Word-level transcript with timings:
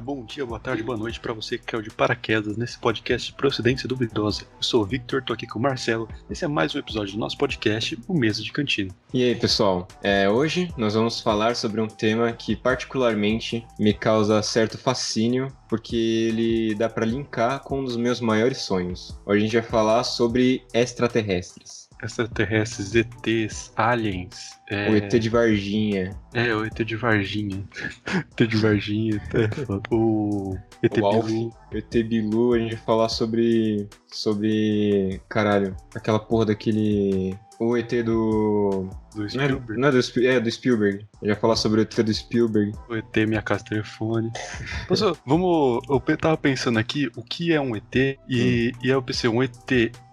Bom 0.00 0.24
dia, 0.24 0.46
boa 0.46 0.58
tarde, 0.58 0.82
boa 0.82 0.96
noite 0.96 1.20
para 1.20 1.34
você 1.34 1.58
que 1.58 1.66
caiu 1.66 1.82
de 1.82 1.90
paraquedas 1.90 2.56
nesse 2.56 2.78
podcast 2.78 3.34
Procedência 3.34 3.86
Duvidosa. 3.86 4.44
Eu 4.56 4.62
sou 4.62 4.82
o 4.82 4.86
Victor, 4.86 5.22
tô 5.22 5.34
aqui 5.34 5.46
com 5.46 5.58
o 5.58 5.62
Marcelo. 5.62 6.08
Esse 6.30 6.42
é 6.42 6.48
mais 6.48 6.74
um 6.74 6.78
episódio 6.78 7.12
do 7.12 7.18
nosso 7.18 7.36
podcast, 7.36 7.98
o 8.08 8.14
Mesa 8.14 8.42
de 8.42 8.50
Cantina. 8.50 8.94
E 9.12 9.22
aí, 9.22 9.34
pessoal? 9.34 9.86
É, 10.02 10.26
hoje 10.26 10.72
nós 10.74 10.94
vamos 10.94 11.20
falar 11.20 11.54
sobre 11.54 11.82
um 11.82 11.86
tema 11.86 12.32
que 12.32 12.56
particularmente 12.56 13.66
me 13.78 13.92
causa 13.92 14.42
certo 14.42 14.78
fascínio, 14.78 15.52
porque 15.68 15.96
ele 15.96 16.74
dá 16.74 16.88
para 16.88 17.04
linkar 17.04 17.60
com 17.60 17.80
um 17.80 17.84
dos 17.84 17.98
meus 17.98 18.22
maiores 18.22 18.58
sonhos. 18.58 19.20
Hoje 19.26 19.38
a 19.38 19.44
gente 19.44 19.60
vai 19.60 19.68
falar 19.68 20.02
sobre 20.04 20.64
extraterrestres. 20.72 21.89
Extraterrestres, 22.02 22.94
ETs, 22.94 23.72
aliens. 23.76 24.58
É... 24.68 24.90
O 24.90 24.96
ET 24.96 25.10
de 25.10 25.28
Varginha. 25.28 26.16
É, 26.32 26.54
o 26.54 26.64
ET 26.64 26.74
de 26.74 26.96
Varginha. 26.96 27.62
ET 28.38 28.48
de 28.48 28.56
Varginha. 28.56 29.20
É, 29.34 29.94
o 29.94 30.56
ET 30.82 30.98
o 30.98 31.06
Alf, 31.06 31.26
Bilu. 31.26 31.52
ET 31.72 32.02
Bilu, 32.04 32.54
a 32.54 32.58
gente 32.58 32.74
vai 32.74 32.84
falar 32.84 33.08
sobre. 33.08 33.88
sobre. 34.06 35.20
Caralho, 35.28 35.76
aquela 35.94 36.18
porra 36.18 36.46
daquele. 36.46 37.36
O 37.58 37.76
ET 37.76 37.90
do. 38.04 38.88
Do 39.14 39.18
Não 39.20 39.24
é, 39.26 39.28
Spielberg. 39.28 39.80
não 39.80 39.88
é 39.88 39.90
do, 39.92 40.26
é 40.26 40.40
do 40.40 40.50
Spielberg. 40.50 40.96
A 40.98 41.24
gente 41.24 41.32
vai 41.34 41.40
falar 41.40 41.56
sobre 41.56 41.80
o 41.80 41.82
ET 41.82 41.94
do 42.00 42.14
Spielberg. 42.14 42.72
O 42.88 42.94
ET 42.96 43.16
Minha 43.28 43.42
Casa 43.42 43.64
Telefone. 43.64 44.30
Mas, 44.88 45.02
ó, 45.02 45.14
vamos. 45.26 45.80
Eu 45.88 46.00
tava 46.16 46.36
pensando 46.36 46.78
aqui 46.78 47.10
o 47.16 47.22
que 47.22 47.52
é 47.52 47.60
um 47.60 47.74
ET 47.76 47.94
e, 47.94 48.16
e 48.28 48.72
aí 48.84 48.90
eu 48.90 49.02
pensei, 49.02 49.28
um 49.28 49.42
ET, 49.42 49.52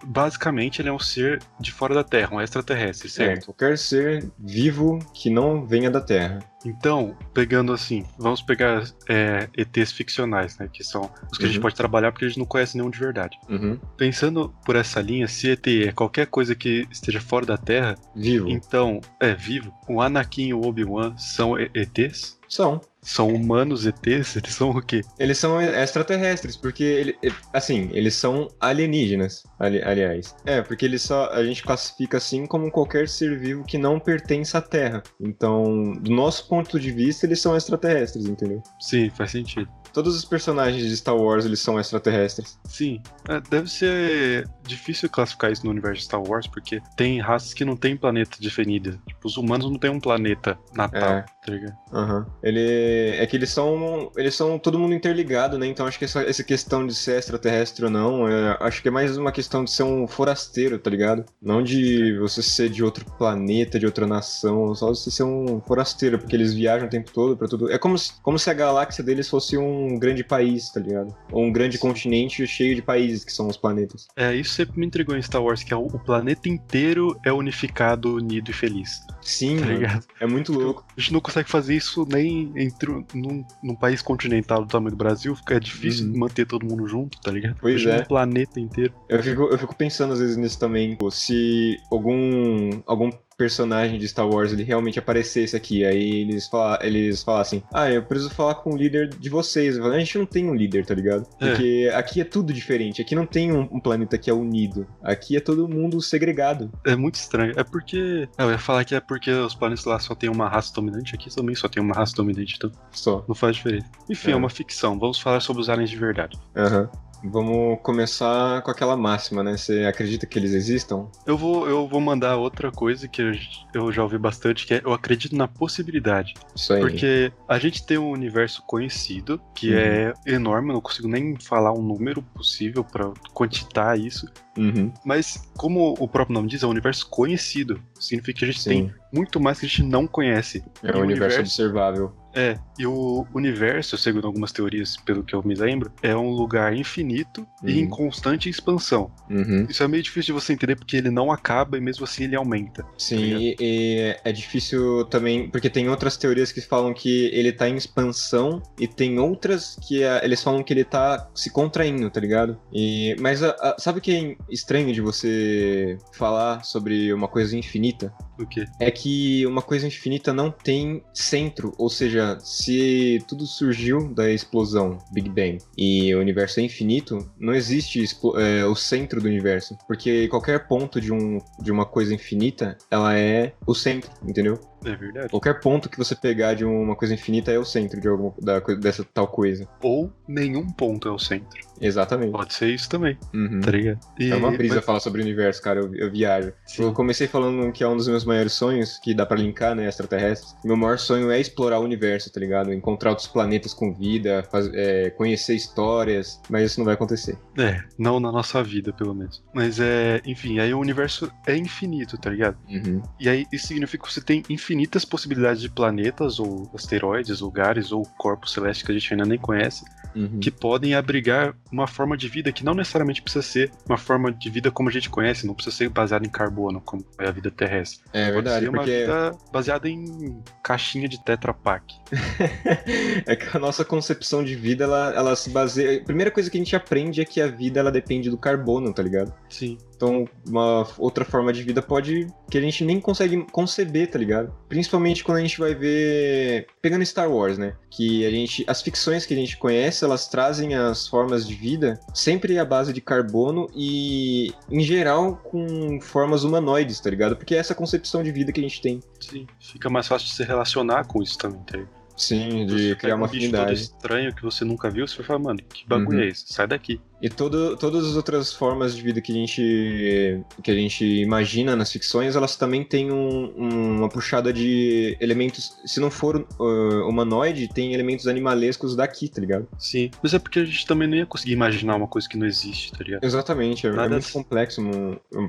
basicamente, 0.05 0.81
ele 0.81 0.89
é 0.89 0.93
um 0.93 0.99
ser 0.99 1.41
de 1.59 1.71
fora 1.71 1.93
da 1.93 2.03
Terra, 2.03 2.35
um 2.35 2.41
extraterrestre, 2.41 3.07
É, 3.07 3.11
certo? 3.11 3.45
qualquer 3.45 3.77
ser 3.77 4.29
vivo 4.39 4.99
que 5.13 5.29
não 5.29 5.65
venha 5.65 5.89
da 5.91 6.01
Terra. 6.01 6.39
Então, 6.65 7.15
pegando 7.33 7.71
assim, 7.71 8.03
vamos 8.17 8.41
pegar 8.41 8.83
é, 9.07 9.47
ETs 9.55 9.91
ficcionais, 9.91 10.57
né? 10.57 10.67
Que 10.71 10.83
são 10.83 11.09
os 11.31 11.37
que 11.37 11.45
a 11.45 11.47
gente 11.47 11.57
Uhum. 11.57 11.61
pode 11.61 11.75
trabalhar 11.75 12.11
porque 12.11 12.25
a 12.25 12.27
gente 12.27 12.39
não 12.39 12.45
conhece 12.45 12.75
nenhum 12.75 12.89
de 12.89 12.99
verdade. 12.99 13.37
Uhum. 13.49 13.79
Pensando 13.95 14.53
por 14.65 14.75
essa 14.75 14.99
linha, 14.99 15.27
se 15.27 15.49
ET 15.51 15.65
é 15.67 15.91
qualquer 15.91 16.27
coisa 16.27 16.55
que 16.55 16.85
esteja 16.91 17.21
fora 17.21 17.45
da 17.45 17.57
Terra, 17.57 17.95
Vivo. 18.15 18.49
então, 18.49 18.86
é 19.21 19.33
vivo. 19.33 19.73
O 19.89 20.01
Anakin 20.01 20.47
e 20.47 20.53
o 20.53 20.61
Obi-Wan 20.61 21.15
são 21.17 21.55
ETs? 21.59 22.37
São. 22.49 22.79
São 23.01 23.27
humanos 23.29 23.85
ETs? 23.85 24.35
Eles 24.37 24.53
são 24.53 24.69
o 24.71 24.81
quê? 24.81 25.01
Eles 25.19 25.37
são 25.37 25.61
extraterrestres, 25.61 26.55
porque, 26.55 26.83
ele- 26.83 27.17
assim, 27.53 27.89
eles 27.93 28.15
são 28.15 28.47
alienígenas, 28.59 29.43
ali- 29.59 29.81
aliás. 29.83 30.33
É, 30.45 30.61
porque 30.61 30.85
eles 30.85 31.01
só, 31.01 31.29
a 31.31 31.43
gente 31.43 31.61
classifica 31.63 32.17
assim 32.17 32.45
como 32.45 32.71
qualquer 32.71 33.07
ser 33.09 33.37
vivo 33.37 33.63
que 33.65 33.77
não 33.77 33.99
pertence 33.99 34.55
à 34.55 34.61
Terra. 34.61 35.03
Então, 35.19 35.93
do 35.93 36.11
nosso 36.11 36.47
ponto 36.47 36.79
de 36.79 36.91
vista, 36.91 37.25
eles 37.25 37.41
são 37.41 37.55
extraterrestres, 37.55 38.25
entendeu? 38.25 38.61
Sim, 38.79 39.09
faz 39.09 39.31
sentido. 39.31 39.69
Todos 39.97 40.15
os 40.15 40.23
personagens 40.23 40.87
de 40.87 40.95
Star 40.95 41.17
Wars, 41.17 41.43
eles 41.43 41.59
são 41.59 41.79
extraterrestres. 41.79 42.59
Sim, 42.65 43.01
é, 43.27 43.41
deve 43.49 43.67
ser 43.67 44.47
difícil 44.61 45.09
classificar 45.09 45.51
isso 45.51 45.65
no 45.65 45.71
universo 45.71 45.97
de 45.97 46.03
Star 46.03 46.21
Wars, 46.21 46.45
porque 46.45 46.79
tem 46.95 47.19
raças 47.19 47.51
que 47.51 47.65
não 47.65 47.75
têm 47.75 47.97
planeta 47.97 48.37
definido. 48.39 49.01
Tipo, 49.07 49.27
os 49.27 49.37
humanos 49.37 49.65
não 49.65 49.79
têm 49.79 49.89
um 49.89 49.99
planeta 49.99 50.55
natal, 50.71 51.13
É. 51.13 51.25
tá 51.47 51.53
ligado? 51.53 51.77
Aham. 51.93 52.25
Ele. 52.43 53.15
É 53.17 53.25
que 53.25 53.37
eles 53.37 53.49
são. 53.49 54.11
Eles 54.17 54.35
são 54.35 54.59
todo 54.59 54.77
mundo 54.77 54.93
interligado, 54.93 55.57
né? 55.57 55.65
Então 55.65 55.87
acho 55.87 55.97
que 55.97 56.05
essa, 56.05 56.21
essa 56.21 56.43
questão 56.43 56.85
de 56.85 56.93
ser 56.93 57.17
extraterrestre 57.17 57.85
ou 57.85 57.89
não, 57.91 58.27
é, 58.27 58.57
acho 58.59 58.81
que 58.81 58.89
é 58.89 58.91
mais 58.91 59.17
uma 59.17 59.31
questão 59.31 59.63
de 59.63 59.71
ser 59.71 59.83
um 59.83 60.05
forasteiro, 60.07 60.77
tá 60.77 60.89
ligado? 60.89 61.23
Não 61.41 61.63
de 61.63 62.17
você 62.19 62.43
ser 62.43 62.69
de 62.69 62.83
outro 62.83 63.05
planeta, 63.17 63.79
de 63.79 63.85
outra 63.85 64.05
nação, 64.05 64.75
só 64.75 64.89
você 64.89 65.09
ser 65.09 65.23
um 65.23 65.61
forasteiro, 65.61 66.19
porque 66.19 66.35
eles 66.35 66.53
viajam 66.53 66.87
o 66.87 66.89
tempo 66.89 67.11
todo 67.11 67.37
pra 67.37 67.47
tudo. 67.47 67.71
É 67.71 67.77
como 67.77 67.97
se, 67.97 68.21
como 68.21 68.37
se 68.37 68.49
a 68.49 68.53
galáxia 68.53 69.03
deles 69.03 69.29
fosse 69.29 69.57
um 69.57 69.97
grande 69.97 70.23
país, 70.23 70.69
tá 70.69 70.81
ligado? 70.81 71.15
Ou 71.31 71.45
um 71.45 71.51
grande 71.51 71.77
continente 71.77 72.45
cheio 72.45 72.75
de 72.75 72.81
países 72.81 73.23
que 73.23 73.31
são 73.31 73.47
os 73.47 73.55
planetas. 73.55 74.07
É, 74.17 74.35
isso 74.35 74.53
sempre 74.53 74.77
me 74.79 74.85
intrigou 74.85 75.15
em 75.15 75.21
Star 75.21 75.41
Wars, 75.41 75.63
que 75.63 75.73
é 75.73 75.77
o, 75.77 75.85
o 75.85 75.99
planeta 75.99 76.49
inteiro 76.49 77.17
é 77.23 77.31
unificado, 77.31 78.15
unido 78.15 78.51
e 78.51 78.53
feliz, 78.53 79.01
Sim, 79.21 79.59
tá 79.59 79.65
ligado? 79.65 80.05
é 80.19 80.27
muito 80.27 80.51
louco. 80.51 80.85
A 80.95 80.99
gente 80.99 81.13
não 81.13 81.21
consegue 81.21 81.36
fazer 81.43 81.75
isso 81.75 82.05
nem 82.09 82.51
entre, 82.55 82.89
um- 82.91 83.05
num, 83.13 83.45
num 83.63 83.75
país 83.75 84.01
continental 84.01 84.61
do 84.63 84.67
tamanho 84.67 84.91
do 84.91 84.97
Brasil, 84.97 85.35
fica 85.35 85.55
é 85.55 85.59
difícil 85.59 86.07
Uhum. 86.07 86.17
manter 86.19 86.45
todo 86.45 86.65
mundo 86.65 86.87
junto, 86.87 87.19
tá 87.21 87.31
ligado? 87.31 87.57
Pois 87.59 87.73
Imagina 87.81 87.95
é. 87.95 88.01
Um 88.01 88.05
planeta 88.05 88.59
inteiro. 88.59 88.93
Eu 89.09 89.21
fico, 89.23 89.43
eu 89.43 89.57
fico 89.57 89.75
pensando 89.75 90.13
às 90.13 90.19
vezes 90.19 90.37
nisso 90.37 90.59
também, 90.59 90.97
se 91.11 91.77
algum, 91.91 92.69
algum 92.85 93.09
personagem 93.37 93.99
de 93.99 94.07
Star 94.07 94.27
Wars 94.27 94.51
ele 94.51 94.63
realmente 94.63 94.97
aparecesse 94.97 95.55
aqui, 95.55 95.85
aí 95.85 96.21
eles, 96.21 96.47
fala, 96.47 96.79
eles 96.81 97.23
falassem, 97.23 97.63
ah, 97.73 97.89
eu 97.91 98.01
preciso 98.03 98.31
falar 98.31 98.55
com 98.55 98.73
o 98.73 98.77
líder 98.77 99.09
de 99.09 99.29
vocês. 99.29 99.77
Falo, 99.77 99.93
a 99.93 99.99
gente 99.99 100.17
não 100.17 100.25
tem 100.25 100.49
um 100.49 100.55
líder, 100.55 100.85
tá 100.85 100.95
ligado? 100.95 101.25
É. 101.39 101.49
Porque 101.49 101.91
aqui 101.93 102.21
é 102.21 102.23
tudo 102.23 102.51
diferente, 102.51 103.01
aqui 103.01 103.13
não 103.15 103.25
tem 103.25 103.51
um, 103.53 103.61
um 103.71 103.79
planeta 103.79 104.17
que 104.17 104.29
é 104.29 104.33
unido, 104.33 104.87
aqui 105.03 105.37
é 105.37 105.39
todo 105.39 105.67
mundo 105.69 106.01
segregado. 106.01 106.71
É 106.85 106.95
muito 106.95 107.15
estranho. 107.15 107.53
É 107.55 107.63
porque. 107.63 108.27
Ah, 108.37 108.43
eu 108.45 108.51
ia 108.51 108.57
falar 108.57 108.83
que 108.83 108.95
é 108.95 108.99
porque 108.99 109.29
os 109.31 109.53
planetas 109.53 109.85
lá 109.85 109.99
só 109.99 110.15
tem 110.15 110.29
uma 110.29 110.49
raça 110.49 110.73
dominante, 110.73 111.13
aqui 111.13 111.33
também 111.33 111.55
só 111.55 111.67
tem 111.67 111.81
uma 111.81 111.93
raça 111.93 112.15
dominante, 112.15 112.55
então 112.57 112.71
Só. 112.91 113.23
não 113.27 113.35
faz 113.35 113.55
diferença. 113.55 113.87
Enfim, 114.09 114.31
é, 114.31 114.33
É. 114.33 114.35
uma 114.35 114.49
ficção. 114.49 114.97
Vamos 114.97 115.19
falar 115.19 115.39
sobre 115.41 115.61
os 115.61 115.69
aliens 115.69 115.89
de 115.89 115.97
verdade. 115.97 116.37
Aham. 116.55 116.89
Vamos 117.23 117.79
começar 117.81 118.61
com 118.61 118.71
aquela 118.71 118.95
máxima, 118.95 119.43
né? 119.43 119.57
Você 119.57 119.85
acredita 119.85 120.25
que 120.25 120.37
eles 120.37 120.53
existam? 120.53 121.07
Eu 121.25 121.37
vou, 121.37 121.67
eu 121.67 121.87
vou 121.87 121.99
mandar 121.99 122.37
outra 122.37 122.71
coisa 122.71 123.07
que 123.07 123.21
eu, 123.21 123.31
eu 123.73 123.91
já 123.91 124.03
ouvi 124.03 124.17
bastante, 124.17 124.65
que 124.65 124.75
é 124.75 124.81
eu 124.83 124.93
acredito 124.93 125.35
na 125.35 125.47
possibilidade. 125.47 126.33
Isso 126.55 126.73
aí. 126.73 126.81
Porque 126.81 127.31
a 127.47 127.57
gente 127.59 127.85
tem 127.85 127.97
um 127.97 128.09
universo 128.11 128.63
conhecido, 128.65 129.41
que 129.55 129.71
Uhum. 129.71 129.77
é 129.77 130.13
enorme, 130.25 130.69
eu 130.69 130.73
não 130.75 130.81
consigo 130.81 131.07
nem 131.07 131.35
falar 131.39 131.73
um 131.73 131.81
número 131.81 132.21
possível 132.21 132.83
pra 132.83 133.11
quantitar 133.33 133.99
isso. 133.99 134.27
Uhum. 134.57 134.91
Mas, 135.05 135.49
como 135.55 135.95
o 135.99 136.07
próprio 136.07 136.33
nome 136.33 136.47
diz, 136.47 136.63
é 136.63 136.67
um 136.67 136.71
universo 136.71 137.07
conhecido. 137.09 137.79
Significa 137.99 138.39
que 138.39 138.45
a 138.45 138.47
gente 138.47 138.61
Sim. 138.61 138.69
tem 138.69 138.93
muito 139.13 139.39
mais 139.39 139.59
que 139.59 139.65
a 139.65 139.69
gente 139.69 139.83
não 139.83 140.07
conhece. 140.07 140.63
É 140.83 140.95
um 140.95 140.99
o 140.99 141.03
universo 141.03 141.39
observável. 141.39 142.13
É, 142.37 142.55
e 142.77 142.85
o 142.85 143.25
universo, 143.33 143.97
segundo 143.97 144.27
algumas 144.27 144.51
teorias, 144.51 144.95
pelo 144.97 145.23
que 145.23 145.33
eu 145.33 145.41
me 145.43 145.55
lembro, 145.55 145.91
é 146.03 146.15
um 146.15 146.29
lugar 146.29 146.75
infinito 146.75 147.47
e 147.63 147.73
Uhum. 147.73 147.79
em 147.79 147.89
constante 147.89 148.47
expansão. 148.47 149.09
Uhum. 149.27 149.65
Isso 149.67 149.81
é 149.83 149.87
meio 149.87 150.03
difícil 150.03 150.35
de 150.35 150.41
você 150.41 150.53
entender 150.53 150.75
porque 150.75 150.95
ele 150.97 151.09
não 151.09 151.31
acaba 151.31 151.77
e 151.77 151.81
mesmo 151.81 152.03
assim 152.03 152.25
ele 152.25 152.35
aumenta. 152.35 152.85
Sim, 152.97 153.17
ligado? 153.17 153.41
e, 153.41 153.55
e 153.59 154.15
é 154.23 154.31
difícil 154.31 155.05
também, 155.05 155.49
porque 155.49 155.69
tem 155.69 155.89
outras 155.89 156.15
teorias 156.15 156.51
que 156.51 156.61
falam 156.61 156.93
que 156.93 157.25
ele 157.33 157.51
tá 157.51 157.67
em 157.67 157.75
expansão 157.75 158.61
e 158.79 158.87
tem 158.87 159.17
outras 159.17 159.75
que 159.87 160.03
ah, 160.03 160.21
eles 160.23 160.43
falam 160.43 160.61
que 160.63 160.71
ele 160.71 160.83
tá 160.83 161.27
se 161.33 161.49
contraindo, 161.49 162.09
tá 162.11 162.19
ligado? 162.19 162.59
E, 162.71 163.15
mas 163.19 163.41
ah, 163.41 163.55
ah, 163.59 163.75
sabe 163.79 163.97
o 163.97 164.01
que 164.01 164.11
é 164.11 164.35
estranho 164.53 164.93
de 164.93 165.01
você 165.01 165.97
falar 166.13 166.63
sobre 166.63 167.11
uma 167.11 167.27
coisa 167.27 167.57
infinita? 167.57 168.13
O 168.39 168.45
quê? 168.45 168.65
É 168.79 168.91
que 168.91 169.45
uma 169.45 169.61
coisa 169.61 169.87
infinita 169.87 170.33
não 170.33 170.51
tem 170.51 171.03
centro, 171.13 171.73
ou 171.77 171.89
seja, 171.89 172.37
se 172.39 173.23
tudo 173.27 173.45
surgiu 173.45 174.13
da 174.13 174.31
explosão, 174.31 174.97
Big 175.11 175.29
Bang, 175.29 175.57
e 175.77 176.13
o 176.13 176.19
universo 176.19 176.59
é 176.59 176.63
infinito, 176.63 177.29
não 177.39 177.53
existe 177.53 178.03
é, 178.35 178.65
o 178.65 178.75
centro 178.75 179.21
do 179.21 179.27
universo, 179.27 179.77
porque 179.87 180.27
qualquer 180.27 180.67
ponto 180.67 181.01
de, 181.01 181.11
um, 181.11 181.39
de 181.61 181.71
uma 181.71 181.85
coisa 181.85 182.13
infinita, 182.13 182.77
ela 182.91 183.17
é 183.17 183.53
o 183.65 183.73
centro, 183.73 184.11
entendeu? 184.23 184.59
É 184.89 184.95
verdade. 184.95 185.29
Qualquer 185.29 185.59
ponto 185.59 185.89
que 185.89 185.97
você 185.97 186.15
pegar 186.15 186.53
de 186.53 186.63
uma 186.65 186.95
coisa 186.95 187.13
infinita 187.13 187.51
é 187.51 187.59
o 187.59 187.65
centro 187.65 187.99
de 187.99 188.07
alguma, 188.07 188.33
da, 188.41 188.59
dessa 188.59 189.03
tal 189.03 189.27
coisa. 189.27 189.67
Ou 189.81 190.11
nenhum 190.27 190.67
ponto 190.67 191.07
é 191.07 191.11
o 191.11 191.19
centro. 191.19 191.59
Exatamente. 191.79 192.31
Pode 192.31 192.53
ser 192.53 192.73
isso 192.73 192.89
também, 192.89 193.17
Uhum. 193.33 193.61
tá 193.61 193.71
ligado? 193.71 193.99
E- 194.19 194.31
É 194.31 194.35
uma 194.35 194.51
brisa 194.51 194.75
mas- 194.77 194.85
falar 194.85 194.99
sobre 194.99 195.21
o 195.21 195.23
universo, 195.23 195.61
cara. 195.61 195.79
Eu, 195.79 195.93
eu 195.93 196.11
viajo. 196.11 196.51
Sim. 196.65 196.83
Eu 196.83 196.93
comecei 196.93 197.27
falando 197.27 197.71
que 197.71 197.83
é 197.83 197.87
um 197.87 197.95
dos 197.95 198.07
meus 198.07 198.25
maiores 198.25 198.53
sonhos, 198.53 198.97
que 198.99 199.13
dá 199.13 199.25
pra 199.25 199.37
linkar, 199.37 199.75
né, 199.75 199.87
extraterrestres. 199.87 200.55
Meu 200.65 200.75
maior 200.75 200.97
sonho 200.97 201.29
é 201.31 201.39
explorar 201.39 201.79
o 201.79 201.83
universo, 201.83 202.31
tá 202.31 202.39
ligado? 202.39 202.73
Encontrar 202.73 203.11
outros 203.11 203.27
planetas 203.27 203.73
com 203.73 203.93
vida, 203.93 204.43
faz- 204.51 204.69
é, 204.73 205.09
conhecer 205.11 205.55
histórias, 205.55 206.41
mas 206.49 206.71
isso 206.71 206.79
não 206.79 206.85
vai 206.85 206.95
acontecer. 206.95 207.37
É, 207.57 207.83
não 207.97 208.19
na 208.19 208.31
nossa 208.31 208.63
vida, 208.63 208.91
pelo 208.91 209.13
menos. 209.13 209.43
Mas 209.53 209.79
é, 209.79 210.21
enfim, 210.25 210.59
aí 210.59 210.73
o 210.73 210.79
universo 210.79 211.31
é 211.45 211.55
infinito, 211.55 212.17
tá 212.17 212.29
ligado? 212.31 212.57
Uhum. 212.67 213.01
E 213.19 213.29
aí 213.29 213.45
isso 213.53 213.67
significa 213.67 214.03
que 214.05 214.11
você 214.11 214.21
tem 214.21 214.43
infinitas 214.77 215.03
possibilidades 215.03 215.61
de 215.61 215.69
planetas, 215.69 216.39
ou 216.39 216.69
asteroides, 216.73 217.41
lugares, 217.41 217.91
ou 217.91 218.03
corpos 218.17 218.53
celestes 218.53 218.85
que 218.85 218.91
a 218.91 218.95
gente 218.95 219.11
ainda 219.13 219.25
nem 219.25 219.37
conhece, 219.39 219.83
Uhum. 220.15 220.39
que 220.39 220.49
podem 220.49 220.95
abrigar 220.95 221.55
uma 221.71 221.85
forma 221.85 222.17
de 222.17 222.27
vida 222.27 222.51
que 222.51 222.65
não 222.65 222.73
necessariamente 222.73 223.21
precisa 223.21 223.43
ser 223.43 223.71
uma 223.87 223.97
forma 223.99 224.31
de 224.31 224.49
vida 224.49 224.71
como 224.71 224.89
a 224.89 224.91
gente 224.91 225.11
conhece, 225.11 225.45
não 225.45 225.53
precisa 225.53 225.75
ser 225.75 225.89
baseada 225.89 226.25
em 226.25 226.29
carbono, 226.29 226.81
como 226.81 227.05
é 227.19 227.27
a 227.27 227.31
vida 227.31 227.51
terrestre. 227.51 228.03
É 228.11 228.31
Pode 228.31 228.33
verdade, 228.33 228.65
ser 228.65 228.69
uma 228.69 228.77
porque 228.79 228.99
vida 228.99 229.31
baseada 229.51 229.87
em 229.87 230.41
caixinha 230.63 231.07
de 231.07 231.23
Tetra 231.23 231.53
Pak. 231.53 231.93
é 233.27 233.35
que 233.35 233.55
a 233.55 233.59
nossa 233.59 233.85
concepção 233.85 234.43
de 234.43 234.55
vida, 234.55 234.85
ela, 234.85 235.13
ela 235.15 235.35
se 235.35 235.51
baseia. 235.51 236.01
A 236.01 236.05
primeira 236.05 236.31
coisa 236.31 236.49
que 236.49 236.57
a 236.57 236.61
gente 236.61 236.75
aprende 236.75 237.21
é 237.21 237.25
que 237.25 237.39
a 237.39 237.47
vida 237.47 237.79
ela 237.79 237.91
depende 237.91 238.29
do 238.29 238.37
carbono, 238.37 238.91
tá 238.91 239.03
ligado? 239.03 239.31
Sim. 239.49 239.77
Então, 239.97 240.29
uma 240.47 240.87
outra 240.99 241.25
forma 241.25 241.51
de 241.51 241.63
vida 241.63 241.81
pode. 241.81 242.27
que 242.51 242.57
a 242.57 242.61
gente 242.61 242.85
nem 242.85 242.99
consegue 243.01 243.43
conceber, 243.51 244.09
tá 244.09 244.17
ligado? 244.19 244.53
Principalmente 244.69 245.23
quando 245.23 245.39
a 245.39 245.41
gente 245.41 245.59
vai 245.59 245.73
ver. 245.73 246.67
Pegando 246.81 247.03
Star 247.05 247.29
Wars, 247.29 247.57
né? 247.57 247.73
Que 247.89 248.25
a 248.25 248.29
gente. 248.29 248.63
As 248.67 248.81
ficções 248.81 249.25
que 249.25 249.33
a 249.33 249.37
gente 249.37 249.57
conhece, 249.57 250.05
elas 250.05 250.27
trazem 250.27 250.75
as 250.75 251.07
formas 251.07 251.47
de 251.47 251.55
vida 251.55 251.99
sempre 252.13 252.57
à 252.59 252.63
base 252.63 252.93
de 252.93 253.01
carbono 253.01 253.67
e, 253.75 254.53
em 254.69 254.81
geral, 254.81 255.37
com 255.43 255.99
formas 255.99 256.43
humanoides, 256.43 256.99
tá 256.99 257.09
ligado? 257.09 257.35
Porque 257.35 257.55
é 257.55 257.57
essa 257.57 257.73
concepção 257.75 258.21
de 258.23 258.31
vida 258.31 258.51
que 258.51 258.59
a 258.59 258.63
gente 258.63 258.79
tem. 258.81 259.01
Sim, 259.19 259.47
fica 259.59 259.89
mais 259.89 260.07
fácil 260.07 260.27
de 260.27 260.33
se 260.35 260.43
relacionar 260.43 261.05
com 261.07 261.23
isso 261.23 261.37
também, 261.39 261.59
tá 261.63 261.77
ligado? 261.77 261.97
Sim, 262.15 262.65
de 262.65 262.95
criar 262.95 263.15
uma 263.15 263.27
um 263.27 263.29
bicho 263.29 263.45
todo 263.51 263.55
afinidade. 263.61 263.79
estranho 263.81 264.33
que 264.33 264.41
você 264.41 264.65
nunca 264.65 264.89
viu, 264.89 265.07
você 265.07 265.17
vai 265.17 265.25
falar, 265.27 265.39
mano, 265.39 265.59
que 265.71 265.87
bagulho 265.87 266.17
Uhum. 266.17 266.23
é 266.23 266.27
esse? 266.29 266.51
Sai 266.51 266.65
daqui. 266.65 266.99
E 267.21 267.29
todo, 267.29 267.75
todas 267.77 268.05
as 268.05 268.15
outras 268.15 268.53
formas 268.53 268.95
de 268.95 269.01
vida 269.01 269.19
que 269.19 269.31
a 269.31 269.35
gente, 269.35 270.41
que 270.63 270.69
a 270.69 270.73
gente 270.75 271.03
imagina 271.03 271.75
nas 271.75 271.91
ficções, 271.91 272.35
elas 272.35 272.55
também 272.55 272.83
têm 272.83 273.11
um- 273.11 273.51
um- 273.57 273.97
uma 273.97 274.09
puxada 274.09 274.53
de 274.53 275.17
elementos. 275.19 275.77
Se 275.85 275.99
não 275.99 276.11
for 276.11 276.45
uh, 276.59 277.09
humanoide, 277.09 277.67
tem 277.67 277.93
elementos 277.93 278.27
animalescos 278.27 278.95
daqui, 278.95 279.27
tá 279.29 279.41
ligado? 279.41 279.67
Sim. 279.79 280.11
Mas 280.21 280.33
é 280.35 280.39
porque 280.39 280.59
a 280.59 280.65
gente 280.65 280.85
também 280.85 281.07
não 281.07 281.17
ia 281.17 281.25
conseguir 281.25 281.53
imaginar 281.53 281.95
uma 281.95 282.07
coisa 282.07 282.29
que 282.29 282.37
não 282.37 282.45
existe, 282.45 282.91
tá 282.91 283.03
ligado? 283.03 283.23
Exatamente, 283.23 283.87
é, 283.87 283.89
é 283.89 283.93
Nada 283.93 284.09
muito 284.09 284.25
se- 284.27 284.33
complexo 284.33 284.81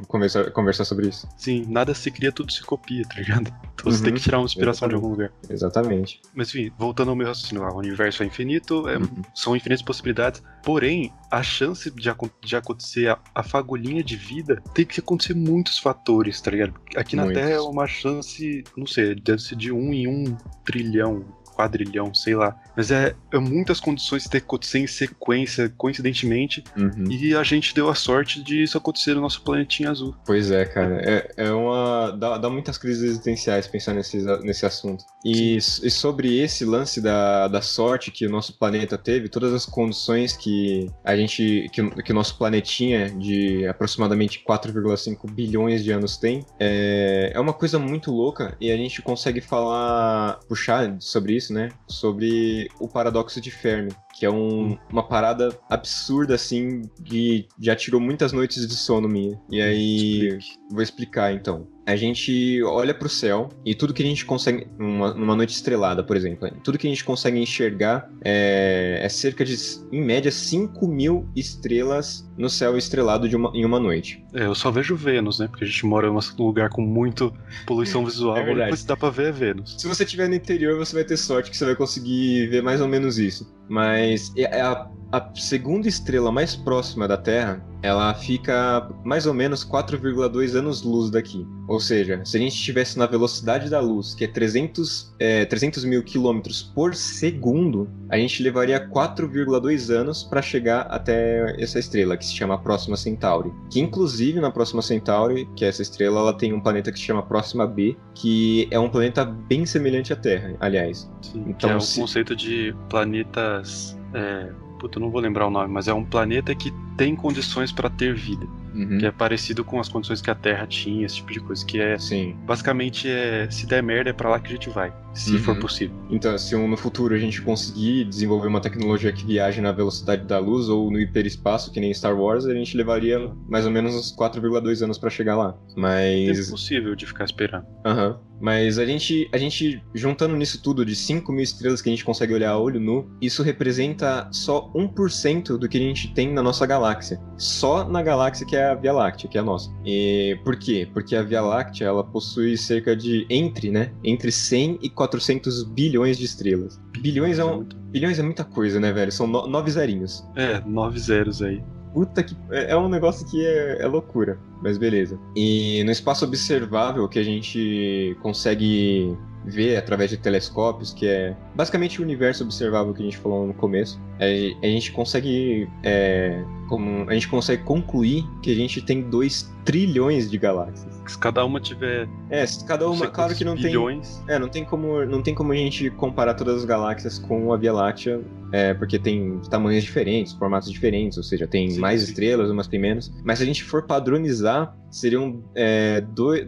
conversar, 0.07 0.51
conversar 0.53 0.85
sobre 0.85 1.09
isso. 1.09 1.29
Sim, 1.37 1.65
nada 1.69 1.93
se 1.95 2.11
cria, 2.11 2.33
tudo 2.33 2.51
se 2.53 2.63
copia, 2.63 3.03
tá 3.05 3.17
ligado? 3.17 3.53
Então 3.79 3.93
você 3.93 3.99
Uhum. 3.99 4.05
tem 4.07 4.15
que 4.15 4.21
tirar 4.21 4.39
uma 4.39 4.45
inspiração 4.47 4.89
de 4.89 4.95
Exatamente. 4.97 5.05
algum 5.05 5.09
lugar. 5.11 5.33
Exatamente. 5.49 6.21
Mas 6.35 6.49
enfim, 6.49 6.73
voltando 6.77 7.11
ao 7.11 7.15
meu 7.17 7.29
raciocínio 7.29 7.63
lá, 7.63 7.73
o 7.73 7.79
universo 7.79 8.25
é 8.25 8.27
infinito, 8.27 8.89
é- 8.89 8.99
Uhum. 8.99 9.23
são 9.33 9.55
infinitas 9.55 9.83
possibilidades, 9.83 10.43
porém, 10.65 11.13
a 11.31 11.41
chance 11.59 11.91
de, 11.91 12.11
de 12.41 12.57
acontecer 12.57 13.09
a, 13.09 13.19
a 13.35 13.43
fagulhinha 13.43 14.03
de 14.03 14.17
vida 14.17 14.63
tem 14.73 14.85
que 14.85 15.01
acontecer 15.01 15.35
muitos 15.35 15.79
fatores, 15.79 16.41
tá 16.41 16.51
ligado? 16.51 16.75
Aqui 16.97 17.17
na 17.17 17.25
Muitos. 17.25 17.43
Terra 17.43 17.55
é 17.55 17.61
uma 17.61 17.87
chance, 17.87 18.63
não 18.77 18.87
sei, 18.87 19.15
deve 19.15 19.43
ser 19.43 19.57
de 19.57 19.73
um 19.73 19.93
em 19.93 20.07
um 20.07 20.37
trilhão, 20.65 21.25
quadrilhão, 21.59 22.15
sei 22.15 22.37
lá. 22.37 22.57
Mas 22.77 22.91
é, 22.93 23.15
é 23.33 23.39
muitas 23.39 23.81
condições 23.81 24.27
que 24.29 24.37
acontecer 24.37 24.79
em 24.79 24.87
sequência, 24.87 25.69
coincidentemente, 25.77 26.63
Uhum. 26.77 27.11
e 27.11 27.35
a 27.35 27.43
gente 27.43 27.75
deu 27.75 27.89
a 27.89 27.95
sorte 27.95 28.41
de 28.43 28.63
isso 28.63 28.79
acontecer 28.79 29.15
no 29.15 29.21
nosso 29.21 29.43
planetinha 29.43 29.91
azul. 29.91 30.15
Pois 30.25 30.51
é, 30.51 30.65
cara. 30.65 31.01
É, 31.05 31.33
é 31.49 31.51
uma. 31.53 32.13
Dá, 32.13 32.39
dá 32.39 32.49
muitas 32.49 32.79
crises 32.79 33.03
existenciais 33.03 33.67
pensar 33.67 33.95
nesse, 33.95 34.19
nesse 34.43 34.65
assunto. 34.65 35.05
E, 35.25 35.57
e 35.57 35.91
sobre 35.91 36.39
esse 36.39 36.65
lance 36.65 37.01
da, 37.01 37.49
da 37.49 37.61
sorte 37.61 38.11
que 38.13 38.25
o 38.27 38.31
nosso 38.31 38.57
planeta 38.57 38.97
teve, 38.97 39.29
todas 39.29 39.53
as 39.53 39.67
condições 39.67 40.37
que 40.37 40.87
a 41.05 41.17
gente. 41.17 41.69
que, 41.73 41.83
o- 41.83 41.91
que 41.91 42.13
o 42.13 42.15
nosso 42.15 42.39
planetinha 42.39 43.11
de 43.11 43.67
aproximadamente 43.67 44.45
4,5 44.49 45.29
bilhões 45.31 45.83
de 45.83 45.91
anos 45.91 46.17
tem, 46.17 46.45
é, 46.61 47.33
é 47.35 47.41
uma 47.41 47.53
coisa 47.53 47.79
muito 47.79 48.11
louca 48.13 48.57
e 48.61 48.71
a 48.71 48.77
gente 48.77 49.03
consegue 49.03 49.41
falar. 49.41 50.39
puxar 50.49 50.97
sobre 51.01 51.35
isso, 51.35 51.48
né? 51.51 51.71
Sobre 51.87 52.69
o 52.81 52.89
paradoxo 52.89 53.41
de 53.41 53.51
Fermi. 53.51 53.93
Que 54.15 54.27
é 54.27 54.31
um- 54.31 54.77
uma 54.91 55.03
parada 55.07 55.57
absurda, 55.71 56.35
assim, 56.35 56.83
que 57.05 57.47
já 57.61 57.77
tirou 57.77 58.01
muitas 58.01 58.33
noites 58.33 58.67
de 58.67 58.75
sono 58.75 59.09
minha. 59.09 59.41
E 59.51 59.61
aí, 59.61 60.29
Explique. 60.29 60.59
Vou 60.71 60.83
explicar 60.83 61.33
então. 61.33 61.67
A 61.89 61.97
gente 61.97 62.63
olha 62.65 62.93
pro 62.93 63.09
céu 63.09 63.49
e 63.65 63.75
tudo 63.75 63.95
que 63.95 64.03
a 64.03 64.07
gente 64.07 64.25
consegue. 64.27 64.67
Numa, 64.79 65.15
numa 65.15 65.35
noite 65.35 65.55
estrelada, 65.55 66.05
por 66.05 66.17
exemplo, 66.17 66.49
tudo 66.63 66.77
que 66.77 66.87
a 66.87 66.91
gente 66.91 67.03
consegue 67.03 67.39
enxergar 67.39 68.11
é, 68.23 69.01
é 69.03 69.09
cerca 69.09 69.43
de, 69.45 69.57
em 69.91 70.03
média, 70.03 70.31
5 70.31 70.87
mil 70.87 71.27
estrelas 71.35 72.29
no 72.37 72.51
céu 72.51 72.77
estrelado 72.77 73.29
de 73.29 73.35
uma- 73.37 73.51
em 73.55 73.65
uma 73.65 73.81
noite. 73.81 74.23
É, 74.35 74.45
eu 74.45 74.55
só 74.55 74.71
vejo 74.71 74.95
Vênus, 74.95 75.39
né? 75.39 75.49
Porque 75.49 75.65
a 75.65 75.67
gente 75.67 75.85
mora 75.87 76.09
num 76.11 76.19
lugar 76.45 76.69
com 76.69 76.83
muito 76.83 77.33
poluição 77.67 78.05
visual, 78.05 78.37
É 78.37 78.43
verdade. 78.45 78.65
depois 78.67 78.85
dá 78.85 78.97
pra 78.97 79.11
ver 79.11 79.29
é 79.29 79.33
Vênus. 79.33 79.77
Se 79.79 79.89
você 79.89 80.05
estiver 80.05 80.29
no 80.29 80.35
interior, 80.35 80.77
você 80.77 80.95
vai 80.95 81.05
ter 81.05 81.17
sorte 81.17 81.51
que 81.51 81.57
você 81.57 81.65
vai 81.65 81.75
conseguir 81.75 82.49
ver 82.49 82.63
mais 82.63 82.81
ou 82.81 82.87
menos 82.89 83.19
isso. 83.19 83.51
Mas 83.69 84.33
é 84.37 84.61
a, 84.61 84.89
a 85.13 85.31
segunda 85.35 85.89
estrela 85.89 86.31
mais 86.31 86.55
próxima 86.55 87.09
da 87.09 87.17
Terra, 87.17 87.65
ela 87.83 88.13
fica 88.15 88.89
mais 89.05 89.27
ou 89.27 89.33
menos 89.35 89.65
4,2 89.65 90.55
anos-luz 90.57 91.11
daqui. 91.11 91.47
Ou 91.69 91.79
seja, 91.79 92.21
se 92.25 92.37
a 92.37 92.41
gente 92.41 92.55
estivesse 92.55 92.99
na 92.99 93.07
velocidade 93.07 93.69
da 93.69 93.79
luz, 93.81 94.15
que 94.15 94.25
é 94.25 94.27
300, 94.27 95.15
é, 95.19 95.45
300 95.45 95.85
mil 95.85 96.03
quilômetros 96.03 96.63
por 96.75 96.95
segundo, 96.95 97.89
a 98.09 98.17
gente 98.17 98.43
levaria 98.43 98.81
4,2 98.89 99.91
anos 99.95 100.23
para 100.25 100.41
chegar 100.41 100.83
até 100.91 101.55
essa 101.63 101.79
estrela, 101.79 102.17
que 102.17 102.25
se 102.25 102.35
chama 102.35 102.59
Próxima 102.59 102.97
Centauri. 102.97 103.53
Que 103.71 103.81
inclusive 103.81 104.41
na 104.41 104.51
Próxima 104.51 104.81
Centauri, 104.83 105.47
que 105.55 105.65
é 105.65 105.69
essa 105.69 105.83
estrela, 105.83 106.21
ela 106.21 106.33
tem 106.33 106.53
um 106.55 106.61
planeta 106.61 106.91
que 106.91 106.99
se 106.99 107.05
chama 107.05 107.23
Próxima 107.23 107.67
B, 107.67 107.97
que 108.15 108.67
é 108.71 108.79
um 108.81 108.89
planeta 108.89 109.25
bem 109.25 109.67
semelhante 109.67 110.13
à 110.13 110.17
Terra, 110.17 110.57
aliás. 110.61 111.11
Sim, 111.21 111.45
que 111.45 111.51
Então, 111.51 111.71
é 111.71 111.77
o 111.77 111.81
se- 111.81 112.01
conceito 112.01 112.35
de 112.35 112.75
planetas. 112.89 113.99
É, 114.15 114.51
puta, 114.81 114.99
eu 114.99 115.03
não 115.03 115.11
vou 115.11 115.21
lembrar 115.21 115.47
o 115.47 115.51
nome, 115.51 115.73
mas 115.73 115.87
é 115.89 115.93
um 115.93 116.05
planeta 116.05 116.55
que 116.55 116.73
tem 116.99 117.17
condições 117.17 117.73
pra 117.73 117.89
ter 117.89 118.15
vida. 118.15 118.45
Uhum. 118.75 118.99
Que 118.99 119.07
é 119.07 119.11
parecido 119.11 119.65
com 119.65 119.81
as 119.81 119.89
condições 119.89 120.21
que 120.21 120.31
a 120.31 120.35
Terra 120.35 120.67
tinha, 120.67 121.07
esse 121.07 121.17
tipo 121.17 121.33
de 121.33 121.41
coisa. 121.41 121.65
Que 121.65 121.81
é. 121.81 121.99
Sim. 121.99 122.37
Basicamente, 122.45 123.09
é, 123.09 123.49
se 123.51 123.67
der 123.67 123.83
merda, 123.83 124.11
é 124.11 124.13
pra 124.13 124.29
lá 124.29 124.39
que 124.39 124.49
a 124.49 124.51
gente 124.51 124.69
vai. 124.69 124.93
Se 125.15 125.33
Uhum. 125.33 125.39
for 125.39 125.59
possível. 125.59 125.97
Então, 126.11 126.37
se 126.39 126.55
no 126.55 126.77
futuro 126.77 127.13
a 127.15 127.19
gente 127.19 127.41
conseguir 127.43 128.05
desenvolver 128.05 128.47
uma 128.47 128.61
tecnologia 128.61 129.11
que 129.11 129.25
viaje 129.25 129.61
na 129.61 129.73
velocidade 129.73 130.25
da 130.27 130.39
luz 130.39 130.69
ou 130.69 130.91
no 130.93 131.01
hiperespaço, 131.01 131.73
que 131.73 131.81
nem 131.81 131.93
Star 131.93 132.17
Wars, 132.17 132.45
a 132.45 132.55
gente 132.55 132.77
levaria 132.77 133.19
mais 133.49 133.65
ou 133.65 133.73
menos 133.73 133.95
uns 133.95 134.15
4,2 134.15 134.83
anos 134.83 134.99
para 134.99 135.11
chegar 135.11 135.35
lá. 135.37 135.57
É 135.77 135.81
Mas. 135.81 136.51
possível 136.51 136.95
de 136.95 137.07
ficar 137.07 137.25
esperando. 137.25 137.65
Aham. 137.85 138.21
Mas 138.41 138.79
a 138.79 138.87
gente, 138.87 139.29
a 139.33 139.39
gente, 139.39 139.83
juntando 139.93 140.37
nisso 140.37 140.63
tudo, 140.63 140.85
de 140.87 140.95
5 140.95 141.33
mil 141.33 141.43
estrelas 141.43 141.83
que 141.83 141.89
a 141.89 141.93
gente 141.93 142.05
consegue 142.05 142.33
olhar 142.33 142.51
a 142.51 142.59
olho 142.59 142.79
nu, 142.79 143.11
isso 143.21 143.43
representa 143.43 144.29
só 144.31 144.71
1% 144.73 145.59
do 145.59 145.69
que 145.69 145.77
a 145.77 145.81
gente 145.81 146.15
tem 146.15 146.33
na 146.33 146.41
nossa 146.43 146.65
galáxia. 146.65 146.88
Só 147.37 147.89
na 147.89 148.03
galáxia 148.03 148.47
que 148.47 148.57
é 148.57 148.67
a 148.67 148.75
Via 148.75 148.93
Láctea, 148.93 149.29
que 149.29 149.39
é 149.39 149.41
a 149.41 149.45
nossa. 149.45 149.71
E 149.85 150.39
por 150.45 150.57
quê? 150.57 150.89
Porque 150.93 151.15
a 151.15 151.23
Via 151.23 151.41
Láctea, 151.41 151.87
ela 151.87 152.05
possui 152.05 152.57
cerca 152.57 152.97
de, 152.97 153.27
entre, 153.31 153.71
né? 153.71 153.93
Entre 154.03 154.31
100 154.31 154.79
e 154.83 154.91
400 154.91 155.65
bilhões 155.65 156.19
de 156.19 156.25
estrelas. 156.25 156.81
Bilhões 157.01 157.39
é, 157.39 157.45
um, 157.45 157.65
bilhões 157.91 158.19
é 158.19 158.23
muita 158.23 158.45
coisa, 158.45 158.81
né, 158.81 158.93
velho? 158.93 159.13
São 159.13 159.27
no, 159.27 159.47
nove 159.47 159.71
zerinhos. 159.71 160.25
É, 160.37 160.61
nove 160.67 160.99
zeros 160.99 161.43
aí. 161.43 161.63
Puta 161.93 162.23
que. 162.23 162.37
É 162.51 162.73
é 162.73 162.77
um 162.77 162.89
negócio 162.89 163.27
que 163.27 163.45
é, 163.45 163.83
é 163.83 163.87
loucura, 163.87 164.39
mas 164.63 164.79
beleza. 164.79 165.19
E 165.35 165.83
no 165.85 165.91
espaço 165.91 166.25
observável 166.25 167.09
que 167.09 167.19
a 167.19 167.23
gente 167.23 168.17
consegue 168.23 169.17
ver 169.45 169.77
através 169.77 170.11
de 170.11 170.17
telescópios, 170.17 170.93
que 170.93 171.07
é 171.07 171.35
basicamente 171.55 172.01
o 172.01 172.05
universo 172.05 172.45
observável 172.45 172.93
que 172.93 173.03
a 173.03 173.05
gente 173.05 173.17
falou 173.17 173.47
no 173.47 173.55
começo, 173.55 174.01
é- 174.19 174.53
a 174.63 174.67
gente 174.67 174.93
consegue. 174.93 175.69
é, 175.83 176.45
como, 176.69 177.09
a 177.09 177.15
gente 177.15 177.29
consegue 177.29 177.63
concluir 177.65 178.25
que 178.43 178.53
a 178.53 178.55
gente 178.55 178.81
tem 178.83 179.03
2 179.03 179.51
trilhões 179.65 180.31
de 180.31 180.39
galáxias. 180.39 180.99
Se 181.07 181.19
cada 181.19 181.45
uma 181.45 181.61
tiver. 181.61 182.09
É, 182.31 182.45
se 182.47 182.65
cada 182.65 182.89
uma. 182.89 183.07
Claro 183.09 183.35
que 183.35 183.45
não 183.45 183.55
tem. 183.55 183.65
bilhões, 183.65 184.23
É, 184.29 184.39
não 184.39 184.49
tem 184.49 184.65
como, 184.65 185.05
não 185.05 185.23
tem 185.23 185.35
como 185.35 185.53
a 185.53 185.57
gente 185.57 185.91
comparar 185.91 186.35
todas 186.35 186.57
as 186.57 186.65
galáxias 186.65 187.19
com 187.19 187.53
a 187.53 187.57
Via 187.57 187.73
Láctea, 187.73 188.21
é, 188.53 188.75
porque 188.75 188.99
tem 188.99 189.41
tamanhos 189.51 189.85
diferentes, 189.85 190.33
formatos 190.35 190.71
diferentes, 190.71 191.17
ou 191.19 191.25
seja, 191.25 191.47
tem 191.47 191.71
Sim, 191.71 191.81
mais 191.81 192.03
sim. 192.03 192.09
estrelas, 192.09 192.51
umas 192.51 192.67
tem 192.67 192.79
menos. 192.79 193.13
Mas 193.25 193.39
se 193.39 193.45
a 193.45 193.47
gente 193.47 193.65
for 193.65 193.87
padronizar, 193.87 194.77
seriam 194.91 195.43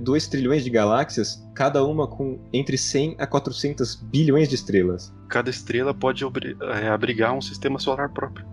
2 0.00 0.28
trilhões 0.28 0.64
de 0.64 0.70
galáxias, 0.70 1.46
cada 1.54 1.84
uma 1.84 2.06
com 2.06 2.38
entre 2.52 2.78
100 2.78 3.16
a 3.18 3.26
400 3.26 3.96
bilhões 3.96 4.48
de 4.48 4.54
estrelas. 4.54 5.12
Cada 5.28 5.50
estrela 5.50 5.92
pode 5.94 6.24
é, 6.24 6.88
abrigar 6.88 7.32
um 7.34 7.40
sistema 7.40 7.78
solar 7.78 8.10
próprio. 8.10 8.46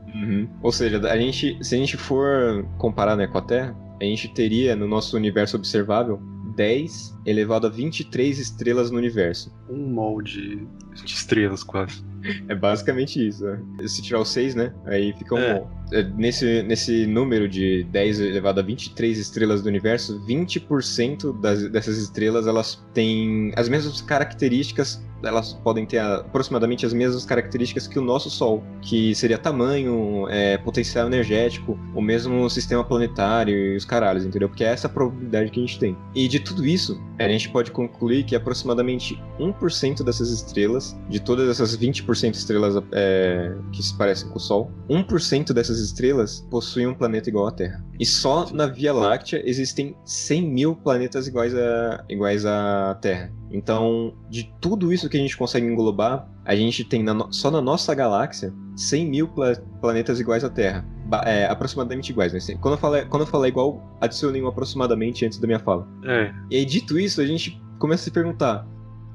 Ou 0.62 0.72
seja, 0.72 1.00
a 1.10 1.18
gente, 1.18 1.58
se 1.64 1.76
a 1.76 1.78
gente 1.78 1.98
for 1.98 2.66
comparar 2.78 3.16
né, 3.16 3.28
com 3.28 3.38
a 3.38 3.42
Terra, 3.42 3.76
a 4.00 4.04
gente 4.04 4.34
teria 4.34 4.76
no 4.76 4.88
nosso 4.88 5.16
universo 5.16 5.58
observável 5.58 6.20
10 6.56 7.20
elevado 7.26 7.68
a 7.68 7.70
23 7.70 8.40
estrelas 8.40 8.92
no 8.92 8.98
universo. 8.98 9.54
Um 9.70 9.90
molde 9.90 10.68
de 10.94 11.14
estrelas, 11.14 11.64
quase. 11.64 12.04
É 12.48 12.56
basicamente 12.56 13.26
isso. 13.26 13.46
né? 13.46 13.60
Se 13.86 14.02
tirar 14.02 14.20
o 14.20 14.26
6, 14.26 14.56
né? 14.56 14.74
Aí 14.86 15.14
fica 15.14 15.36
um. 15.36 15.40
É. 15.40 15.64
é, 15.94 16.04
Nesse, 16.04 16.64
nesse 16.64 17.06
número 17.06 17.48
de 17.48 17.84
10 17.86 18.20
elevado 18.20 18.60
a 18.60 18.64
23 18.64 19.18
estrelas 19.18 19.62
do 19.62 19.70
universo, 19.70 20.20
20% 20.26 21.40
das, 21.40 21.70
dessas 21.70 21.98
estrelas 21.98 22.48
elas 22.48 22.84
têm 22.94 23.52
as 23.56 23.70
mesmas 23.70 24.02
características. 24.02 25.06
Elas 25.24 25.54
podem 25.54 25.84
ter 25.84 25.98
aproximadamente 25.98 26.86
as 26.86 26.94
mesmas 26.94 27.26
características 27.26 27.88
que 27.88 27.98
o 27.98 28.04
nosso 28.04 28.30
Sol, 28.30 28.64
que 28.84 29.16
seria 29.16 29.38
tamanho, 29.38 30.28
é, 30.30 30.60
potencial 30.60 31.08
energético, 31.08 31.78
o 31.96 32.02
mesmo 32.02 32.48
sistema 32.52 32.84
planetário 32.84 33.56
e 33.56 33.76
os 33.76 33.84
caralhos, 33.84 34.26
entendeu? 34.26 34.48
Porque 34.48 34.64
é 34.64 34.68
essa 34.68 34.86
a 34.86 34.90
probabilidade 34.90 35.50
que 35.50 35.60
a 35.60 35.66
gente 35.66 35.80
tem. 35.80 35.98
E 36.14 36.28
de 36.28 36.40
tudo 36.40 36.64
isso, 36.64 37.02
a 37.18 37.28
gente 37.28 37.50
pode 37.50 37.72
concluir 37.72 38.26
que 38.26 38.36
aproximadamente 38.36 39.20
1% 39.40 40.04
dessas 40.04 40.30
estrelas, 40.30 40.96
de 41.10 41.20
todas 41.20 41.50
essas 41.50 41.76
20% 41.76 42.06
20% 42.08 42.34
estrelas 42.34 42.84
é, 42.92 43.54
que 43.72 43.84
se 43.84 43.96
parecem 43.98 44.30
com 44.30 44.38
o 44.38 44.40
Sol. 44.40 44.72
1% 44.90 45.54
dessas 45.54 45.80
estrelas 45.80 46.46
possuem 46.50 46.88
um 46.88 46.94
planeta 46.94 47.30
igual 47.30 47.48
à 47.48 47.52
Terra. 47.52 47.84
E 48.00 48.06
só 48.06 48.50
na 48.52 48.68
Via 48.68 48.94
Láctea 48.94 49.42
existem 49.46 49.96
100 50.06 50.50
mil 50.50 50.76
planetas 50.76 51.28
iguais 51.28 51.54
à, 51.54 52.04
iguais 52.10 52.46
à 52.46 52.98
Terra. 53.02 53.32
Então, 53.52 54.14
de 54.30 54.54
tudo 54.60 54.92
isso 54.92 55.10
que 55.10 55.18
a 55.18 55.20
gente 55.20 55.38
consegue 55.38 55.66
englobar, 55.66 56.28
a 56.46 56.56
gente 56.56 56.84
tem 56.84 57.04
na 57.04 57.32
só 57.32 57.50
na 57.50 57.62
nossa 57.62 57.94
galáxia 57.94 58.54
100 58.76 59.10
mil 59.10 59.28
pla 59.28 59.56
planetas 59.82 60.20
iguais 60.20 60.44
à 60.44 60.50
Terra. 60.50 60.86
É, 61.24 61.46
aproximadamente 61.46 62.10
iguais. 62.10 62.34
Né? 62.34 62.40
Quando, 62.60 62.74
eu 62.74 62.78
falar, 62.78 63.06
quando 63.06 63.22
eu 63.22 63.28
falar 63.28 63.48
igual, 63.48 63.82
adicionei 64.02 64.42
um 64.42 64.48
aproximadamente 64.48 65.26
antes 65.26 65.40
da 65.40 65.48
minha 65.48 65.60
fala. 65.60 65.88
É. 66.04 66.34
E 66.52 66.58
aí, 66.58 66.66
dito 66.66 67.00
isso, 67.00 67.22
a 67.22 67.26
gente 67.26 67.62
começa 67.80 68.04
a 68.04 68.06
se 68.06 68.12
perguntar: 68.12 68.68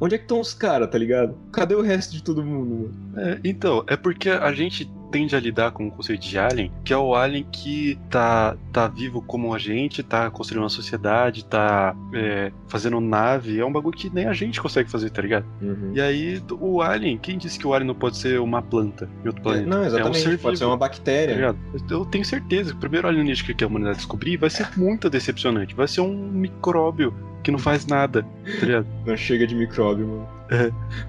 onde 0.02 0.16
é 0.16 0.18
que 0.18 0.25
estão 0.25 0.40
os 0.40 0.52
caras, 0.52 0.90
tá 0.90 0.99
ligado? 0.99 1.38
Cadê 1.52 1.76
o 1.76 1.80
resto 1.80 2.12
de 2.12 2.25
todo 2.25 2.44
mundo? 2.44 2.92
É, 3.16 3.38
então, 3.44 3.85
é 3.87 3.97
porque 3.97 4.28
a 4.28 4.52
gente 4.52 4.90
tende 5.12 5.37
a 5.37 5.40
lidar 5.40 5.73
com 5.73 5.87
o 5.87 5.90
conceito 5.90 6.26
de 6.26 6.38
alien, 6.38 6.73
que 6.83 6.92
é 6.92 6.97
o 6.97 7.14
alien 7.14 7.47
que 7.52 7.99
tá, 8.09 8.57
tá 8.73 8.88
vivo 8.88 9.21
como 9.21 9.54
a 9.54 9.59
gente, 9.59 10.02
tá 10.02 10.31
construindo 10.31 10.62
uma 10.62 10.71
sociedade, 10.71 11.45
tá 11.45 11.95
é, 12.14 12.50
fazendo 12.66 12.99
nave, 12.99 13.61
é 13.61 13.64
um 13.64 13.71
bagulho 13.71 13.97
que 13.97 14.09
nem 14.09 14.26
a 14.26 14.33
gente 14.33 14.61
consegue 14.61 14.90
fazer, 14.90 15.11
tá 15.11 15.21
ligado? 15.21 15.45
Uhum. 15.61 15.92
E 15.95 16.00
aí, 16.00 16.42
o 16.59 16.81
alien, 16.81 17.19
quem 17.19 17.37
disse 17.37 17.59
que 17.59 17.66
o 17.66 17.75
alien 17.75 17.88
não 17.88 17.95
pode 17.95 18.16
ser 18.16 18.40
uma 18.40 18.62
planta 18.62 19.09
em 19.23 19.26
outro 19.26 19.42
planeta? 19.42 19.66
É, 19.66 19.69
não, 19.69 19.85
exatamente, 19.85 20.07
é 20.07 20.11
um 20.11 20.14
ser 20.14 20.38
pode 20.38 20.54
vivo, 20.54 20.57
ser 20.57 20.64
uma 20.64 20.76
bactéria. 20.78 21.52
Tá? 21.52 21.59
Eu 21.90 22.07
tenho 22.07 22.25
certeza 22.25 22.71
que 22.71 22.76
o 22.76 22.81
primeiro 22.81 23.07
alienígena 23.07 23.52
que 23.52 23.64
a 23.64 23.66
humanidade 23.66 23.99
descobrir 23.99 24.38
vai 24.38 24.49
ser 24.49 24.66
muito 24.78 25.11
decepcionante. 25.11 25.75
Vai 25.75 25.88
ser 25.88 26.00
um 26.00 26.14
micróbio 26.14 27.14
que 27.42 27.50
não 27.50 27.59
faz 27.59 27.87
nada, 27.87 28.23
tá 28.61 28.66
ligado? 28.66 28.87
Não 29.04 29.16
chega 29.16 29.47
de 29.47 29.54
micróbio, 29.54 30.07
mano. 30.07 30.28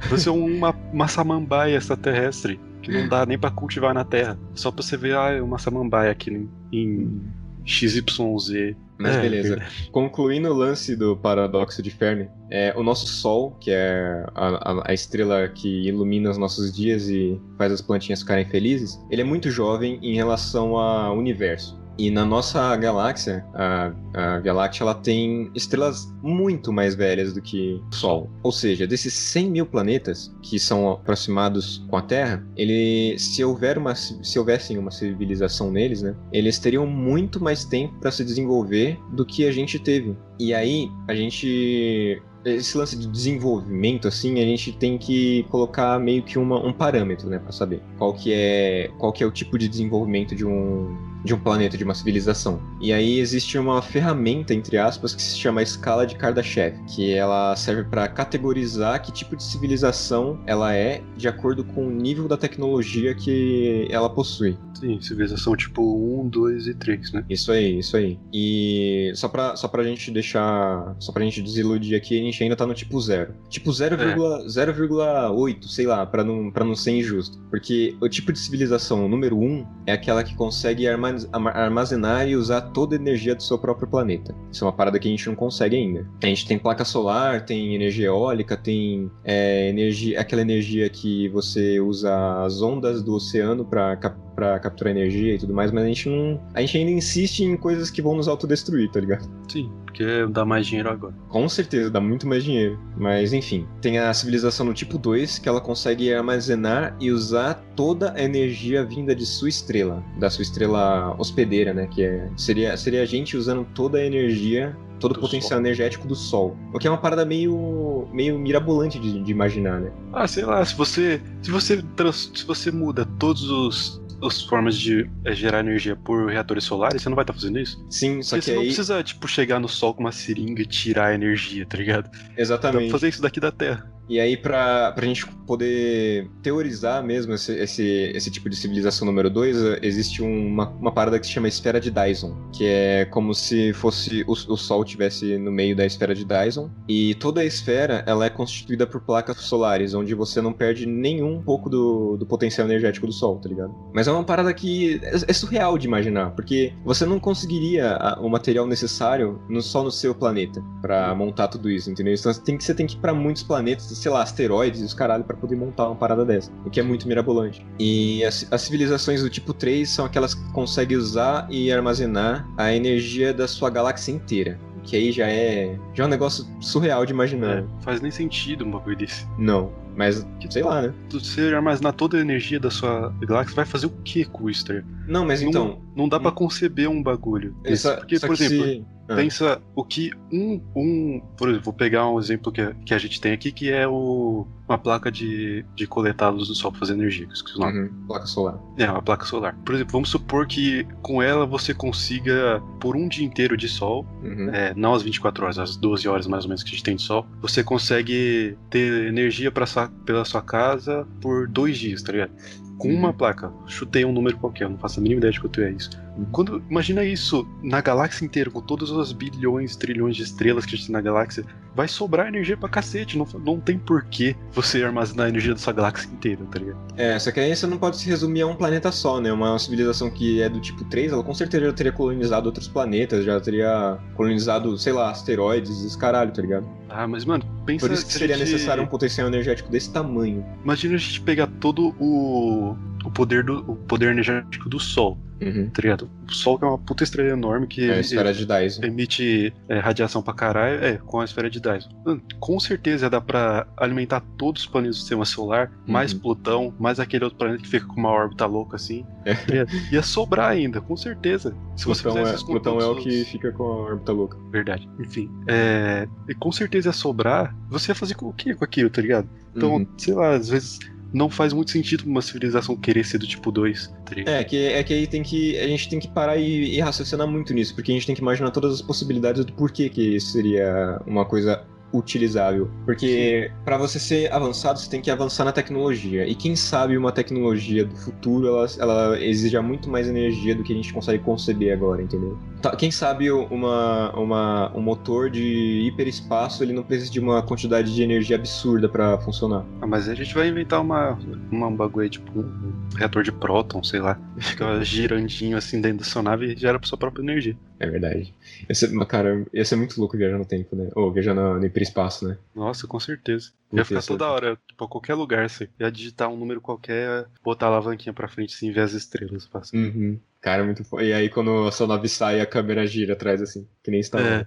Vai 0.09 0.19
ser 0.19 0.29
uma, 0.31 0.75
uma 0.91 1.07
samambaia 1.07 1.77
extraterrestre 1.77 2.59
que 2.83 2.91
não 2.91 3.07
dá 3.07 3.25
nem 3.25 3.37
pra 3.37 3.49
cultivar 3.49 3.93
na 3.93 4.03
Terra. 4.03 4.37
Só 4.53 4.71
pra 4.71 4.83
você 4.83 4.95
ver, 4.97 5.15
ah, 5.17 5.31
é 5.31 5.41
uma 5.41 5.57
samambaia 5.57 6.11
aqui 6.11 6.29
em, 6.29 6.49
em 6.71 7.21
XYZ. 7.65 8.75
Mas 8.99 9.15
É, 9.15 9.21
beleza. 9.21 9.61
Concluindo 9.91 10.49
o 10.49 10.53
lance 10.53 10.95
do 10.95 11.17
paradoxo 11.17 11.81
de 11.81 11.89
Fermi, 11.89 12.27
é, 12.49 12.73
o 12.77 12.83
nosso 12.83 13.07
Sol, 13.07 13.51
que 13.59 13.71
é 13.71 14.23
a, 14.35 14.47
a- 14.71 14.83
a 14.91 14.93
estrela 14.93 15.47
que 15.47 15.87
ilumina 15.87 16.29
os 16.29 16.37
nossos 16.37 16.71
dias 16.71 17.09
e 17.09 17.39
faz 17.57 17.71
as 17.71 17.81
plantinhas 17.81 18.19
ficarem 18.21 18.45
felizes, 18.45 18.99
ele 19.09 19.21
é 19.21 19.25
muito 19.25 19.49
jovem 19.49 19.99
em 20.03 20.13
relação 20.15 20.77
ao 20.77 21.17
universo. 21.17 21.81
E 21.97 22.09
na 22.09 22.25
nossa 22.25 22.75
galáxia, 22.75 23.45
a, 23.53 23.91
a 24.13 24.53
Láctea, 24.53 24.83
ela 24.83 24.95
tem 24.95 25.51
estrelas 25.53 26.11
muito 26.21 26.73
mais 26.73 26.95
velhas 26.95 27.33
do 27.33 27.41
que 27.41 27.79
o 27.91 27.95
Sol. 27.95 28.29
Ou 28.41 28.51
seja, 28.51 28.87
desses 28.87 29.13
100 29.13 29.51
mil 29.51 29.65
planetas 29.65 30.33
que 30.41 30.59
são 30.59 30.91
aproximados 30.91 31.83
com 31.89 31.97
a 31.97 32.01
Terra, 32.01 32.43
ele, 32.55 33.17
se, 33.19 33.43
houver 33.43 33.77
uma, 33.77 33.93
se 33.95 34.39
houvessem 34.39 34.77
uma 34.77 34.91
civilização 34.91 35.71
neles, 35.71 36.01
né, 36.01 36.15
eles 36.31 36.57
teriam 36.57 36.87
muito 36.87 37.43
mais 37.43 37.63
tempo 37.65 37.99
para 37.99 38.11
se 38.11 38.23
desenvolver 38.23 38.99
do 39.11 39.25
que 39.25 39.45
a 39.45 39.51
gente 39.51 39.77
teve. 39.77 40.17
E 40.39 40.53
aí, 40.53 40.89
a 41.07 41.13
gente 41.13 42.21
esse 42.45 42.77
lance 42.77 42.97
de 42.97 43.07
desenvolvimento, 43.07 44.07
assim, 44.07 44.39
a 44.41 44.45
gente 44.45 44.71
tem 44.73 44.97
que 44.97 45.45
colocar 45.49 45.99
meio 45.99 46.23
que 46.23 46.37
uma, 46.37 46.59
um 46.65 46.73
parâmetro, 46.73 47.29
né, 47.29 47.39
para 47.39 47.51
saber 47.51 47.81
qual 47.97 48.13
que 48.13 48.31
é 48.33 48.91
qual 48.97 49.11
que 49.11 49.23
é 49.23 49.27
o 49.27 49.31
tipo 49.31 49.57
de 49.57 49.67
desenvolvimento 49.67 50.35
de 50.35 50.45
um 50.45 51.13
de 51.23 51.33
um 51.33 51.39
planeta, 51.39 51.77
de 51.77 51.83
uma 51.85 51.95
civilização. 51.95 52.61
E 52.81 52.91
aí 52.91 53.19
existe 53.19 53.57
uma 53.57 53.81
ferramenta 53.81 54.53
entre 54.53 54.77
aspas 54.77 55.15
que 55.15 55.21
se 55.21 55.37
chama 55.37 55.63
escala 55.63 56.05
de 56.05 56.15
Kardashev, 56.15 56.75
que 56.85 57.13
ela 57.13 57.55
serve 57.55 57.83
para 57.85 58.07
categorizar 58.09 59.01
que 59.01 59.11
tipo 59.11 59.35
de 59.35 59.43
civilização 59.43 60.41
ela 60.45 60.73
é 60.73 61.01
de 61.15 61.27
acordo 61.27 61.63
com 61.63 61.87
o 61.87 61.89
nível 61.89 62.27
da 62.27 62.35
tecnologia 62.35 63.15
que 63.15 63.87
ela 63.89 64.09
possui. 64.09 64.57
Sim, 64.83 64.99
civilização 64.99 65.55
tipo 65.55 65.81
1, 65.81 66.27
2 66.27 66.67
e 66.67 66.73
3, 66.73 67.13
né? 67.13 67.25
Isso 67.29 67.51
aí, 67.51 67.79
isso 67.79 67.95
aí. 67.95 68.19
E 68.33 69.13
só 69.15 69.29
pra, 69.29 69.55
só 69.55 69.67
pra 69.67 69.83
gente 69.83 70.11
deixar. 70.11 70.95
Só 70.99 71.11
pra 71.11 71.23
gente 71.23 71.41
desiludir 71.41 71.95
aqui, 71.95 72.19
a 72.19 72.23
gente 72.23 72.32
ainda 72.41 72.55
tá 72.55 72.65
no 72.65 72.73
tipo 72.73 72.99
zero. 73.01 73.33
Tipo 73.49 73.69
0,8, 73.71 74.45
0,8, 74.47 75.67
sei 75.67 75.85
lá, 75.85 76.05
pra 76.05 76.23
não, 76.23 76.49
pra 76.49 76.63
não 76.65 76.75
ser 76.75 76.91
injusto. 76.91 77.37
Porque 77.49 77.95
o 78.01 78.07
tipo 78.09 78.31
de 78.31 78.39
civilização 78.39 79.07
número 79.09 79.37
1 79.37 79.65
é 79.85 79.91
aquela 79.93 80.23
que 80.23 80.33
consegue 80.35 80.87
armazenar 80.87 82.27
e 82.27 82.35
usar 82.35 82.61
toda 82.61 82.95
a 82.95 82.99
energia 82.99 83.35
do 83.35 83.43
seu 83.43 83.57
próprio 83.57 83.87
planeta. 83.87 84.33
Isso 84.51 84.63
é 84.63 84.67
uma 84.67 84.73
parada 84.73 84.97
que 84.99 85.07
a 85.07 85.11
gente 85.11 85.27
não 85.27 85.35
consegue 85.35 85.75
ainda. 85.75 86.07
A 86.23 86.27
gente 86.27 86.47
tem 86.47 86.57
placa 86.57 86.85
solar, 86.85 87.45
tem 87.45 87.75
energia 87.75 88.07
eólica, 88.07 88.55
tem 88.55 89.11
é, 89.23 89.69
energia, 89.69 90.19
aquela 90.19 90.41
energia 90.41 90.89
que 90.89 91.27
você 91.29 91.79
usa 91.79 92.43
as 92.43 92.61
ondas 92.61 93.03
do 93.03 93.13
oceano 93.15 93.65
pra 93.65 93.95
cap- 93.97 94.23
pra 94.35 94.57
capturar 94.59 94.91
energia 94.95 95.35
e 95.35 95.37
tudo 95.37 95.53
mais, 95.53 95.71
mas 95.71 95.83
a 95.83 95.87
gente 95.87 96.09
não. 96.09 96.41
A 96.55 96.61
gente 96.61 96.77
ainda 96.77 96.91
insiste 96.91 97.41
em 97.43 97.55
coisas 97.55 97.91
que 97.91 98.01
vão 98.01 98.15
nos 98.15 98.27
autodestruir, 98.27 98.89
tá 98.91 98.99
ligado? 98.99 99.29
Sim, 99.47 99.71
porque 99.93 100.25
dá 100.31 100.43
mais 100.43 100.65
dinheiro 100.65 100.89
agora. 100.89 101.13
Com 101.29 101.47
certeza, 101.47 101.89
dá 101.91 102.01
muito 102.01 102.27
mais 102.27 102.43
dinheiro. 102.43 102.79
Mas 102.97 103.31
enfim, 103.31 103.67
tem 103.79 103.99
a 103.99 104.11
civilização 104.13 104.65
no 104.65 104.73
tipo 104.73 104.97
2, 104.97 105.37
que 105.37 105.47
ela 105.47 105.61
consegue 105.61 106.11
armazenar 106.13 106.95
e 106.99 107.11
usar 107.11 107.53
toda 107.75 108.11
a 108.13 108.21
energia 108.21 108.83
vinda 108.83 109.15
de 109.15 109.25
sua 109.25 109.49
estrela, 109.49 110.03
da 110.19 110.29
sua 110.29 110.41
estrela 110.41 111.15
hospedeira, 111.19 111.73
né? 111.73 111.87
Que 111.87 112.03
é, 112.03 112.27
seria, 112.35 112.75
seria 112.75 113.03
a 113.03 113.05
gente 113.05 113.37
usando 113.37 113.65
toda 113.75 113.99
a 113.99 114.05
energia, 114.05 114.75
todo 114.99 115.11
o 115.17 115.19
potencial 115.19 115.51
Sol. 115.51 115.59
energético 115.59 116.07
do 116.07 116.15
Sol. 116.15 116.57
O 116.73 116.79
que 116.79 116.87
é 116.87 116.89
uma 116.89 116.97
parada 116.97 117.23
meio, 117.25 118.07
meio 118.11 118.37
mirabolante 118.39 118.97
de, 118.97 119.21
de 119.23 119.31
imaginar, 119.31 119.79
né? 119.79 119.91
Ah, 120.11 120.27
sei 120.27 120.43
lá, 120.45 120.63
se 120.65 120.75
você. 120.75 121.21
Se 121.41 121.51
você, 121.51 121.81
trans- 121.95 122.31
se 122.33 122.45
você 122.45 122.71
muda 122.71 123.05
todos 123.19 123.49
os. 123.49 124.01
As 124.25 124.41
formas 124.41 124.77
de 124.77 125.09
é, 125.25 125.33
gerar 125.33 125.59
energia 125.59 125.95
por 125.95 126.29
reatores 126.29 126.63
solares, 126.63 127.01
você 127.01 127.09
não 127.09 127.15
vai 127.15 127.23
estar 127.23 127.33
fazendo 127.33 127.59
isso? 127.59 127.77
Sim, 127.89 128.21
só 128.21 128.35
Porque 128.37 128.39
que 128.39 128.45
você 128.45 128.53
não 128.53 128.61
aí. 128.61 128.67
precisa, 128.67 129.03
tipo, 129.03 129.27
chegar 129.27 129.59
no 129.59 129.67
sol 129.67 129.93
com 129.93 130.01
uma 130.01 130.11
seringa 130.11 130.61
e 130.61 130.65
tirar 130.65 131.07
a 131.07 131.13
energia, 131.13 131.65
tá 131.65 131.77
ligado? 131.77 132.09
Dá 132.09 132.17
pra 132.19 132.41
Exatamente. 132.41 132.91
fazer 132.91 133.09
isso 133.09 133.21
daqui 133.21 133.39
da 133.39 133.51
Terra. 133.51 133.91
E 134.09 134.19
aí, 134.19 134.35
pra, 134.35 134.91
pra 134.91 135.05
gente 135.05 135.25
poder 135.47 136.29
teorizar 136.41 137.03
mesmo 137.03 137.33
esse, 137.33 137.53
esse, 137.53 138.11
esse 138.13 138.31
tipo 138.31 138.49
de 138.49 138.55
civilização 138.55 139.05
número 139.05 139.29
2, 139.29 139.81
existe 139.81 140.21
uma, 140.21 140.69
uma 140.69 140.91
parada 140.91 141.19
que 141.19 141.25
se 141.25 141.33
chama 141.33 141.47
esfera 141.47 141.79
de 141.79 141.91
Dyson, 141.91 142.35
que 142.51 142.65
é 142.65 143.05
como 143.05 143.33
se 143.33 143.73
fosse 143.73 144.23
o, 144.27 144.31
o 144.31 144.57
Sol 144.57 144.83
tivesse 144.83 145.37
no 145.37 145.51
meio 145.51 145.75
da 145.75 145.85
esfera 145.85 146.13
de 146.13 146.25
Dyson, 146.25 146.69
e 146.87 147.15
toda 147.15 147.41
a 147.41 147.45
esfera 147.45 148.03
ela 148.05 148.25
é 148.25 148.29
constituída 148.29 148.85
por 148.85 149.01
placas 149.01 149.37
solares, 149.37 149.93
onde 149.93 150.13
você 150.13 150.41
não 150.41 150.53
perde 150.53 150.85
nenhum 150.85 151.41
pouco 151.41 151.69
do, 151.69 152.17
do 152.17 152.25
potencial 152.25 152.67
energético 152.67 153.07
do 153.07 153.13
Sol, 153.13 153.39
tá 153.39 153.49
ligado? 153.49 153.73
Mas 153.93 154.07
é 154.07 154.11
uma 154.11 154.23
parada 154.23 154.53
que 154.53 154.99
é, 155.03 155.15
é 155.27 155.33
surreal 155.33 155.77
de 155.77 155.87
imaginar, 155.87 156.31
porque 156.31 156.73
você 156.83 157.05
não 157.05 157.19
conseguiria 157.19 157.97
o 158.19 158.29
material 158.29 158.65
necessário 158.65 159.41
no, 159.49 159.61
só 159.61 159.83
no 159.83 159.91
seu 159.91 160.13
planeta 160.15 160.63
pra 160.81 161.13
montar 161.15 161.47
tudo 161.47 161.69
isso, 161.69 161.89
entendeu? 161.89 162.13
Então 162.13 162.33
você 162.33 162.41
tem 162.41 162.57
que, 162.57 162.63
você 162.63 162.73
tem 162.73 162.85
que 162.85 162.95
ir 162.95 162.99
pra 162.99 163.13
muitos 163.13 163.43
planetas, 163.43 163.91
sei 163.95 164.11
lá, 164.11 164.21
asteroides 164.21 164.81
e 164.81 164.83
os 164.85 164.93
caralho, 164.93 165.23
pra 165.23 165.35
poder 165.35 165.55
montar 165.55 165.87
uma 165.87 165.95
parada 165.95 166.23
dessa. 166.25 166.51
O 166.65 166.69
que 166.69 166.79
é 166.79 166.83
muito 166.83 167.07
mirabolante. 167.07 167.65
E 167.79 168.23
as, 168.23 168.47
as 168.51 168.61
civilizações 168.61 169.21
do 169.21 169.29
tipo 169.29 169.53
3 169.53 169.87
são 169.89 170.05
aquelas 170.05 170.33
que 170.33 170.51
conseguem 170.51 170.97
usar 170.97 171.47
e 171.49 171.71
armazenar 171.71 172.47
a 172.57 172.73
energia 172.73 173.33
da 173.33 173.47
sua 173.47 173.69
galáxia 173.69 174.11
inteira. 174.11 174.59
Que 174.83 174.97
aí 174.97 175.11
já 175.13 175.27
é. 175.27 175.77
Já 175.93 176.03
é 176.03 176.07
um 176.07 176.09
negócio 176.09 176.45
surreal 176.59 177.05
de 177.05 177.13
imaginar. 177.13 177.59
É, 177.59 177.65
faz 177.81 178.01
nem 178.01 178.11
sentido 178.11 178.65
um 178.65 178.71
bagulho 178.71 178.97
desse. 178.97 179.25
Não. 179.37 179.71
Mas, 179.95 180.27
sei 180.49 180.63
lá, 180.63 180.81
né? 180.81 180.93
Você 181.09 181.53
armazenar 181.53 181.93
toda 181.93 182.17
a 182.17 182.19
energia 182.19 182.59
da 182.59 182.69
sua 182.71 183.13
galáxia, 183.21 183.55
vai 183.55 183.63
fazer 183.63 183.85
o 183.85 183.89
que 184.03 184.25
com 184.25 184.49
isso? 184.49 184.65
Não, 185.07 185.25
mas 185.25 185.41
Não- 185.41 185.49
então. 185.49 185.81
Não 185.95 186.09
dá 186.09 186.19
pra 186.19 186.31
conceber 186.31 186.89
um 186.89 187.01
bagulho. 187.01 187.55
desse. 187.61 187.87
Porque, 187.95 188.17
só 188.19 188.27
por 188.27 188.33
exemplo, 188.33 188.65
se- 188.65 188.85
Ah. 189.09 189.15
pensa 189.15 189.61
o 189.75 189.83
que 189.83 190.11
um, 190.31 190.61
um. 190.75 191.21
Por 191.37 191.49
exemplo, 191.49 191.65
vou 191.65 191.73
pegar 191.73 192.07
um 192.09 192.17
exemplo 192.19 192.51
que, 192.51 192.61
a- 192.61 192.73
que 192.85 192.93
a 192.93 192.97
gente 192.97 193.19
tem 193.19 193.33
aqui, 193.33 193.51
que 193.51 193.69
é 193.69 193.85
o, 193.87 194.47
uma 194.67 194.77
placa 194.77 195.11
de, 195.11 195.65
de 195.75 195.85
coletar 195.85 196.29
luz 196.29 196.47
do 196.47 196.55
sol 196.55 196.71
pra 196.71 196.79
fazer 196.79 196.93
energia. 196.93 197.27
que. 197.27 197.59
Uhum, 197.61 197.89
placa 198.07 198.25
solar. 198.25 198.57
É, 198.77 198.89
uma 198.89 199.01
placa 199.01 199.25
solar. 199.25 199.55
Por 199.65 199.75
exemplo, 199.75 199.91
vamos 199.91 200.09
supor 200.09 200.47
que 200.47 200.85
com 201.01 201.21
ela 201.21 201.45
você 201.45 201.73
consiga, 201.73 202.61
por 202.79 202.95
um 202.95 203.07
dia 203.09 203.25
inteiro 203.25 203.57
de 203.57 203.67
sol, 203.67 204.05
Uhum. 204.23 204.49
é, 204.53 204.73
não 204.75 204.93
as 204.93 205.03
24 205.03 205.43
horas, 205.43 205.59
as 205.59 205.75
12 205.75 206.07
horas 206.07 206.25
mais 206.27 206.45
ou 206.45 206.49
menos 206.49 206.63
que 206.63 206.69
a 206.69 206.71
gente 206.71 206.83
tem 206.83 206.95
de 206.95 207.01
sol, 207.01 207.25
você 207.41 207.61
consegue 207.63 208.57
ter 208.69 209.07
energia 209.07 209.51
pra 209.51 209.65
sua, 209.65 209.89
pela 210.05 210.23
sua 210.25 210.41
casa 210.41 211.05
por 211.21 211.47
dois 211.47 211.77
dias, 211.77 212.01
tá 212.01 212.11
ligado? 212.13 212.31
Com 212.77 212.87
Uhum. 212.89 212.95
uma 212.99 213.13
placa. 213.13 213.51
Chutei 213.67 214.03
um 214.05 214.11
número 214.11 214.37
qualquer, 214.37 214.67
não 214.69 214.77
faço 214.77 214.99
a 214.99 215.03
mínima 215.03 215.19
ideia 215.19 215.31
de 215.33 215.39
quanto 215.39 215.61
é 215.61 215.71
isso. 215.71 215.89
Quando, 216.31 216.63
imagina 216.69 217.03
isso 217.03 217.47
na 217.63 217.81
galáxia 217.81 218.25
inteira, 218.25 218.49
com 218.51 218.61
todas 218.61 218.91
as 218.91 219.11
bilhões, 219.11 219.75
trilhões 219.75 220.15
de 220.15 220.23
estrelas 220.23 220.65
que 220.65 220.75
a 220.75 220.77
gente 220.77 220.87
tem 220.87 220.93
na 220.93 221.01
galáxia, 221.01 221.43
vai 221.75 221.87
sobrar 221.87 222.27
energia 222.27 222.55
pra 222.55 222.69
cacete. 222.69 223.17
Não, 223.17 223.25
não 223.43 223.59
tem 223.59 223.77
porquê 223.79 224.35
você 224.51 224.83
armazenar 224.83 225.25
a 225.25 225.29
energia 225.29 225.53
dessa 225.53 225.71
galáxia 225.71 226.07
inteira, 226.11 226.41
tá 226.51 226.59
ligado? 226.59 226.77
É, 226.95 227.17
só 227.17 227.31
que 227.31 227.39
aí 227.39 227.55
você 227.55 227.65
não 227.65 227.77
pode 227.77 227.97
se 227.97 228.07
resumir 228.07 228.41
a 228.41 228.47
um 228.47 228.55
planeta 228.55 228.91
só, 228.91 229.19
né? 229.19 229.31
Uma 229.33 229.57
civilização 229.57 230.09
que 230.11 230.41
é 230.41 230.47
do 230.49 230.59
tipo 230.59 230.83
3, 230.85 231.11
ela 231.11 231.23
com 231.23 231.33
certeza 231.33 231.65
já 231.65 231.73
teria 231.73 231.91
colonizado 231.91 232.45
outros 232.45 232.67
planetas, 232.67 233.25
já 233.25 233.39
teria 233.39 233.97
colonizado, 234.15 234.77
sei 234.77 234.93
lá, 234.93 235.09
asteroides, 235.09 235.83
esse 235.83 235.97
caralho, 235.97 236.31
tá 236.31 236.41
ligado? 236.41 236.67
Ah, 236.89 237.07
mas 237.07 237.25
mano, 237.25 237.43
pensa 237.65 237.87
Por 237.87 237.93
isso 237.93 238.05
que 238.05 238.13
seria 238.13 238.37
gente- 238.37 238.51
necessário 238.51 238.83
um 238.83 238.87
potencial 238.87 239.27
energético 239.27 239.71
desse 239.71 239.91
tamanho. 239.91 240.45
Imagina 240.63 240.93
a 240.93 240.97
gente 240.97 241.19
pegar 241.21 241.47
todo 241.59 241.95
o, 241.99 242.75
o 243.03 243.11
poder 243.11 243.43
do 243.43 243.59
o 243.67 243.75
poder 243.75 244.11
energético 244.11 244.69
do 244.69 244.79
Sol, 244.79 245.17
Uhum. 245.43 245.69
tá 245.69 245.81
ligado? 245.81 246.09
O 246.27 246.31
Sol 246.33 246.57
que 246.57 246.65
é 246.65 246.67
uma 246.67 246.77
puta 246.77 247.03
estrela 247.03 247.29
enorme 247.31 247.67
que 247.67 247.89
É 247.89 247.95
a 247.95 247.99
esfera 247.99 248.33
de 248.33 248.45
Dyson. 248.45 248.83
emite 248.83 249.53
é, 249.69 249.79
radiação 249.79 250.21
pra 250.21 250.33
caralho, 250.33 250.83
é, 250.83 250.97
com 250.97 251.19
a 251.19 251.25
esfera 251.25 251.49
de 251.49 251.59
Dyson. 251.59 251.89
Mano, 252.05 252.21
com 252.39 252.59
certeza 252.59 253.09
dá 253.09 253.19
pra 253.21 253.67
alimentar 253.77 254.21
todos 254.37 254.61
os 254.63 254.67
planetas 254.67 254.97
do 254.97 254.99
sistema 255.01 255.25
solar, 255.25 255.71
mais 255.87 256.13
Uhum. 256.13 256.19
Plutão, 256.19 256.73
mais 256.79 256.99
aquele 256.99 257.23
outro 257.25 257.37
planeta 257.37 257.61
que 257.61 257.67
fica 257.69 257.85
com 257.85 257.99
uma 257.99 258.09
órbita 258.09 258.45
louca 258.45 258.75
assim. 258.77 259.05
É. 259.25 259.33
Ia, 259.53 259.67
ia 259.91 260.01
sobrar 260.03 260.49
ainda, 260.51 260.79
com 260.81 260.95
certeza. 260.97 261.55
Se 261.75 261.85
você 261.85 262.03
Plutão, 262.03 262.23
fizesse 262.25 262.43
é, 262.43 262.45
Plutão 262.47 262.79
é 262.79 262.85
o 262.85 262.95
que 262.95 263.25
fica 263.25 263.51
com 263.51 263.63
a 263.63 263.75
órbita 263.77 264.11
louca. 264.11 264.37
Verdade. 264.51 264.89
Enfim. 264.99 265.29
É... 265.47 266.07
E 266.27 266.33
com 266.33 266.51
certeza 266.51 266.89
ia 266.89 266.93
sobrar. 266.93 267.55
Você 267.69 267.91
ia 267.91 267.95
fazer 267.95 268.15
com 268.15 268.27
o 268.27 268.33
quê 268.33 268.53
com 268.53 268.63
aquilo, 268.63 268.89
tá 268.89 269.01
ligado? 269.01 269.27
Então, 269.55 269.75
Uhum. 269.75 269.87
sei 269.97 270.13
lá, 270.13 270.31
às 270.31 270.49
vezes 270.49 270.79
não 271.13 271.29
faz 271.29 271.53
muito 271.53 271.71
sentido 271.71 272.05
uma 272.05 272.21
civilização 272.21 272.75
querer 272.75 273.05
ser 273.05 273.19
do 273.19 273.27
tipo 273.27 273.51
2, 273.51 273.93
tá? 274.03 274.15
É, 274.25 274.43
que, 274.43 274.57
é 274.57 274.83
que 274.83 274.93
aí 274.93 275.07
tem 275.07 275.21
que. 275.21 275.57
A 275.59 275.67
gente 275.67 275.87
tem 275.87 275.99
que 275.99 276.07
parar 276.07 276.37
e, 276.37 276.75
e 276.75 276.79
raciocinar 276.79 277.27
muito 277.27 277.53
nisso, 277.53 277.75
porque 277.75 277.91
a 277.91 277.95
gente 277.95 278.07
tem 278.07 278.15
que 278.15 278.21
imaginar 278.21 278.51
todas 278.51 278.73
as 278.73 278.81
possibilidades 278.81 279.45
do 279.45 279.53
porquê 279.53 279.89
que 279.89 280.15
isso 280.15 280.31
seria 280.31 280.99
uma 281.05 281.23
coisa 281.23 281.63
utilizável. 281.93 282.69
Porque 282.85 283.51
pra 283.63 283.77
você 283.77 283.99
ser 283.99 284.33
avançado, 284.33 284.79
você 284.79 284.89
tem 284.89 285.01
que 285.01 285.11
avançar 285.11 285.45
na 285.45 285.51
tecnologia. 285.51 286.27
E 286.27 286.33
quem 286.33 286.55
sabe 286.55 286.97
uma 286.97 287.11
tecnologia 287.11 287.85
do 287.85 287.95
futuro, 287.95 288.47
ela, 288.47 288.65
ela 288.79 289.23
exija 289.23 289.61
muito 289.61 289.89
mais 289.89 290.07
energia 290.07 290.55
do 290.55 290.63
que 290.63 290.73
a 290.73 290.75
gente 290.75 290.91
consegue 290.91 291.23
conceber 291.23 291.71
agora, 291.71 292.01
entendeu? 292.01 292.37
Tá, 292.63 292.73
Quem 292.77 292.89
sabe 292.89 293.29
uma, 293.29 294.09
uma, 294.17 294.71
um 294.73 294.81
motor 294.81 295.29
de 295.29 295.85
hiperespaço, 295.85 296.63
ele 296.63 296.71
não 296.71 296.81
precisa 296.81 297.11
de 297.11 297.19
uma 297.19 297.43
quantidade 297.43 297.93
de 297.93 298.01
energia 298.01 298.37
absurda 298.37 298.87
pra 298.87 299.17
funcionar. 299.17 299.65
Ah, 299.81 299.85
mas 299.85 300.07
a 300.07 300.15
gente 300.15 300.33
vai 300.33 300.47
inventar 300.47 300.79
uma, 300.79 301.19
uma 301.51 301.67
um 301.67 301.75
bagulho 301.75 302.09
tipo 302.09 302.39
um 302.39 302.87
reator 302.95 303.21
de 303.21 303.33
próton, 303.33 303.83
sei 303.83 303.99
lá. 303.99 304.17
Fica 304.39 304.81
girandinho 304.81 305.57
assim 305.57 305.81
dentro 305.81 305.97
da 305.97 306.03
sua 306.05 306.23
nave 306.23 306.53
e 306.53 306.55
gera 306.55 306.79
sua 306.83 306.97
própria 306.97 307.21
energia. 307.21 307.57
É 307.81 307.89
verdade. 307.89 308.33
Mas, 308.69 308.81
cara, 309.09 309.45
ia 309.53 309.65
ser 309.65 309.75
muito 309.75 309.99
louco 309.99 310.17
viajar 310.17 310.37
no 310.37 310.45
tempo, 310.45 310.73
né? 310.73 310.89
Ou 310.95 311.11
viajar 311.11 311.33
no, 311.33 311.59
no 311.59 311.65
hiperespaço, 311.65 312.25
né? 312.25 312.37
Nossa, 312.55 312.87
com 312.87 312.97
certeza. 312.97 313.51
Puta, 313.69 313.81
Ia 313.81 313.85
ficar 313.85 314.03
toda 314.03 314.29
hora, 314.29 314.57
tipo, 314.65 314.85
a 314.85 314.87
qualquer 314.87 315.15
lugar, 315.15 315.49
você 315.49 315.67
ia 315.77 315.91
digitar 315.91 316.29
um 316.29 316.37
número 316.37 316.61
qualquer, 316.61 317.25
botar 317.43 317.65
a 317.65 317.69
alavanquinha 317.69 318.13
pra 318.13 318.29
frente 318.29 318.55
assim, 318.55 318.71
ver 318.71 318.81
as 318.81 318.93
estrelas. 318.93 319.45
Passa. 319.47 319.75
Uhum. 319.75 320.17
Cara, 320.43 320.61
muito 320.63 320.83
foda. 320.83 321.03
E 321.03 321.13
aí 321.13 321.29
quando 321.29 321.65
a 321.65 321.71
sua 321.71 321.87
nave 321.87 322.09
sai, 322.09 322.41
a 322.41 322.45
câmera 322.45 322.85
gira 322.85 323.13
atrás, 323.13 323.41
assim, 323.41 323.65
que 323.81 323.89
nem 323.89 324.01
está. 324.01 324.19
É. 324.19 324.45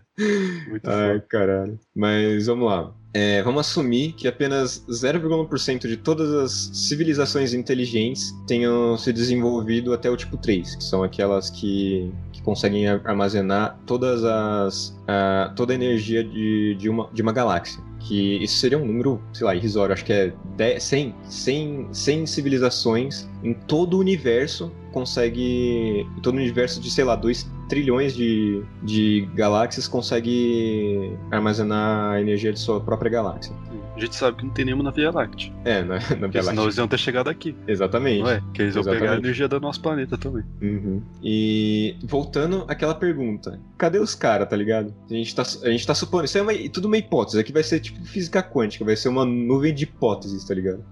Muito 0.69 0.89
Ai, 0.91 1.15
foda. 1.15 1.25
caralho. 1.29 1.81
Mas 1.95 2.47
vamos 2.47 2.67
lá. 2.69 2.93
É, 3.15 3.43
vamos 3.43 3.61
assumir 3.63 4.13
que 4.13 4.29
apenas 4.29 4.85
0,1% 4.91 5.89
de 5.89 5.97
todas 5.97 6.31
as 6.35 6.53
civilizações 6.87 7.55
inteligentes 7.55 8.31
tenham 8.47 8.97
se 8.99 9.11
desenvolvido 9.11 9.95
até 9.95 10.11
o 10.11 10.17
tipo 10.19 10.37
3, 10.37 10.77
que 10.77 10.85
são 10.85 11.03
aquelas 11.03 11.49
que, 11.49 12.13
que 12.31 12.43
conseguem 12.43 12.87
armazenar 12.87 13.79
todas 13.87 14.23
as, 14.23 14.95
a- 15.09 15.51
toda 15.57 15.73
a 15.73 15.77
energia 15.77 16.23
de, 16.23 16.75
de, 16.79 16.91
uma, 16.91 17.09
de 17.11 17.23
uma 17.23 17.33
galáxia. 17.33 17.83
Que 18.07 18.43
isso 18.43 18.59
seria 18.59 18.79
um 18.79 18.87
número, 18.87 19.21
sei 19.33 19.47
lá, 19.47 19.55
irrisório. 19.55 19.93
Acho 19.93 20.05
que 20.05 20.13
é 20.13 20.33
10, 20.57 20.83
100, 20.83 21.15
100, 21.25 21.89
100 21.93 22.27
civilizações 22.27 23.29
em 23.43 23.53
todo 23.53 23.95
o 23.95 24.01
universo 24.01 24.73
consegue. 24.93 26.07
Em 26.17 26.21
todo 26.21 26.35
o 26.35 26.39
universo 26.39 26.81
de, 26.81 26.91
sei 26.91 27.05
lá, 27.05 27.17
2 27.17 27.51
trilhões 27.69 28.15
de, 28.15 28.63
de 28.83 29.29
galáxias 29.35 29.89
consegue 29.89 31.13
armazenar 31.31 32.13
a 32.13 32.21
energia 32.21 32.53
de 32.53 32.61
sua 32.61 32.81
própria 32.81 33.11
galáxia. 33.11 33.53
A 33.97 33.99
gente 34.01 34.15
sabe 34.15 34.37
que 34.37 34.45
não 34.45 34.53
tem 34.53 34.67
nenhuma 34.67 34.85
na 34.85 34.91
Via 34.91 35.11
Láctea. 35.11 35.53
É, 35.65 35.83
na, 35.83 35.95
na 35.95 35.99
Via 35.99 36.43
senão 36.43 36.45
Láctea. 36.45 36.63
eles 36.63 36.77
iam 36.77 36.89
ter 36.89 36.99
chegado 36.99 37.31
aqui. 37.31 37.57
Exatamente. 37.67 38.23
Não 38.23 38.31
é? 38.31 38.43
Que 38.53 38.63
eles 38.63 38.75
iam 38.75 38.85
pegar 38.85 38.95
a 38.95 38.97
Exatamente. 38.99 39.25
energia 39.25 39.49
do 39.49 39.61
nosso 39.61 39.81
planeta 39.81 40.19
também. 40.19 40.45
Uhum. 40.61 41.03
E 41.23 41.97
voltando 42.05 42.65
àquela 42.69 42.95
pergunta, 42.95 43.59
cadê 43.79 43.99
os 43.99 44.15
caras, 44.15 44.49
tá 44.49 44.55
ligado? 44.57 44.95
A 45.11 45.15
gente 45.15 45.35
tá, 45.35 45.43
a 45.43 45.71
gente 45.71 45.87
tá 45.87 45.95
supondo, 45.95 46.27
isso 46.27 46.37
é 46.37 46.43
uma, 46.43 46.53
tudo 46.71 46.87
uma 46.87 46.99
hipótese, 46.99 47.41
aqui 47.41 47.53
vai 47.53 47.63
ser 47.63 47.81
tipo 47.81 48.05
física 48.05 48.43
quântica, 48.43 48.85
vai 48.85 48.97
ser 48.97 49.09
uma 49.09 49.25
nuvem 49.25 49.75
de 49.75 49.85
hipóteses, 49.85 50.45
tá 50.45 50.55
ligado? 50.55 50.85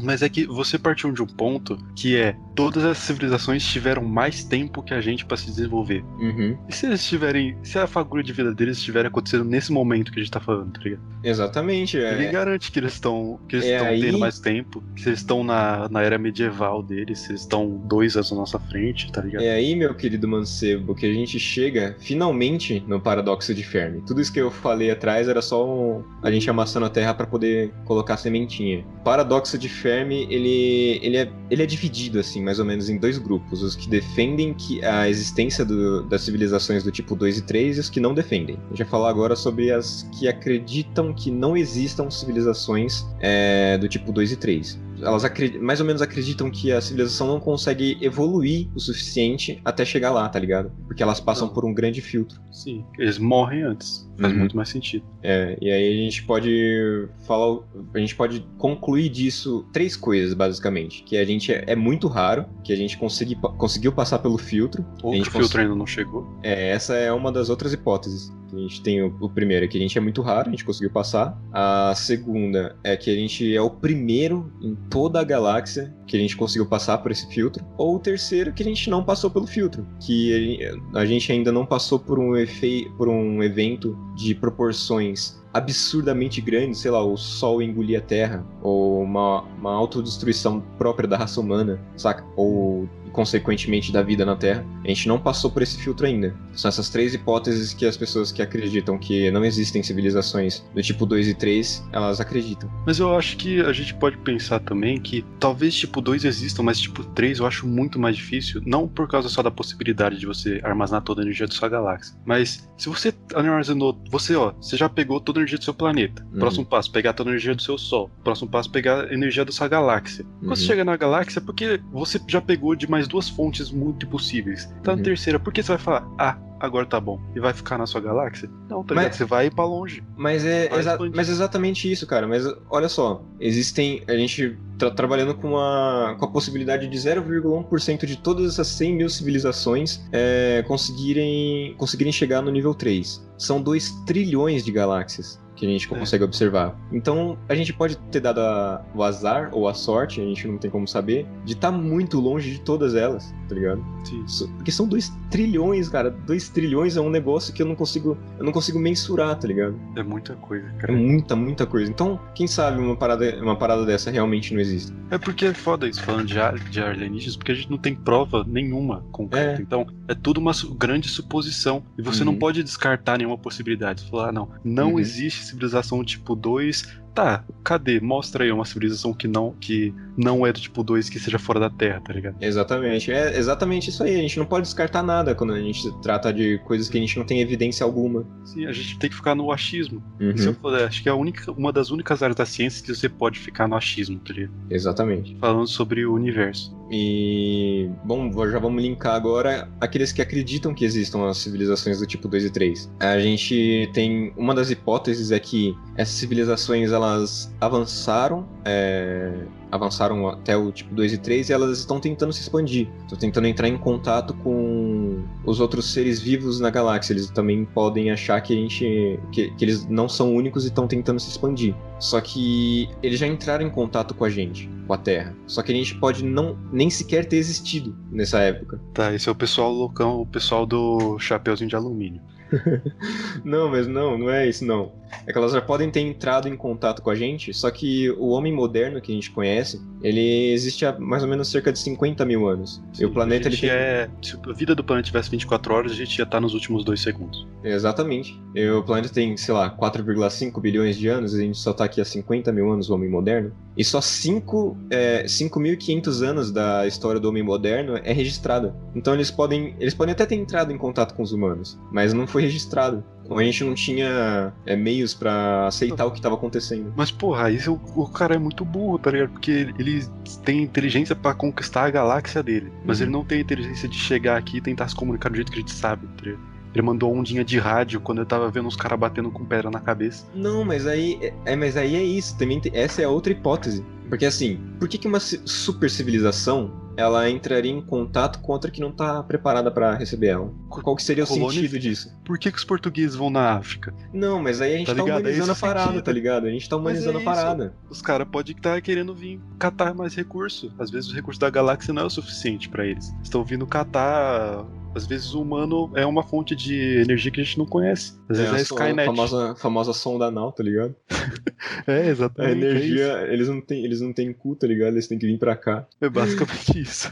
Mas 0.00 0.22
é 0.22 0.28
que 0.28 0.46
você 0.46 0.78
partiu 0.78 1.12
de 1.12 1.22
um 1.22 1.26
ponto 1.26 1.78
que 1.96 2.16
é 2.16 2.36
todas 2.54 2.84
as 2.84 2.98
civilizações 2.98 3.64
tiveram 3.64 4.02
mais 4.02 4.44
tempo 4.44 4.82
que 4.82 4.92
a 4.94 5.00
gente 5.00 5.24
pra 5.24 5.36
se 5.36 5.46
desenvolver. 5.46 6.02
Uhum. 6.18 6.56
E 6.68 6.74
se 6.74 6.86
eles 6.86 7.04
tiverem. 7.06 7.56
Se 7.62 7.78
a 7.78 7.86
fagulha 7.86 8.22
de 8.22 8.32
vida 8.32 8.54
deles 8.54 8.78
estiver 8.78 9.06
acontecendo 9.06 9.44
nesse 9.44 9.72
momento 9.72 10.12
que 10.12 10.18
a 10.20 10.22
gente 10.22 10.32
tá 10.32 10.40
falando, 10.40 10.72
tá 10.72 10.80
ligado? 10.82 11.02
Exatamente, 11.22 11.98
é. 11.98 12.30
garante 12.30 12.70
que 12.70 12.78
eles 12.78 12.92
estão. 12.94 13.38
Que 13.48 13.56
eles 13.56 13.66
É 13.66 13.76
estão 13.76 13.88
aí- 13.88 14.00
tendo 14.00 14.18
mais 14.18 14.38
tempo. 14.38 14.82
Que 14.96 15.08
eles 15.08 15.18
estão 15.20 15.42
na, 15.44 15.88
na 15.88 16.02
era 16.02 16.18
medieval 16.18 16.82
deles, 16.82 17.20
se 17.20 17.30
eles 17.30 17.40
estão 17.42 17.80
dois 17.86 18.16
anos 18.16 18.30
na 18.30 18.36
nossa 18.38 18.58
frente, 18.58 19.10
tá 19.12 19.20
ligado? 19.22 19.42
É 19.42 19.50
aí, 19.52 19.74
meu 19.74 19.94
querido 19.94 20.26
mancebo, 20.28 20.94
que 20.94 21.06
a 21.06 21.12
gente 21.12 21.38
chega 21.38 21.96
finalmente 22.00 22.82
no 22.86 23.00
paradoxo 23.00 23.54
de 23.54 23.62
Fermi. 23.62 24.00
Tudo 24.06 24.20
isso 24.20 24.32
que 24.32 24.40
eu 24.40 24.50
falei 24.50 24.90
atrás 24.90 25.28
era 25.28 25.40
só 25.42 25.64
um- 25.66 26.02
a 26.22 26.30
gente 26.30 26.48
amassando 26.48 26.86
a 26.86 26.90
terra 26.90 27.14
para 27.14 27.26
poder 27.26 27.72
colocar 27.84 28.14
a 28.14 28.16
sementinha. 28.16 28.84
Paradoxo 29.04 29.56
de 29.58 29.68
Fermi, 29.68 29.83
ele, 29.88 30.98
ele, 31.02 31.16
é, 31.16 31.30
ele 31.50 31.62
é 31.62 31.66
dividido, 31.66 32.18
assim, 32.18 32.42
mais 32.42 32.58
ou 32.58 32.64
menos 32.64 32.88
em 32.88 32.96
dois 32.98 33.18
grupos. 33.18 33.62
Os 33.62 33.74
que 33.76 33.88
defendem 33.88 34.54
que 34.54 34.84
a 34.84 35.08
existência 35.08 35.64
do- 35.64 36.02
das 36.04 36.22
civilizações 36.22 36.82
do 36.82 36.90
tipo 36.90 37.14
2 37.14 37.38
e 37.38 37.42
3 37.42 37.76
e 37.76 37.80
os 37.80 37.90
que 37.90 38.00
não 38.00 38.14
defendem. 38.14 38.56
A 38.56 38.68
gente 38.70 38.78
vai 38.78 38.86
falar 38.88 39.10
agora 39.10 39.36
sobre 39.36 39.70
as 39.72 40.08
que 40.18 40.28
acreditam 40.28 41.12
que 41.12 41.30
não 41.30 41.56
existam 41.56 42.10
civilizações 42.10 43.04
é, 43.20 43.76
do 43.78 43.88
tipo 43.88 44.12
2 44.12 44.32
e 44.32 44.36
3 44.36 44.78
elas 45.00 45.24
mais 45.60 45.80
ou 45.80 45.86
menos 45.86 46.00
acreditam 46.02 46.50
que 46.50 46.70
a 46.72 46.80
civilização 46.80 47.26
não 47.26 47.40
consegue 47.40 47.98
evoluir 48.00 48.68
o 48.74 48.80
suficiente 48.80 49.60
até 49.64 49.84
chegar 49.84 50.10
lá, 50.10 50.28
tá 50.28 50.38
ligado? 50.38 50.70
Porque 50.86 51.02
elas 51.02 51.20
passam 51.20 51.46
Não. 51.48 51.54
por 51.54 51.64
um 51.64 51.72
grande 51.74 52.00
filtro. 52.00 52.40
Sim. 52.52 52.84
Eles 52.98 53.18
morrem 53.18 53.62
antes. 53.62 54.08
Faz 54.20 54.32
Uhum. 54.32 54.38
muito 54.40 54.56
mais 54.56 54.68
sentido. 54.68 55.04
É, 55.22 55.58
e 55.60 55.70
aí 55.70 55.92
a 55.92 56.04
gente 56.04 56.22
pode 56.22 57.08
falar, 57.26 57.58
a 57.92 57.98
gente 57.98 58.14
pode 58.14 58.46
concluir 58.58 59.08
disso 59.08 59.66
três 59.72 59.96
coisas, 59.96 60.34
basicamente. 60.34 61.02
Que 61.02 61.16
a 61.16 61.24
gente 61.24 61.52
é, 61.52 61.64
é 61.66 61.74
muito 61.76 62.06
raro, 62.06 62.46
que 62.62 62.72
a 62.72 62.76
gente 62.76 62.96
consegui, 62.96 63.34
conseguiu 63.34 63.90
passar 63.92 64.20
pelo 64.20 64.38
filtro. 64.38 64.82
a 65.02 65.06
Outro 65.06 65.12
gente 65.18 65.30
filtro 65.30 65.48
cons- 65.48 65.56
ainda 65.56 65.74
não 65.74 65.86
chegou. 65.86 66.26
É, 66.42 66.70
essa 66.70 66.94
é 66.94 67.12
uma 67.12 67.32
das 67.32 67.48
outras 67.50 67.72
hipóteses. 67.72 68.32
A 68.52 68.56
gente 68.56 68.82
tem 68.82 69.02
o, 69.02 69.12
o 69.20 69.28
primeiro 69.28 69.64
é 69.64 69.68
que 69.68 69.76
a 69.76 69.80
gente 69.80 69.98
é 69.98 70.00
muito 70.00 70.22
raro, 70.22 70.46
a 70.48 70.50
gente 70.52 70.64
conseguiu 70.64 70.90
passar. 70.90 71.36
A 71.52 71.92
segunda 71.96 72.76
é 72.84 72.96
que 72.96 73.10
a 73.10 73.14
gente 73.16 73.52
é 73.52 73.60
o 73.60 73.68
primeiro 73.68 74.52
em 74.62 74.76
toda 74.90 75.20
a 75.20 75.24
galáxia 75.24 75.94
que 76.06 76.16
a 76.16 76.20
gente 76.20 76.36
conseguiu 76.36 76.66
passar 76.66 76.98
por 76.98 77.10
esse 77.10 77.26
filtro. 77.28 77.64
Ou 77.76 77.96
o 77.96 77.98
terceiro 77.98 78.52
que 78.52 78.62
a 78.62 78.66
gente 78.66 78.88
não 78.88 79.02
passou 79.02 79.30
pelo 79.30 79.46
filtro, 79.46 79.86
que 80.00 80.60
a, 80.94 81.04
gente 81.04 81.32
ainda 81.32 81.50
não 81.50 81.66
passou 81.66 81.98
por 81.98 82.18
um 82.18 82.36
efeito, 82.36 82.90
por 82.96 83.08
um 83.08 83.42
evento 83.42 83.96
de 84.16 84.34
proporções 84.34 85.42
absurdamente 85.52 86.40
grandes, 86.40 86.80
sei 86.80 86.90
lá, 86.90 87.04
o 87.04 87.16
Sol 87.16 87.62
engolir 87.62 87.98
a 87.98 88.02
Terra, 88.02 88.44
ou 88.60 89.02
uma, 89.02 89.42
uma 89.42 89.72
autodestruição 89.72 90.60
própria 90.76 91.08
da 91.08 91.16
raça 91.16 91.40
humana, 91.40 91.80
saca? 91.96 92.24
Ou 92.36 92.88
consequentemente 93.14 93.92
da 93.92 94.02
vida 94.02 94.24
na 94.26 94.36
Terra. 94.36 94.64
A 94.84 94.88
gente 94.88 95.08
não 95.08 95.18
passou 95.18 95.50
por 95.50 95.62
esse 95.62 95.78
filtro 95.80 96.04
ainda. 96.04 96.34
São 96.52 96.68
essas 96.68 96.90
três 96.90 97.14
hipóteses 97.14 97.72
que 97.72 97.86
as 97.86 97.96
pessoas 97.96 98.30
que 98.30 98.42
acreditam 98.42 98.98
que 98.98 99.30
não 99.30 99.44
existem 99.44 99.82
civilizações 99.82 100.62
do 100.74 100.82
tipo 100.82 101.06
2 101.06 101.28
e 101.28 101.34
3, 101.34 101.84
elas 101.92 102.20
acreditam. 102.20 102.68
Mas 102.86 102.98
eu 102.98 103.16
acho 103.16 103.36
que 103.36 103.60
a 103.60 103.72
gente 103.72 103.94
pode 103.94 104.18
pensar 104.18 104.58
também 104.60 105.00
que 105.00 105.24
talvez 105.38 105.74
tipo 105.74 106.00
2 106.00 106.24
existam, 106.24 106.62
mas 106.64 106.78
tipo 106.80 107.02
3 107.04 107.38
eu 107.38 107.46
acho 107.46 107.66
muito 107.66 107.98
mais 107.98 108.16
difícil. 108.16 108.60
Não 108.66 108.86
por 108.88 109.08
causa 109.08 109.28
só 109.28 109.42
da 109.42 109.50
possibilidade 109.50 110.18
de 110.18 110.26
você 110.26 110.60
armazenar 110.64 111.02
toda 111.02 111.22
a 111.22 111.24
energia 111.24 111.46
da 111.46 111.54
sua 111.54 111.68
galáxia. 111.68 112.14
Mas 112.26 112.68
se 112.76 112.88
você 112.88 113.14
armazenou. 113.34 113.98
Você, 114.10 114.34
ó, 114.34 114.52
você 114.60 114.76
já 114.76 114.88
pegou 114.88 115.20
toda 115.20 115.38
a 115.38 115.40
energia 115.40 115.58
do 115.58 115.64
seu 115.64 115.74
planeta. 115.74 116.26
Uhum. 116.32 116.40
Próximo 116.40 116.66
passo, 116.66 116.90
pegar 116.90 117.12
toda 117.12 117.30
a 117.30 117.32
energia 117.32 117.54
do 117.54 117.62
seu 117.62 117.78
Sol. 117.78 118.10
Próximo 118.22 118.48
passo, 118.50 118.70
pegar 118.70 119.04
a 119.04 119.14
energia 119.14 119.44
da 119.44 119.52
sua 119.52 119.68
galáxia. 119.68 120.24
Quando 120.40 120.56
você 120.56 120.62
Uhum. 120.62 120.66
chega 120.68 120.84
na 120.84 120.96
galáxia, 120.96 121.38
é 121.38 121.42
porque 121.42 121.80
você 121.92 122.20
já 122.26 122.40
pegou 122.40 122.74
de 122.74 122.88
mais 122.90 123.03
mais 123.04 123.08
duas 123.08 123.28
fontes 123.28 123.70
muito 123.70 124.06
possíveis. 124.08 124.66
Tá 124.82 124.92
Uhum. 124.92 124.98
na 124.98 125.02
terceira, 125.04 125.38
por 125.38 125.52
que 125.52 125.62
você 125.62 125.68
vai 125.68 125.78
falar, 125.78 126.06
ah, 126.18 126.36
agora 126.58 126.86
tá 126.86 126.98
bom, 126.98 127.20
e 127.36 127.40
vai 127.40 127.52
ficar 127.52 127.76
na 127.76 127.86
sua 127.86 128.00
galáxia? 128.00 128.48
Não, 128.68 128.82
tá 128.82 128.94
Mas- 128.94 129.04
ligado? 129.04 129.16
Você 129.18 129.24
vai 129.24 129.46
ir 129.46 129.54
pra 129.54 129.64
longe. 129.64 130.02
Mas 130.16 130.44
é 130.44 130.74
exa- 130.74 130.98
mas 131.14 131.28
exatamente 131.28 131.90
isso, 131.90 132.06
cara. 132.06 132.26
Mas 132.26 132.44
olha 132.70 132.88
só, 132.88 133.22
existem. 133.38 134.02
A 134.08 134.16
gente 134.16 134.56
tá 134.78 134.90
trabalhando 134.90 135.34
com 135.34 135.56
a, 135.58 136.16
com 136.18 136.24
a 136.24 136.28
possibilidade 136.28 136.88
de 136.88 136.96
0,1% 136.98 138.06
de 138.06 138.16
todas 138.16 138.52
essas 138.54 138.66
100 138.68 138.96
mil 138.96 139.08
civilizações 139.08 140.00
é, 140.10 140.64
conseguirem, 140.66 141.74
conseguirem 141.76 142.12
chegar 142.12 142.40
no 142.42 142.50
nível 142.50 142.74
3. 142.74 143.24
São 143.36 143.60
2 143.60 143.90
trilhões 144.06 144.64
de 144.64 144.72
galáxias 144.72 145.38
que 145.56 145.64
a 145.66 145.68
gente 145.68 145.92
É. 145.92 145.96
consegue 145.98 146.24
observar. 146.24 146.74
Então, 146.92 147.38
a 147.48 147.54
gente 147.54 147.72
pode 147.72 147.96
ter 148.10 148.20
dado 148.20 148.40
a- 148.40 148.84
o 148.94 149.02
azar 149.02 149.50
ou 149.52 149.68
a 149.68 149.74
sorte, 149.74 150.20
a 150.20 150.24
gente 150.24 150.46
não 150.48 150.58
tem 150.58 150.70
como 150.70 150.86
saber, 150.88 151.26
de 151.44 151.52
estar 151.52 151.70
muito 151.70 152.18
longe 152.20 152.50
de 152.50 152.60
todas 152.60 152.94
elas, 152.94 153.32
tá 153.48 153.54
ligado? 153.54 153.84
Sim. 154.04 154.48
Porque 154.56 154.70
são 154.72 154.86
2 154.86 155.12
trilhões, 155.30 155.88
cara. 155.88 156.10
2 156.10 156.48
trilhões 156.48 156.96
é 156.96 157.00
um 157.00 157.10
negócio 157.10 157.52
que 157.54 157.62
eu 157.62 157.66
não 157.66 157.74
consigo, 157.74 158.16
eu 158.38 158.44
não 158.44 158.52
consigo 158.52 158.78
mensurar, 158.78 159.36
tá 159.38 159.46
ligado? 159.48 159.78
É 159.96 160.02
muita 160.02 160.34
coisa, 160.36 160.66
É 160.66 160.80
cara. 160.80 160.92
muita, 160.92 161.34
muita 161.36 161.66
coisa. 161.66 161.90
Então, 161.90 162.18
quem 162.34 162.46
sabe 162.46 162.80
uma 162.80 162.96
parada, 162.96 163.38
uma 163.42 163.56
parada 163.56 163.84
dessa 163.86 164.10
realmente 164.10 164.52
não 164.52 164.60
existe. 164.60 164.92
É 165.10 165.18
porque 165.18 165.46
é 165.46 165.54
foda 165.54 165.88
isso, 165.88 166.02
falando 166.02 166.26
de, 166.26 166.38
ar- 166.38 166.58
de 166.58 166.80
alienígenas, 166.80 167.36
porque 167.36 167.52
a 167.52 167.54
gente 167.54 167.70
não 167.70 167.78
tem 167.78 167.94
prova 167.94 168.44
nenhuma 168.46 169.04
concreta. 169.12 169.60
É. 169.60 169.62
Então, 169.62 169.86
é 170.08 170.14
tudo 170.14 170.38
uma 170.38 170.52
grande 170.78 171.08
suposição. 171.08 171.82
E 171.98 172.02
você 172.02 172.20
Uhum. 172.20 172.26
não 172.32 172.36
pode 172.36 172.62
descartar 172.62 173.18
nenhuma 173.18 173.38
possibilidade. 173.38 174.02
Você 174.02 174.08
falar, 174.10 174.28
ah, 174.28 174.32
não, 174.32 174.48
não 174.64 174.92
Uhum. 174.94 174.98
existe 174.98 175.43
civilização 175.44 176.04
tipo 176.04 176.34
2. 176.34 176.98
Tá, 177.14 177.44
cadê? 177.62 178.00
Mostra 178.00 178.44
aí 178.44 178.50
uma 178.50 178.64
civilização 178.64 179.14
que 179.14 179.28
não, 179.28 179.52
que 179.52 179.94
não 180.16 180.46
é 180.46 180.52
do 180.52 180.60
tipo 180.60 180.82
2 180.82 181.08
que 181.08 181.18
seja 181.18 181.38
fora 181.38 181.60
da 181.60 181.70
Terra, 181.70 182.00
tá 182.00 182.12
ligado? 182.12 182.36
Exatamente. 182.40 183.12
É 183.12 183.36
exatamente 183.36 183.90
isso 183.90 184.02
aí. 184.02 184.14
A 184.14 184.20
gente 184.20 184.38
não 184.38 184.46
pode 184.46 184.64
descartar 184.64 185.02
nada 185.02 185.34
quando 185.34 185.52
a 185.52 185.60
gente 185.60 185.90
trata 186.00 186.32
de 186.32 186.58
coisas 186.64 186.88
que 186.88 186.96
a 186.96 187.00
gente 187.00 187.18
não 187.18 187.24
tem 187.24 187.40
evidência 187.40 187.84
alguma. 187.84 188.26
Sim, 188.44 188.66
a 188.66 188.72
gente 188.72 188.98
tem 188.98 189.10
que 189.10 189.16
ficar 189.16 189.34
no 189.34 189.50
achismo. 189.50 190.02
Uhum. 190.20 190.36
Se 190.36 190.46
eu 190.46 190.54
puder, 190.54 190.86
acho 190.86 191.02
que 191.02 191.08
é 191.08 191.12
única, 191.12 191.50
uma 191.52 191.72
das 191.72 191.90
únicas 191.90 192.22
áreas 192.22 192.36
da 192.36 192.46
ciência 192.46 192.84
que 192.84 192.94
você 192.94 193.08
pode 193.08 193.38
ficar 193.38 193.68
no 193.68 193.76
achismo, 193.76 194.18
tá 194.18 194.32
ligado? 194.32 194.52
Exatamente. 194.70 195.36
Falando 195.40 195.66
sobre 195.66 196.04
o 196.04 196.14
universo. 196.14 196.74
E, 196.90 197.90
bom, 198.04 198.30
já 198.50 198.58
vamos 198.58 198.82
linkar 198.82 199.14
agora 199.14 199.68
aqueles 199.80 200.12
que 200.12 200.20
acreditam 200.20 200.74
que 200.74 200.84
existam 200.84 201.28
as 201.28 201.38
civilizações 201.38 201.98
do 201.98 202.06
tipo 202.06 202.28
2 202.28 202.44
e 202.44 202.50
3. 202.50 202.92
A 203.00 203.18
gente 203.18 203.90
tem. 203.92 204.32
Uma 204.36 204.54
das 204.54 204.70
hipóteses 204.70 205.32
é 205.32 205.40
que 205.40 205.74
essas 205.96 206.14
civilizações 206.14 206.92
elas 206.92 207.52
avançaram. 207.60 208.46
é, 208.64 209.32
avançaram 209.74 210.28
até 210.28 210.56
o 210.56 210.70
tipo 210.70 210.94
2 210.94 211.14
e 211.14 211.18
3 211.18 211.50
e 211.50 211.52
elas 211.52 211.80
estão 211.80 211.98
tentando 211.98 212.32
se 212.32 212.42
expandir. 212.42 212.88
Estão 213.02 213.18
tentando 213.18 213.48
entrar 213.48 213.68
em 213.68 213.76
contato 213.76 214.32
com 214.34 215.24
os 215.44 215.58
outros 215.58 215.92
seres 215.92 216.20
vivos 216.20 216.60
na 216.60 216.70
galáxia. 216.70 217.12
Eles 217.12 217.28
também 217.30 217.64
podem 217.64 218.12
achar 218.12 218.40
que 218.40 218.52
a 218.52 218.56
gente. 218.56 219.18
que, 219.32 219.50
que 219.50 219.64
eles 219.64 219.84
não 219.88 220.08
são 220.08 220.32
únicos 220.32 220.64
e 220.64 220.68
estão 220.68 220.86
tentando 220.86 221.18
se 221.18 221.28
expandir. 221.28 221.74
Só 221.98 222.20
que 222.20 222.88
eles 223.02 223.18
já 223.18 223.26
entraram 223.26 223.66
em 223.66 223.70
contato 223.70 224.14
com 224.14 224.24
a 224.24 224.30
gente, 224.30 224.70
com 224.86 224.92
a 224.92 224.98
Terra. 224.98 225.34
Só 225.46 225.60
que 225.60 225.72
a 225.72 225.74
gente 225.74 225.96
pode 225.96 226.24
não 226.24 226.56
nem 226.72 226.88
sequer 226.88 227.24
ter 227.24 227.36
existido 227.36 227.96
nessa 228.12 228.38
época. 228.38 228.80
Tá, 228.92 229.12
esse 229.12 229.28
é 229.28 229.32
o 229.32 229.34
pessoal 229.34 229.72
loucão, 229.72 230.20
o 230.20 230.26
pessoal 230.26 230.64
do 230.64 231.18
chapeuzinho 231.18 231.68
de 231.68 231.74
alumínio. 231.74 232.22
Não, 233.44 233.70
mas 233.70 233.86
não, 233.86 234.16
não 234.16 234.30
é 234.30 234.48
isso 234.48 234.64
não. 234.64 234.92
É 235.26 235.32
que 235.32 235.38
elas 235.38 235.52
já 235.52 235.60
podem 235.60 235.90
ter 235.90 236.00
entrado 236.00 236.48
em 236.48 236.56
contato 236.56 237.00
com 237.00 237.10
a 237.10 237.14
gente, 237.14 237.52
só 237.54 237.70
que 237.70 238.10
o 238.12 238.28
homem 238.30 238.52
moderno 238.52 239.00
que 239.00 239.12
a 239.12 239.14
gente 239.14 239.30
conhece, 239.30 239.80
ele 240.02 240.52
existe 240.52 240.84
há 240.84 240.98
mais 240.98 241.22
ou 241.22 241.28
menos 241.28 241.48
cerca 241.48 241.72
de 241.72 241.78
50 241.78 242.24
mil 242.24 242.48
anos. 242.48 242.82
e 242.98 243.04
o 243.04 243.10
planeta 243.10 243.48
ele 243.48 243.56
tem. 243.56 243.70
é. 243.70 244.08
Se 244.20 244.36
a 244.36 244.52
vida 244.52 244.74
do 244.74 244.82
planeta 244.82 245.06
tivesse 245.06 245.30
24 245.30 245.74
horas, 245.74 245.92
a 245.92 245.94
gente 245.94 246.18
ia 246.18 246.24
estar 246.24 246.40
nos 246.40 246.52
últimos 246.54 246.84
dois 246.84 247.00
segundos. 247.00 247.46
Exatamente. 247.62 248.38
E 248.54 248.68
o 248.68 248.82
planeta 248.82 249.08
tem, 249.08 249.36
sei 249.36 249.54
lá, 249.54 249.70
4,5 249.74 250.60
bilhões 250.60 250.96
de 250.96 251.08
anos, 251.08 251.34
e 251.34 251.38
a 251.38 251.40
gente 251.44 251.58
só 251.58 251.72
tá 251.72 251.84
aqui 251.84 252.00
há 252.00 252.04
50 252.04 252.52
mil 252.52 252.70
anos, 252.70 252.90
o 252.90 252.94
homem 252.94 253.08
moderno. 253.08 253.52
E 253.76 253.84
só 253.84 254.00
5, 254.00 254.76
é, 254.90 255.24
5.500 255.24 256.22
anos 256.22 256.52
da 256.52 256.86
história 256.86 257.20
do 257.20 257.28
homem 257.28 257.42
moderno 257.42 257.98
é 258.02 258.12
registrada. 258.12 258.74
Então 258.94 259.14
eles 259.14 259.30
podem, 259.30 259.74
eles 259.80 259.94
podem 259.94 260.12
até 260.12 260.26
ter 260.26 260.36
entrado 260.36 260.72
em 260.72 260.78
contato 260.78 261.14
com 261.14 261.22
os 261.22 261.32
humanos, 261.32 261.78
mas 261.90 262.12
não 262.12 262.26
foi 262.26 262.42
registrado. 262.44 263.02
A 263.30 263.42
gente 263.42 263.64
não 263.64 263.74
tinha 263.74 264.52
é, 264.66 264.76
meios 264.76 265.14
pra 265.14 265.66
aceitar 265.66 266.04
o 266.04 266.10
que 266.10 266.18
estava 266.18 266.34
acontecendo. 266.34 266.92
Mas, 266.94 267.10
porra, 267.10 267.46
aí 267.46 267.58
o, 267.66 267.80
o 267.96 268.06
cara 268.06 268.34
é 268.34 268.38
muito 268.38 268.64
burro, 268.66 268.98
tá 268.98 269.10
ligado? 269.10 269.30
Porque 269.30 269.50
ele, 269.50 269.74
ele 269.78 270.06
tem 270.44 270.62
inteligência 270.62 271.16
pra 271.16 271.32
conquistar 271.32 271.84
a 271.86 271.90
galáxia 271.90 272.42
dele. 272.42 272.70
Mas 272.84 272.98
Uhum. 272.98 273.04
ele 273.04 273.12
não 273.12 273.24
tem 273.24 273.40
inteligência 273.40 273.88
de 273.88 273.96
chegar 273.96 274.36
aqui 274.36 274.58
e 274.58 274.60
tentar 274.60 274.88
se 274.88 274.94
comunicar 274.94 275.30
do 275.30 275.36
jeito 275.36 275.50
que 275.50 275.56
a 275.58 275.60
gente 275.60 275.72
sabe, 275.72 276.06
tá 276.18 276.22
ligado? 276.24 276.54
Ele 276.74 276.82
mandou 276.82 277.14
ondinha 277.14 277.44
de 277.44 277.56
rádio 277.58 278.00
quando 278.00 278.18
eu 278.18 278.26
tava 278.26 278.50
vendo 278.50 278.66
uns 278.66 278.74
caras 278.76 278.98
batendo 278.98 279.30
com 279.30 279.44
pedra 279.44 279.70
na 279.70 279.78
cabeça. 279.80 280.26
Não, 280.34 280.64
mas 280.64 280.86
aí 280.86 281.18
é, 281.22 281.32
é- 281.52 281.56
mas 281.56 281.76
aí 281.76 281.94
é 281.96 282.02
isso. 282.02 282.36
Também 282.36 282.60
tem- 282.60 282.72
essa 282.74 283.00
é 283.00 283.08
outra 283.08 283.32
hipótese. 283.32 283.82
Porque 284.08 284.26
assim, 284.26 284.60
por 284.78 284.86
que, 284.88 284.98
que 284.98 285.06
uma 285.08 285.20
super 285.20 285.88
civilização 285.88 286.70
ela 286.96 287.28
entraria 287.28 287.70
em 287.72 287.80
contato 287.80 288.40
com 288.40 288.52
outra 288.52 288.70
que 288.70 288.80
não 288.80 288.92
tá 288.92 289.22
preparada 289.22 289.70
pra 289.70 289.94
receber 289.94 290.28
ela? 290.28 290.50
Qual 290.68 290.94
que 290.96 291.02
seria 291.02 291.24
o 291.24 291.26
Colônia- 291.26 291.60
sentido 291.60 291.78
disso? 291.78 292.14
Por 292.24 292.38
que, 292.38 292.50
que 292.50 292.58
os 292.58 292.64
portugueses 292.64 293.14
vão 293.16 293.30
na 293.30 293.52
África? 293.52 293.92
Não, 294.12 294.42
mas 294.42 294.60
aí 294.60 294.74
a 294.74 294.78
gente 294.78 294.86
Tá 294.86 294.94
tá? 294.94 295.00
É 295.00 295.02
humanizando 295.04 295.50
a 295.50 295.52
esse 295.52 295.60
parada, 295.60 295.86
sentido. 295.88 296.04
tá 296.04 296.12
ligado? 296.12 296.46
A 296.46 296.50
gente 296.50 296.68
tá 296.68 296.76
humanizando 296.76 297.14
Mas 297.20 297.26
é 297.26 297.30
a 297.30 297.34
parada. 297.34 297.74
Os 297.90 298.00
caras 298.02 298.28
podem 298.30 298.54
estar 298.56 298.80
querendo 298.80 299.14
vir 299.14 299.40
catar 299.58 299.94
mais 299.94 300.14
recurso. 300.14 300.72
Às 300.78 300.90
vezes 300.90 301.10
o 301.10 301.14
recurso 301.14 301.40
da 301.40 301.50
galáxia 301.50 301.92
não 301.92 302.02
é 302.02 302.06
o 302.06 302.10
suficiente 302.10 302.68
pra 302.68 302.86
eles. 302.86 303.12
Estão 303.22 303.44
vindo 303.44 303.66
catar. 303.66 304.64
Às 304.94 305.06
vezes 305.06 305.34
o 305.34 305.42
humano 305.42 305.90
é 305.96 306.06
uma 306.06 306.22
fonte 306.22 306.54
de 306.54 307.00
energia 307.00 307.30
que 307.30 307.40
a 307.40 307.44
gente 307.44 307.58
não 307.58 307.66
conhece. 307.66 308.14
Às 308.28 308.38
vezes 308.38 308.52
é, 308.52 308.56
a 308.56 308.58
a 308.58 308.62
Skynet. 308.62 309.06
famosa, 309.06 309.54
famosa 309.56 309.92
sonda 309.92 310.26
anal, 310.26 310.52
tá 310.52 310.62
ligado? 310.62 310.94
É, 311.86 312.02
A 312.02 312.06
exatamente. 312.06 312.64
é 312.64 312.68
isso. 312.68 312.76
energia, 312.76 313.26
eles 313.32 313.48
não 313.48 313.60
têm, 313.60 313.84
eles 313.84 314.00
não 314.00 314.12
têm 314.12 314.32
cu, 314.32 314.54
tá 314.54 314.66
ligado? 314.66 314.92
Eles 314.94 315.08
têm 315.08 315.18
que 315.18 315.26
vir 315.26 315.38
pra 315.38 315.56
cá. 315.56 315.86
É 316.00 316.08
basicamente 316.08 316.78
isso. 316.78 317.10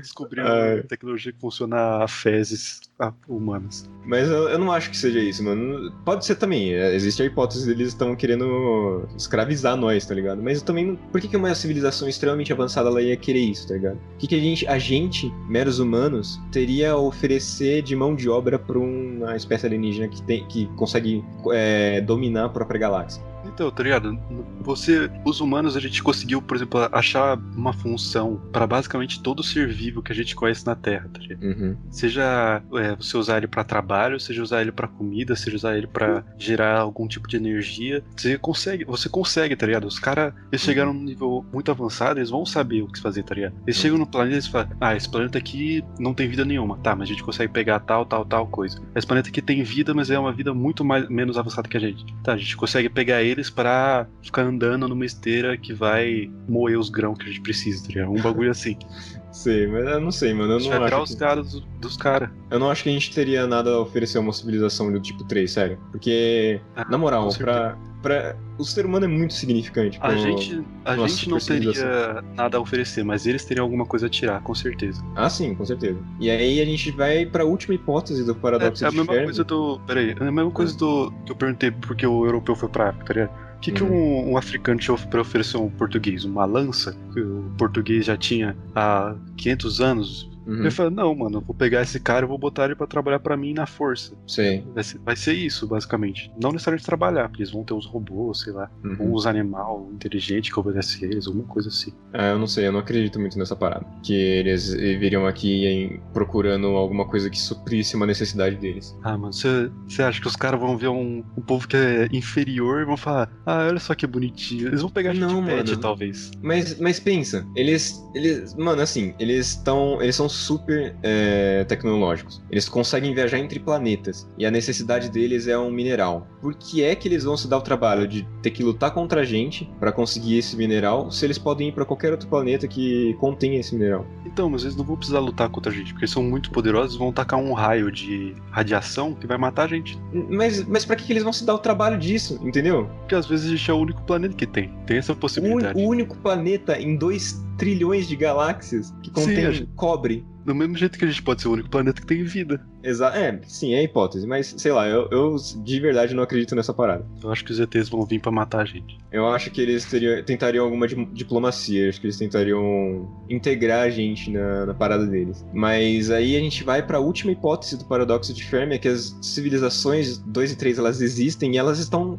Descobriram 0.00 0.46
Ai. 0.48 0.82
tecnologia 0.82 1.32
que 1.32 1.40
funciona 1.40 2.02
a 2.04 2.08
fezes 2.08 2.80
humanas. 3.28 3.88
Mas 4.04 4.28
eu, 4.28 4.48
eu 4.48 4.58
não 4.58 4.72
acho 4.72 4.90
que 4.90 4.96
seja 4.96 5.20
isso, 5.20 5.42
mano. 5.44 5.92
Pode 6.04 6.24
ser 6.24 6.34
também. 6.36 6.74
é, 6.74 6.94
Existe 6.94 7.22
a 7.22 7.26
hipótese 7.26 7.66
deles 7.66 7.88
estão 7.88 8.14
querendo 8.16 9.06
escravizar 9.16 9.76
nós, 9.76 10.04
tá 10.06 10.14
ligado? 10.14 10.42
Mas 10.42 10.58
eu 10.58 10.64
também. 10.64 10.86
não- 10.86 10.96
Por 10.96 11.20
que, 11.20 11.28
que 11.28 11.36
uma 11.36 11.54
civilização 11.54 12.08
extremamente 12.08 12.52
avançada 12.52 12.88
ela 12.88 13.00
ia 13.02 13.16
querer 13.16 13.40
isso, 13.40 13.68
tá 13.68 13.74
ligado? 13.74 13.96
O 14.14 14.18
que, 14.18 14.26
que 14.26 14.34
a 14.34 14.40
gente, 14.40 14.66
a 14.66 14.78
gente, 14.78 15.32
meros 15.48 15.78
humanos, 15.78 16.40
teria 16.50 16.92
a 16.92 16.96
oferecer 16.96 17.82
de 17.82 17.94
mão 17.94 18.14
de 18.14 18.28
obra 18.28 18.58
pra 18.58 18.78
uma 18.78 19.36
espécie 19.36 19.66
alienígena 19.66 20.08
que, 20.08 20.22
tem, 20.22 20.46
que 20.48 20.66
consegue 20.76 21.24
é, 21.52 22.00
dominar 22.00 22.46
a 22.46 22.48
própria 22.48 22.78
galáxia? 22.80 23.22
Então, 23.58 23.72
tá 23.72 23.82
ligado? 23.82 24.16
Você, 24.60 25.10
os 25.24 25.40
humanos, 25.40 25.76
a 25.76 25.80
gente 25.80 26.00
conseguiu, 26.00 26.40
por 26.40 26.56
exemplo, 26.56 26.88
achar 26.92 27.36
uma 27.56 27.72
função 27.72 28.40
pra 28.52 28.68
basicamente 28.68 29.20
todo 29.20 29.42
ser 29.42 29.66
vivo 29.66 30.00
que 30.00 30.12
a 30.12 30.14
gente 30.14 30.36
conhece 30.36 30.64
na 30.64 30.76
Terra, 30.76 31.10
tá 31.12 31.18
ligado? 31.18 31.42
Uhum. 31.42 31.76
Seja 31.90 32.62
é, 32.74 32.94
você 32.94 33.16
usar 33.16 33.38
ele 33.38 33.48
pra 33.48 33.64
trabalho, 33.64 34.20
seja 34.20 34.44
usar 34.44 34.60
ele 34.60 34.70
pra 34.70 34.86
comida, 34.86 35.34
seja 35.34 35.56
usar 35.56 35.76
ele 35.76 35.88
pra 35.88 36.22
gerar 36.38 36.78
algum 36.78 37.08
tipo 37.08 37.26
de 37.26 37.36
energia, 37.36 38.04
você 38.16 38.38
consegue, 38.38 38.84
você 38.84 39.08
consegue, 39.08 39.56
tá 39.56 39.66
ligado? 39.66 39.88
Os 39.88 39.98
caras, 39.98 40.32
eles 40.52 40.62
chegaram 40.62 40.92
num 40.92 41.02
nível 41.02 41.44
muito 41.52 41.72
avançado, 41.72 42.20
eles 42.20 42.30
vão 42.30 42.46
saber 42.46 42.82
o 42.82 42.86
que 42.86 43.00
fazer, 43.00 43.24
tá 43.24 43.34
ligado? 43.34 43.54
Eles 43.66 43.76
chegam 43.76 43.98
no 43.98 44.06
planeta 44.06 44.46
e 44.46 44.50
falam, 44.50 44.68
ah, 44.80 44.94
esse 44.94 45.10
planeta 45.10 45.36
aqui 45.36 45.82
não 45.98 46.14
tem 46.14 46.28
vida 46.28 46.44
nenhuma, 46.44 46.78
tá, 46.78 46.94
mas 46.94 47.08
a 47.08 47.12
gente 47.12 47.24
consegue 47.24 47.52
pegar 47.52 47.80
tal, 47.80 48.06
tal, 48.06 48.24
tal 48.24 48.46
coisa. 48.46 48.80
Esse 48.94 49.06
planeta 49.06 49.28
aqui 49.28 49.42
tem 49.42 49.64
vida, 49.64 49.92
mas 49.92 50.12
é 50.12 50.18
uma 50.18 50.32
vida 50.32 50.54
muito 50.54 50.84
mais, 50.84 51.08
menos 51.08 51.36
avançada 51.36 51.68
que 51.68 51.76
a 51.76 51.80
gente. 51.80 52.06
Tá, 52.22 52.34
a 52.34 52.36
gente 52.36 52.56
consegue 52.56 52.88
pegar 52.88 53.20
eles 53.20 53.47
pra 53.50 54.06
ficar 54.22 54.42
andando 54.42 54.88
numa 54.88 55.04
esteira 55.04 55.56
que 55.56 55.72
vai 55.72 56.30
moer 56.48 56.78
os 56.78 56.90
grãos 56.90 57.16
que 57.18 57.24
a 57.24 57.28
gente 57.28 57.40
precisa, 57.42 57.82
tá 57.82 57.88
ligado? 57.88 58.10
Um 58.12 58.20
bagulho 58.22 58.50
assim. 58.50 58.76
Sei, 59.30 59.66
mas 59.66 59.84
eu 59.86 60.00
não 60.00 60.10
sei, 60.10 60.32
mano. 60.34 60.54
Eu 60.54 60.58
não, 60.58 60.84
acho 60.84 61.02
os 61.02 61.10
que, 61.10 61.16
caras 61.18 61.52
dos, 61.52 61.64
dos 61.80 61.96
caras. 61.96 62.30
eu 62.50 62.58
não 62.58 62.70
acho 62.70 62.82
que 62.82 62.88
a 62.88 62.92
gente 62.92 63.14
teria 63.14 63.46
nada 63.46 63.70
a 63.70 63.80
oferecer 63.80 64.18
a 64.18 64.20
uma 64.20 64.32
civilização 64.32 64.90
do 64.90 64.98
tipo 65.00 65.22
3, 65.24 65.50
sério. 65.50 65.78
Porque, 65.92 66.60
Ah, 66.74 66.86
na 66.90 66.98
moral, 66.98 67.28
pra, 67.36 67.76
pra. 68.02 68.36
O 68.58 68.64
ser 68.64 68.84
humano 68.86 69.04
é 69.04 69.08
muito 69.08 69.34
significante. 69.34 69.98
A 70.02 70.14
gente, 70.16 70.60
a 70.84 70.96
gente 70.96 71.28
não 71.30 71.38
teria 71.38 72.22
nada 72.34 72.56
a 72.58 72.60
oferecer, 72.60 73.04
mas 73.04 73.24
eles 73.26 73.44
teriam 73.44 73.64
alguma 73.64 73.86
coisa 73.86 74.06
a 74.06 74.08
tirar, 74.08 74.42
com 74.42 74.54
certeza. 74.54 75.00
Ah, 75.14 75.30
sim, 75.30 75.54
com 75.54 75.64
certeza. 75.64 75.98
E 76.18 76.28
aí 76.28 76.60
a 76.60 76.64
gente 76.64 76.90
vai 76.90 77.24
pra 77.24 77.44
última 77.44 77.74
hipótese 77.74 78.24
do 78.24 78.32
É, 78.32 78.34
paradoxo 78.34 78.84
é 78.84 78.88
a 78.88 78.90
de 78.90 78.96
mesma 78.96 79.14
coisa 79.14 79.44
do. 79.44 79.80
Peraí, 79.86 80.10
é 80.18 80.22
a 80.22 80.32
mesma 80.32 80.50
coisa 80.50 80.76
do. 80.76 81.12
que 81.24 81.32
eu 81.32 81.36
perguntei 81.36 81.70
porque 81.70 82.06
o 82.06 82.24
europeu 82.26 82.56
foi 82.56 82.68
pra 82.68 82.88
África, 82.90 83.06
tá 83.06 83.14
ligado? 83.14 83.48
O 83.58 83.60
que, 83.60 83.72
que 83.72 83.82
Uhum. 83.82 84.28
um, 84.28 84.32
um 84.32 84.36
africano 84.36 84.78
tinha 84.78 84.96
pra 84.96 85.20
oferecer 85.20 85.56
um 85.56 85.68
português? 85.68 86.24
Uma 86.24 86.44
lança? 86.44 86.96
Que 87.12 87.20
o 87.20 87.44
português 87.58 88.04
já 88.06 88.16
tinha 88.16 88.56
há 88.74 89.16
500 89.36 89.80
anos, 89.80 90.27
Uhum. 90.48 90.60
Ele 90.60 90.70
fala, 90.70 90.90
não, 90.90 91.14
mano, 91.14 91.40
vou 91.40 91.54
pegar 91.54 91.82
esse 91.82 92.00
cara 92.00 92.24
e 92.24 92.28
vou 92.28 92.38
botar 92.38 92.64
ele 92.64 92.74
pra 92.74 92.86
trabalhar 92.86 93.18
pra 93.20 93.36
mim 93.36 93.52
na 93.52 93.66
força. 93.66 94.14
Sei. 94.26 94.64
Vai 94.74 94.82
ser, 94.82 94.98
vai 94.98 95.14
ser 95.16 95.34
isso, 95.34 95.66
basicamente. 95.68 96.32
Não 96.42 96.50
necessariamente 96.52 96.86
trabalhar, 96.86 97.28
porque 97.28 97.42
eles 97.42 97.52
vão 97.52 97.62
ter 97.64 97.74
os 97.74 97.84
robôs, 97.86 98.40
sei 98.40 98.52
lá, 98.52 98.70
Uhum. 98.82 99.14
uns 99.14 99.26
animal 99.26 99.90
inteligente 99.92 100.50
que 100.52 100.58
obedece 100.58 101.04
eles, 101.04 101.26
alguma 101.26 101.44
coisa 101.44 101.68
assim. 101.68 101.92
Ah, 102.12 102.28
eu 102.30 102.38
não 102.38 102.46
sei, 102.46 102.66
eu 102.66 102.72
não 102.72 102.80
acredito 102.80 103.20
muito 103.20 103.38
nessa 103.38 103.54
parada. 103.54 103.84
Que 104.02 104.14
eles 104.14 104.72
viriam 104.72 105.26
aqui 105.26 105.66
em- 105.66 106.00
procurando 106.14 106.66
alguma 106.68 107.06
coisa 107.06 107.28
que 107.28 107.38
suprisse 107.38 107.94
uma 107.94 108.06
necessidade 108.06 108.56
deles. 108.56 108.96
Ah, 109.02 109.16
mano, 109.18 109.32
você 109.32 110.02
acha 110.02 110.20
que 110.20 110.26
os 110.26 110.36
caras 110.36 110.58
vão 110.58 110.76
ver 110.78 110.88
um, 110.88 111.22
um 111.36 111.42
povo 111.42 111.68
que 111.68 111.76
é 111.76 112.08
inferior 112.12 112.80
e 112.80 112.84
vão 112.86 112.96
falar, 112.96 113.30
ah, 113.44 113.66
olha 113.68 113.78
só 113.78 113.94
que 113.94 114.06
bonitinho. 114.06 114.68
Eles 114.68 114.80
vão 114.80 114.90
pegar 114.90 115.10
a 115.10 115.14
gente 115.14 115.22
Não, 115.26 115.40
de 115.42 115.46
pet, 115.46 115.68
mano. 115.70 115.80
talvez. 115.82 116.30
Mas, 116.42 116.78
mas 116.78 116.98
pensa, 116.98 117.46
eles, 117.54 118.02
eles. 118.14 118.54
Mano, 118.54 118.80
assim, 118.80 119.14
eles 119.18 119.48
estão. 119.48 120.00
Eles 120.00 120.16
são 120.16 120.28
super 120.38 120.94
é, 121.02 121.64
tecnológicos. 121.64 122.42
Eles 122.50 122.68
conseguem 122.68 123.14
viajar 123.14 123.38
entre 123.38 123.58
planetas. 123.58 124.28
E 124.38 124.46
a 124.46 124.50
necessidade 124.50 125.10
deles 125.10 125.46
é 125.46 125.58
um 125.58 125.70
mineral. 125.70 126.26
Por 126.40 126.54
que 126.54 126.82
é 126.82 126.94
que 126.94 127.08
eles 127.08 127.24
vão 127.24 127.36
se 127.36 127.48
dar 127.48 127.58
o 127.58 127.62
trabalho 127.62 128.06
de 128.06 128.26
ter 128.42 128.50
que 128.50 128.62
lutar 128.62 128.92
contra 128.92 129.22
a 129.22 129.24
gente 129.24 129.70
pra 129.80 129.92
conseguir 129.92 130.38
esse 130.38 130.56
mineral 130.56 131.10
se 131.10 131.24
eles 131.24 131.38
podem 131.38 131.68
ir 131.68 131.72
pra 131.72 131.84
qualquer 131.84 132.12
outro 132.12 132.28
planeta 132.28 132.68
que 132.68 133.14
contenha 133.14 133.58
esse 133.58 133.74
mineral? 133.74 134.06
Então, 134.24 134.48
mas 134.48 134.62
eles 134.62 134.76
não 134.76 134.84
vão 134.84 134.96
precisar 134.96 135.18
lutar 135.18 135.48
contra 135.48 135.72
a 135.72 135.74
gente, 135.74 135.92
porque 135.92 136.04
eles 136.04 136.12
são 136.12 136.22
muito 136.22 136.50
poderosos 136.50 136.96
vão 136.96 137.12
tacar 137.12 137.38
um 137.38 137.52
raio 137.52 137.90
de 137.90 138.34
radiação 138.50 139.14
que 139.14 139.26
vai 139.26 139.38
matar 139.38 139.64
a 139.64 139.68
gente. 139.68 139.98
Mas, 140.12 140.64
mas 140.64 140.84
pra 140.84 140.96
que 140.96 141.04
que 141.04 141.12
eles 141.12 141.22
vão 141.22 141.32
se 141.32 141.44
dar 141.44 141.54
o 141.54 141.58
trabalho 141.58 141.98
disso? 141.98 142.38
Entendeu? 142.42 142.88
Porque 143.00 143.14
às 143.14 143.26
vezes 143.26 143.46
a 143.46 143.56
gente 143.56 143.70
é 143.70 143.74
o 143.74 143.78
único 143.78 144.02
planeta 144.02 144.34
que 144.34 144.46
tem. 144.46 144.70
Tem 144.86 144.98
essa 144.98 145.14
possibilidade. 145.14 145.78
o 145.78 145.88
único 145.88 146.16
planeta 146.18 146.78
em 146.78 146.96
2 146.96 147.47
trilhões 147.58 148.08
de 148.08 148.16
galáxias 148.16 148.94
que 149.02 149.10
contém 149.10 149.66
cobre. 149.76 150.24
Do 150.48 150.54
mesmo 150.54 150.76
jeito 150.78 150.98
que 150.98 151.04
a 151.04 151.08
gente 151.08 151.22
pode 151.22 151.42
ser 151.42 151.48
o 151.48 151.52
único 151.52 151.68
planeta 151.68 152.00
que 152.00 152.06
tem 152.06 152.24
vida. 152.24 152.58
Exa 152.82 153.08
é, 153.08 153.38
sim, 153.46 153.74
é 153.74 153.82
hipótese, 153.82 154.26
mas 154.26 154.54
sei 154.56 154.72
lá, 154.72 154.88
eu, 154.88 155.06
eu 155.10 155.36
de 155.62 155.78
verdade 155.78 156.14
não 156.14 156.22
acredito 156.22 156.54
nessa 156.54 156.72
parada. 156.72 157.04
Eu 157.22 157.30
acho 157.30 157.44
que 157.44 157.52
os 157.52 157.60
ETs 157.60 157.90
vão 157.90 158.06
vir 158.06 158.18
pra 158.18 158.32
matar 158.32 158.62
a 158.62 158.64
gente. 158.64 158.96
Eu 159.12 159.26
acho 159.28 159.50
que 159.50 159.60
eles 159.60 159.84
teriam, 159.84 160.22
tentariam 160.22 160.64
alguma 160.64 160.88
di- 160.88 161.04
diplomacia, 161.12 161.86
acho 161.88 162.00
que 162.00 162.06
eles 162.06 162.16
tentariam 162.16 163.14
integrar 163.28 163.82
a 163.82 163.90
gente 163.90 164.30
na, 164.30 164.64
na 164.64 164.72
parada 164.74 165.06
deles. 165.06 165.44
Mas 165.52 166.10
aí 166.10 166.34
a 166.34 166.40
gente 166.40 166.64
vai 166.64 166.82
pra 166.82 166.98
última 166.98 167.30
hipótese 167.32 167.76
do 167.76 167.84
paradoxo 167.84 168.32
de 168.32 168.42
Fermi, 168.44 168.76
é 168.76 168.78
que 168.78 168.88
as 168.88 169.14
civilizações 169.20 170.16
2 170.18 170.52
e 170.52 170.56
3 170.56 170.78
elas 170.78 171.02
existem 171.02 171.54
e 171.54 171.58
elas 171.58 171.78
estão 171.78 172.18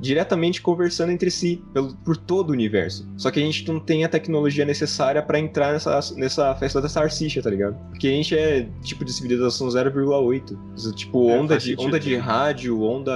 diretamente 0.00 0.60
conversando 0.60 1.10
entre 1.12 1.30
si 1.30 1.62
pelo, 1.72 1.94
por 1.96 2.16
todo 2.18 2.50
o 2.50 2.52
universo. 2.52 3.08
Só 3.16 3.30
que 3.30 3.40
a 3.40 3.42
gente 3.42 3.66
não 3.66 3.80
tem 3.80 4.04
a 4.04 4.08
tecnologia 4.10 4.66
necessária 4.66 5.22
pra 5.22 5.38
entrar 5.38 5.72
nessa, 5.72 5.98
nessa 6.16 6.54
festa 6.56 6.80
da 6.82 6.88
salsicha, 6.88 7.40
tá 7.40 7.48
ligado? 7.48 7.61
Porque 7.90 8.08
a 8.08 8.10
gente 8.10 8.36
é 8.36 8.68
tipo 8.82 9.04
de 9.04 9.12
civilização 9.12 9.68
0,8. 9.68 10.94
Tipo, 10.94 11.30
É, 11.30 11.38
onda, 11.38 11.58
de, 11.58 11.76
onda 11.78 12.00
de 12.00 12.16
rádio, 12.16 12.82
onda 12.82 13.12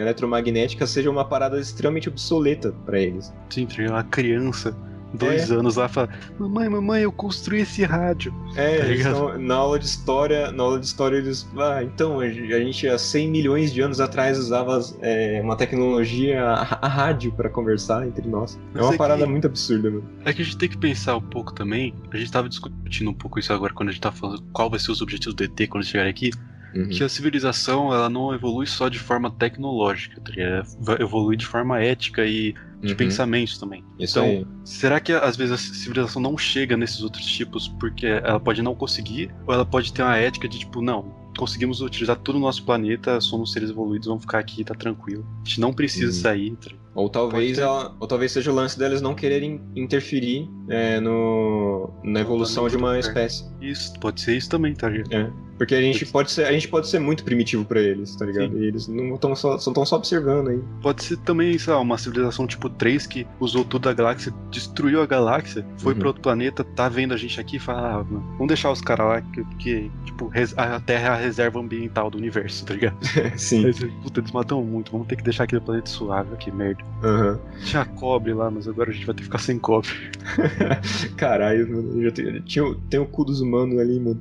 eletromagnética 0.00 0.86
seja 0.86 1.10
uma 1.10 1.24
parada 1.24 1.58
extremamente 1.58 2.08
obsoleta 2.08 2.72
pra 2.84 3.00
eles. 3.00 3.32
Sim, 3.48 3.66
tem 3.66 3.88
uma 3.88 4.04
criança, 4.04 4.76
dois 5.14 5.50
anos 5.50 5.76
lá, 5.76 5.88
fala: 5.88 6.08
Mamãe, 6.38 6.68
mamãe, 6.68 7.02
eu 7.02 7.12
construí 7.12 7.60
esse 7.60 7.84
rádio. 7.84 8.34
É, 8.56 9.02
Tá 9.02 9.38
na 9.38 9.54
aula 9.56 9.78
de 9.78 9.84
história, 9.86 10.50
na 10.52 10.62
aula 10.62 10.78
de 10.80 10.86
história 10.86 11.16
eles, 11.16 11.48
ah, 11.56 11.82
então 11.82 12.20
a 12.20 12.28
gente 12.28 12.86
há 12.88 12.98
100 12.98 13.28
milhões 13.30 13.72
de 13.72 13.80
anos 13.80 14.00
atrás 14.00 14.38
usava 14.38 14.78
é, 15.00 15.40
uma 15.42 15.56
tecnologia 15.56 16.42
a, 16.44 16.78
a 16.86 16.88
rádio 16.88 17.32
pra 17.32 17.48
conversar 17.48 18.06
entre 18.06 18.28
nós. 18.28 18.56
É 18.56 18.78
Mas 18.78 18.84
uma 18.86 18.94
é 18.94 18.98
parada 18.98 19.24
que- 19.24 19.30
muito 19.30 19.46
absurda, 19.46 19.90
mano. 19.90 20.04
É 20.24 20.32
que 20.32 20.42
a 20.42 20.44
gente 20.44 20.56
tem 20.58 20.68
que 20.68 20.78
pensar 20.78 21.16
um 21.16 21.20
pouco 21.22 21.52
também. 21.54 21.94
A 22.12 22.16
gente 22.16 22.30
tava 22.30 22.48
discutindo 22.48 23.10
um 23.10 23.14
pouco 23.14 23.38
isso 23.38 23.52
agora 23.52 23.72
quando 23.72 23.88
a 23.88 23.92
gente 23.92 24.00
tá 24.00 24.12
falando 24.12 24.42
qual 24.52 24.68
vai 24.70 24.78
ser 24.78 24.90
os 24.92 25.00
objetivos 25.02 25.34
do 25.34 25.44
ET 25.44 25.68
quando 25.68 25.84
chegar 25.84 26.06
aqui. 26.06 26.30
Uhum. 26.74 26.88
Que 26.88 27.02
a 27.02 27.08
civilização 27.08 27.92
ela 27.92 28.08
não 28.08 28.32
evolui 28.32 28.64
só 28.66 28.88
de 28.88 28.98
forma 29.00 29.28
tecnológica, 29.28 30.20
tá 30.20 30.32
evoluir 31.00 31.36
de 31.36 31.44
forma 31.44 31.80
ética 31.80 32.24
e 32.24 32.54
de 32.80 32.92
Uhum. 32.92 32.96
pensamentos 32.96 33.58
também. 33.58 33.84
Isso 33.98 34.18
então, 34.18 34.30
aí. 34.30 34.46
Será 34.64 34.98
que 35.00 35.12
às 35.12 35.36
vezes 35.36 35.52
a 35.52 35.56
civilização 35.58 36.20
não 36.22 36.36
chega 36.38 36.76
nesses 36.76 37.02
outros 37.02 37.24
tipos 37.26 37.68
porque 37.68 38.06
ela 38.06 38.40
pode 38.40 38.62
não 38.62 38.74
conseguir, 38.74 39.30
ou 39.46 39.52
ela 39.54 39.64
pode 39.66 39.92
ter 39.92 40.02
uma 40.02 40.16
ética 40.16 40.48
de 40.48 40.58
tipo, 40.60 40.80
não, 40.80 41.14
conseguimos 41.38 41.80
utilizar 41.80 42.16
todo 42.16 42.36
o 42.36 42.40
nosso 42.40 42.64
planeta, 42.64 43.20
somos 43.20 43.52
seres 43.52 43.70
evoluídos, 43.70 44.08
vamos 44.08 44.22
ficar 44.22 44.38
aqui, 44.38 44.64
tá 44.64 44.74
tranquilo. 44.74 45.26
A 45.44 45.48
gente 45.48 45.60
não 45.60 45.72
precisa 45.72 46.06
Uhum. 46.06 46.12
sair. 46.12 46.56
tá? 46.56 46.70
Ou 46.94 47.08
talvez, 47.08 47.56
ela, 47.58 47.94
ou 48.00 48.06
talvez 48.06 48.32
seja 48.32 48.50
o 48.50 48.54
lance 48.54 48.76
delas 48.78 49.00
não 49.00 49.14
quererem 49.14 49.60
interferir 49.76 50.48
é, 50.68 50.98
no, 51.00 51.88
na 52.02 52.20
evolução 52.20 52.68
de 52.68 52.76
uma 52.76 52.98
espécie. 52.98 53.44
Isso, 53.60 53.92
pode 54.00 54.20
ser 54.20 54.36
isso 54.36 54.48
também, 54.48 54.74
tá 54.74 54.88
ligado? 54.88 55.12
É. 55.14 55.30
Porque 55.60 55.74
a 55.74 55.80
gente 55.82 56.06
pode 56.06 56.30
ser, 56.30 56.46
a 56.46 56.52
gente 56.52 56.68
pode 56.68 56.88
ser 56.88 56.98
muito 56.98 57.22
primitivo 57.22 57.66
pra 57.66 57.78
eles, 57.78 58.16
tá 58.16 58.24
ligado? 58.24 58.58
E 58.58 58.64
eles 58.64 58.88
não 58.88 59.14
estão 59.16 59.36
só, 59.36 59.58
tão 59.58 59.84
só 59.84 59.96
observando 59.96 60.48
aí. 60.48 60.58
Pode 60.80 61.04
ser 61.04 61.18
também, 61.18 61.58
sei 61.58 61.74
lá, 61.74 61.80
uma 61.80 61.98
civilização 61.98 62.46
tipo 62.46 62.70
3 62.70 63.06
que 63.06 63.26
usou 63.38 63.62
toda 63.62 63.90
a 63.90 63.92
galáxia, 63.92 64.32
destruiu 64.50 65.02
a 65.02 65.06
galáxia, 65.06 65.62
foi 65.76 65.92
Uhum. 65.92 65.98
pra 65.98 66.08
outro 66.08 66.22
planeta, 66.22 66.64
tá 66.64 66.88
vendo 66.88 67.12
a 67.12 67.16
gente 67.18 67.38
aqui 67.38 67.56
e 67.56 67.58
fala, 67.58 67.90
ah, 68.00 68.04
mano, 68.04 68.24
vamos 68.32 68.46
deixar 68.48 68.70
os 68.72 68.80
caras 68.80 69.06
lá, 69.06 69.20
que, 69.20 69.44
que, 69.58 69.90
tipo, 70.06 70.32
a 70.56 70.80
Terra 70.80 71.08
é 71.08 71.10
a 71.10 71.16
reserva 71.16 71.60
ambiental 71.60 72.08
do 72.10 72.16
universo, 72.16 72.64
tá 72.64 72.72
ligado? 72.72 72.96
Sim. 73.36 73.70
Você, 73.70 73.86
Puta, 74.02 74.20
eles 74.20 74.32
matam 74.32 74.64
muito, 74.64 74.90
vamos 74.90 75.08
ter 75.08 75.16
que 75.16 75.22
deixar 75.22 75.44
aquele 75.44 75.60
planeta 75.60 75.90
suave, 75.90 76.34
que 76.38 76.50
merda. 76.50 76.82
Aham. 77.04 77.38
Tinha 77.66 77.84
cobre 77.84 78.32
lá, 78.32 78.50
mas 78.50 78.66
agora 78.66 78.88
a 78.88 78.94
gente 78.94 79.04
vai 79.04 79.14
ter 79.14 79.18
que 79.18 79.24
ficar 79.24 79.38
sem 79.38 79.58
cobre. 79.58 79.90
Caralho, 81.18 81.68
mano. 81.70 82.02
Já 82.02 82.10
tem, 82.12 82.40
tinha, 82.42 82.74
tem 82.88 82.98
o 83.00 83.04
cu 83.06 83.24
dos 83.26 83.42
humanos 83.42 83.78
ali, 83.78 84.00
mano. 84.00 84.20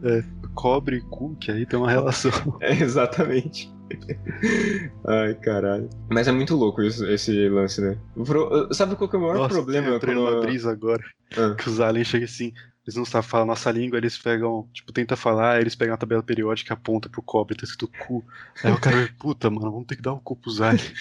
Cobre 0.56 0.98
e 0.98 1.02
que 1.36 1.52
aí 1.52 1.66
tem 1.66 1.78
uma 1.80 1.90
relação. 1.90 2.32
É, 2.62 2.74
exatamente. 2.74 3.72
Ai, 5.08 5.34
caralho. 5.36 5.90
Mas 6.10 6.28
é 6.28 6.32
muito 6.32 6.56
louco 6.56 6.82
esse, 6.82 7.06
esse 7.12 7.50
lance, 7.50 7.82
né? 7.82 7.98
Pro- 8.26 8.72
Sabe 8.74 8.96
qual 8.96 9.10
que 9.10 9.16
é 9.16 9.20
o 9.20 9.22
maior 9.22 9.38
Nossa, 9.38 9.56
problema? 9.56 9.88
eu 9.88 9.96
entrei 9.98 10.16
quando- 10.16 10.30
numa 10.32 10.42
brisa 10.42 10.72
agora, 10.72 11.04
Ah. 11.38 11.56
que 11.56 11.68
os 11.70 11.80
aliens 11.80 12.08
chegam 12.08 12.26
assim, 12.26 12.54
eles 12.90 12.96
não 12.96 13.06
sabem 13.06 13.30
falar 13.30 13.46
nossa 13.46 13.72
língua, 13.72 13.98
eles 13.98 14.18
pegam, 14.18 14.68
tipo, 14.74 14.92
tenta 14.92 15.16
falar, 15.16 15.62
eles 15.62 15.76
pegam 15.76 15.94
a 15.94 15.98
tabela 15.98 16.24
periódica 16.24 16.74
aponta 16.74 17.08
pro 17.10 17.22
cobre, 17.22 17.56
tá 17.56 17.64
escrito 17.64 17.90
cu. 18.08 18.24
Aí 18.64 18.72
o 18.72 18.80
cara, 18.80 19.10
puta, 19.20 19.50
mano, 19.50 19.72
vamos 19.72 19.88
ter 19.88 19.96
que 19.96 20.02
dar 20.02 20.14
o 20.14 20.20
cu 20.20 20.36
pros 20.36 20.60
aliens. 20.62 20.94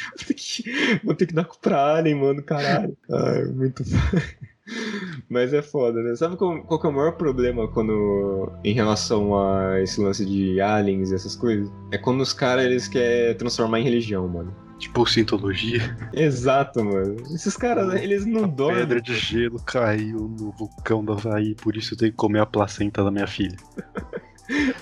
Vou 1.02 1.14
ter 1.14 1.26
que- 1.26 1.34
dar 1.34 1.44
com 1.44 1.56
pra 1.60 1.96
Alien, 1.96 2.16
mano, 2.16 2.42
caralho. 2.42 2.96
Ai, 3.10 3.44
muito. 3.46 3.82
Mas 5.30 5.54
é 5.54 5.62
foda, 5.62 6.02
né? 6.02 6.14
Sabe 6.14 6.36
qual, 6.36 6.62
qual 6.62 6.80
é 6.84 6.88
o 6.88 6.92
maior 6.92 7.12
problema 7.12 7.66
quando. 7.68 8.52
em 8.62 8.72
relação 8.74 9.34
a 9.38 9.80
esse 9.80 9.98
lance 10.00 10.26
de 10.26 10.60
aliens 10.60 11.10
e 11.10 11.14
essas 11.14 11.34
coisas? 11.34 11.70
É 11.90 11.96
quando 11.96 12.20
os 12.20 12.32
caras 12.34 12.64
eles 12.66 12.86
querem 12.86 13.34
transformar 13.36 13.80
em 13.80 13.84
religião, 13.84 14.28
mano. 14.28 14.54
Tipo, 14.78 15.06
cientologia. 15.06 15.96
Exato, 16.12 16.84
mano. 16.84 17.16
Esses 17.34 17.56
caras, 17.56 18.00
eles 18.00 18.24
não 18.24 18.48
dormem. 18.48 18.80
Pedra 18.80 19.00
de 19.00 19.14
gelo 19.16 19.60
caiu 19.62 20.28
no 20.28 20.52
vulcão 20.52 21.04
do 21.04 21.12
Havaí, 21.12 21.54
por 21.54 21.76
isso 21.76 21.94
eu 21.94 21.98
tenho 21.98 22.12
que 22.12 22.16
comer 22.16 22.40
a 22.40 22.46
placenta 22.46 23.02
da 23.04 23.10
minha 23.10 23.26
filha. 23.26 23.56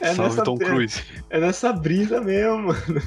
É 0.00 0.14
Salve 0.14 0.44
Tom 0.44 0.56
é- 0.60 0.64
Cruise. 0.64 1.02
é 1.28 1.40
nessa 1.40 1.72
brisa 1.72 2.20
mesmo, 2.20 2.68
mano. 2.68 3.02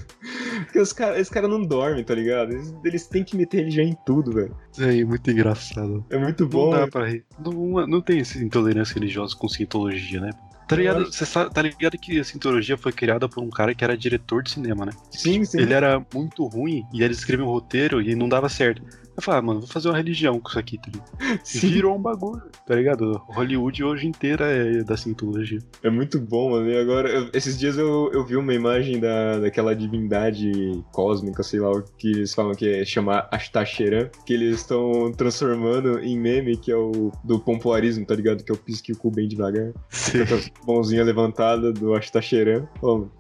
Porque 0.66 0.78
os 0.80 0.92
caras 0.92 1.18
esse 1.20 1.32
cara 1.32 1.48
não 1.48 1.64
dormem, 1.64 2.04
tá 2.04 2.14
ligado? 2.14 2.52
Eles, 2.52 2.76
eles 2.84 3.08
têm 3.08 3.24
que 3.24 3.38
meter 3.38 3.60
religião 3.60 3.86
em 3.86 3.96
tudo, 4.06 4.34
velho. 4.34 4.54
Isso 4.70 4.84
aí, 4.84 5.06
muito 5.06 5.32
engraçado. 5.32 6.06
É 6.10 6.18
muito 6.18 6.44
Não 6.44 6.50
bom. 6.50 6.72
dá 6.72 6.82
né? 6.82 6.88
pra 6.92 7.08
rir. 7.08 7.24
Não, 7.40 7.88
não 7.88 8.02
tem 8.02 8.20
essa 8.20 8.38
intolerância 8.44 8.94
religiosa 8.94 9.38
com 9.38 9.48
cientologia, 9.48 10.20
né? 10.20 10.32
Tá 10.70 10.76
ligado, 10.76 11.06
você 11.12 11.26
sabe- 11.26 11.52
tá 11.52 11.64
ligado 11.64 11.98
que 11.98 12.20
a 12.20 12.24
cientologia 12.24 12.78
foi 12.78 12.92
criada 12.92 13.28
por 13.28 13.44
um 13.44 13.50
cara 13.50 13.74
que 13.74 13.84
era 13.84 13.98
diretor 13.98 14.44
de 14.44 14.52
cinema, 14.52 14.86
né? 14.86 14.92
Sim, 15.10 15.44
sim. 15.44 15.60
Ele 15.62 15.74
era 15.74 16.00
muito 16.14 16.46
ruim 16.46 16.86
e 16.94 17.02
ele 17.02 17.14
escreveu 17.14 17.48
um 17.48 17.50
roteiro 17.50 18.00
e 18.00 18.14
não 18.14 18.30
dava 18.30 18.48
certo. 18.48 18.84
Eu 19.20 19.22
falei, 19.22 19.40
ah, 19.40 19.44
mano, 19.44 19.60
vou 19.60 19.70
fazer 19.70 19.90
uma 19.90 19.98
religião 19.98 20.40
com 20.40 20.48
isso 20.50 20.58
aqui, 20.60 20.78
tá 20.78 20.90
ligado? 20.92 21.40
Sim. 21.44 21.68
Virou 21.70 21.96
um 21.96 22.02
bagulho, 22.02 22.42
tá 22.66 22.74
ligado? 22.74 23.22
Hollywood 23.28 23.84
hoje 23.84 24.08
inteira 24.08 24.46
é 24.46 24.84
da 24.84 24.96
cientologia. 24.96 25.60
É 25.84 25.90
muito 25.90 26.20
bom, 26.20 26.52
mano. 26.52 26.70
E 26.70 26.78
agora, 26.80 27.10
eu- 27.10 27.30
esses 27.34 27.58
dias 27.60 27.78
eu, 27.78 28.10
eu 28.14 28.26
vi 28.26 28.36
uma 28.38 28.54
imagem 28.54 29.00
da, 29.00 29.40
daquela 29.40 29.76
divindade 29.76 30.52
cósmica, 30.92 31.44
sei 31.44 31.60
lá 31.60 31.70
o 31.72 31.84
que 31.98 32.08
eles 32.12 32.34
falam 32.34 32.54
que 32.56 32.68
é 32.68 32.86
chamar 32.86 33.28
Ashtasheran, 33.32 34.10
que 34.26 34.34
eles 34.34 34.62
estão 34.62 35.12
transformando 35.12 36.00
em 36.00 36.18
meme, 36.18 36.56
que 36.58 36.72
é 36.72 36.76
o 36.78 37.12
do 37.24 37.40
pompoarismo, 37.40 38.06
tá 38.06 38.16
ligado? 38.16 38.44
Que 38.44 38.52
é 38.52 38.56
o 38.56 38.58
pisque 38.58 38.92
o 38.94 38.98
cu 38.98 39.12
bem 39.12 39.28
devagar. 39.28 39.72
Sim. 39.90 40.20
Com 40.66 40.72
a 40.72 40.76
mãozinha 40.76 41.04
levantada 41.04 41.72
do 41.74 41.94
Ashtasheran. 41.94 42.68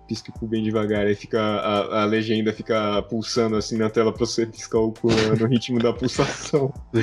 Pisque 0.09 0.31
o 0.31 0.33
cu 0.33 0.47
bem 0.47 0.63
devagar. 0.63 1.05
Aí 1.05 1.13
fica 1.13 1.39
a, 1.39 2.01
a 2.01 2.05
legenda 2.05 2.51
fica 2.51 2.99
pulsando 3.03 3.55
assim 3.55 3.77
na 3.77 3.91
tela 3.91 4.11
pra 4.11 4.25
você 4.25 4.47
piscar 4.47 4.79
o 4.79 4.91
cu 4.91 5.09
no 5.39 5.45
ritmo 5.45 5.77
da 5.79 5.93
pulsação. 5.93 6.73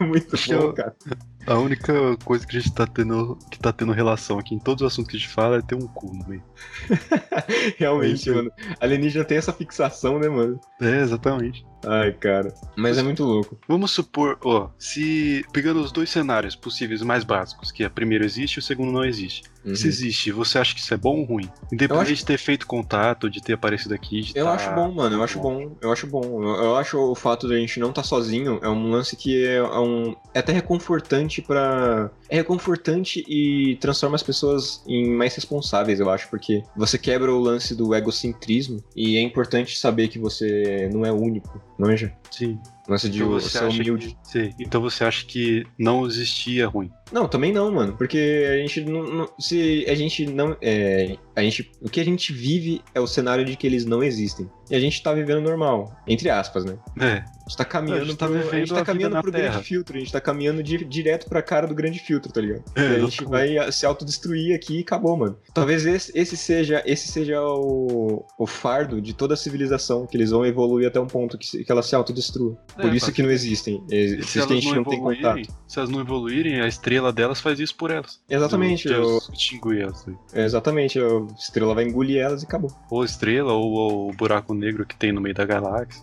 É 0.00 0.02
muito 0.02 0.34
bom, 0.48 0.72
cara. 0.72 0.96
A 1.46 1.58
única 1.58 1.92
coisa 2.24 2.46
que 2.46 2.56
a 2.56 2.60
gente 2.60 2.72
tá 2.72 2.86
tendo, 2.86 3.38
que 3.50 3.58
tá 3.58 3.72
tendo 3.72 3.92
relação 3.92 4.38
aqui 4.38 4.54
em 4.54 4.58
todos 4.58 4.82
os 4.82 4.92
assuntos 4.92 5.10
que 5.10 5.16
a 5.16 5.20
gente 5.20 5.28
fala 5.32 5.58
é 5.58 5.62
ter 5.62 5.74
um 5.74 5.86
cu 5.86 6.14
no 6.14 6.26
meio. 6.28 6.42
Realmente, 7.78 8.30
É 8.30 8.32
mano. 8.34 8.50
Alienígena 8.80 9.24
tem 9.24 9.38
essa 9.38 9.52
fixação, 9.52 10.18
né, 10.18 10.28
mano? 10.28 10.58
É, 10.80 11.00
exatamente. 11.00 11.64
Ai, 11.86 12.12
cara. 12.14 12.54
Mas 12.76 12.96
é 12.96 13.02
muito 13.02 13.22
louco. 13.24 13.58
Vamos 13.68 13.90
supor, 13.90 14.38
ó, 14.42 14.70
se 14.78 15.44
pegando 15.52 15.80
os 15.80 15.92
dois 15.92 16.08
cenários 16.08 16.56
possíveis 16.56 17.02
mais 17.02 17.24
básicos, 17.24 17.70
que 17.70 17.84
é 17.84 17.90
primeiro 17.90 18.24
existe 18.24 18.56
e 18.56 18.58
o 18.60 18.62
segundo 18.62 18.90
não 18.90 19.04
existe. 19.04 19.42
Uhum. 19.62 19.74
Se 19.76 19.86
existe, 19.88 20.32
você 20.32 20.58
acha 20.58 20.74
que 20.74 20.80
isso 20.80 20.92
é 20.94 20.96
bom 20.96 21.18
ou 21.20 21.24
ruim? 21.24 21.50
Independente 21.70 22.14
de 22.14 22.24
ter 22.24 22.38
feito 22.38 22.66
contato, 22.66 23.28
de 23.28 23.42
ter 23.42 23.54
aparecido 23.54 23.94
aqui, 23.94 24.22
de 24.22 24.32
Eu 24.38 24.46
tá- 24.46 24.54
acho 24.54 24.70
bom, 24.74 24.92
mano. 24.92 25.16
Eu 25.16 25.22
acho 25.22 25.38
bom. 25.38 25.76
Eu 25.80 25.92
acho 25.92 26.06
bom. 26.06 26.22
Eu, 26.42 26.64
eu 26.64 26.76
acho 26.76 26.98
o 26.98 27.14
fato 27.14 27.46
de 27.48 27.54
a 27.54 27.58
gente 27.58 27.78
não 27.80 27.90
estar 27.90 28.02
sozinho 28.02 28.58
é 28.62 28.68
um 28.68 28.90
lance 28.90 29.14
que 29.14 29.44
é, 29.44 29.56
é 29.56 29.78
um. 29.78 30.16
É 30.32 30.38
até 30.38 30.52
reconfortante 30.52 31.33
pra. 31.42 32.10
É 32.28 32.36
reconfortante 32.36 33.24
e 33.28 33.76
transforma 33.76 34.16
as 34.16 34.22
pessoas 34.22 34.82
em 34.86 35.10
mais 35.10 35.34
responsáveis, 35.34 36.00
eu 36.00 36.10
acho, 36.10 36.28
porque 36.28 36.62
você 36.76 36.98
quebra 36.98 37.32
o 37.32 37.38
lance 37.38 37.74
do 37.74 37.94
egocentrismo 37.94 38.82
e 38.96 39.16
é 39.16 39.20
importante 39.20 39.76
saber 39.78 40.08
que 40.08 40.18
você 40.18 40.88
não 40.92 41.04
é 41.04 41.12
único, 41.12 41.60
manja? 41.78 42.12
Sim. 42.30 42.58
Lance 42.88 43.08
de 43.08 43.22
Então 43.22 43.40
ser 43.40 43.58
acha 43.58 43.68
humilde. 43.68 44.16
que-. 44.30 44.50
Então 44.60 44.80
você 44.80 45.04
acha 45.04 45.24
que 45.24 45.64
não 45.78 46.06
existia 46.06 46.66
ruim? 46.68 46.90
Não, 47.12 47.28
também 47.28 47.52
não, 47.52 47.70
mano. 47.70 47.96
Porque 47.96 48.44
a 48.52 48.56
gente 48.58 48.80
não. 48.82 49.02
não- 49.04 49.28
se 49.38 49.84
a 49.88 49.94
gente 49.94 50.26
não. 50.26 50.56
É, 50.60 51.16
a 51.36 51.42
gente, 51.42 51.70
o 51.80 51.88
que 51.88 52.00
a 52.00 52.04
gente 52.04 52.32
vive 52.32 52.82
é 52.94 53.00
o 53.00 53.06
cenário 53.06 53.44
de 53.44 53.56
que 53.56 53.66
eles 53.66 53.84
não 53.84 54.02
existem. 54.02 54.50
E 54.70 54.74
a 54.74 54.80
gente 54.80 55.02
tá 55.02 55.12
vivendo 55.12 55.40
normal. 55.42 55.94
Entre 56.08 56.28
aspas, 56.30 56.64
né? 56.64 56.76
É. 57.00 57.22
A 57.46 57.48
gente 57.48 57.56
tá 57.58 57.64
caminhando, 57.64 58.02
A 58.02 58.04
gente 58.06 58.16
tá 58.16 58.26
pro, 58.26 58.34
a 58.34 58.38
vivendo 58.40 58.58
gente 58.66 58.72
tá 58.74 58.84
caminhando 58.84 59.20
pro 59.22 59.30
Terra. 59.32 59.48
grande 59.50 59.64
filtro, 59.66 59.96
a 59.96 60.00
gente 60.00 60.12
tá 60.12 60.20
caminhando 60.20 60.62
di- 60.62 60.84
direto 60.84 61.28
pra 61.28 61.42
cara 61.42 61.66
do 61.66 61.74
grande 61.74 61.98
filtro, 61.98 62.32
tá 62.32 62.40
ligado? 62.40 62.64
É, 62.74 62.80
e 62.80 62.96
a 62.96 62.98
gente 63.00 63.24
vai 63.24 63.70
se 63.72 63.84
autodestruir 63.84 64.54
aqui 64.56 64.78
e 64.78 64.80
acabou, 64.80 65.16
mano. 65.16 65.38
Talvez 65.52 65.84
esse, 65.84 66.10
esse 66.18 66.36
seja, 66.36 66.82
esse 66.86 67.08
seja 67.08 67.40
o, 67.42 68.24
o 68.38 68.46
fardo 68.46 69.00
de 69.00 69.12
toda 69.12 69.34
a 69.34 69.36
civilização, 69.36 70.06
que 70.06 70.16
eles 70.16 70.30
vão 70.30 70.44
evoluir 70.46 70.88
até 70.88 70.98
um 70.98 71.06
ponto 71.06 71.36
que, 71.36 71.62
que 71.62 71.70
ela 71.70 71.82
se 71.82 71.94
autodestrua. 71.94 72.56
Por 72.76 72.86
É, 72.92 72.96
isso 72.96 73.12
que 73.12 73.22
não 73.22 73.30
existem. 73.30 73.82
Existem, 73.90 74.42
a 74.42 74.46
gente 74.46 74.66
não 74.68 74.74
não 74.76 74.84
tem 74.84 75.00
contato. 75.00 75.42
se 75.68 75.78
elas 75.78 75.90
não 75.90 76.00
evoluírem, 76.00 76.60
a 76.60 76.66
estrela 76.66 77.12
delas 77.12 77.40
faz 77.40 77.60
isso 77.60 77.74
por 77.76 77.90
elas. 77.90 78.20
Exatamente, 78.28 78.88
eu- 78.88 79.18
extingue 79.32 79.80
elas. 79.80 80.04
né? 80.06 80.14
É, 80.32 80.44
exatamente, 80.44 80.98
a 80.98 81.04
estrela 81.38 81.74
vai 81.74 81.84
engolir 81.84 82.20
elas 82.20 82.42
e 82.42 82.46
acabou. 82.46 82.70
Ou 82.90 83.02
a 83.02 83.04
estrela, 83.04 83.52
ou, 83.52 83.70
ou 83.72 84.10
o 84.10 84.12
buraco 84.14 84.54
negro 84.54 84.84
que 84.84 84.96
tem 84.96 85.12
no 85.12 85.20
meio 85.20 85.34
da 85.34 85.44
galáxia. 85.44 86.02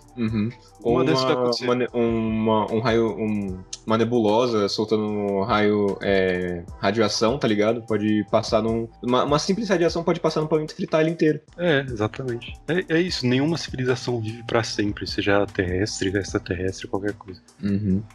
Ou 0.83 1.01
Uma 1.01 1.03
uma, 1.03 1.87
uma, 1.93 2.73
um 2.73 2.79
raio, 2.79 3.07
um- 3.17 3.59
uma 3.85 3.97
nebulosa 3.97 4.67
soltando 4.69 5.03
um 5.03 5.43
raio 5.43 5.97
é, 6.01 6.63
radiação, 6.79 7.37
tá 7.37 7.47
ligado? 7.47 7.81
Pode 7.83 8.25
passar 8.31 8.61
num. 8.61 8.87
Uma, 9.01 9.23
uma 9.23 9.39
simples 9.39 9.69
radiação 9.69 10.03
pode 10.03 10.19
passar 10.19 10.41
no 10.41 10.47
planeta 10.47 10.73
e 10.73 10.75
fritar 10.75 11.01
ele 11.01 11.11
inteiro. 11.11 11.39
É, 11.57 11.81
exatamente. 11.81 12.53
É, 12.67 12.95
é 12.97 13.01
isso, 13.01 13.25
nenhuma 13.25 13.57
civilização 13.57 14.19
vive 14.19 14.43
pra 14.43 14.63
sempre, 14.63 15.05
seja 15.07 15.45
terrestre, 15.47 16.09
extraterrestre, 16.17 16.60
qualquer 16.89 17.13
coisa. 17.13 17.41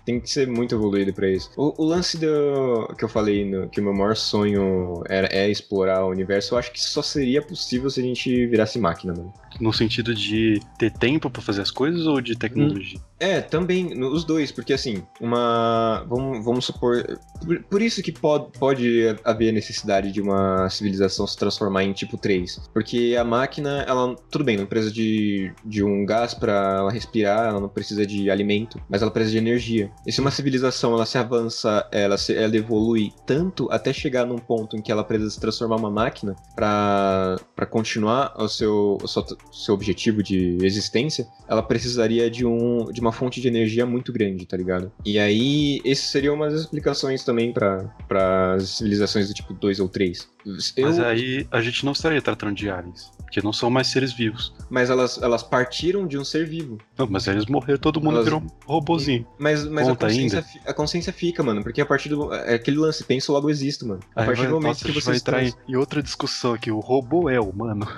Tem 0.05 0.21
que 0.21 0.29
ser 0.31 0.47
muito 0.47 0.75
evoluído 0.75 1.13
pra 1.13 1.29
isso. 1.31 1.51
O, 1.57 1.83
o 1.83 1.85
lance 1.87 2.17
do 2.19 2.95
que 2.97 3.05
eu 3.05 3.09
falei, 3.09 3.45
no- 3.49 3.69
que 3.69 3.81
o 3.81 3.85
meu 3.85 3.95
maior 3.95 4.15
sonho 4.17 5.03
era, 5.09 5.27
é 5.29 5.49
explorar 5.51 6.05
o 6.05 6.11
universo, 6.11 6.55
eu 6.55 6.59
acho 6.59 6.73
que 6.73 6.81
só 6.81 7.03
seria 7.03 7.43
possível 7.43 7.89
se 7.91 8.01
a 8.01 8.03
gente 8.03 8.47
virasse 8.47 8.79
máquina, 8.79 9.13
mano. 9.15 9.33
No 9.61 9.73
sentido 9.73 10.15
de 10.15 10.61
ter 10.79 10.91
tempo 10.93 11.31
pra 11.31 11.41
fazer 11.41 11.63
as 11.63 11.71
coisas 11.71 12.07
ou 12.07 12.21
de 12.21 12.37
tecnologia? 12.37 12.99
É, 13.19 13.41
também, 13.41 13.99
os 14.05 14.25
dois, 14.25 14.53
porque 14.53 14.73
assim, 14.73 15.03
uma. 15.21 16.05
Vamos, 16.09 16.45
vamos 16.45 16.65
supor. 16.67 17.19
Por, 17.45 17.63
por 17.65 17.83
isso 17.83 18.03
que 18.03 18.13
pode, 18.13 18.51
pode 18.59 19.17
haver 19.25 19.53
necessidade 19.53 20.13
de 20.13 20.21
uma 20.21 20.69
civilização 20.69 21.27
se 21.27 21.37
transformar 21.37 21.85
em 21.85 21.93
tipo 21.93 22.19
3. 22.19 22.69
Porque 22.75 23.17
a 23.19 23.25
máquina, 23.25 23.85
ela. 23.89 24.15
Tudo 24.31 24.45
bem, 24.45 24.57
não 24.59 24.67
precisa 24.67 24.93
de, 24.93 25.51
de 25.65 25.83
um 25.83 26.05
gás 26.05 26.35
pra 26.35 26.77
ela 26.79 26.93
respirar, 26.93 27.49
ela 27.49 27.61
não 27.61 27.69
precisa 27.69 28.07
de 28.07 28.31
alimento, 28.31 28.81
mas 28.89 29.01
ela 29.01 29.11
precisa 29.11 29.33
de 29.33 29.39
energia. 29.39 29.91
E 30.07 30.13
se 30.13 30.21
uma 30.21 30.31
civilização 30.31 30.93
ela 30.93 31.07
se 31.07 31.17
avança, 31.17 31.89
ela, 31.91 32.19
se, 32.19 32.35
ela 32.35 32.55
evolui 32.55 33.13
tanto 33.27 33.67
até 33.71 33.93
chegar 33.93 34.27
num 34.27 34.39
ponto 34.39 34.77
em 34.77 34.83
que 34.83 34.93
ela 34.93 35.03
precisa 35.03 35.31
se 35.31 35.41
transformar 35.41 35.77
uma 35.77 35.91
máquina 35.91 36.37
pra 36.55 37.39
continuar 37.71 38.35
o 38.37 38.49
seu, 38.49 38.99
o 39.03 39.09
seu, 39.09 39.25
seu 39.51 39.75
objetivo 39.75 40.23
de 40.23 40.59
existência, 40.63 41.27
ela 41.49 41.63
precisaria 41.63 42.31
de, 42.31 42.45
um, 42.45 42.85
de 42.93 43.01
uma 43.07 43.13
fonte 43.13 43.41
de 43.41 43.49
energia 43.49 43.87
muito 43.87 44.13
grande, 44.13 44.47
tá 44.47 44.57
ligado? 44.57 44.93
E 45.05 45.19
aí, 45.19 45.81
essas 45.85 46.07
seriam 46.07 46.35
umas 46.35 46.55
explicações 46.55 47.25
também 47.25 47.53
para 47.53 48.55
as 48.55 48.71
civilizações 48.71 49.29
do 49.29 49.35
tipo 49.35 49.55
2 49.55 49.81
ou 49.81 49.89
3. 49.89 50.36
Eu, 50.77 50.87
Mas 50.87 51.01
aí 51.01 51.47
a 51.51 51.61
gente 51.61 51.85
não 51.85 51.91
estaria 51.93 52.23
tratando 52.23 52.55
de 52.55 52.71
aliens, 52.71 53.11
porque 53.19 53.43
não 53.43 53.53
são 53.53 53.69
mais 53.69 53.89
seres 53.89 54.13
vivos. 54.13 54.55
mas 54.71 54.91
elas, 54.91 55.21
elas 55.21 55.43
partiram 55.43 56.07
de 56.07 56.17
um 56.17 56.25
ser 56.25 56.47
vivo. 56.47 56.79
Não, 56.97 57.07
mas 57.11 57.27
eles 57.27 57.47
morreram, 57.47 57.81
todo 57.81 58.01
mundo 58.01 58.13
Elas- 58.15 58.25
virou 58.27 58.41
um 58.41 58.47
robozinho. 58.65 59.27
Mas, 59.41 59.65
mas 59.67 59.89
a, 59.89 59.97
consciência, 59.97 60.43
fi- 60.43 60.61
a 60.65 60.73
consciência 60.73 61.13
fica, 61.13 61.43
mano. 61.43 61.63
Porque 61.65 61.81
a 61.81 61.87
partir 61.87 62.11
do. 62.11 62.33
É 62.33 62.55
aquele 62.55 62.77
lance, 62.79 63.03
penso 63.03 63.33
logo 63.33 63.51
existo, 63.51 63.87
mano. 63.89 64.01
A 64.15 64.21
Aí 64.21 64.27
partir 64.27 64.41
vai, 64.43 64.49
do 64.49 64.55
momento 64.55 64.69
nossa, 64.69 64.85
que 64.85 64.93
você. 64.93 65.07
vai 65.11 65.17
entrar 65.17 65.43
em, 65.43 65.53
em 65.69 65.75
outra 65.77 66.01
discussão 66.03 66.55
aqui, 66.55 66.71
o 66.71 66.79
robô 66.79 67.29
é 67.29 67.41
humano. 67.41 67.87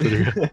Tá? 0.00 0.50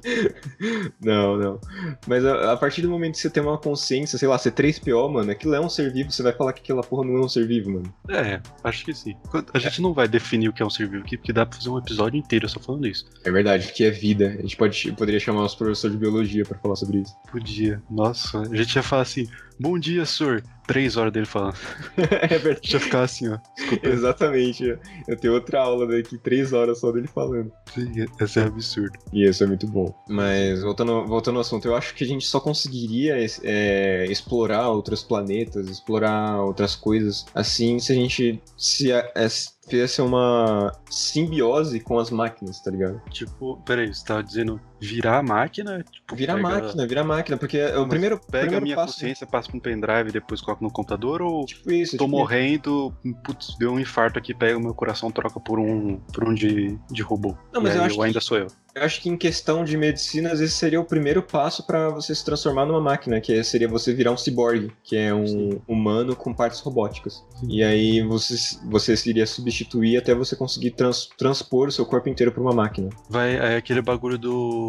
Não, 1.01 1.37
não. 1.37 1.61
Mas 2.05 2.25
a, 2.25 2.51
a 2.51 2.57
partir 2.57 2.81
do 2.81 2.89
momento 2.89 3.13
que 3.13 3.19
você 3.19 3.29
tem 3.29 3.41
uma 3.41 3.57
consciência, 3.57 4.17
sei 4.17 4.27
lá, 4.27 4.37
ser 4.37 4.51
3PO, 4.51 5.09
mano, 5.11 5.31
aquilo 5.31 5.53
é 5.55 5.59
um 5.61 5.69
ser 5.69 5.91
vivo, 5.93 6.11
você 6.11 6.21
vai 6.21 6.33
falar 6.33 6.51
que 6.51 6.61
aquela 6.61 6.81
porra 6.81 7.05
não 7.07 7.15
é 7.15 7.21
um 7.25 7.29
ser 7.29 7.47
vivo, 7.47 7.71
mano. 7.71 7.93
é, 8.09 8.41
acho 8.63 8.83
que 8.83 8.93
sim. 8.93 9.15
A 9.53 9.59
gente 9.59 9.81
não 9.81 9.93
vai 9.93 10.05
definir 10.07 10.49
o 10.49 10.53
que 10.53 10.61
é 10.61 10.65
um 10.65 10.69
ser 10.69 10.89
vivo 10.89 11.03
aqui, 11.03 11.15
porque 11.17 11.31
dá 11.37 11.45
pra 11.45 11.57
fazer 11.57 11.69
um 11.69 11.77
episódio 11.77 12.17
inteiro 12.17 12.49
só 12.49 12.59
falando 12.59 12.87
isso. 12.87 13.05
É 13.23 13.31
verdade, 13.31 13.71
que 13.71 13.83
é 13.83 13.91
vida. 13.91 14.35
A 14.39 14.41
gente 14.41 14.57
pode, 14.57 14.91
poderia 14.93 15.19
chamar 15.19 15.45
os 15.45 15.55
professores 15.55 15.95
de 15.95 15.99
biologia 15.99 16.43
pra 16.43 16.57
falar 16.57 16.75
sobre 16.75 16.99
isso. 16.99 17.15
Podia. 17.31 17.81
Nossa, 17.89 18.41
a 18.41 18.55
gente 18.55 18.75
ia 18.75 18.83
falar 18.83 19.03
assim, 19.03 19.27
bom 19.59 19.77
dia, 19.77 20.05
senhor. 20.05 20.43
Três 20.67 20.97
horas 20.97 21.13
dele 21.13 21.25
falando. 21.25 21.55
é 21.97 22.37
verdade. 22.37 22.73
ia 22.73 22.79
ficar 22.79 23.03
assim, 23.03 23.29
ó. 23.29 23.37
Escutando. 23.57 23.93
Exatamente. 23.93 24.77
Eu 25.07 25.17
tenho 25.17 25.33
outra 25.33 25.61
aula 25.61 25.87
daqui, 25.87 26.17
três 26.17 26.51
horas 26.53 26.79
só 26.79 26.91
dele 26.91 27.07
falando. 27.07 27.51
Sim, 27.73 28.05
Esse 28.19 28.39
é 28.39 28.43
absurdo. 28.43 28.97
E 29.13 29.25
isso 29.25 29.43
é 29.43 29.47
muito 29.47 29.65
bom. 29.65 29.93
Mas, 30.09 30.61
voltando, 30.61 31.05
voltando 31.05 31.35
ao 31.35 31.41
assunto, 31.41 31.67
eu 31.67 31.75
acho 31.75 31.95
que 31.95 32.03
a 32.03 32.07
gente 32.07 32.25
só 32.25 32.39
conseguiria 32.39 33.15
é, 33.43 34.05
explorar 34.09 34.69
outros 34.69 35.03
planetas, 35.03 35.67
explorar 35.69 36.41
outras 36.41 36.75
coisas, 36.75 37.25
assim, 37.33 37.79
se 37.79 37.91
a 37.91 37.95
gente 37.95 38.41
se 38.57 38.91
é, 38.91 39.11
é, 39.15 39.27
fizesse 39.67 40.01
uma 40.01 40.71
simbiose 40.89 41.79
com 41.79 41.99
as 41.99 42.09
máquinas, 42.09 42.61
tá 42.61 42.71
ligado? 42.71 43.01
Tipo, 43.09 43.57
peraí, 43.65 43.93
você 43.93 44.05
tava 44.05 44.23
dizendo 44.23 44.59
virar 44.79 45.19
a 45.19 45.23
máquina? 45.23 45.83
Tipo, 45.91 46.15
Virar 46.15 46.35
pega- 46.35 46.49
máquina, 46.49 46.87
virar 46.87 47.03
máquina, 47.03 47.37
porque 47.37 47.63
o 47.65 47.79
Mas 47.81 47.89
primeiro, 47.89 48.17
Pega 48.19 48.37
a 48.37 48.41
primeiro 48.41 48.63
minha 48.63 48.75
passo. 48.75 48.93
consciência, 48.93 49.25
passa 49.27 49.49
pra 49.49 49.57
um 49.57 49.59
pendrive 49.61 50.09
e 50.09 50.13
depois 50.13 50.41
coloca 50.41 50.63
no 50.63 50.71
computador 50.71 51.21
ou 51.21 51.45
Tipo 51.45 51.71
isso, 51.71 51.97
tô 51.97 52.05
tipo 52.05 52.17
morrendo, 52.17 52.93
putz, 53.23 53.55
deu 53.57 53.71
um 53.73 53.79
infarto 53.79 54.17
aqui, 54.19 54.33
pega 54.33 54.57
o 54.57 54.61
meu 54.61 54.73
coração, 54.73 55.11
troca 55.11 55.39
por 55.39 55.59
um, 55.59 55.97
por 56.13 56.27
um 56.27 56.33
de, 56.33 56.77
de 56.91 57.01
robô. 57.01 57.35
Não, 57.53 57.61
mas 57.61 57.75
eu 57.75 57.81
aí 57.81 57.87
acho 57.87 57.95
que- 57.97 58.03
ainda 58.03 58.21
sou 58.21 58.37
eu. 58.37 58.47
Eu 58.75 58.83
acho 58.83 59.01
que 59.01 59.09
em 59.09 59.17
questão 59.17 59.63
de 59.63 59.75
medicina, 59.75 60.33
esse 60.33 60.49
seria 60.49 60.79
o 60.79 60.85
primeiro 60.85 61.23
passo 61.23 61.65
pra 61.65 61.89
você 61.89 62.13
se 62.13 62.23
transformar 62.23 62.63
numa 62.67 62.79
máquina, 62.79 63.19
que 63.19 63.43
seria 63.43 63.67
você 63.67 63.91
virar 63.91 64.11
um 64.11 64.17
ciborgue, 64.17 64.71
que 64.83 64.95
é 64.95 65.11
um 65.11 65.25
Sim. 65.25 65.61
humano 65.67 66.15
com 66.15 66.31
partes 66.31 66.59
robóticas. 66.59 67.25
Sim. 67.39 67.47
E 67.49 67.63
aí 67.63 68.03
você, 68.03 68.35
você 68.69 68.93
iria 69.09 69.25
substituir 69.25 69.97
até 69.97 70.13
você 70.13 70.35
conseguir 70.35 70.71
trans- 70.71 71.09
transpor 71.17 71.69
o 71.69 71.71
seu 71.71 71.87
corpo 71.87 72.07
inteiro 72.07 72.31
pra 72.31 72.39
uma 72.39 72.53
máquina. 72.53 72.89
Vai, 73.09 73.35
é 73.37 73.55
aquele 73.57 73.81
bagulho 73.81 74.15
do, 74.15 74.66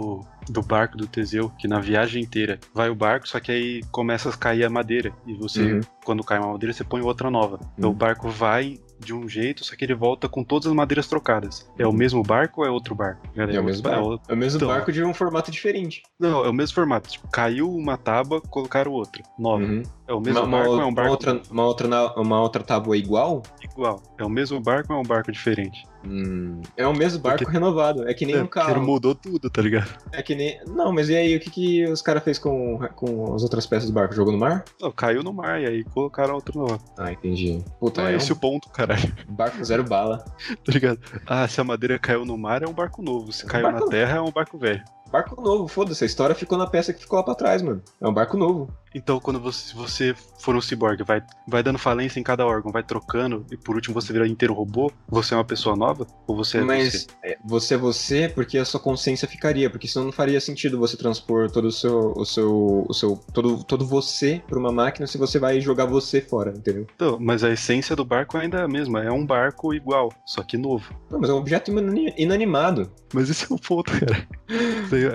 do 0.51 0.63
barco 0.63 0.97
do 0.97 1.07
Teseu, 1.07 1.51
que 1.59 1.69
na 1.69 1.79
viagem 1.81 2.23
inteira 2.23 2.59
vai 2.75 2.89
o 2.89 2.95
barco, 2.95 3.29
só 3.29 3.39
que 3.41 3.53
aí 3.53 3.83
começa 3.91 4.29
a 4.31 4.37
cair 4.37 4.65
a 4.65 4.71
madeira. 4.71 5.13
E 5.27 5.35
você, 5.35 5.75
Uhum. 5.75 5.81
quando 6.05 6.25
cai 6.25 6.39
uma 6.39 6.53
madeira, 6.53 6.73
você 6.73 6.85
põe 6.85 7.03
outra 7.03 7.31
nova. 7.31 7.59
Então 7.77 7.91
Uhum. 7.91 7.97
o 7.97 7.99
barco 7.99 8.29
vai 8.31 8.79
de 9.01 9.15
um 9.15 9.29
jeito, 9.29 9.65
só 9.65 9.77
que 9.77 9.85
ele 9.85 9.95
volta 9.95 10.29
com 10.29 10.43
todas 10.43 10.67
as 10.67 10.73
madeiras 10.75 11.07
trocadas. 11.07 11.71
É 11.79 11.87
o 11.87 11.93
mesmo 11.93 12.21
barco 12.23 12.63
ou 12.63 12.67
é 12.67 12.71
outro 12.71 12.97
barco? 12.97 13.21
É, 13.37 13.45
o 13.45 13.63
mesmo 13.63 13.67
outro- 13.69 13.83
barco. 13.83 14.21
É 14.29 14.33
o 14.33 14.37
mesmo 14.37 14.57
Então. 14.57 14.69
barco 14.69 14.91
de 14.91 15.05
um 15.05 15.15
formato 15.15 15.53
diferente. 15.53 16.03
Não, 16.19 16.45
é 16.45 16.49
o 16.49 16.53
mesmo 16.53 16.75
formato. 16.75 17.09
Tipo, 17.09 17.29
caiu 17.31 17.71
uma 17.73 17.97
tábua, 17.97 18.41
colocaram 18.41 18.91
outra. 18.91 19.23
Nova. 19.39 19.63
Uhum. 19.63 19.83
É 20.09 20.13
o 20.13 20.21
mesmo 20.21 20.41
Uma, 20.41 20.47
uma, 20.49 20.57
barco 20.59 20.73
ou 20.73 20.81
é 20.81 20.85
um 20.85 20.89
uma 20.89 20.95
barco 20.95 21.11
outra, 21.13 21.43
uma, 21.51 21.65
outra, 21.65 22.13
uma 22.17 22.41
outra 22.41 22.63
tábua 22.65 22.97
igual? 22.97 23.43
igual? 23.63 24.03
É 24.19 24.25
o 24.25 24.29
mesmo 24.31 24.59
barco 24.61 24.93
ou 24.93 24.99
é 24.99 25.03
um 25.03 25.07
barco 25.07 25.31
diferente? 25.31 25.85
Hum, 26.07 26.61
é 26.77 26.87
o 26.87 26.95
mesmo 26.95 27.21
barco 27.21 27.39
Porque- 27.39 27.53
renovado. 27.53 28.09
É 28.09 28.15
que 28.15 28.25
nem 28.25 28.37
é, 28.37 28.43
um 28.43 28.47
carro. 28.47 28.81
mudou 28.83 29.15
tudo, 29.15 29.51
tá 29.51 29.61
ligado? 29.61 29.89
É 30.13 30.23
que 30.23 30.35
nem. 30.35 30.61
Não, 30.67 30.93
mas 30.93 31.09
e 31.09 31.17
aí, 31.17 31.37
o 31.37 31.41
que, 31.41 31.51
que 31.51 31.85
os 31.87 32.01
caras 32.01 32.23
fez 32.23 32.39
com, 32.39 32.79
com 32.95 33.35
as 33.35 33.43
outras 33.43 33.67
peças 33.67 33.89
do 33.91 33.95
barco? 33.95 34.15
Jogou 34.15 34.33
no 34.33 34.39
mar? 34.39 34.65
Não, 34.81 34.91
caiu 34.93 35.23
no 35.23 35.33
mar 35.33 35.61
e 35.61 35.67
aí 35.67 35.85
colocaram 35.85 36.35
outra 36.35 36.59
nova. 36.59 36.79
Ah, 36.97 37.13
entendi. 37.13 37.63
Puta, 37.81 38.01
Então 38.03 38.07
é 38.13 38.17
esse 38.17 38.33
um 38.33 38.37
o 38.37 38.39
ponto, 38.39 38.69
caralho. 38.71 39.13
barco 39.29 39.63
zero 39.65 39.85
bala. 39.85 40.25
Tá 40.65 40.73
ligado? 40.73 40.99
Ah, 41.27 41.47
se 41.49 41.61
a 41.61 41.65
madeira 41.65 41.99
caiu 41.99 42.25
no 42.25 42.37
mar, 42.37 42.63
é 42.63 42.67
um 42.69 42.73
barco 42.73 43.03
novo. 43.03 43.33
Se 43.33 43.43
É 43.43 43.47
um 43.47 43.49
caiu 43.49 43.73
na 43.73 43.87
terra, 43.87 44.19
é 44.19 44.21
um 44.21 44.31
barco 44.31 44.59
velho. 44.59 44.83
Barco 45.11 45.41
novo, 45.41 45.67
foda-se. 45.67 46.05
A 46.05 46.07
história 46.07 46.35
ficou 46.35 46.59
na 46.59 46.67
peça 46.67 46.93
que 46.93 47.01
ficou 47.01 47.19
lá 47.19 47.25
pra 47.25 47.35
trás, 47.35 47.63
mano. 47.63 47.83
É 48.01 48.07
um 48.07 48.13
barco 48.13 48.37
novo. 48.37 48.71
Então, 48.99 49.21
quando 49.21 49.39
você, 49.39 49.75
você 49.75 50.15
for 50.41 50.57
um 50.57 50.61
cyborg, 50.61 51.03
vai, 51.05 51.23
vai 51.47 51.63
dando 51.63 51.79
falência 51.79 52.19
em 52.19 52.23
cada 52.23 52.45
órgão, 52.45 52.73
vai 52.73 52.83
trocando, 52.83 53.47
e 53.51 53.57
por 53.57 53.77
último 53.77 53.95
você 53.95 54.13
vira 54.13 54.27
inteiro 54.27 54.53
robô, 54.53 54.91
você 55.09 55.35
é 55.35 55.37
uma 55.37 55.45
pessoa 55.45 55.77
nova? 55.77 56.05
Ou 56.27 56.35
você 56.37 56.59
é 56.59 56.63
Mas 56.63 56.93
você? 56.93 57.07
é, 57.23 57.39
você 57.45 57.75
é 57.75 57.79
você 57.79 58.29
porque 58.29 58.59
a 58.59 58.65
sua 58.65 58.81
consciência 58.81 59.29
ficaria, 59.29 59.71
porque 59.71 59.87
senão 59.87 60.07
não 60.07 60.13
faria 60.13 60.41
sentido 60.41 60.79
você 60.79 60.97
transpor 60.97 61.49
todo 61.51 61.67
o 61.69 61.73
seu, 61.73 62.13
o 62.17 62.25
seu, 62.25 62.87
o 62.89 62.93
seu 62.93 63.17
todo, 63.33 63.63
todo 63.63 63.87
você 63.87 64.43
pra 64.49 64.59
uma 64.59 64.73
máquina 64.73 65.07
se 65.07 65.17
você 65.17 65.39
vai 65.39 65.61
jogar 65.61 65.87
você 65.87 66.21
fora, 66.21 66.51
entendeu? 66.51 66.87
Então, 66.97 67.19
mas 67.21 67.45
a 67.45 67.51
essência 67.53 67.95
do 67.95 68.05
barco 68.05 68.37
ainda 68.37 68.59
é 68.59 68.63
a 68.65 68.69
mesma, 68.69 69.03
é 69.05 69.11
um 69.13 69.25
barco 69.25 69.73
igual, 69.73 70.13
só 70.27 70.43
que 70.43 70.57
novo. 70.57 70.93
Não, 71.09 71.21
mas 71.21 71.31
é 71.31 71.33
um 71.33 71.37
objeto 71.39 71.71
inani- 71.71 72.13
inanimado. 72.19 72.91
Mas 73.15 73.31
esse 73.31 73.45
é 73.51 73.55
o 73.55 73.59
ponto, 73.59 73.91
cara. 73.93 74.27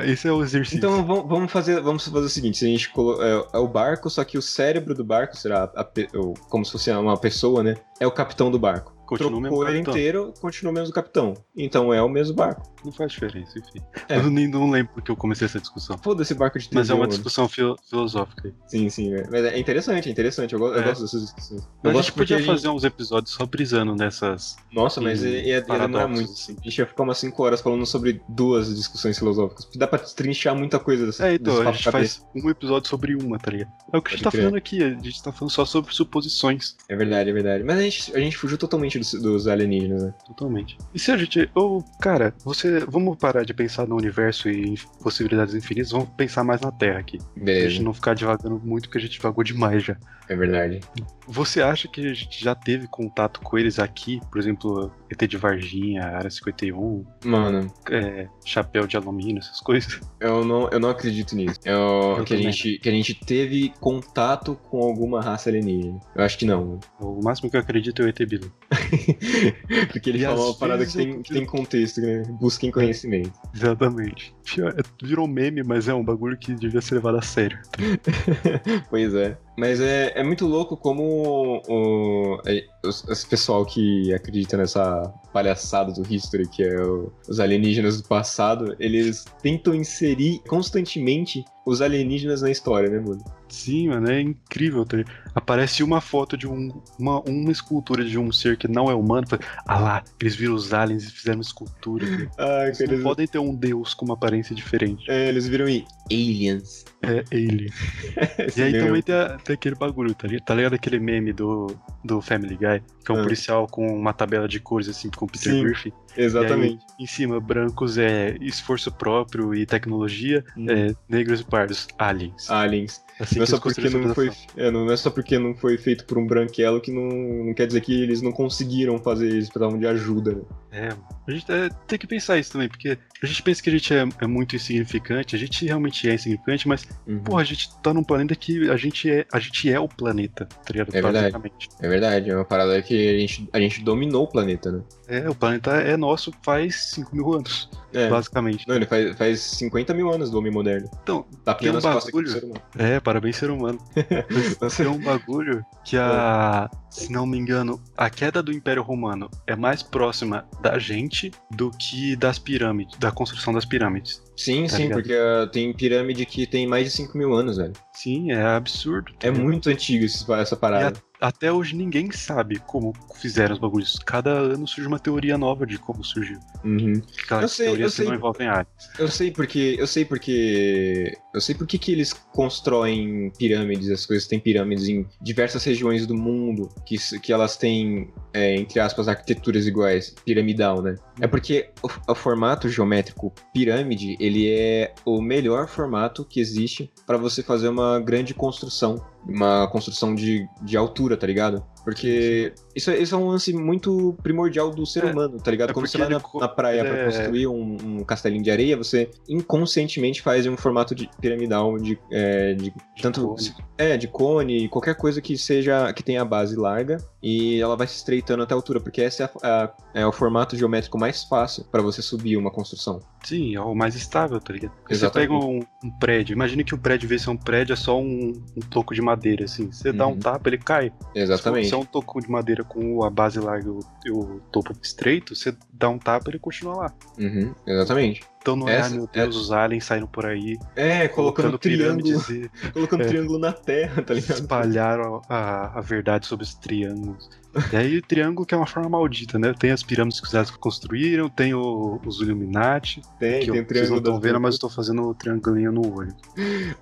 Esse 0.08 0.28
é 0.28 0.32
o 0.32 0.42
exercício. 0.44 0.78
Então 0.78 1.06
vamos 1.06 1.52
fazer, 1.52 1.82
vamos 1.82 2.08
fazer 2.08 2.26
o 2.26 2.30
seguinte: 2.30 2.58
se 2.58 2.66
a 2.66 2.68
gente 2.70 2.90
colo- 2.90 3.22
é, 3.22 3.46
é 3.54 3.58
o 3.58 3.68
barco, 3.74 4.10
só 4.10 4.24
que 4.24 4.38
o 4.38 4.42
cérebro 4.42 4.94
do 4.94 5.04
barco 5.04 5.36
será 5.36 5.64
a 5.76 5.86
o- 6.18 6.34
como 6.50 6.64
se 6.64 6.72
fosse 6.72 6.92
uma 6.92 7.18
pessoa, 7.18 7.64
né? 7.64 7.76
É 8.00 8.08
o 8.08 8.12
capitão 8.12 8.50
do 8.52 8.60
barco. 8.60 8.93
Continua 9.06 9.42
Trocou 9.42 9.68
ele 9.70 9.80
inteiro, 9.80 10.34
continua 10.40 10.72
o 10.72 10.74
mesmo 10.74 10.94
capitão. 10.94 11.34
Então 11.56 11.94
é 11.94 12.02
o 12.02 12.10
mesmo 12.10 12.36
barco. 12.36 12.64
Não 12.84 12.92
faz 12.92 13.12
diferença, 13.12 13.58
enfim. 13.60 13.80
É. 14.10 14.18
Eu 14.18 14.30
nem 14.30 14.48
não 14.48 14.70
lembro 14.70 14.94
porque 14.94 15.10
eu 15.12 15.16
comecei 15.16 15.46
essa 15.46 15.60
discussão. 15.60 15.98
Foda-se 15.98 16.34
barco 16.34 16.58
de 16.60 16.68
Mas 16.74 16.90
é 16.90 16.94
uma 16.94 17.08
discussão 17.08 17.48
filo- 17.48 17.76
filosófica. 17.90 18.48
aí. 18.48 18.54
Sim, 18.68 18.90
sim. 18.90 19.14
é. 19.14 19.24
Mas 19.32 19.46
é 19.46 19.58
interessante, 19.60 20.10
é 20.10 20.12
interessante. 20.12 20.54
Eu, 20.54 20.60
go- 20.60 20.68
eu 20.74 20.80
É. 20.80 20.84
gosto 20.84 21.02
dessas 21.04 21.22
discussões. 21.22 21.62
Eu 21.62 21.68
Mas 21.84 21.92
a 21.92 21.94
gosto 21.94 22.08
gente 22.10 22.18
podia 22.18 22.38
a 22.38 22.44
fazer 22.44 22.68
uns 22.70 22.84
episódios 22.84 23.34
só 23.34 23.46
brisando 23.46 23.96
nessas. 23.96 24.56
Nossa, 24.74 25.00
mas 25.00 25.24
ia, 25.24 25.30
ia, 25.30 25.48
ia 25.48 25.62
demorar 25.62 26.08
muito. 26.08 26.32
assim. 26.32 26.56
A 26.60 26.64
gente 26.64 26.78
ia 26.78 26.86
ficar 26.86 27.04
umas 27.04 27.18
5 27.18 27.42
horas 27.44 27.62
falando 27.62 27.86
sobre 27.86 28.22
duas 28.28 28.74
discussões 28.76 29.18
filosóficas. 29.18 29.70
Dá 29.76 29.88
pra 29.88 30.00
trinchar 30.00 30.56
muita 30.56 30.80
coisa 30.80 31.06
desse, 31.06 31.24
É, 31.24 31.36
então, 31.36 31.54
a 31.62 31.72
gente 31.72 31.84
cabeça. 31.84 31.92
faz 31.92 32.26
um 32.36 32.50
episódio 32.50 32.90
sobre 32.90 33.16
uma, 33.16 33.38
tá 33.38 33.52
ligado? 33.52 33.72
É 33.94 33.98
o 33.98 34.02
que 34.02 34.10
a 34.10 34.12
gente 34.12 34.24
Pode 34.24 34.24
tá 34.24 34.32
crer. 34.32 34.42
falando 34.44 34.58
aqui, 34.58 34.84
a 34.84 34.90
gente 34.90 35.24
tá 35.24 35.32
falando 35.32 35.52
só 35.52 35.64
sobre 35.66 35.94
suposições. 35.94 36.76
É 36.90 36.96
verdade, 36.96 37.30
é 37.30 37.34
verdade. 37.34 37.64
Mas 37.64 37.78
a 37.78 37.82
gente, 37.82 38.16
a 38.16 38.20
gente 38.20 38.38
fugiu 38.38 38.58
totalmente 38.58 38.93
dos, 39.00 39.14
dos 39.14 39.48
alienígenas, 39.48 40.04
né? 40.04 40.14
Totalmente. 40.26 40.78
E 40.94 41.00
se 41.00 41.12
a 41.12 41.18
gente. 41.18 41.50
Ou, 41.54 41.84
cara, 42.02 42.34
você. 42.44 42.80
Vamos 42.86 43.18
parar 43.18 43.44
de 43.44 43.54
pensar 43.54 43.88
no 43.88 43.96
universo 43.96 44.50
e 44.50 44.70
em 44.70 44.76
possibilidades 45.02 45.56
infinitas, 45.56 45.92
vamos 45.92 46.10
pensar 46.18 46.44
mais 46.44 46.62
na 46.62 46.72
Terra 46.72 47.00
aqui. 47.00 47.18
Pra 47.18 47.44
Beleza. 47.44 47.70
gente 47.70 47.84
não 47.84 47.94
ficar 47.94 48.14
divagando 48.14 48.60
muito, 48.64 48.84
porque 48.88 48.98
a 48.98 49.02
gente 49.02 49.14
divagou 49.14 49.44
demais 49.44 49.84
já. 49.84 49.98
É 50.30 50.36
verdade. 50.36 50.80
Você 51.28 51.62
acha 51.62 51.88
que 51.88 52.02
a 52.02 52.14
gente 52.14 52.44
já 52.44 52.56
teve 52.56 52.88
contato 52.88 53.42
com 53.42 53.58
eles 53.58 53.78
aqui? 53.78 54.22
Por 54.32 54.40
exemplo, 54.40 54.92
ET 55.10 55.22
de 55.28 55.38
Varginha, 55.38 56.04
Área 56.04 56.30
51, 56.30 57.06
Mano, 57.26 57.72
é, 57.90 58.28
chapéu 58.46 58.88
de 58.88 58.96
alumínio, 58.96 59.40
essas 59.40 59.60
coisas? 59.60 60.00
eu 60.20 60.46
não, 60.46 60.70
eu 60.70 60.80
não 60.80 60.90
acredito 60.90 61.36
nisso. 61.36 61.60
Eu, 61.66 62.16
Eu 62.18 62.24
que, 62.24 62.34
a 62.34 62.38
gente, 62.38 62.80
que 62.80 62.90
a 62.90 62.92
gente 62.92 63.14
teve 63.14 63.74
contato 63.80 64.58
com 64.70 64.82
alguma 64.82 65.22
raça 65.22 65.50
alienígena. 65.50 66.00
Eu 66.16 66.24
acho 66.24 66.38
que 66.38 66.46
não. 66.46 66.80
O 67.00 67.22
máximo 67.24 67.50
que 67.50 67.58
eu 67.58 67.62
acredito 67.62 68.02
é 68.02 68.06
o 68.06 68.08
ET 68.08 68.20
Bilu. 68.26 68.52
Porque 69.92 70.10
ele 70.10 70.20
E 70.20 70.26
falou 70.26 70.48
uma 70.52 70.56
parada 70.58 70.86
que 70.86 70.94
tem, 70.94 71.22
que 71.22 71.34
tem 71.34 71.46
contexto, 71.46 72.02
né? 72.02 72.24
Busquem 72.40 72.72
conhecimento. 72.72 73.32
Exatamente. 73.54 74.34
É- 74.60 75.06
Virou 75.06 75.28
meme, 75.28 75.64
mas 75.64 75.88
é 75.88 75.94
um 75.94 76.04
bagulho 76.04 76.38
que 76.38 76.54
devia 76.54 76.82
ser 76.82 76.96
levado 76.96 77.18
a 77.18 77.22
sério. 77.22 77.60
Pois 78.90 79.14
é. 79.14 79.38
Mas 79.58 79.80
é, 79.80 80.12
é 80.16 80.24
muito 80.24 80.48
louco 80.48 80.76
como 80.76 81.62
o, 81.68 82.42
é, 82.46 82.64
esse 83.10 83.28
pessoal 83.28 83.66
que 83.66 84.12
acredita 84.14 84.58
nessa 84.58 85.04
palhaçada 85.32 85.92
do 85.94 86.02
History, 86.12 86.48
que 86.48 86.64
é 86.64 86.82
o- 86.84 87.12
os 87.28 87.40
alienígenas 87.40 88.02
do 88.02 88.08
passado, 88.08 88.76
eles 88.80 89.26
tentam 89.42 89.76
inserir 89.76 90.40
constantemente 90.48 91.44
os 91.66 91.82
alienígenas 91.82 92.42
na 92.42 92.50
história, 92.52 92.90
né, 92.90 93.00
mano? 93.00 93.24
Sim, 93.54 93.90
mano, 93.90 94.10
é 94.10 94.20
incrível. 94.20 94.84
Tá? 94.84 94.98
Aparece 95.36 95.84
uma 95.84 96.02
foto 96.02 96.36
de 96.36 96.48
um, 96.48 96.82
uma, 96.98 97.22
uma 97.22 97.52
escultura 97.52 98.04
de 98.04 98.18
um 98.18 98.32
ser 98.32 98.58
que 98.58 98.68
não 98.68 98.90
é 98.90 98.96
humano. 98.96 99.28
Fala, 99.28 99.42
ah 99.68 99.80
lá, 99.80 100.04
eles 100.20 100.36
viram 100.36 100.56
os 100.56 100.74
aliens 100.74 101.04
e 101.04 101.12
fizeram 101.12 101.40
escultura. 101.40 102.04
Ai, 102.38 102.70
Eles 102.70 102.90
não 102.90 103.04
podem 103.04 103.28
ter 103.28 103.38
um 103.38 103.54
deus 103.56 103.94
com 103.94 104.06
uma 104.06 104.16
aparência 104.16 104.56
diferente. 104.56 105.06
É, 105.08 105.30
eles 105.30 105.48
viram 105.48 105.70
em 105.70 105.86
Aliens. 106.12 106.86
É 107.02 107.24
alien. 107.32 107.70
E 108.58 108.62
aí 108.62 108.74
também 108.80 109.02
tem, 109.02 109.16
a- 109.16 109.38
tem 109.44 109.54
aquele 109.56 109.76
bagulho, 109.76 110.14
tá 110.14 110.28
ligado? 110.28 110.46
Tá 110.46 110.54
ligado 110.56 110.74
aquele 110.74 111.00
meme 111.00 111.34
do, 111.34 111.68
do 112.04 112.22
Family 112.22 112.56
Guy? 112.56 112.82
Que 113.06 113.12
é 113.12 113.16
um 113.16 113.20
Ah. 113.20 113.24
policial 113.24 113.68
com 113.68 113.88
uma 113.88 114.14
tabela 114.14 114.48
de 114.48 114.60
cores, 114.60 114.88
assim, 114.88 115.10
com 115.10 115.26
o 115.26 115.28
Peter 115.28 115.52
Sim. 115.54 115.64
Griffin. 115.64 115.92
Exatamente. 116.16 116.84
Aí, 117.00 117.04
em 117.04 117.08
cima, 117.08 117.40
brancos 117.40 117.98
é 117.98 118.38
esforço 118.42 118.92
próprio 118.92 119.54
e 119.56 119.66
tecnologia, 119.66 120.44
Hum. 120.56 120.66
é, 120.70 120.94
negros 121.10 121.42
e 121.42 121.44
pardos, 121.46 121.88
aliens. 121.98 122.50
Aliens. 122.50 123.02
Assim 123.20 123.36
não 123.38 123.44
é 123.44 123.46
só 123.48 123.60
porque 123.60 123.90
não 123.90 124.14
foi. 124.16 124.32
É, 124.58 124.72
não 124.72 124.92
é 124.92 124.98
só 124.98 125.10
porque 125.12 125.38
não 125.38 125.54
foi 125.56 125.78
feito 125.78 126.04
por 126.06 126.18
um 126.18 126.26
branquelo 126.26 126.82
que 126.82 126.92
não, 126.92 127.46
não 127.46 127.54
quer 127.54 127.68
dizer 127.68 127.82
que 127.82 127.94
eles 127.94 128.22
não 128.24 128.32
conseguiram 128.32 128.98
fazer 128.98 129.28
isso, 129.30 129.52
precisavam 129.52 129.78
de 129.80 129.86
ajuda. 129.86 130.34
Né? 130.34 130.42
É, 130.72 130.90
a 131.28 131.32
gente 131.32 131.52
é, 131.52 131.70
tem 131.88 132.00
que 132.00 132.08
pensar 132.08 132.40
isso 132.40 132.52
também, 132.52 132.68
porque 132.68 132.98
a 133.22 133.26
gente 133.26 133.44
pensa 133.44 133.62
que 133.62 133.70
a 133.70 133.74
gente 133.74 133.94
é, 133.94 134.04
é 134.20 134.26
muito 134.28 134.56
insignificante, 134.56 135.36
a 135.36 135.40
gente 135.40 135.64
realmente 135.64 135.93
é 136.10 136.14
insignificante, 136.16 136.68
mas, 136.68 136.86
Uhum. 137.08 137.20
porra, 137.24 137.42
a 137.42 137.46
gente 137.46 137.70
tá 137.82 137.94
num 137.94 138.04
planeta 138.04 138.36
que 138.36 138.70
a 138.70 138.78
gente 138.78 139.10
é, 139.10 139.26
a 139.32 139.40
gente 139.40 139.70
é 139.72 139.80
o 139.80 139.88
planeta, 139.88 140.46
tá 140.46 140.72
ligado? 140.72 140.96
É 140.96 141.02
verdade. 141.02 141.36
É 141.82 141.88
verdade, 141.88 142.30
é 142.30 142.36
uma 142.36 142.46
parada 142.46 142.82
que 142.82 143.10
a 143.16 143.20
gente, 143.20 143.50
a 143.54 143.60
gente 143.60 143.82
dominou 143.84 144.24
o 144.24 144.28
planeta, 144.28 144.72
né? 144.72 144.82
É, 145.08 145.30
o 145.30 145.36
planeta 145.36 145.72
é 145.72 145.98
nosso 145.98 146.32
faz 146.44 146.92
5 146.92 147.16
mil 147.16 147.34
anos, 147.34 147.70
É. 147.94 148.10
basicamente. 148.10 148.66
Não, 148.68 148.76
ele 148.76 148.86
faz, 148.86 149.18
faz 149.18 149.40
50 149.42 149.94
mil 149.94 150.10
anos 150.12 150.32
do 150.32 150.38
homem 150.38 150.52
moderno. 150.52 150.90
Então, 151.04 151.26
Tapinha 151.44 151.72
Tem 151.72 151.80
um 151.80 151.84
bagulho- 151.84 152.28
ser 152.30 152.44
humano. 152.46 152.62
é, 152.78 153.00
parabéns, 153.00 153.36
ser 153.36 153.50
humano. 153.52 153.80
Tem 154.78 154.88
um 154.88 155.00
bagulho 155.04 155.64
que 155.84 155.98
a. 155.98 156.70
Se 156.90 157.12
não 157.12 157.26
me 157.26 157.38
engano, 157.40 157.82
a 157.98 158.08
queda 158.08 158.42
do 158.44 158.52
Império 158.54 158.84
Romano 158.84 159.28
é 159.48 159.56
mais 159.56 159.82
próxima 159.82 160.46
da 160.62 160.78
gente 160.78 161.32
do 161.50 161.72
que 161.72 162.16
das 162.16 162.38
pirâmides, 162.38 162.98
da 163.00 163.12
construção 163.12 163.52
das 163.52 163.66
pirâmides. 163.66 164.22
Sim, 164.38 164.64
Tá 164.68 164.78
sim, 164.78 164.84
ligado? 164.84 165.00
porque 165.02 165.14
ah, 165.16 165.48
tem 165.52 165.74
pirâmide 165.74 166.24
que 166.26 166.46
tem 166.46 166.68
mais 166.68 166.86
de 166.86 166.92
5 166.92 167.18
mil 167.18 167.34
anos, 167.34 167.58
velho. 167.58 167.74
Sim, 167.94 168.32
é 168.32 168.44
absurdo. 168.44 169.12
tá 169.14 169.28
É 169.28 169.32
ligado? 169.32 169.44
muito 169.44 169.70
antigo 169.70 170.06
esse- 170.06 170.32
essa 170.34 170.56
parada. 170.56 170.94
Até 171.24 171.50
hoje 171.50 171.74
ninguém 171.74 172.12
sabe 172.12 172.60
como 172.60 172.92
fizeram 173.16 173.54
os 173.54 173.60
bagulhos. 173.60 173.98
Cada 174.06 174.30
ano 174.30 174.68
surge 174.68 174.86
uma 174.86 175.00
teoria 175.00 175.38
nova 175.38 175.66
de 175.66 175.78
como 175.78 176.04
surgiu. 176.04 176.38
Uhum. 176.66 177.02
Aquelas 177.24 177.44
Eu 177.44 177.48
sei, 177.48 177.66
teorias 177.68 177.94
eu 177.94 177.96
que 177.96 178.02
não 178.02 178.10
sei. 178.10 178.18
envolvem 178.18 178.48
aliens. 178.50 178.68
Eu 179.00 179.08
sei 179.08 179.32
porque. 179.32 179.78
Eu 179.80 179.88
sei 179.88 180.04
porque. 180.04 181.18
Eu 181.34 181.40
sei 181.40 181.56
porque 181.56 181.78
que 181.78 181.94
eles 181.94 182.12
constroem 182.12 183.32
pirâmides, 183.40 183.90
as 183.90 184.06
coisas 184.06 184.28
têm 184.28 184.38
pirâmides 184.38 184.90
em 184.90 185.08
diversas 185.22 185.64
regiões 185.64 186.06
do 186.06 186.14
mundo, 186.14 186.68
que, 186.86 186.98
que 187.22 187.32
elas 187.32 187.56
têm, 187.56 188.12
é, 188.34 188.56
entre 188.58 188.82
aspas, 188.82 189.08
arquiteturas 189.08 189.66
iguais, 189.66 190.14
piramidal, 190.26 190.82
né? 190.82 190.96
É 191.22 191.28
porque 191.28 191.70
o, 191.82 191.90
o 192.12 192.16
formato 192.16 192.68
geométrico 192.68 193.34
pirâmide, 193.54 194.18
ele 194.20 194.52
é 194.52 194.94
o 195.06 195.22
melhor 195.22 195.70
formato 195.70 196.26
que 196.26 196.42
existe 196.42 196.92
para 197.08 197.18
você 197.18 197.42
fazer 197.42 197.70
uma 197.70 197.98
grande 198.02 198.34
construção. 198.34 199.13
Uma 199.26 199.68
construção 199.68 200.14
de, 200.14 200.48
de 200.62 200.76
altura, 200.76 201.16
tá 201.18 201.26
ligado? 201.26 201.66
Porque 201.84 202.54
isso, 202.76 202.90
é- 202.92 202.98
isso 202.98 203.14
é 203.14 203.18
um 203.18 203.28
lance 203.28 203.52
muito 203.54 204.16
primordial 204.24 204.72
do 204.72 204.86
ser 204.86 205.04
É, 205.04 205.12
humano, 205.12 205.38
tá 205.38 205.52
ligado? 205.52 205.72
é 205.72 205.74
Quando 205.74 205.88
você 205.88 205.98
vai 205.98 206.08
na, 206.10 206.22
na 206.40 206.48
praia 206.48 206.80
ele 206.80 206.90
pra 206.90 206.98
é- 207.00 207.06
construir 207.06 207.48
um, 207.48 207.78
um 207.84 208.04
castelinho 208.04 208.42
de 208.44 208.50
areia, 208.50 208.78
você 208.78 209.10
inconscientemente 209.28 210.22
faz 210.22 210.48
um 210.48 210.56
formato 210.58 210.96
de 210.96 211.10
piramidal 211.20 211.78
de, 211.78 211.98
é, 212.12 212.54
de 212.54 212.74
tanto 213.02 213.28
cone. 213.28 213.54
é 213.78 213.98
de 213.98 214.08
cone, 214.08 214.70
qualquer 214.70 214.96
coisa 214.96 215.22
que 215.22 215.38
seja 215.38 215.92
que 215.94 216.02
tenha 216.04 216.22
a 216.22 216.26
base 216.26 216.56
larga 216.56 216.98
e 217.22 217.60
ela 217.60 217.76
vai 217.76 217.88
se 217.88 217.96
estreitando 217.98 218.44
até 218.44 218.54
a 218.54 218.58
altura, 218.58 218.80
porque 218.80 219.02
esse 219.02 219.22
é, 219.22 219.26
a- 219.26 219.32
a- 219.64 219.74
é 219.94 220.06
o 220.06 220.12
formato 220.12 220.56
geométrico 220.56 220.98
mais 220.98 221.24
fácil 221.24 221.66
para 221.72 221.82
você 221.82 222.02
subir 222.02 222.38
uma 222.38 222.52
construção. 222.52 223.00
Sim, 223.24 223.56
é 223.56 223.62
o 223.62 223.74
mais 223.74 223.96
estável, 223.96 224.40
tá 224.40 224.54
ligado? 224.54 224.72
Porque 224.82 224.96
Você 224.96 225.06
Exatamente. 225.06 225.30
pega 225.30 225.46
um, 225.46 225.60
um 225.84 225.92
prédio, 226.00 226.34
imagine 226.34 226.64
que 226.64 226.76
o 226.76 226.78
prédio, 226.78 227.08
de 227.08 227.18
ser 227.20 227.30
um 227.30 227.38
prédio, 227.38 227.74
é 227.74 227.76
só 227.76 228.00
um, 228.00 228.34
um 228.56 228.60
toco 228.70 228.94
de 228.94 229.02
madeira, 229.02 229.46
assim. 229.46 229.72
Você 229.72 229.94
dá 229.94 230.06
um 230.08 230.12
Uhum. 230.12 230.20
tapa, 230.20 230.50
ele 230.50 230.58
cai. 230.58 230.92
Exatamente. 231.16 231.68
Se 231.74 231.76
é 231.76 231.80
um 231.80 231.86
toco 231.86 232.22
de 232.22 232.30
madeira 232.30 232.64
com 232.64 233.04
a 233.04 233.10
base 233.10 233.40
larga 233.40 233.68
e 234.06 234.12
o, 234.12 234.38
e 234.38 234.52
topo 234.52 234.76
estreito, 234.80 235.36
você 235.36 235.56
dá 235.74 235.90
um 235.90 235.98
tapa 235.98 236.30
ele 236.30 236.38
continua 236.38 236.76
lá. 236.76 236.94
Uhum, 237.18 237.52
exatamente. 237.66 238.22
Então 238.40 238.56
não 238.56 238.70
é, 238.70 238.76
Essa- 238.76 238.90
ah, 238.94 238.98
meu 238.98 239.08
Deus, 239.12 239.36
os 239.36 239.52
aliens 239.52 239.84
saíram 239.86 240.06
por 240.06 240.24
aí 240.24 240.60
É, 240.76 241.08
colocando, 241.08 241.58
triângulo, 241.58 242.04
pirâmides 242.04 242.30
e 242.30 242.52
colocando 242.72 243.02
É. 243.02 243.06
triângulo 243.08 243.40
na 243.40 243.52
terra, 243.54 244.04
tá 244.04 244.14
ligado? 244.14 244.42
espalharam 244.42 245.20
a, 245.28 245.80
a 245.80 245.82
verdade 245.82 246.28
sobre 246.28 246.44
os 246.44 246.54
triângulos. 246.54 247.28
E 247.72 247.76
aí 247.76 247.98
o 247.98 248.02
triângulo 248.02 248.46
que 248.46 248.54
é 248.54 248.58
uma 248.58 248.66
forma 248.66 248.90
maldita, 248.90 249.38
né? 249.38 249.54
Tem 249.58 249.72
as 249.72 249.84
pirâmides 249.84 250.20
que 250.20 250.28
os 250.28 250.34
aliens 250.36 250.52
construíram, 250.58 251.30
tem 251.30 251.54
o- 251.54 252.00
os 252.06 252.20
Illuminati, 252.22 253.02
Tem, 253.20 253.40
que 253.42 253.46
tem 253.46 253.48
eu, 253.48 253.54
o 253.54 253.56
vocês 253.56 253.58
não 253.58 253.66
triângulo 253.66 253.98
estão 254.00 254.20
vendo, 254.20 254.40
mas 254.42 254.54
eu 254.54 254.58
estou 254.58 254.70
fazendo 254.70 255.04
o 255.04 255.14
triangulinho 255.14 255.72
no 255.72 255.96
olho. 255.96 256.14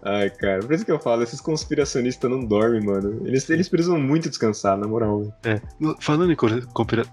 Ai, 0.03 0.29
cara, 0.29 0.59
por 0.61 0.73
isso 0.73 0.85
que 0.85 0.91
eu 0.91 0.99
falo, 0.99 1.23
esses 1.23 1.41
conspiracionistas 1.41 2.29
não 2.29 2.43
dormem, 2.45 2.81
mano. 2.81 3.21
Eles, 3.25 3.49
eles 3.49 3.67
precisam 3.69 3.99
muito 3.99 4.29
descansar, 4.29 4.77
na 4.77 4.87
moral. 4.87 5.33
É, 5.43 5.61
falando 5.99 6.31
em 6.31 6.35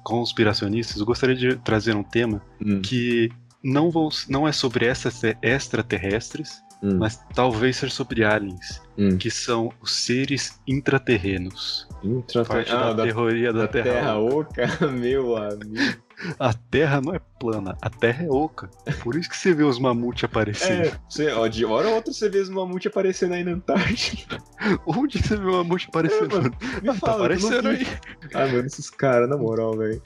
conspiracionistas, 0.03 0.99
eu 1.01 1.07
gostaria 1.07 1.35
de 1.37 1.57
trazer 1.57 1.95
um 1.97 2.03
tema 2.03 2.41
Hum, 2.65 2.81
que 2.83 3.31
não, 3.63 3.91
vou, 3.91 4.09
não 4.29 4.47
é 4.47 4.53
sobre 4.53 4.85
essas 4.87 5.23
extraterrestres, 5.43 6.63
hum. 6.83 6.99
mas 6.99 7.21
talvez 7.35 7.77
seja 7.77 7.93
sobre 7.93 8.25
aliens. 8.25 8.81
Hum. 8.99 9.17
que 9.17 9.31
são 9.31 9.73
os 9.81 9.93
seres 9.93 10.61
intraterrenos. 10.67 11.87
Intra 12.03 12.45
Parte 12.45 12.73
ah, 12.73 12.93
da, 12.93 12.93
da, 12.95 13.03
teoria 13.05 13.53
da, 13.53 13.61
da 13.61 13.69
Terra. 13.69 13.85
Terra 13.85 14.19
Oca, 14.19 14.67
meu 14.91 15.37
amigo. 15.37 16.08
A 16.39 16.53
Terra 16.53 17.01
não 17.01 17.15
é 17.15 17.21
plana, 17.39 17.77
a 17.81 17.89
Terra 17.89 18.25
é 18.25 18.29
oca. 18.31 18.69
Por 19.03 19.15
isso 19.15 19.29
que 19.29 19.37
você 19.37 19.55
vê 19.55 19.63
os 19.63 19.79
mamutes 19.79 20.25
aparecendo. 20.25 20.87
É, 20.87 20.93
você, 21.09 21.31
ó, 21.31 21.47
de 21.47 21.65
hora 21.65 21.89
ou 21.89 21.95
outra 21.95 22.13
você 22.13 22.29
vê 22.29 22.39
os 22.39 22.49
mamute 22.49 22.89
aparecendo 22.89 23.35
aí 23.35 23.45
na 23.45 23.53
Antártida. 23.53 24.39
Onde 24.87 25.19
você 25.23 25.37
vê 25.37 25.47
o 25.47 25.53
mamute 25.53 25.87
aparecendo? 25.89 26.37
É, 26.37 26.41
mano, 26.41 26.57
Me 26.83 26.89
Ah, 26.89 26.93
tá 26.93 26.99
fala, 26.99 27.13
não 27.19 27.25
aparecendo 27.25 27.69
aí. 27.69 27.87
Ah, 28.35 28.47
mano, 28.47 28.67
esses 28.67 28.91
caras, 28.91 29.29
na 29.29 29.37
moral, 29.37 29.77
velho. 29.77 30.03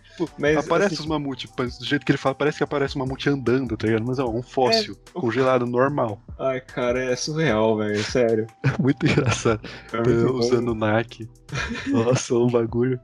Aparece 0.59 0.95
assim, 0.95 1.03
os 1.03 1.07
mamutes, 1.07 1.51
do 1.79 1.85
jeito 1.87 2.05
que 2.05 2.13
ele 2.13 2.19
fala, 2.19 2.35
parece 2.35 2.59
que 2.59 2.65
aparece 2.65 2.97
um 2.97 3.01
mamute 3.01 3.29
andando, 3.31 3.77
tá 3.77 3.87
ligado? 3.87 4.05
Mas 4.07 4.19
é 4.19 4.25
um 4.25 4.43
fóssil 4.43 4.97
congelado 5.15 5.65
normal. 5.67 6.21
Ai, 6.39 6.61
cara, 6.61 7.03
é 7.03 7.17
surreal, 7.17 7.79
velho, 7.79 8.03
sério. 8.05 8.47
Muito 8.79 9.07
engraçado. 9.07 9.61
É 9.93 9.97
muito. 9.97 10.33
Usando 10.35 10.69
o 10.73 10.75
NAC. 10.75 11.29
Nossa, 11.89 12.35
um 12.35 12.49
bagulho. 12.49 12.99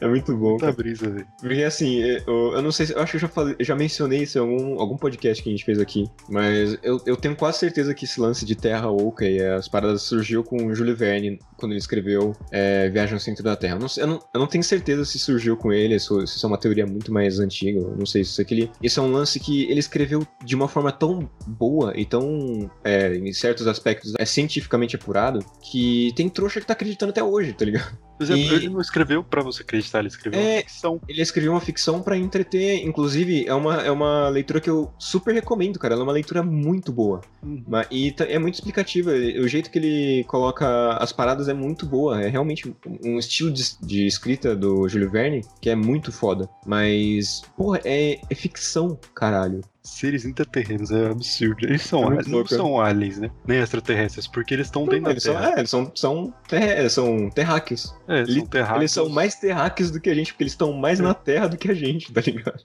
É 0.00 0.06
muito 0.06 0.36
bom, 0.36 0.50
Muita 0.50 0.66
cara. 0.66 0.76
brisa, 0.76 1.10
velho. 1.10 1.26
Porque 1.40 1.64
assim, 1.64 1.96
eu, 2.00 2.22
eu 2.54 2.62
não 2.62 2.72
sei 2.72 2.86
se. 2.86 2.92
Eu 2.92 3.00
acho 3.00 3.12
que 3.12 3.16
eu 3.16 3.20
já, 3.20 3.28
falei, 3.28 3.56
eu 3.58 3.64
já 3.64 3.74
mencionei 3.74 4.22
isso 4.22 4.38
em 4.38 4.40
algum, 4.40 4.80
algum 4.80 4.96
podcast 4.96 5.42
que 5.42 5.48
a 5.48 5.52
gente 5.52 5.64
fez 5.64 5.78
aqui. 5.78 6.04
Mas 6.28 6.78
eu, 6.82 7.00
eu 7.06 7.16
tenho 7.16 7.36
quase 7.36 7.58
certeza 7.58 7.94
que 7.94 8.04
esse 8.04 8.20
lance 8.20 8.44
de 8.44 8.54
Terra 8.54 8.90
Oca 8.90 9.24
e 9.24 9.40
as 9.40 9.68
paradas 9.68 10.02
surgiu 10.02 10.42
com 10.44 10.66
o 10.66 10.74
Júlio 10.74 10.96
Verne, 10.96 11.38
quando 11.56 11.72
ele 11.72 11.80
escreveu 11.80 12.34
é, 12.50 12.88
Viagem 12.88 13.14
ao 13.14 13.20
Centro 13.20 13.42
da 13.42 13.56
Terra. 13.56 13.76
Eu 13.76 13.80
não, 13.80 13.88
eu, 13.96 14.06
não, 14.06 14.18
eu 14.34 14.40
não 14.40 14.46
tenho 14.46 14.64
certeza 14.64 15.04
se 15.04 15.18
surgiu 15.18 15.56
com 15.56 15.72
ele, 15.72 15.98
se 15.98 16.06
se 16.26 16.36
isso 16.36 16.46
é 16.46 16.48
uma 16.48 16.58
teoria 16.58 16.86
muito 16.86 17.12
mais 17.12 17.38
antiga. 17.38 17.80
eu 17.80 17.96
Não 17.96 18.06
sei 18.06 18.24
se 18.24 18.30
isso 18.30 18.40
é 18.40 18.44
aquele. 18.44 18.70
Isso 18.82 19.00
é 19.00 19.02
um 19.02 19.12
lance 19.12 19.38
que 19.40 19.64
ele 19.64 19.80
escreveu 19.80 20.26
de 20.44 20.54
uma 20.54 20.68
forma 20.68 20.92
tão 20.92 21.28
boa 21.46 21.92
e 21.96 22.04
tão, 22.04 22.70
é, 22.84 23.14
em 23.14 23.32
certos 23.32 23.66
aspectos, 23.66 24.12
é 24.18 24.24
cientificamente 24.24 24.96
apurado, 24.96 25.44
que 25.60 26.12
tem 26.14 26.28
trouxa 26.28 26.60
que 26.60 26.66
tá 26.66 26.72
acreditando 26.72 27.10
até 27.10 27.22
hoje, 27.22 27.52
tá 27.52 27.64
ligado? 27.64 27.96
Exemplo, 28.22 28.42
E- 28.42 28.54
ele 28.54 28.68
não 28.68 28.80
escreveu 28.80 29.22
pra 29.22 29.42
você 29.42 29.62
acreditar, 29.62 29.98
ele 30.00 30.08
escreveu 30.08 30.40
É, 30.40 30.54
uma 30.54 30.60
ficção. 30.62 31.00
Ele 31.08 31.22
escreveu 31.22 31.52
uma 31.52 31.60
ficção 31.60 32.02
pra 32.02 32.16
entreter, 32.16 32.84
inclusive 32.84 33.44
é 33.46 33.54
uma, 33.54 33.82
é 33.82 33.90
uma 33.90 34.28
leitura 34.28 34.60
que 34.60 34.70
eu 34.70 34.92
super 34.98 35.34
recomendo, 35.34 35.78
cara. 35.78 35.94
Ela 35.94 36.02
é 36.02 36.06
uma 36.06 36.12
leitura 36.12 36.42
muito 36.42 36.92
boa. 36.92 37.20
Ma- 37.42 37.86
E 37.90 38.14
é 38.28 38.38
muito 38.38 38.54
explicativa. 38.54 39.10
O 39.10 39.48
jeito 39.48 39.70
que 39.70 39.78
ele 39.78 40.24
coloca 40.24 40.92
as 40.98 41.12
paradas 41.12 41.48
é 41.48 41.54
muito 41.54 41.86
boa. 41.86 42.22
É 42.22 42.28
realmente 42.28 42.74
um 43.04 43.18
estilo 43.18 43.50
de, 43.50 43.62
de 43.82 44.06
escrita 44.06 44.54
do 44.54 44.88
Júlio 44.88 45.10
Verne 45.10 45.42
que 45.60 45.68
é 45.70 45.74
muito 45.74 46.10
foda. 46.12 46.48
Mas, 46.66 47.42
porra, 47.56 47.80
é, 47.84 48.20
é 48.30 48.34
ficção, 48.34 48.98
caralho. 49.14 49.60
Seres 49.84 50.24
intraterrenos, 50.24 50.92
é 50.92 51.06
absurdo. 51.10 51.66
Eles 51.66 51.82
são, 51.82 52.04
É 52.04 52.06
aliens, 52.06 52.26
não 52.28 52.34
louco, 52.34 52.48
são 52.54 52.80
aliens, 52.80 53.18
né? 53.18 53.30
Nem 53.44 53.58
extraterrestres, 53.58 54.28
porque 54.28 54.54
eles 54.54 54.68
estão 54.68 54.86
dentro 54.86 55.06
da 55.06 55.10
eles, 55.10 55.22
são, 55.24 55.34
Terra. 55.34 55.50
é, 55.50 55.58
eles 55.58 55.70
são, 55.70 55.92
são, 55.94 56.34
terra- 56.48 56.88
são 56.88 57.30
terráqueos. 57.30 57.92
É, 58.06 58.20
Eles, 58.20 58.34
são 58.36 58.46
terráqueos. 58.46 58.78
eles 58.80 58.92
são 58.92 59.08
mais 59.08 59.34
terráqueos 59.34 59.90
do 59.90 60.00
que 60.00 60.08
a 60.08 60.14
gente, 60.14 60.32
porque 60.32 60.44
eles 60.44 60.52
estão 60.52 60.72
mais 60.72 61.00
É. 61.00 61.02
na 61.02 61.14
terra 61.14 61.48
do 61.48 61.56
que 61.56 61.68
a 61.70 61.74
gente, 61.74 62.12
tá 62.12 62.20
ligado? 62.20 62.62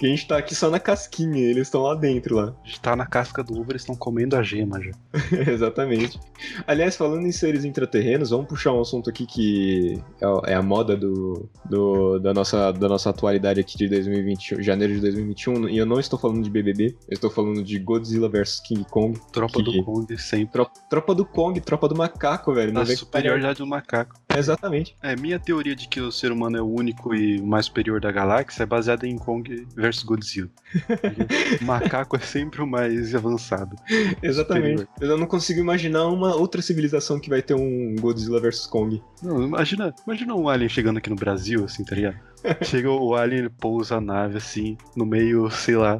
Que 0.00 0.06
a 0.06 0.08
gente 0.08 0.26
tá 0.26 0.38
aqui 0.38 0.54
só 0.54 0.70
na 0.70 0.80
casquinha, 0.80 1.44
eles 1.44 1.64
estão 1.66 1.82
lá 1.82 1.94
dentro 1.94 2.34
lá. 2.36 2.54
A 2.64 2.66
gente 2.66 2.80
tá 2.80 2.96
na 2.96 3.04
casca 3.04 3.44
do 3.44 3.60
ovo, 3.60 3.70
eles 3.70 3.82
estão 3.82 3.94
comendo 3.94 4.34
a 4.34 4.42
gema 4.42 4.80
já. 4.82 4.92
Exatamente. 5.52 6.18
Aliás, 6.66 6.96
falando 6.96 7.26
em 7.26 7.32
seres 7.32 7.66
intraterrenos, 7.66 8.30
vamos 8.30 8.46
puxar 8.46 8.72
um 8.72 8.80
assunto 8.80 9.10
aqui 9.10 9.26
que 9.26 10.00
é 10.46 10.52
é 10.52 10.54
a 10.54 10.62
moda 10.62 10.96
do, 10.96 11.46
do- 11.68 12.18
da, 12.18 12.32
nossa, 12.32 12.72
da 12.72 12.88
nossa 12.88 13.10
atualidade 13.10 13.60
aqui 13.60 13.76
de 13.76 13.88
2021, 13.88 14.62
janeiro 14.62 14.94
de 14.94 15.00
2021, 15.00 15.68
e 15.68 15.76
eu 15.76 15.84
não 15.84 16.00
estou 16.00 16.18
falando 16.18 16.42
de 16.42 16.48
BBB, 16.48 16.96
eu 17.06 17.14
estou 17.14 17.28
falando 17.30 17.62
de 17.62 17.78
Godzilla 17.78 18.26
vs 18.28 18.60
King 18.60 18.84
Kong. 18.90 19.20
Tropa 19.30 19.62
Que- 19.62 19.62
do 19.64 19.84
Kong 19.84 20.16
sempre. 20.18 20.52
Tropa, 20.52 20.72
tropa 20.88 21.14
do 21.14 21.26
Kong, 21.26 21.60
tropa 21.60 21.86
do 21.88 21.94
macaco, 21.94 22.54
velho. 22.54 22.76
A 22.78 22.86
superioridade 22.86 23.58
do 23.58 23.66
macaco. 23.66 24.16
Palhaço. 24.30 24.38
Exatamente. 24.38 24.96
É, 25.02 25.16
minha 25.16 25.38
teoria 25.38 25.74
de 25.74 25.88
que 25.88 26.00
o 26.00 26.10
ser 26.10 26.32
humano 26.32 26.56
é 26.56 26.62
o 26.62 26.66
único 26.66 27.14
e 27.14 27.40
o 27.40 27.46
mais 27.46 27.66
superior 27.66 28.00
da 28.00 28.10
galáxia 28.10 28.62
é 28.62 28.66
baseada 28.66 29.06
em 29.06 29.16
Kong 29.16 29.66
versus 29.74 30.04
Godzilla. 30.04 30.48
O 31.60 31.64
macaco 31.64 32.16
é 32.16 32.20
sempre 32.20 32.62
o 32.62 32.66
mais 32.66 33.14
avançado. 33.14 33.76
Exatamente. 34.22 34.86
Eu 35.00 35.16
não 35.16 35.26
consigo 35.26 35.60
imaginar 35.60 36.06
uma 36.06 36.34
outra 36.34 36.62
civilização 36.62 37.18
que 37.18 37.28
vai 37.28 37.42
ter 37.42 37.54
um 37.54 37.96
Godzilla 38.00 38.40
vs 38.40 38.66
Kong. 38.66 39.02
Não, 39.22 39.42
imagina, 39.42 39.94
imagina 40.06 40.34
um 40.34 40.48
alien 40.48 40.68
chegando 40.68 40.98
aqui 40.98 41.10
no 41.10 41.16
Brasil, 41.16 41.64
assim, 41.64 41.84
tá 41.84 41.94
ligado? 41.94 42.16
Chega 42.62 42.90
o 42.90 43.14
alien, 43.14 43.40
ele 43.40 43.50
pousa 43.50 43.96
a 43.96 44.00
nave, 44.00 44.38
assim, 44.38 44.76
no 44.96 45.04
meio, 45.04 45.50
sei 45.50 45.76
lá, 45.76 45.98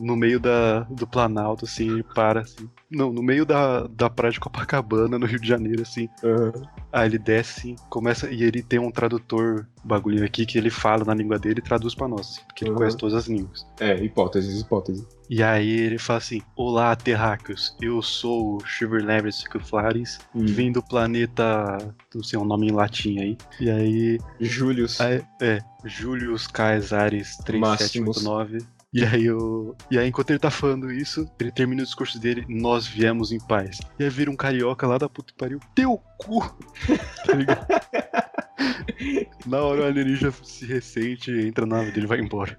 no 0.00 0.16
meio 0.16 0.40
da, 0.40 0.80
do 0.80 1.06
Planalto, 1.06 1.64
assim, 1.64 1.88
ele 1.90 2.02
para, 2.02 2.40
assim. 2.40 2.68
Não, 2.90 3.12
no 3.12 3.22
meio 3.22 3.44
da, 3.44 3.86
da 3.86 4.10
praia 4.10 4.32
de 4.32 4.40
Copacabana, 4.40 5.18
no 5.18 5.26
Rio 5.26 5.40
de 5.40 5.48
Janeiro, 5.48 5.82
assim. 5.82 6.08
Aham. 6.24 6.52
Aí 6.92 7.08
ele 7.08 7.18
desce, 7.18 7.60
assim, 7.60 7.76
começa, 7.90 8.30
e 8.30 8.42
ele 8.42 8.62
tem 8.62 8.78
um 8.78 8.90
tradutor 8.90 9.66
bagulho 9.88 10.24
aqui 10.24 10.46
que 10.46 10.56
ele 10.58 10.70
fala 10.70 11.04
na 11.04 11.14
língua 11.14 11.38
dele 11.38 11.58
e 11.58 11.62
traduz 11.62 11.94
pra 11.94 12.06
nós, 12.06 12.20
assim, 12.30 12.40
porque 12.46 12.64
ele 12.64 12.70
Uhum. 12.72 12.76
conhece 12.76 12.96
todas 12.96 13.14
as 13.14 13.26
línguas. 13.26 13.66
É, 13.80 13.94
hipóteses, 14.04 14.60
hipóteses. 14.60 15.04
E 15.30 15.42
aí 15.42 15.68
ele 15.80 15.98
fala 15.98 16.18
assim: 16.18 16.40
Olá, 16.56 16.94
terráqueos, 16.96 17.76
eu 17.82 18.00
sou 18.00 18.56
o 18.56 18.64
Shiverlever 18.64 19.32
Secuflares, 19.32 20.18
Hum. 20.34 20.46
vim 20.46 20.70
do 20.72 20.82
planeta. 20.82 21.76
Não 22.14 22.22
sei 22.22 22.38
o 22.38 22.44
nome 22.44 22.68
em 22.68 22.72
latim 22.72 23.18
aí. 23.18 23.36
E 23.60 23.68
aí. 23.70 24.18
Julius. 24.40 25.00
aí- 25.00 25.22
é, 25.42 25.58
Julius 25.84 26.46
Caesares 26.46 27.36
3789. 27.38 28.58
E 28.92 29.04
aí, 29.04 29.26
eu, 29.26 29.76
e 29.90 29.98
aí, 29.98 30.08
enquanto 30.08 30.30
ele 30.30 30.38
tá 30.38 30.50
falando 30.50 30.90
isso, 30.90 31.30
ele 31.38 31.52
termina 31.52 31.82
o 31.82 31.84
discurso 31.84 32.18
dele, 32.18 32.46
nós 32.48 32.86
viemos 32.86 33.32
em 33.32 33.38
paz. 33.38 33.78
E 33.98 34.04
aí 34.04 34.08
vira 34.08 34.30
um 34.30 34.36
carioca 34.36 34.86
lá 34.86 34.96
da 34.96 35.08
puta 35.10 35.30
que 35.30 35.38
pariu, 35.38 35.60
teu 35.74 36.00
cu! 36.16 36.40
Tá 37.26 37.34
ligado? 37.34 37.66
Na 39.46 39.60
hora 39.60 39.82
o 39.82 39.84
alienígena 39.84 40.32
se 40.42 40.64
ressente, 40.64 41.30
entra 41.30 41.66
na 41.66 41.76
nave 41.76 41.92
dele 41.92 42.06
e 42.06 42.08
vai 42.08 42.18
embora. 42.18 42.58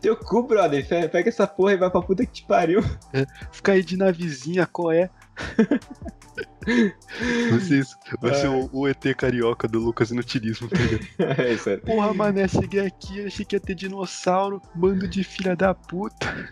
Teu 0.00 0.16
cu, 0.16 0.42
brother. 0.42 0.86
Pega 1.10 1.28
essa 1.28 1.46
porra 1.46 1.74
e 1.74 1.76
vai 1.76 1.90
pra 1.90 2.02
puta 2.02 2.24
que 2.24 2.32
te 2.32 2.44
pariu. 2.44 2.82
Fica 3.52 3.72
aí 3.72 3.84
de 3.84 3.96
navezinha, 3.96 4.66
qual 4.66 4.90
é? 4.90 5.10
Vai 7.50 7.60
ser 7.60 7.78
isso. 7.80 7.96
Vai 8.20 8.34
ser 8.34 8.48
o, 8.48 8.68
o 8.72 8.88
ET 8.88 9.02
carioca 9.16 9.66
do 9.66 9.78
Lucas 9.78 10.10
Inutilismo, 10.10 10.68
tá 10.68 10.78
ligado? 10.78 11.06
É 11.40 11.52
isso 11.52 11.70
aí. 11.70 11.76
Porra, 11.78 12.12
mané, 12.14 12.46
cheguei 12.48 12.80
aqui, 12.80 13.24
achei 13.26 13.44
que 13.44 13.56
ia 13.56 13.60
ter 13.60 13.74
dinossauro, 13.74 14.60
bando 14.74 15.06
de 15.08 15.22
filha 15.24 15.54
da 15.56 15.74
puta. 15.74 16.48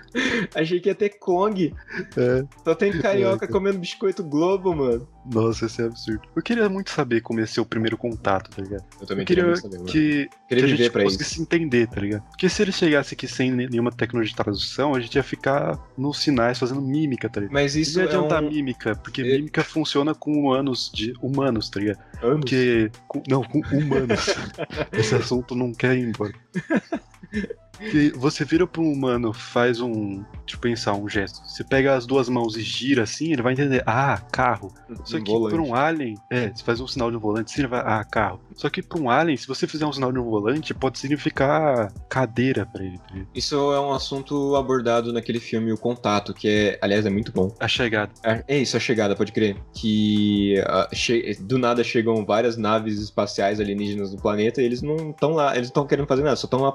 Achei 0.55 0.81
que 0.81 0.89
ia 0.89 0.95
ter 0.95 1.11
Kong. 1.19 1.75
É. 2.17 2.45
Só 2.64 2.75
tem 2.75 2.93
carioca 2.99 3.37
É, 3.37 3.41
cara. 3.41 3.53
comendo 3.53 3.79
biscoito 3.79 4.25
Globo, 4.25 4.75
mano. 4.75 5.09
Nossa, 5.33 5.66
isso 5.66 5.83
é 5.83 5.87
absurdo. 5.87 6.20
Eu 6.35 6.43
queria 6.43 6.68
muito 6.68 6.91
saber 6.91 7.20
como 7.20 7.41
ia 7.41 7.47
ser 7.47 7.61
o 7.61 7.66
primeiro 7.66 7.97
contato, 7.97 8.51
tá 8.51 8.62
ligado? 8.62 8.85
Eu 9.01 9.07
também 9.07 9.22
Eu 9.22 9.27
queria 9.27 9.45
muito 9.47 9.61
saber, 9.61 9.79
que, 9.85 9.91
que 9.91 10.31
Queria 10.49 10.64
a 10.64 10.66
viver 10.66 10.85
gente 10.85 10.93
conseguisse 10.93 11.33
isso. 11.33 11.43
entender, 11.43 11.87
tá 11.89 12.01
ligado? 12.01 12.22
Porque 12.29 12.49
se 12.49 12.62
ele 12.62 12.72
chegasse 12.72 13.14
aqui 13.14 13.27
sem 13.27 13.51
nenhuma 13.51 13.91
tecnologia 13.91 14.31
de 14.31 14.37
tradução, 14.37 14.95
a 14.95 15.01
gente 15.01 15.14
ia 15.16 15.22
ficar 15.22 15.79
nos 15.99 16.18
sinais 16.20 16.59
fazendo 16.59 16.81
mímica, 16.81 17.29
tá 17.29 17.41
ligado? 17.41 17.55
Mas 17.55 17.74
Isso 17.74 17.99
não 17.99 18.05
é 18.05 18.09
adiantar 18.09 18.43
um... 18.43 18.49
mímica, 18.49 18.95
porque 18.97 19.22
É- 19.22 19.24
mímica 19.37 19.64
funciona 19.64 20.14
com 20.14 20.33
humanos, 20.33 20.91
de 20.95 21.12
humanos, 21.20 21.68
tá 21.70 21.81
ligado? 21.81 21.99
anos. 22.22 22.41
Porque. 22.41 22.91
com- 23.09 23.22
não, 23.29 23.43
com 23.43 23.59
humanos. 23.61 24.27
Esse 24.93 25.14
assunto 25.14 25.55
não 25.55 25.72
quer 25.72 25.97
ir 25.97 26.09
embora. 26.09 26.33
Que 27.90 28.09
você 28.16 28.42
vira 28.42 28.66
um 28.78 28.90
humano, 28.90 29.34
faz 29.34 29.82
um. 29.82 30.24
Deixa 30.46 30.54
eu 30.54 30.59
pensar, 30.61 30.94
um 30.94 31.07
gesto. 31.07 31.46
Você 31.46 31.62
pega 31.62 31.94
as 31.94 32.07
duas 32.07 32.26
mãos 32.26 32.57
e 32.57 32.62
gira 32.62 33.02
assim, 33.02 33.34
ele 33.34 33.42
vai 33.42 33.52
entender. 33.52 33.82
Ah, 33.86 34.18
carro. 34.32 34.72
Só 35.04 35.18
Um 35.18 35.22
que 35.22 35.30
volante. 35.30 35.54
pra 35.54 35.62
um 35.62 35.74
alien. 35.74 36.14
É, 36.30 36.48
você 36.48 36.64
faz 36.64 36.80
um 36.80 36.86
sinal 36.86 37.11
de 37.11 37.18
um 37.18 37.20
volante, 37.20 37.61
ele 37.61 37.68
vai. 37.68 37.80
Ah, 37.84 38.02
carro. 38.02 38.40
Só 38.54 38.70
que 38.70 38.80
pra 38.82 38.98
um 38.98 39.11
alien, 39.11 39.36
se 39.36 39.46
você 39.46 39.66
fizer 39.66 39.84
um 39.84 39.92
sinal 39.92 40.11
de 40.11 40.18
um 40.18 40.24
volante, 40.24 40.72
pode 40.72 40.98
significar 40.98 41.92
cadeira 42.09 42.64
pra 42.64 42.82
ele. 42.82 42.96
tá 42.96 43.04
ligado? 43.12 43.28
Isso 43.34 43.54
é 43.74 43.78
um 43.78 43.92
assunto 43.92 44.57
abordado 44.57 45.12
naquele 45.12 45.38
filme 45.38 45.70
O 45.70 45.76
Contato, 45.76 46.32
que 46.32 46.48
é, 46.48 46.78
aliás, 46.80 47.04
é 47.04 47.11
muito 47.11 47.30
bom. 47.30 47.54
A 47.61 47.68
chegada. 47.68 48.11
É 48.24 48.42
é 48.48 48.57
isso, 48.59 48.74
a 48.74 48.80
chegada, 48.80 49.14
pode 49.14 49.32
crer. 49.32 49.54
Que 49.74 50.64
ah, 50.66 50.88
che- 50.94 51.36
do 51.42 51.59
nada 51.59 51.84
chegam 51.84 52.24
várias 52.24 52.57
naves 52.57 52.98
espaciais 53.02 53.61
alienígenas 53.61 54.12
no 54.14 54.18
planeta 54.22 54.62
e 54.62 54.64
eles 54.64 54.80
não 54.80 55.11
estão 55.11 55.32
lá, 55.32 55.48
eles 55.54 55.66
não 55.68 55.72
estão 55.72 55.86
querendo 55.86 56.07
fazer 56.07 56.22
nada, 56.22 56.36
só 56.47 56.57
estão 56.57 56.61
lá. 56.61 56.74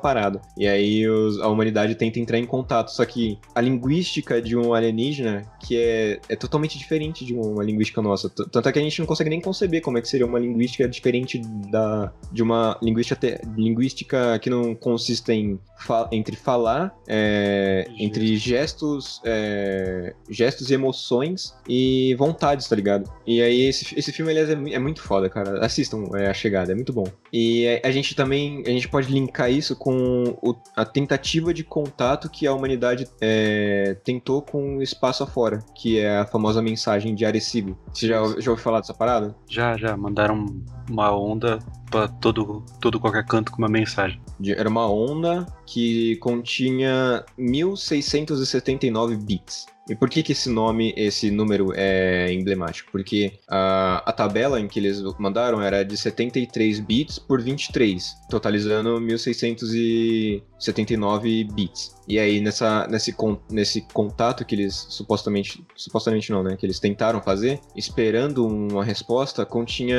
E 0.57 0.67
aí 0.67 1.07
os- 1.07 1.39
a 1.39 1.47
humanidade 1.47 1.95
tenta 1.95 2.19
entrar 2.19 2.37
em 2.37 2.45
contato. 2.45 2.89
Só 2.89 3.05
que 3.05 3.37
a 3.55 3.61
linguística 3.61 4.41
de 4.41 4.55
um 4.57 4.73
alienígena, 4.73 5.43
que 5.65 5.77
é, 5.77 6.19
é 6.29 6.35
totalmente 6.35 6.77
diferente 6.77 7.25
de 7.25 7.33
uma 7.33 7.63
linguística 7.63 8.01
nossa. 8.01 8.29
Tanto 8.29 8.67
é 8.67 8.71
que 8.71 8.79
a 8.79 8.81
gente 8.81 8.99
não 8.99 9.05
consegue 9.05 9.29
nem 9.29 9.41
conceber 9.41 9.81
como 9.81 9.97
é 9.97 10.01
que 10.01 10.07
seria 10.07 10.25
uma 10.25 10.39
linguística 10.39 10.87
diferente 10.87 11.39
da, 11.69 12.11
de 12.31 12.43
uma 12.43 12.77
linguística, 12.81 13.15
te- 13.15 13.39
linguística 13.55 14.37
que 14.39 14.49
não 14.49 14.75
consiste 14.75 15.31
em 15.31 15.59
fa- 15.77 16.09
entre 16.11 16.35
falar, 16.35 16.93
é, 17.07 17.85
entre 17.97 18.35
gestos, 18.37 19.21
é, 19.25 20.13
gestos 20.29 20.69
e 20.69 20.73
emoções 20.73 21.53
e 21.67 22.15
vontades, 22.15 22.67
tá 22.67 22.75
ligado? 22.75 23.09
E 23.25 23.41
aí 23.41 23.61
esse, 23.61 23.97
esse 23.97 24.11
filme, 24.11 24.31
aliás, 24.31 24.49
é, 24.49 24.53
é 24.75 24.79
muito 24.79 25.01
foda, 25.01 25.29
cara. 25.29 25.63
Assistam 25.65 26.03
é, 26.15 26.27
A 26.27 26.33
Chegada, 26.33 26.71
é 26.71 26.75
muito 26.75 26.93
bom. 26.93 27.05
E 27.31 27.65
é, 27.65 27.81
a 27.83 27.91
gente 27.91 28.15
também, 28.15 28.63
a 28.65 28.69
gente 28.69 28.87
pode 28.89 29.11
linkar 29.11 29.51
isso 29.51 29.60
com 29.75 30.35
o- 30.41 30.55
a 30.75 30.83
tentativa 30.85 31.53
de 31.53 31.63
contato 31.63 32.29
que 32.29 32.47
a 32.47 32.53
humanidade 32.53 33.07
é, 33.21 33.95
tentou 34.03 34.41
com 34.41 34.77
o 34.77 34.81
espaço 34.81 35.23
afora, 35.23 35.59
que 35.75 35.99
é 35.99 36.19
a 36.19 36.25
famosa 36.25 36.61
mensagem 36.61 37.13
de 37.15 37.25
Arecibo. 37.25 37.77
Você 37.93 38.07
já, 38.07 38.15
já 38.39 38.51
ouviu 38.51 38.57
falar 38.57 38.79
dessa 38.81 38.93
parada? 38.93 39.35
Já, 39.49 39.77
já. 39.77 39.95
Mandaram 39.95 40.45
uma 40.89 41.15
onda 41.15 41.59
pra 41.89 42.07
todo, 42.07 42.63
todo 42.79 42.99
qualquer 42.99 43.25
canto 43.25 43.51
com 43.51 43.57
uma 43.59 43.67
mensagem. 43.69 44.19
Era 44.45 44.67
uma 44.69 44.89
onda 44.89 45.45
que 45.65 46.15
continha 46.17 47.23
1679 47.37 49.15
bits. 49.17 49.65
E 49.91 49.95
por 49.95 50.09
que, 50.09 50.23
que 50.23 50.31
esse 50.31 50.49
nome, 50.49 50.93
esse 50.95 51.29
número 51.29 51.73
é 51.75 52.31
emblemático? 52.31 52.89
Porque 52.93 53.33
a, 53.45 54.01
a 54.05 54.13
tabela 54.13 54.57
em 54.57 54.65
que 54.65 54.79
eles 54.79 55.01
mandaram 55.19 55.61
era 55.61 55.83
de 55.83 55.97
73 55.97 56.79
bits 56.79 57.19
por 57.19 57.41
23, 57.41 58.15
totalizando 58.29 59.01
1679 59.01 61.43
bits. 61.53 61.93
E 62.11 62.19
aí, 62.19 62.41
nessa, 62.41 62.85
nesse, 62.89 63.15
nesse 63.49 63.81
contato 63.93 64.43
que 64.43 64.53
eles 64.53 64.85
supostamente. 64.89 65.65
Supostamente 65.77 66.29
não, 66.29 66.43
né? 66.43 66.57
Que 66.57 66.65
eles 66.65 66.77
tentaram 66.77 67.21
fazer, 67.21 67.61
esperando 67.73 68.45
uma 68.45 68.83
resposta, 68.83 69.45
continha, 69.45 69.97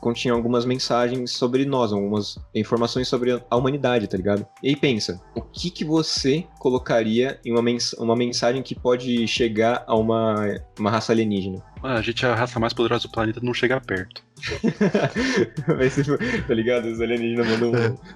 continha 0.00 0.32
algumas 0.32 0.64
mensagens 0.64 1.32
sobre 1.32 1.66
nós, 1.66 1.92
algumas 1.92 2.38
informações 2.54 3.06
sobre 3.06 3.38
a 3.50 3.56
humanidade, 3.56 4.08
tá 4.08 4.16
ligado? 4.16 4.46
E 4.62 4.70
aí 4.70 4.76
pensa, 4.76 5.20
o 5.34 5.42
que 5.42 5.68
que 5.68 5.84
você 5.84 6.46
colocaria 6.58 7.38
em 7.44 7.52
uma, 7.52 7.60
mens 7.60 7.92
uma 7.92 8.16
mensagem 8.16 8.62
que 8.62 8.74
pode 8.74 9.28
chegar 9.28 9.84
a 9.86 9.94
uma, 9.94 10.58
uma 10.78 10.90
raça 10.90 11.12
alienígena? 11.12 11.62
Ah, 11.82 11.94
a 11.94 12.02
gente 12.02 12.24
é 12.24 12.28
a 12.28 12.34
raça 12.34 12.58
mais 12.58 12.72
poderosa 12.72 13.02
do 13.02 13.12
planeta, 13.12 13.40
não 13.42 13.54
chega 13.54 13.80
perto. 13.80 14.24
Tá 16.46 16.54
ligado? 16.54 16.86
Os 16.86 17.00
alienígenas 17.00 17.48
mandam, 17.48 17.72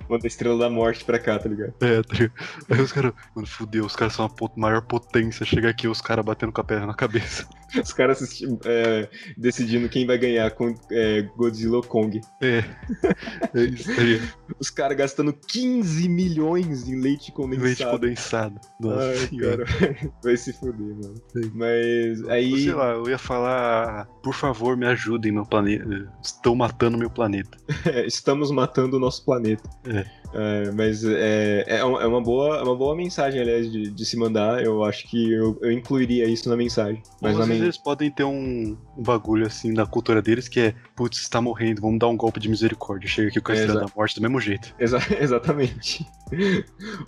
mandam 0.09 0.25
a 0.25 0.27
estrela 0.27 0.59
da 0.59 0.71
morte 0.71 1.05
pra 1.05 1.19
cá, 1.19 1.39
tá 1.39 1.49
ligado? 1.49 1.75
É, 1.81 2.03
tá 2.03 2.15
ligado? 2.15 2.33
Aí 2.71 2.81
os 2.81 2.93
caras, 2.93 3.13
mano, 3.35 3.47
fudeu, 3.47 3.85
os 3.85 3.97
caras 3.97 4.15
são 4.15 4.27
a 4.27 4.31
maior 4.57 4.83
potência. 4.83 5.47
Chega 5.47 5.71
aqui 5.71 5.89
os 5.89 6.01
caras 6.01 6.25
batendo 6.25 6.53
com 6.53 6.61
a 6.61 6.65
perna 6.65 6.87
na 6.87 6.95
cabeça. 6.95 7.47
Os 7.81 7.93
caras 7.93 8.21
é, 8.65 9.09
decidindo 9.37 9.89
quem 9.89 10.05
vai 10.05 10.19
ganhar 10.19 10.51
com 10.51 10.75
é, 10.91 11.23
Godzilla 11.37 11.77
ou 11.77 11.83
Kong. 11.83 12.21
É, 12.43 12.65
é 13.55 13.63
isso 13.63 13.91
aí. 13.93 14.21
Os 14.59 14.71
caras 14.71 14.97
gastando 14.97 15.33
15 15.33 16.09
milhões 16.09 16.89
em 16.89 17.01
leite 17.01 17.31
condensado. 17.31 17.65
Leite 17.65 17.85
condensado. 17.85 18.61
Nossa 18.81 19.11
Ai, 19.11 19.17
senhora. 19.19 19.65
cara, 19.65 20.13
vai 20.23 20.37
se 20.37 20.53
fuder, 20.53 20.97
mano. 20.97 21.15
Sim. 21.33 21.51
Mas 21.55 22.29
aí. 22.29 22.65
Sei 22.65 22.75
lá, 22.75 22.91
eu 22.91 23.09
ia 23.09 23.19
falar, 23.19 23.50
por 24.23 24.35
favor, 24.35 24.77
me 24.77 24.87
ajudem, 24.87 25.33
meu 25.33 25.47
planeta. 25.47 26.13
Estão 26.23 26.55
matando 26.55 26.99
meu 26.99 27.11
planeta. 27.11 27.59
É, 27.87 28.07
estamos 28.07 28.51
matando 28.51 28.99
o 28.99 29.01
nosso 29.01 29.25
planeta. 29.25 29.69
É. 29.85 30.05
É, 30.33 30.70
mas 30.72 31.05
é, 31.05 31.64
é 31.66 31.85
uma 31.85 32.03
é 32.03 32.07
uma 32.07 32.20
boa, 32.20 32.59
é 32.59 32.62
uma 32.62 32.76
boa 32.76 32.95
mensagem, 32.95 33.41
aliás, 33.41 33.70
de, 33.70 33.91
de 33.91 34.05
se 34.05 34.16
mandar. 34.16 34.62
Eu 34.64 34.85
acho 34.85 35.09
que 35.09 35.33
eu, 35.33 35.59
eu 35.61 35.72
incluiria 35.72 36.24
isso 36.26 36.49
na 36.49 36.57
mensagem. 36.57 37.03
Mas 37.20 37.35
na 37.37 37.43
às 37.43 37.49
men- 37.49 37.59
vezes 37.59 37.62
eles 37.64 37.76
podem 37.78 38.11
ter 38.11 38.24
um, 38.24 38.76
um 38.97 39.03
bagulho 39.03 39.47
assim 39.47 39.72
na 39.72 39.85
cultura 39.87 40.22
deles 40.22 40.49
que 40.49 40.61
é, 40.61 40.74
putz, 40.95 41.18
está 41.18 41.41
morrendo, 41.41 41.81
vamos 41.83 41.99
dar 41.99 42.09
um 42.09 42.16
golpe 42.16 42.39
de 42.39 42.49
misericórdia. 42.49 43.09
Chega 43.09 43.28
aqui 43.28 43.41
com 43.41 43.51
a 43.51 43.55
É, 43.57 43.59
estrela 43.59 43.81
da 43.81 43.93
morte 43.97 44.14
do 44.14 44.22
mesmo 44.22 44.41
jeito. 44.41 44.74
Exa- 44.78 44.99
exatamente. 45.20 46.07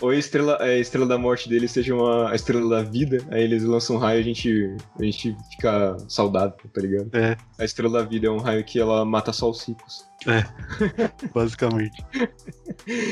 Ou 0.01 0.11
a 0.11 0.17
estrela, 0.17 0.61
a 0.61 0.77
estrela 0.77 1.07
da 1.07 1.17
morte 1.17 1.49
deles 1.49 1.71
seja 1.71 1.95
uma 1.95 2.31
a 2.31 2.35
estrela 2.35 2.69
da 2.69 2.83
vida, 2.83 3.19
aí 3.31 3.45
eles 3.45 3.63
lançam 3.63 3.95
um 3.95 3.99
raio 4.01 4.19
e 4.19 4.21
a 4.21 4.25
gente, 4.25 4.77
a 4.99 5.05
gente 5.05 5.37
fica 5.49 5.97
saudável, 6.09 6.57
tá 6.75 6.81
ligado? 6.81 7.09
É, 7.15 7.37
A 7.57 7.65
estrela 7.65 8.01
da 8.01 8.05
vida 8.05 8.27
é 8.27 8.31
um 8.31 8.39
raio 8.39 8.65
que 8.65 8.81
ela 8.81 9.05
mata 9.05 9.33
só 9.33 9.49
os 9.49 9.63
ricos. 9.65 10.11
basicamente. 11.35 12.05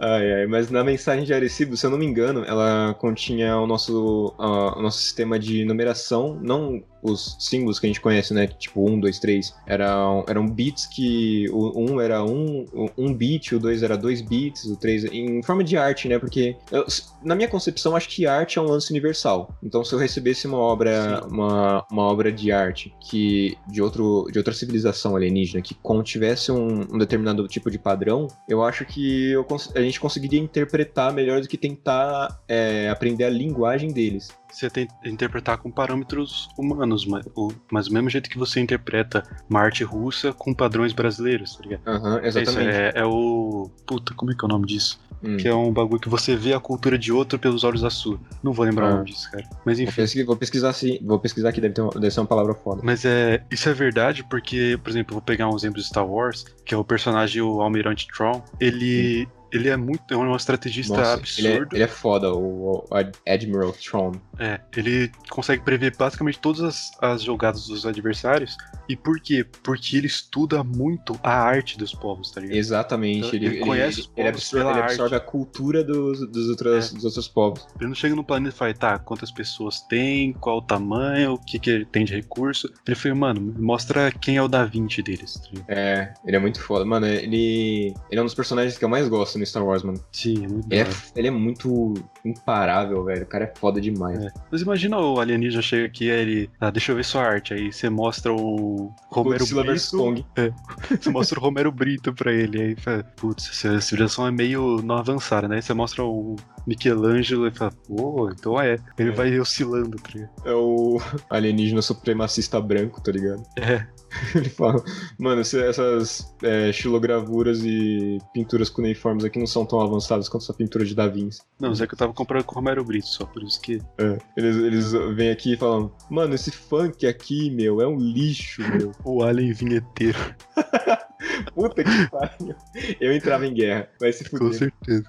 Ai, 0.00 0.32
ai, 0.32 0.46
mas 0.46 0.70
na 0.70 0.84
mensagem 0.84 1.24
de 1.24 1.34
Arecibo, 1.34 1.76
se 1.76 1.84
eu 1.84 1.90
não 1.90 1.98
me 1.98 2.06
engano, 2.06 2.44
ela 2.44 2.94
continha 2.94 3.56
o 3.58 3.66
nosso, 3.66 4.32
a- 4.38 4.78
o 4.78 4.82
nosso 4.82 4.98
sistema 4.98 5.38
de 5.38 5.64
numeração, 5.64 6.38
não 6.40 6.84
os 7.02 7.36
símbolos 7.38 7.78
que 7.78 7.86
a 7.86 7.88
gente 7.88 8.00
conhece, 8.00 8.32
né? 8.34 8.46
Tipo 8.46 8.88
1, 8.88 9.00
2, 9.00 9.18
3. 9.18 9.54
Eram, 9.66 10.24
eram 10.28 10.46
bits 10.48 10.86
que 10.86 11.48
o 11.50 11.92
1 11.92 12.00
era 12.00 12.24
1, 12.24 12.64
o 12.72 12.90
1 12.98 13.14
bit, 13.14 13.54
o 13.54 13.60
2 13.60 13.82
era 13.82 13.96
2 13.96 14.20
bits, 14.22 14.64
o 14.64 14.76
3 14.76 15.04
em 15.04 15.42
forma 15.42 15.62
de 15.64 15.76
arte, 15.76 16.08
né? 16.08 16.18
Porque 16.18 16.56
eu- 16.70 16.86
na 17.22 17.34
minha 17.34 17.48
concepção, 17.48 17.94
acho 17.96 18.08
que 18.08 18.26
arte 18.26 18.58
é 18.58 18.62
um 18.62 18.66
lance 18.66 18.90
universal. 18.90 19.54
Então, 19.62 19.84
se 19.84 19.92
eu 19.92 19.98
recebesse 19.98 20.46
uma 20.46 20.58
obra, 20.58 21.20
Sim. 21.22 21.28
uma, 21.34 21.86
uma 21.90 22.02
obra 22.02 22.30
de 22.32 22.50
arte 22.52 22.94
que 23.08 23.56
de, 23.66 23.82
outro, 23.82 24.26
de 24.30 24.38
outra 24.38 24.52
civilização 24.54 25.16
alienígena 25.16 25.62
que 25.62 25.74
contivesse 25.74 26.50
um, 26.52 26.80
um 26.92 26.98
determinado 26.98 27.46
tipo 27.48 27.70
de 27.70 27.78
padrão, 27.78 28.28
eu 28.48 28.62
acho 28.62 28.84
que 28.84 29.30
eu 29.32 29.46
a 29.74 29.80
gente 29.80 29.98
conseguiria 29.98 30.38
interpretar 30.38 31.12
melhor 31.12 31.40
do 31.40 31.48
que 31.48 31.56
tentar 31.56 32.40
é, 32.48 32.88
aprender 32.90 33.24
a 33.24 33.30
linguagem 33.30 33.92
deles. 33.92 34.28
Você 34.50 34.68
tem 34.70 34.86
que 34.86 35.08
interpretar 35.08 35.58
com 35.58 35.70
parâmetros 35.70 36.48
humanos, 36.58 37.04
mas 37.06 37.24
o, 37.36 37.52
mas 37.70 37.86
do 37.88 37.94
mesmo 37.94 38.08
jeito 38.10 38.28
que 38.30 38.38
você 38.38 38.60
interpreta 38.60 39.22
uma 39.48 39.60
arte 39.60 39.84
russa 39.84 40.32
com 40.32 40.54
padrões 40.54 40.92
brasileiros, 40.92 41.56
tá 41.56 41.62
ligado? 41.64 41.80
Aham, 41.86 42.18
É 42.22 42.28
isso, 42.28 42.38
exatamente. 42.38 42.76
é, 42.76 42.92
é 42.96 43.04
o. 43.04 43.70
Puta, 43.86 44.14
como 44.14 44.32
é 44.32 44.34
que 44.34 44.44
é 44.44 44.46
o 44.46 44.48
nome 44.48 44.66
disso? 44.66 45.00
Hum. 45.22 45.36
Que 45.36 45.48
é 45.48 45.54
um 45.54 45.72
bagulho 45.72 46.00
que 46.00 46.08
você 46.08 46.36
vê 46.36 46.54
a 46.54 46.60
cultura 46.60 46.96
de 46.96 47.12
outro 47.12 47.38
pelos 47.40 47.64
olhos 47.64 47.82
da 47.82 47.90
sua. 47.90 48.18
Não 48.42 48.52
vou 48.52 48.64
lembrar 48.64 48.86
Ah. 48.86 48.90
o 48.90 48.94
nome 48.98 49.06
disso, 49.06 49.28
cara. 49.30 49.44
Mas 49.66 49.78
Vou, 49.78 49.86
enfim. 49.88 49.96
pesquisar, 50.02 50.26
vou 50.26 50.36
pesquisar 50.36 50.72
sim, 50.72 50.98
vou 51.02 51.18
pesquisar 51.18 51.48
aqui, 51.48 51.60
deve, 51.60 51.74
ter 51.74 51.80
uma, 51.82 51.90
deve 51.90 52.10
ser 52.10 52.20
uma 52.20 52.26
palavra 52.26 52.54
foda. 52.54 52.80
Mas 52.84 53.04
é, 53.04 53.42
isso 53.50 53.68
é 53.68 53.72
verdade 53.74 54.22
porque, 54.24 54.78
por 54.82 54.90
exemplo, 54.90 55.12
eu 55.12 55.14
vou 55.16 55.22
pegar 55.22 55.48
um 55.50 55.56
exemplo 55.56 55.80
de 55.80 55.86
Star 55.86 56.06
Wars, 56.06 56.44
que 56.64 56.72
é 56.72 56.76
o 56.78 56.84
personagem, 56.84 57.42
o 57.42 57.60
Almirante 57.60 58.06
Tron. 58.16 58.42
Ele, 58.60 59.26
ele 59.52 59.68
é 59.68 59.76
muito. 59.76 60.02
É 60.12 60.16
um 60.16 60.34
estrategista 60.36 60.96
Nossa, 60.96 61.20
ele 61.38 61.48
é, 61.48 61.52
absurdo. 61.54 61.76
ele 61.76 61.82
é 61.84 61.88
foda, 61.88 62.32
o, 62.32 62.84
o 62.90 62.94
Ad- 62.94 63.12
Admiral 63.26 63.72
Tron. 63.72 64.12
É, 64.38 64.60
ele 64.76 65.10
consegue 65.30 65.62
prever 65.62 65.96
basicamente 65.96 66.38
todas 66.38 66.60
as, 66.62 66.90
as 67.00 67.22
jogadas 67.22 67.66
dos 67.66 67.84
adversários. 67.86 68.56
E 68.88 68.96
por 68.96 69.20
quê? 69.20 69.44
Porque 69.62 69.96
ele 69.98 70.06
estuda 70.06 70.64
muito 70.64 71.18
a 71.22 71.30
arte 71.32 71.76
dos 71.76 71.92
povos, 71.94 72.30
tá 72.30 72.40
ligado? 72.40 72.56
Exatamente. 72.56 73.18
Então, 73.18 73.30
Ele, 73.34 73.46
ele 73.46 73.56
ele, 73.56 73.64
conhece 73.64 74.00
os 74.00 74.10
ele 74.16 74.26
povos 74.26 74.28
absorve, 74.54 74.70
ele 74.70 74.80
absorve 74.82 75.16
a 75.16 75.20
cultura 75.20 75.84
dos, 75.84 76.20
dos, 76.30 76.48
outros, 76.48 76.90
É. 76.90 76.94
dos 76.94 77.04
outros 77.04 77.28
povos. 77.28 77.66
Ele 77.78 77.88
não 77.88 77.94
chega 77.94 78.14
no 78.14 78.24
planeta 78.24 78.54
e 78.54 78.58
fala, 78.58 78.72
tá, 78.74 78.98
quantas 78.98 79.30
pessoas 79.30 79.82
tem, 79.82 80.32
qual 80.34 80.58
o 80.58 80.62
tamanho, 80.62 81.34
o 81.34 81.38
que, 81.38 81.58
que 81.58 81.68
ele 81.70 81.84
tem 81.84 82.04
de 82.04 82.14
recurso. 82.14 82.72
Ele 82.86 82.96
fala, 82.96 83.14
mano, 83.14 83.54
mostra 83.58 84.10
quem 84.10 84.36
é 84.38 84.42
o 84.42 84.48
Da 84.48 84.64
Vinci 84.64 85.02
deles, 85.02 85.34
tá? 85.34 85.60
É, 85.68 86.14
ele 86.24 86.36
é 86.36 86.40
muito 86.40 86.60
foda. 86.62 86.84
Mano, 86.86 87.06
ele, 87.06 87.94
ele 88.10 88.18
é 88.18 88.22
um 88.22 88.24
dos 88.26 88.34
personagens 88.34 88.78
que 88.78 88.84
eu 88.84 88.88
mais 88.88 89.06
gosto 89.08 89.37
no 89.38 89.46
Star 89.46 89.64
Wars, 89.64 89.82
mano. 89.82 89.98
Sim, 90.12 90.44
é 90.44 90.48
muito 90.48 90.72
Ele 90.72 90.80
é, 90.82 90.86
ele 91.16 91.28
é 91.28 91.30
muito 91.30 91.94
imparável, 92.24 93.04
velho. 93.04 93.22
O 93.22 93.26
cara 93.26 93.44
é 93.44 93.52
foda 93.58 93.80
demais. 93.80 94.18
É. 94.18 94.28
Mas 94.50 94.62
imagina 94.62 94.98
o 94.98 95.20
alienígena 95.20 95.62
chega 95.62 95.86
aqui 95.86 96.06
e 96.06 96.10
ele. 96.10 96.50
Ah, 96.60 96.70
deixa 96.70 96.92
eu 96.92 96.96
ver 96.96 97.04
sua 97.04 97.22
arte. 97.22 97.54
Aí 97.54 97.72
você 97.72 97.88
mostra 97.88 98.32
o 98.32 98.92
Romero 99.10 99.38
Godzilla 99.38 99.64
Brito. 99.64 99.96
Kong. 99.96 100.26
Você 101.00 101.10
mostra 101.10 101.38
o 101.38 101.42
Romero 101.42 101.70
Brito 101.70 102.12
pra 102.12 102.32
ele. 102.32 102.60
Aí 102.60 102.76
fala, 102.76 103.02
putz, 103.16 103.48
essa 103.48 103.80
civilização 103.80 104.26
é 104.26 104.30
meio 104.30 104.80
não 104.82 104.96
avançada, 104.96 105.46
né? 105.46 105.56
Aí 105.56 105.62
você 105.62 105.74
mostra 105.74 106.04
o 106.04 106.36
Michelangelo 106.68 107.46
e 107.46 107.50
fala, 107.50 107.72
pô, 107.86 108.30
então 108.30 108.60
é. 108.60 108.76
Ele 108.98 109.10
É. 109.10 109.12
vai 109.12 109.40
oscilando, 109.40 109.96
tá 109.96 110.10
ligado? 110.14 110.30
É 110.44 110.52
o 110.54 111.00
alienígena 111.30 111.80
supremacista 111.82 112.60
branco, 112.60 113.00
tá 113.00 113.10
ligado? 113.10 113.42
É. 113.56 113.86
Ele 114.34 114.48
fala, 114.48 114.82
mano, 115.18 115.40
essas 115.42 116.34
é, 116.42 116.72
xilogravuras 116.72 117.60
e 117.62 118.18
pinturas 118.32 118.70
cuneiformes 118.70 119.22
aqui 119.24 119.38
não 119.38 119.46
são 119.46 119.66
tão 119.66 119.80
avançadas 119.80 120.28
quanto 120.28 120.44
essa 120.44 120.54
pintura 120.54 120.84
de 120.84 120.94
Da 120.94 121.06
Vinci. 121.08 121.42
Não, 121.60 121.68
mas 121.70 121.80
é 121.80 121.86
que 121.86 121.92
eu 121.94 121.98
tava 121.98 122.12
comprando 122.14 122.44
com 122.44 122.52
o 122.52 122.54
Romero 122.56 122.82
Brito 122.84 123.06
só, 123.08 123.26
por 123.26 123.42
isso 123.42 123.60
que. 123.60 123.80
É, 123.98 124.18
eles, 124.36 124.56
eles 124.56 124.92
vêm 125.14 125.30
aqui 125.30 125.52
e 125.54 125.56
falam, 125.56 125.92
mano, 126.10 126.34
esse 126.34 126.50
funk 126.50 127.06
aqui, 127.06 127.50
meu, 127.50 127.80
é 127.82 127.86
um 127.86 127.96
lixo, 127.98 128.62
meu. 128.62 128.92
O 129.04 129.22
Alien 129.22 129.52
vinheteiro. 129.52 130.18
Puta 131.54 131.82
que 131.84 132.10
pariu. 132.10 132.54
Eu 133.00 133.12
entrava 133.12 133.46
em 133.46 133.52
guerra, 133.52 133.88
vai 134.00 134.12
se 134.12 134.28
Com 134.30 134.38
fuder. 134.38 134.54
certeza. 134.58 135.04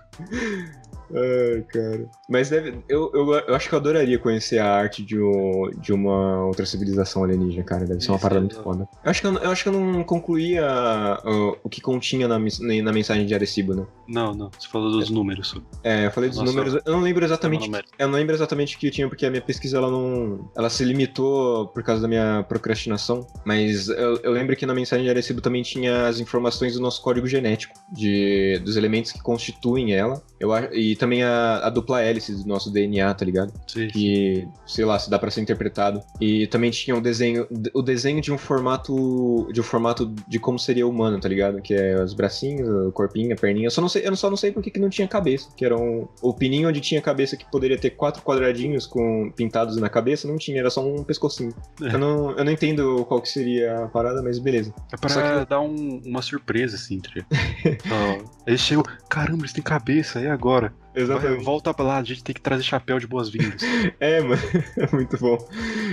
Ai, 1.13 1.61
cara. 1.63 2.09
Mas 2.27 2.49
deve, 2.49 2.83
eu, 2.87 3.09
eu, 3.13 3.33
eu 3.33 3.55
acho 3.55 3.67
que 3.67 3.73
eu 3.73 3.79
adoraria 3.79 4.19
conhecer 4.19 4.59
a 4.59 4.71
arte 4.71 5.03
de, 5.03 5.19
um- 5.19 5.71
de 5.79 5.91
uma 5.91 6.45
outra 6.45 6.65
civilização 6.65 7.23
alienígena, 7.23 7.63
cara. 7.63 7.85
Deve 7.85 8.01
ser 8.01 8.11
uma 8.11 8.15
Isso, 8.17 8.21
parada 8.21 8.39
é 8.39 8.41
muito 8.41 8.55
da- 8.57 8.63
foda. 8.63 8.87
Eu 9.03 9.09
acho 9.11 9.21
que 9.21 9.27
eu, 9.27 9.33
eu 9.37 9.49
acho 9.51 9.63
que 9.63 9.69
eu 9.69 9.73
não 9.73 10.03
concluía 10.03 11.17
uh, 11.25 11.57
o 11.63 11.69
que 11.69 11.81
continha 11.81 12.27
na, 12.27 12.37
na 12.37 12.91
mensagem 12.93 13.25
de 13.25 13.33
Arecibo, 13.33 13.73
né? 13.73 13.85
Não, 14.07 14.33
não. 14.33 14.51
Você 14.57 14.67
falou 14.67 14.91
dos 14.91 15.09
números 15.09 15.47
só. 15.49 15.57
É, 15.83 16.05
eu 16.05 16.11
falei 16.11 16.29
dos 16.29 16.37
Nossa, 16.39 16.51
números. 16.51 16.81
Eu 16.85 16.93
não 16.93 17.01
lembro 17.01 17.25
exatamente. 17.25 17.61
Sistema 17.61 17.77
numérico. 17.77 17.95
Eu 17.99 18.07
não 18.07 18.15
lembro 18.15 18.35
exatamente 18.35 18.75
o 18.75 18.79
que 18.79 18.91
tinha, 18.91 19.07
porque 19.07 19.25
a 19.25 19.29
minha 19.29 19.41
pesquisa 19.41 19.77
ela 19.77 19.89
não. 19.89 20.49
Ela 20.55 20.69
se 20.69 20.83
limitou 20.83 21.67
por 21.67 21.81
causa 21.83 22.01
da 22.01 22.07
minha 22.07 22.43
procrastinação. 22.47 23.25
Mas 23.45 23.87
eu, 23.89 24.17
eu 24.23 24.31
lembro 24.31 24.55
que 24.55 24.65
na 24.65 24.73
mensagem 24.73 25.03
de 25.05 25.09
Arecibo 25.09 25.41
também 25.41 25.61
tinha 25.63 26.07
as 26.07 26.19
informações 26.19 26.73
do 26.73 26.81
nosso 26.81 27.01
código 27.01 27.27
genético, 27.27 27.73
de, 27.91 28.59
dos 28.63 28.75
elementos 28.77 29.11
que 29.11 29.21
constituem 29.21 29.93
ela. 29.93 30.21
Eu, 30.39 30.51
e 30.73 30.95
também 30.99 31.23
a, 31.23 31.57
a 31.65 31.69
dupla 31.69 32.01
hélice 32.01 32.33
do 32.35 32.47
nosso 32.47 32.71
DNA, 32.71 33.11
tá 33.13 33.25
ligado? 33.25 33.51
Sim. 33.67 33.87
que, 33.87 34.47
sei 34.67 34.85
lá, 34.85 34.99
se 34.99 35.09
dá 35.09 35.17
pra 35.17 35.31
ser 35.31 35.41
interpretado. 35.41 36.01
E 36.21 36.45
também 36.47 36.69
tinha 36.69 36.95
o 36.95 37.01
desenho, 37.01 37.47
o 37.73 37.81
desenho 37.81 38.21
de 38.21 38.31
um 38.31 38.37
formato, 38.37 39.47
de 39.51 39.59
um 39.59 39.63
formato 39.63 40.13
de 40.27 40.39
como 40.39 40.59
seria 40.59 40.85
humano, 40.87 41.19
tá 41.19 41.27
ligado? 41.29 41.61
Que 41.61 41.73
é 41.73 42.01
os 42.03 42.13
bracinhos, 42.13 42.67
o 42.87 42.91
corpinho, 42.91 43.33
a 43.33 43.35
perninha. 43.35 43.67
Eu 43.67 43.71
só 43.71 43.81
não 43.81 43.89
sei, 43.89 44.07
eu 44.07 44.15
só 44.15 44.29
não 44.29 44.37
sei 44.37 44.51
por 44.51 44.61
que 44.61 44.77
não 44.79 44.89
tinha 44.89 45.07
cabeça, 45.07 45.49
que 45.55 45.65
era 45.65 45.75
um, 45.77 46.07
o 46.21 46.33
pininho 46.33 46.69
onde 46.69 46.79
tinha 46.81 47.01
cabeça 47.01 47.35
que 47.35 47.49
poderia 47.49 47.77
ter 47.77 47.91
quatro 47.91 48.21
quadradinhos 48.21 48.85
com 48.85 49.31
pintados 49.35 49.77
na 49.77 49.89
cabeça, 49.89 50.27
não 50.27 50.37
tinha, 50.37 50.59
era 50.59 50.69
só 50.69 50.85
um 50.85 51.03
pescocinho. 51.03 51.53
É. 51.81 51.93
Eu 51.95 51.97
não, 51.99 52.31
eu 52.37 52.43
não 52.43 52.51
entendo 52.51 53.05
qual 53.05 53.21
que 53.21 53.29
seria 53.29 53.85
a 53.85 53.87
parada, 53.87 54.21
mas 54.21 54.37
beleza. 54.39 54.73
É 54.91 54.97
pra 54.97 55.39
que- 55.39 55.49
dar 55.49 55.61
um- 55.61 56.01
uma 56.05 56.21
surpresa, 56.21 56.75
assim, 56.75 56.99
tá 56.99 57.09
ligado? 57.15 57.29
Ó, 57.91 58.29
Eles 58.45 58.61
chegam, 58.61 58.83
caramba, 59.09 59.41
eles 59.41 59.53
têm 59.53 59.63
cabeça, 59.63 60.19
e 60.19 60.27
agora? 60.27 60.73
Vai, 60.93 61.37
volta 61.37 61.73
pra 61.73 61.85
lá, 61.85 61.97
a 61.97 62.03
gente 62.03 62.23
tem 62.23 62.33
que 62.33 62.41
trazer 62.41 62.63
chapéu 62.63 62.99
de 62.99 63.07
boas-vindas. 63.07 63.61
É, 63.99 64.21
mano, 64.21 64.41
é 64.77 64.95
muito 64.95 65.17
bom. 65.17 65.37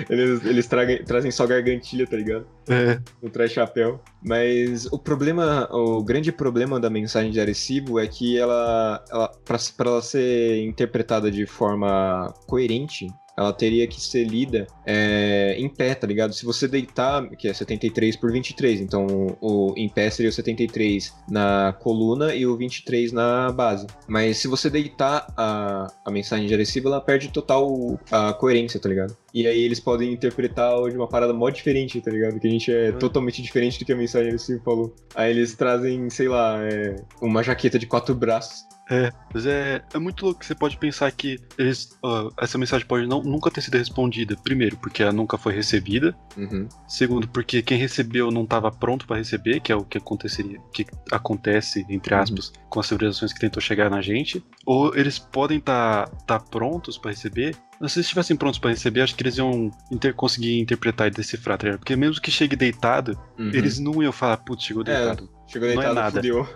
Eles, 0.09 0.45
eles 0.45 0.67
trazem 0.67 1.31
só 1.31 1.47
gargantilha, 1.47 2.07
tá 2.07 2.17
ligado? 2.17 2.47
é, 2.69 3.01
não 3.23 3.31
traz 3.31 3.53
chapéu. 3.53 4.01
Mas 4.23 4.87
o 4.87 4.99
problema, 4.99 5.69
o 5.73 6.03
grande 6.03 6.33
problema 6.33 6.79
da 6.79 6.91
mensagem 6.91 7.31
de 7.31 7.41
Arecibo 7.41 7.99
é 7.99 8.07
que 8.07 8.39
ela, 8.39 9.05
ela 9.11 9.29
para 9.45 9.59
ela 9.89 10.03
ser 10.03 10.65
interpretada 10.65 11.31
de 11.31 11.47
forma 11.47 12.33
coerente, 12.47 13.09
ela 13.37 13.53
teria 13.53 13.87
que 13.87 14.01
ser 14.01 14.25
lida 14.25 14.67
é, 14.87 15.55
em 15.59 15.69
pé, 15.69 15.95
tá 15.95 16.07
ligado? 16.07 16.33
Se 16.33 16.45
você 16.45 16.67
deitar, 16.67 17.29
que 17.31 17.49
é 17.49 17.53
73 17.53 18.17
por 18.17 18.33
23, 18.33 18.81
então 18.81 19.07
o 19.41 19.75
em 19.77 19.89
pé 19.89 20.09
seria 20.11 20.31
o 20.31 20.33
73 20.33 21.13
na 21.29 21.75
coluna 21.81 22.35
e 22.35 22.47
o 22.47 22.57
23 22.57 23.13
na 23.13 23.53
base. 23.53 23.87
Mas 24.09 24.39
se 24.39 24.49
você 24.49 24.71
deitar 24.71 25.27
a, 25.37 25.87
a 26.05 26.11
mensagem 26.11 26.47
de 26.47 26.55
Arecibo, 26.55 26.89
ela 26.89 27.01
perde 27.01 27.29
total 27.29 27.99
a 28.11 28.33
coerência, 28.33 28.81
tá 28.81 28.89
ligado? 28.89 29.17
E 29.35 29.47
aí 29.47 29.61
eles 29.61 29.81
podem 29.81 30.13
interpretar 30.13 30.73
de 30.89 30.97
uma 30.97 31.07
parada 31.09 31.33
mó 31.35 31.51
diferente, 31.51 32.01
tá 32.01 32.11
ligado? 32.11 32.41
Que 32.41 32.47
a 32.47 32.51
gente 32.51 32.73
é 32.73 32.91
Hum. 32.91 32.99
totalmente 32.99 33.43
diferente 33.43 33.79
do 33.79 33.85
que 33.85 33.93
a 33.93 33.97
mensagem 33.97 34.29
de 34.29 34.35
Arecibo 34.37 34.63
falou. 34.65 34.95
Aí 35.15 35.31
eles 35.31 35.55
trazem, 35.55 36.09
sei 36.09 36.29
lá, 36.29 36.59
é, 36.63 36.97
uma 37.21 37.43
jaqueta 37.43 37.79
de 37.79 37.87
quatro 37.87 38.15
braços. 38.15 38.65
É, 38.91 39.13
mas 39.35 39.47
é, 39.47 39.83
é 39.93 39.99
muito 39.99 40.25
louco 40.25 40.41
que 40.41 40.47
você 40.47 40.55
pode 40.55 40.77
pensar 40.77 41.11
que 41.11 41.39
eles, 41.59 41.97
ó, 42.03 42.31
essa 42.41 42.57
mensagem 42.57 42.87
pode 42.87 43.07
não, 43.07 43.23
nunca 43.23 43.51
ter 43.51 43.61
sido 43.61 43.77
respondida. 43.77 44.37
Primeiro, 44.43 44.77
porque 44.77 45.03
ela 45.03 45.13
nunca 45.13 45.37
foi 45.37 45.53
recebida. 45.55 46.17
Uhum. 46.37 46.69
Segundo, 46.87 47.27
porque 47.29 47.63
quem 47.63 47.79
recebeu 47.79 48.31
não 48.31 48.45
estava 48.45 48.71
pronto 48.71 49.07
pra 49.07 49.17
receber, 49.17 49.61
que 49.61 49.73
é 49.73 49.77
o 49.77 49.85
que 49.85 49.99
aconteceria, 49.99 50.59
que 50.73 50.87
acontece, 51.11 51.85
entre 51.89 52.15
Uhum. 52.15 52.21
aspas, 52.21 52.53
com 52.69 52.81
as 52.81 52.87
civilizações 52.87 53.33
que 53.33 53.41
tentam 53.41 53.61
chegar 53.61 53.91
na 53.91 54.01
gente. 54.01 54.45
Ou 54.65 54.95
eles 54.97 55.19
podem 55.19 55.59
estar 55.59 56.09
prontos 56.51 56.97
pra 56.99 57.11
receber. 57.11 57.57
Mas 57.81 57.93
se 57.93 57.99
eles 57.99 58.07
estivessem 58.07 58.37
prontos 58.37 58.59
pra 58.59 58.71
receber, 58.71 59.03
acho 59.03 59.15
que 59.15 59.23
eles 59.23 59.37
iam 59.37 59.71
inter- 59.93 60.15
conseguir 60.15 60.59
interpretar 60.61 61.09
e 61.09 61.11
decifrar, 61.11 61.59
tá? 61.59 61.77
Porque 61.77 61.95
mesmo 61.95 62.23
que 62.23 62.31
chegue 62.31 62.57
deitado, 62.57 63.19
Uhum. 63.39 63.51
eles 63.53 63.79
não 63.79 64.03
iam 64.03 64.13
falar, 64.13 64.39
putz, 64.39 64.65
chegou 64.65 64.83
É. 64.83 64.87
deitado. 64.87 65.29
Chegou 65.47 65.69
não 65.69 65.75
é 65.75 65.77
deitado, 65.77 65.95
nada. 65.95 66.11
fudeu. 66.17 66.49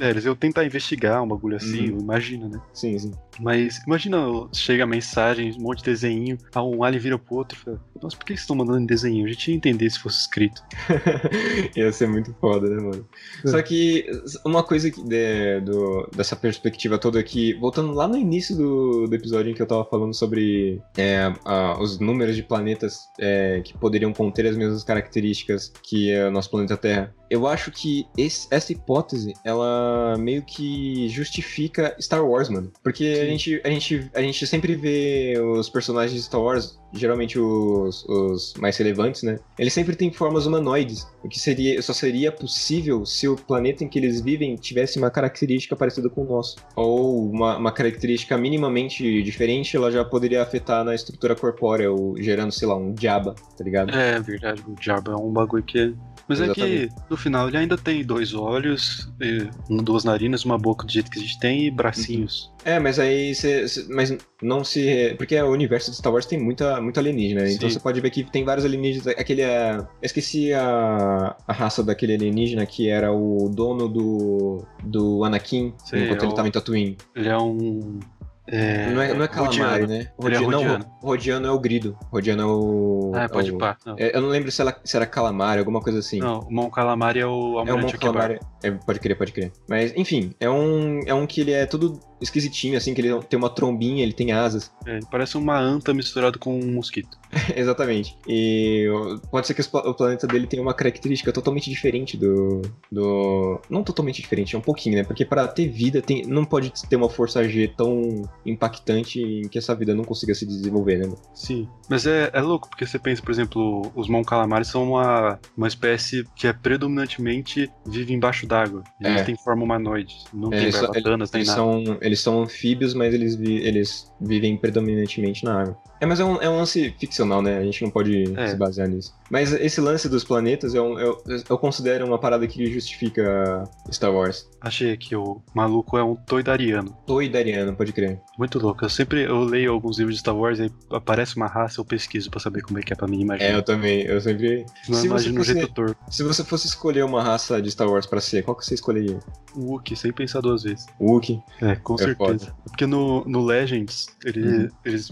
É, 0.00 0.10
eles 0.10 0.24
iam 0.24 0.34
tentar 0.34 0.64
investigar 0.64 1.22
um 1.22 1.28
bagulho 1.28 1.56
assim, 1.56 1.90
Uhum. 1.90 2.00
imagina, 2.00 2.48
né? 2.48 2.60
Sim, 2.72 2.98
sim. 2.98 3.12
Mas 3.40 3.78
imagina, 3.86 4.16
chega 4.52 4.84
a 4.84 4.86
mensagem, 4.86 5.52
um 5.58 5.62
monte 5.62 5.78
de 5.78 5.84
desenho, 5.86 6.38
aí 6.54 6.62
um 6.62 6.82
alien 6.84 7.00
vira 7.00 7.18
pro 7.18 7.36
outro 7.36 7.58
e 7.58 7.64
fala, 7.64 7.80
nossa, 8.02 8.16
por 8.16 8.24
que 8.24 8.32
vocês 8.32 8.40
estão 8.40 8.54
mandando 8.56 8.80
em 8.80 8.86
desenho? 8.86 9.24
A 9.24 9.28
gente 9.28 9.50
ia 9.50 9.56
entender 9.56 9.90
se 9.90 9.98
fosse 9.98 10.20
escrito. 10.20 10.62
Ia 11.76 11.92
ser 11.92 12.08
muito 12.08 12.32
foda, 12.40 12.68
né, 12.68 12.76
mano? 12.82 13.06
É. 13.44 13.48
Só 13.48 13.60
que 13.62 14.06
uma 14.44 14.62
coisa 14.62 14.90
que 14.90 15.02
de- 15.02 15.60
do- 15.60 16.08
dessa 16.14 16.36
perspectiva 16.36 16.98
toda 16.98 17.18
aqui, 17.18 17.54
voltando 17.54 17.92
lá 17.92 18.06
no 18.06 18.16
início 18.16 18.56
do, 18.56 19.06
do 19.06 19.14
episódio 19.14 19.50
em 19.50 19.54
que 19.54 19.62
eu 19.62 19.66
tava 19.66 19.84
falando 19.84 20.14
sobre 20.14 20.80
é, 20.96 21.32
a- 21.44 21.76
os 21.80 21.98
números 21.98 22.36
de 22.36 22.42
planetas 22.42 23.00
é, 23.18 23.60
que 23.64 23.76
poderiam 23.76 24.12
conter 24.12 24.46
as 24.46 24.56
mesmas 24.56 24.84
características 24.84 25.72
que 25.82 26.10
é 26.10 26.26
o 26.26 26.30
nosso 26.30 26.50
planeta 26.50 26.76
Terra, 26.76 27.14
eu 27.34 27.46
acho 27.46 27.70
que 27.70 28.06
esse- 28.16 28.46
essa 28.50 28.72
hipótese, 28.72 29.32
ela 29.44 30.16
meio 30.18 30.42
que 30.42 31.08
justifica 31.08 31.94
Star 32.00 32.24
Wars, 32.24 32.48
mano. 32.48 32.70
Porque 32.82 33.04
a 33.22 33.24
gente, 33.26 33.60
a, 33.64 33.68
gente, 33.70 34.10
a 34.14 34.22
gente 34.22 34.46
sempre 34.46 34.74
vê 34.76 35.34
os 35.40 35.68
personagens 35.68 36.14
de 36.18 36.22
Star 36.26 36.40
Wars, 36.40 36.78
geralmente 36.92 37.38
os, 37.38 38.04
os 38.08 38.54
mais 38.58 38.76
relevantes, 38.76 39.22
né? 39.22 39.38
Eles 39.58 39.72
sempre 39.72 39.96
têm 39.96 40.12
formas 40.12 40.46
humanoides, 40.46 41.06
o 41.24 41.28
que 41.28 41.38
seria, 41.40 41.80
só 41.82 41.92
seria 41.92 42.30
possível 42.30 43.04
se 43.04 43.26
o 43.26 43.34
planeta 43.36 43.82
em 43.82 43.88
que 43.88 43.98
eles 43.98 44.20
vivem 44.20 44.54
tivesse 44.56 44.98
uma 44.98 45.10
característica 45.10 45.74
parecida 45.74 46.08
com 46.08 46.22
o 46.22 46.24
nosso. 46.24 46.56
Ou 46.76 47.28
uma, 47.30 47.56
uma 47.56 47.72
característica 47.72 48.38
minimamente 48.38 49.22
diferente, 49.22 49.76
ela 49.76 49.90
já 49.90 50.04
poderia 50.04 50.40
afetar 50.42 50.84
na 50.84 50.94
estrutura 50.94 51.34
corpórea, 51.34 51.90
ou 51.90 52.16
gerando, 52.22 52.52
sei 52.52 52.68
lá, 52.68 52.76
um 52.76 52.92
diaba, 52.92 53.34
tá 53.56 53.64
ligado? 53.64 53.90
É 53.94 54.20
verdade, 54.20 54.62
o 54.68 54.74
diabo 54.74 55.10
é 55.10 55.16
um 55.16 55.32
bagulho 55.32 55.62
que. 55.64 55.94
Mas 56.28 56.40
é 56.40 56.48
que 56.48 56.60
Exatamente. 56.60 56.94
no 57.10 57.16
final 57.16 57.48
ele 57.48 57.56
ainda 57.58 57.76
tem 57.76 58.02
dois 58.02 58.32
olhos, 58.34 59.08
e 59.20 59.46
duas 59.82 60.04
narinas, 60.04 60.44
uma 60.44 60.56
boca 60.56 60.86
do 60.86 60.92
jeito 60.92 61.10
que 61.10 61.18
a 61.18 61.22
gente 61.22 61.38
tem 61.38 61.66
e 61.66 61.70
bracinhos. 61.70 62.50
É, 62.64 62.78
mas 62.78 62.98
aí 62.98 63.34
você. 63.34 63.68
cê- 63.68 63.86
Mas 63.90 64.16
não 64.40 64.64
se. 64.64 65.14
Porque 65.18 65.38
o 65.40 65.50
universo 65.50 65.90
de 65.90 65.98
Star 65.98 66.12
Wars 66.12 66.24
tem 66.24 66.40
muita, 66.40 66.80
muito 66.80 66.98
alienígena, 66.98 67.42
né? 67.42 67.52
Então 67.52 67.68
Sim. 67.68 67.74
você 67.74 67.80
pode 67.80 68.00
ver 68.00 68.08
que 68.10 68.24
tem 68.24 68.42
vários 68.42 68.64
alienígenas. 68.64 69.06
Aquele. 69.08 69.42
é, 69.42 69.76
Eu 69.76 69.86
esqueci 70.02 70.52
a, 70.54 71.36
a 71.46 71.52
raça 71.52 71.82
daquele 71.84 72.14
alienígena 72.14 72.64
que 72.64 72.88
era 72.88 73.12
o 73.12 73.50
dono 73.54 73.86
do. 73.88 74.64
do 74.82 75.24
Anakin 75.24 75.74
Sei, 75.84 76.04
enquanto 76.04 76.22
é 76.22 76.24
ele 76.24 76.32
o- 76.32 76.36
tava 76.36 76.48
em 76.48 76.52
Tatooine. 76.52 76.96
Ele 77.14 77.28
é 77.28 77.36
um. 77.36 78.00
É, 78.46 78.90
não, 78.92 79.00
é, 79.00 79.14
não 79.14 79.24
é 79.24 79.28
calamari, 79.28 79.80
Rodiano. 79.82 79.86
né? 79.86 80.00
É 80.00 80.28
não, 80.38 80.44
Rodiano. 80.44 80.84
Ro- 81.00 81.08
Rodiano 81.08 81.46
é 81.46 81.50
o 81.50 81.58
grido. 81.58 81.98
Rodiano 82.12 82.42
é 82.42 82.44
o. 82.46 83.12
Ah, 83.14 83.28
pode 83.28 83.50
é 83.50 83.52
o- 83.54 83.58
pá. 83.58 83.76
Não, 83.86 83.96
é, 83.98 84.14
eu 84.14 84.20
não 84.20 84.28
lembro 84.28 84.50
se, 84.50 84.60
ela, 84.60 84.76
se 84.84 84.94
era 84.96 85.06
calamari, 85.06 85.58
alguma 85.60 85.80
coisa 85.80 85.98
assim. 86.00 86.18
não, 86.18 86.40
o 86.40 86.52
Mon 86.52 86.68
Calamari 86.70 87.20
é 87.20 87.26
o 87.26 87.54
É 87.56 87.58
Almirante 87.60 87.82
monstro 87.82 87.96
Akbar. 88.08 88.12
calamari. 88.28 88.40
É, 88.62 88.70
pode 88.70 89.00
crer, 89.00 89.16
pode 89.16 89.32
crer. 89.32 89.50
Mas, 89.66 89.94
enfim, 89.96 90.34
é 90.38 90.50
um, 90.50 91.00
é 91.06 91.14
um 91.14 91.26
que 91.26 91.40
ele 91.40 91.52
é 91.52 91.64
todo 91.64 91.98
esquisitinho, 92.24 92.76
assim, 92.76 92.92
que 92.94 93.00
ele 93.00 93.20
tem 93.22 93.38
uma 93.38 93.50
trombinha, 93.50 94.02
ele 94.02 94.12
tem 94.12 94.32
asas. 94.32 94.70
É, 94.86 94.98
parece 95.10 95.36
uma 95.36 95.58
anta 95.58 95.94
misturado 95.94 96.38
com 96.38 96.58
um 96.58 96.72
mosquito. 96.72 97.16
Exatamente. 97.56 98.16
E 98.28 98.86
pode 99.30 99.46
ser 99.46 99.54
que 99.54 99.62
o 99.62 99.94
planeta 99.94 100.26
dele 100.26 100.46
tenha 100.46 100.62
uma 100.62 100.74
característica 100.74 101.32
totalmente 101.32 101.70
diferente 101.70 102.16
do. 102.16 102.62
do. 102.90 103.60
Não 103.68 103.82
totalmente 103.82 104.20
diferente, 104.20 104.54
é 104.54 104.58
um 104.58 104.62
pouquinho, 104.62 104.96
né? 104.96 105.04
Porque 105.04 105.24
para 105.24 105.46
ter 105.48 105.68
vida 105.68 106.00
tem, 106.02 106.24
não 106.26 106.44
pode 106.44 106.72
ter 106.88 106.96
uma 106.96 107.08
força 107.08 107.46
G 107.48 107.68
tão 107.68 108.22
impactante 108.44 109.20
em 109.20 109.48
que 109.48 109.58
essa 109.58 109.74
vida 109.74 109.94
não 109.94 110.04
consiga 110.04 110.34
se 110.34 110.46
desenvolver, 110.46 110.98
né? 110.98 111.06
mano? 111.06 111.18
Sim. 111.34 111.68
Mas 111.88 112.06
é, 112.06 112.30
é 112.32 112.40
louco, 112.40 112.68
porque 112.68 112.86
você 112.86 112.98
pensa, 112.98 113.22
por 113.22 113.30
exemplo, 113.30 113.92
os 113.94 114.08
Mon 114.08 114.22
Calamari 114.22 114.64
são 114.64 114.84
uma, 114.90 115.38
uma 115.56 115.68
espécie 115.68 116.24
que 116.34 116.46
é 116.46 116.52
predominantemente 116.52 117.70
vive 117.86 118.12
embaixo 118.12 118.46
d'água. 118.46 118.82
É. 119.02 119.10
Eles 119.10 119.22
têm 119.22 119.36
forma 119.36 119.64
humanoide. 119.64 120.16
Não 120.32 120.52
É, 120.52 120.60
tem 120.60 120.70
barbatanas, 120.70 121.30
nem 121.32 121.40
Eles 121.40 121.48
nada. 121.48 121.60
são, 121.60 121.98
eles 122.14 122.20
são 122.20 122.42
anfíbios, 122.42 122.94
mas 122.94 123.12
eles, 123.12 123.34
vi- 123.34 123.62
eles 123.66 124.10
vivem 124.20 124.56
predominantemente 124.56 125.44
na 125.44 125.62
água. 125.62 125.76
É, 126.00 126.06
mas 126.06 126.20
é 126.20 126.24
um, 126.24 126.40
é 126.42 126.48
um 126.48 126.56
lance 126.58 126.94
ficcional, 126.98 127.40
né? 127.42 127.58
A 127.58 127.62
gente 127.64 127.82
não 127.82 127.90
pode 127.90 128.24
É. 128.36 128.48
se 128.48 128.56
basear 128.56 128.88
nisso. 128.88 129.12
Mas 129.30 129.52
esse 129.52 129.80
lance 129.80 130.08
dos 130.08 130.22
planetas, 130.22 130.74
eu, 130.74 130.98
eu, 130.98 131.22
eu 131.48 131.58
considero 131.58 132.06
uma 132.06 132.18
parada 132.18 132.46
que 132.46 132.66
justifica 132.70 133.64
Star 133.90 134.12
Wars. 134.12 134.48
Achei 134.60 134.96
que 134.96 135.16
o 135.16 135.40
maluco 135.54 135.96
é 135.98 136.04
um 136.04 136.14
toidariano. 136.14 136.96
Toidariano, 137.06 137.74
pode 137.74 137.92
crer. 137.92 138.20
Muito 138.38 138.58
louco. 138.58 138.84
Eu 138.84 138.88
sempre 138.88 139.22
eu 139.24 139.40
leio 139.44 139.72
alguns 139.72 139.98
livros 139.98 140.16
de 140.16 140.20
Star 140.20 140.36
Wars 140.36 140.58
e 140.58 140.70
aparece 140.90 141.36
uma 141.36 141.46
raça, 141.46 141.80
eu 141.80 141.84
pesquiso 141.84 142.30
pra 142.30 142.40
saber 142.40 142.62
como 142.62 142.78
é 142.78 142.82
que 142.82 142.92
é 142.92 142.96
pra 142.96 143.08
mim 143.08 143.18
É, 143.18 143.22
imaginar. 143.22 143.50
eu 143.52 143.62
também. 143.62 144.02
Eu 144.02 144.20
sempre. 144.20 144.66
Não 144.88 144.98
se 144.98 145.06
imagino 145.06 145.34
um 145.40 145.44
fosse- 145.44 145.54
jeito 145.54 145.72
torto. 145.72 145.96
Se 146.10 146.22
você 146.22 146.44
fosse 146.44 146.66
escolher 146.66 147.04
uma 147.04 147.22
raça 147.22 147.60
de 147.62 147.70
Star 147.70 147.88
Wars 147.88 148.06
pra 148.06 148.20
ser, 148.20 148.42
qual 148.42 148.56
que 148.56 148.64
você 148.64 148.74
escolheria? 148.74 149.18
O 149.56 149.72
Wookie, 149.72 149.96
sem 149.96 150.12
pensar 150.12 150.40
duas 150.40 150.64
vezes. 150.64 150.84
O 150.98 151.12
Wookiee? 151.12 151.40
É, 151.62 151.76
com 151.76 151.96
É 152.10 152.14
certeza. 152.14 152.54
Porque 152.64 152.86
no, 152.86 153.24
no 153.24 153.44
Legends, 153.44 154.06
ele- 154.24 154.64
Uhum. 154.64 154.68
eles 154.84 155.10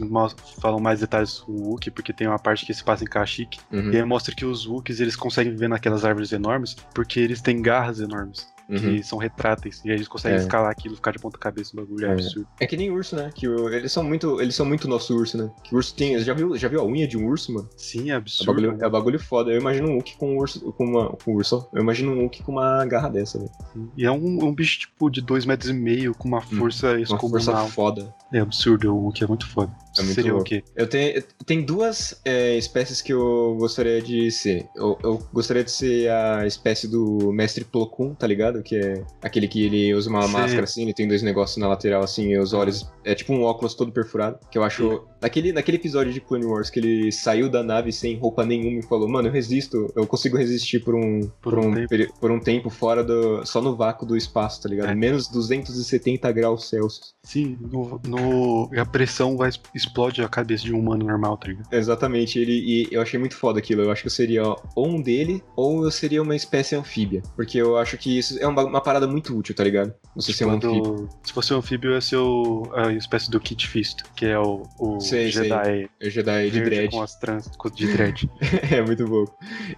falam 0.60 0.80
mais 0.80 1.00
detalhes 1.00 1.30
sobre 1.30 1.52
o 1.60 1.64
Wookie, 1.70 1.90
porque 1.90 2.12
tem 2.12 2.26
uma 2.26 2.38
parte 2.38 2.66
que 2.66 2.74
se 2.74 2.82
passa 2.84 3.04
em 3.04 3.06
Kashyyyk. 3.06 3.58
Uhum, 3.72 3.90
E 3.92 3.96
aí 3.96 4.04
mostra 4.04 4.34
que 4.34 4.44
os 4.44 4.66
Wookiees, 4.66 5.00
eles 5.00 5.16
conseguem 5.16 5.52
viver 5.52 5.68
naquelas 5.68 6.04
árvores 6.04 6.32
enormes, 6.32 6.74
porque 6.94 7.20
eles 7.20 7.40
têm 7.40 7.62
garras 7.62 8.00
enormes. 8.00 8.46
Uhum. 8.68 8.76
Que 8.78 9.02
são 9.02 9.18
retráteis. 9.18 9.80
E 9.84 9.90
aí 9.90 9.96
eles 9.96 10.08
conseguem 10.08 10.38
É. 10.38 10.40
escalar 10.40 10.70
aquilo, 10.70 10.94
ficar 10.96 11.12
de 11.12 11.18
ponta 11.18 11.38
cabeça, 11.38 11.70
um 11.74 11.80
bagulho 11.80 12.06
É. 12.06 12.12
absurdo. 12.12 12.46
É 12.60 12.66
que 12.66 12.76
nem 12.76 12.90
urso, 12.90 13.16
né? 13.16 13.30
Que 13.34 13.48
o- 13.48 13.68
eles 13.68 13.92
são 13.92 14.02
muito. 14.04 14.40
Eles 14.40 14.54
são 14.54 14.64
muito 14.66 14.88
nosso 14.88 15.14
urso, 15.16 15.36
né? 15.38 15.50
Que 15.64 15.74
o 15.74 15.76
urso 15.78 15.94
tem. 15.94 16.18
Já 16.20 16.34
viu, 16.34 16.56
já 16.56 16.68
viu 16.68 16.80
a 16.80 16.84
unha 16.84 17.06
de 17.06 17.16
um 17.18 17.26
urso, 17.26 17.52
mano? 17.52 17.68
Sim, 17.76 18.10
é 18.10 18.14
É 18.14 18.16
absurdo. 18.16 18.54
bagulho, 18.62 18.84
é 18.84 18.88
bagulho 18.88 19.18
foda. 19.20 19.50
Eu 19.50 19.60
imagino 19.60 19.88
um 19.88 19.94
Wookiee 19.96 20.16
com 20.16 20.34
um 20.34 20.38
urso. 20.38 20.72
Com, 20.72 20.84
uma, 20.84 21.08
com 21.10 21.32
um 21.32 21.34
urso. 21.36 21.68
Eu 21.72 21.82
imagino 21.82 22.12
um 22.12 22.22
Wookiee 22.22 22.42
com 22.44 22.52
uma 22.52 22.84
garra 22.86 23.08
dessa, 23.08 23.38
velho. 23.38 23.50
E 23.96 24.04
é 24.04 24.10
um, 24.10 24.44
um 24.44 24.54
bicho 24.54 24.80
tipo 24.80 25.10
de 25.10 25.20
dois 25.20 25.44
metros 25.44 25.70
e 25.70 25.74
meio, 25.74 26.14
com 26.14 26.28
uma 26.28 26.40
força 26.40 26.92
Uma 26.92 27.00
excomunal. 27.00 27.40
força 27.44 27.66
foda. 27.72 28.14
É 28.32 28.38
absurdo, 28.40 28.94
o 28.94 29.04
Wookie 29.04 29.24
é 29.24 29.26
muito 29.26 29.46
foda. 29.48 29.70
É 29.98 30.02
muito 30.02 30.14
seria 30.14 30.34
o 30.34 30.42
quê? 30.42 30.64
Eu 30.74 30.86
tenho, 30.86 31.22
tem 31.44 31.62
duas 31.62 32.20
é, 32.24 32.56
espécies 32.56 33.02
que 33.02 33.12
eu 33.12 33.56
gostaria 33.58 34.00
de 34.00 34.30
ser. 34.30 34.66
Eu, 34.74 34.98
eu 35.02 35.18
gostaria 35.32 35.62
de 35.62 35.70
ser 35.70 36.10
a 36.10 36.46
espécie 36.46 36.88
do 36.88 37.32
Mestre 37.32 37.64
Plo 37.64 37.86
Koon, 37.86 38.14
tá 38.14 38.26
ligado? 38.26 38.62
Que 38.62 38.76
é 38.76 39.04
aquele 39.22 39.46
que 39.48 39.64
ele 39.64 39.94
usa 39.94 40.08
uma 40.08 40.22
Sim. 40.22 40.32
máscara 40.32 40.64
assim, 40.64 40.82
ele 40.82 40.94
tem 40.94 41.06
dois 41.06 41.22
negócios 41.22 41.58
na 41.58 41.68
lateral 41.68 42.02
assim, 42.02 42.28
e 42.28 42.38
os 42.38 42.52
olhos. 42.52 42.90
É 43.04 43.14
tipo 43.14 43.32
um 43.32 43.42
óculos 43.42 43.74
todo 43.74 43.92
perfurado. 43.92 44.38
Que 44.50 44.58
eu 44.58 44.64
acho. 44.64 45.06
Naquele, 45.22 45.52
naquele 45.52 45.76
episódio 45.76 46.12
de 46.12 46.20
Clone 46.20 46.44
Wars 46.44 46.68
que 46.68 46.80
ele 46.80 47.12
saiu 47.12 47.48
da 47.48 47.62
nave 47.62 47.92
sem 47.92 48.16
roupa 48.18 48.44
nenhuma 48.44 48.80
e 48.80 48.82
falou: 48.82 49.08
Mano, 49.08 49.28
eu 49.28 49.32
resisto, 49.32 49.90
eu 49.96 50.06
consigo 50.06 50.36
resistir 50.36 50.80
por 50.80 50.94
um, 50.94 51.20
Por 51.40 51.54
por 51.54 51.58
um 51.60 51.72
tempo. 51.74 51.88
peri- 51.88 52.10
por 52.20 52.30
um 52.30 52.40
tempo 52.40 52.68
fora 52.70 53.04
do. 53.04 53.44
só 53.46 53.60
no 53.60 53.76
vácuo 53.76 54.04
do 54.04 54.16
espaço, 54.16 54.60
tá 54.62 54.68
ligado? 54.68 54.90
É. 54.90 54.94
Menos 54.94 55.28
270 55.28 56.30
graus 56.32 56.68
Celsius. 56.68 57.14
Sim, 57.22 57.56
no, 57.60 58.00
no- 58.06 58.70
a 58.76 58.84
pressão 58.84 59.36
vai 59.36 59.50
explode 59.74 60.22
a 60.22 60.28
cabeça 60.28 60.64
de 60.64 60.74
um 60.74 60.78
humano 60.80 61.06
normal, 61.06 61.36
tá 61.36 61.48
ligado? 61.48 61.68
Exatamente, 61.72 62.38
ele, 62.38 62.52
e 62.52 62.88
eu 62.90 63.00
achei 63.00 63.18
muito 63.18 63.36
foda 63.36 63.58
aquilo. 63.58 63.82
Eu 63.82 63.90
acho 63.90 64.02
que 64.02 64.08
eu 64.08 64.12
seria 64.12 64.42
ou 64.74 64.88
um 64.88 65.00
dele, 65.00 65.42
ou 65.56 65.84
eu 65.84 65.90
seria 65.90 66.22
uma 66.22 66.34
espécie 66.34 66.74
anfíbia. 66.74 67.22
Porque 67.36 67.58
eu 67.58 67.76
acho 67.76 67.96
que 67.96 68.18
isso 68.18 68.38
é 68.40 68.46
uma, 68.46 68.64
uma 68.64 68.80
parada 68.80 69.06
muito 69.06 69.36
útil, 69.36 69.54
tá 69.54 69.62
ligado? 69.64 69.92
Você 70.16 70.32
ser 70.32 70.46
um 70.46 70.52
anfíbio. 70.52 71.08
Se 71.22 71.32
fosse 71.32 71.54
um 71.54 71.58
anfíbio, 71.58 71.92
ia 71.92 72.00
ser 72.00 72.16
o, 72.16 72.68
a 72.74 72.92
espécie 72.92 73.30
do 73.30 73.38
Kit 73.40 73.68
Fisto, 73.68 74.04
que 74.16 74.26
é 74.26 74.38
o, 74.38 74.62
o 74.78 75.00
Sei, 75.12 75.32
sei. 75.32 75.42
Jedi 75.44 75.90
Eu 76.00 76.10
Jedi 76.10 76.50
de 76.50 76.60
dread. 76.62 76.90
com 76.90 77.02
as 77.02 77.14
trans 77.18 77.50
de 77.74 77.86
dread. 77.92 78.30
é 78.70 78.80
muito 78.82 79.06
bom. 79.06 79.24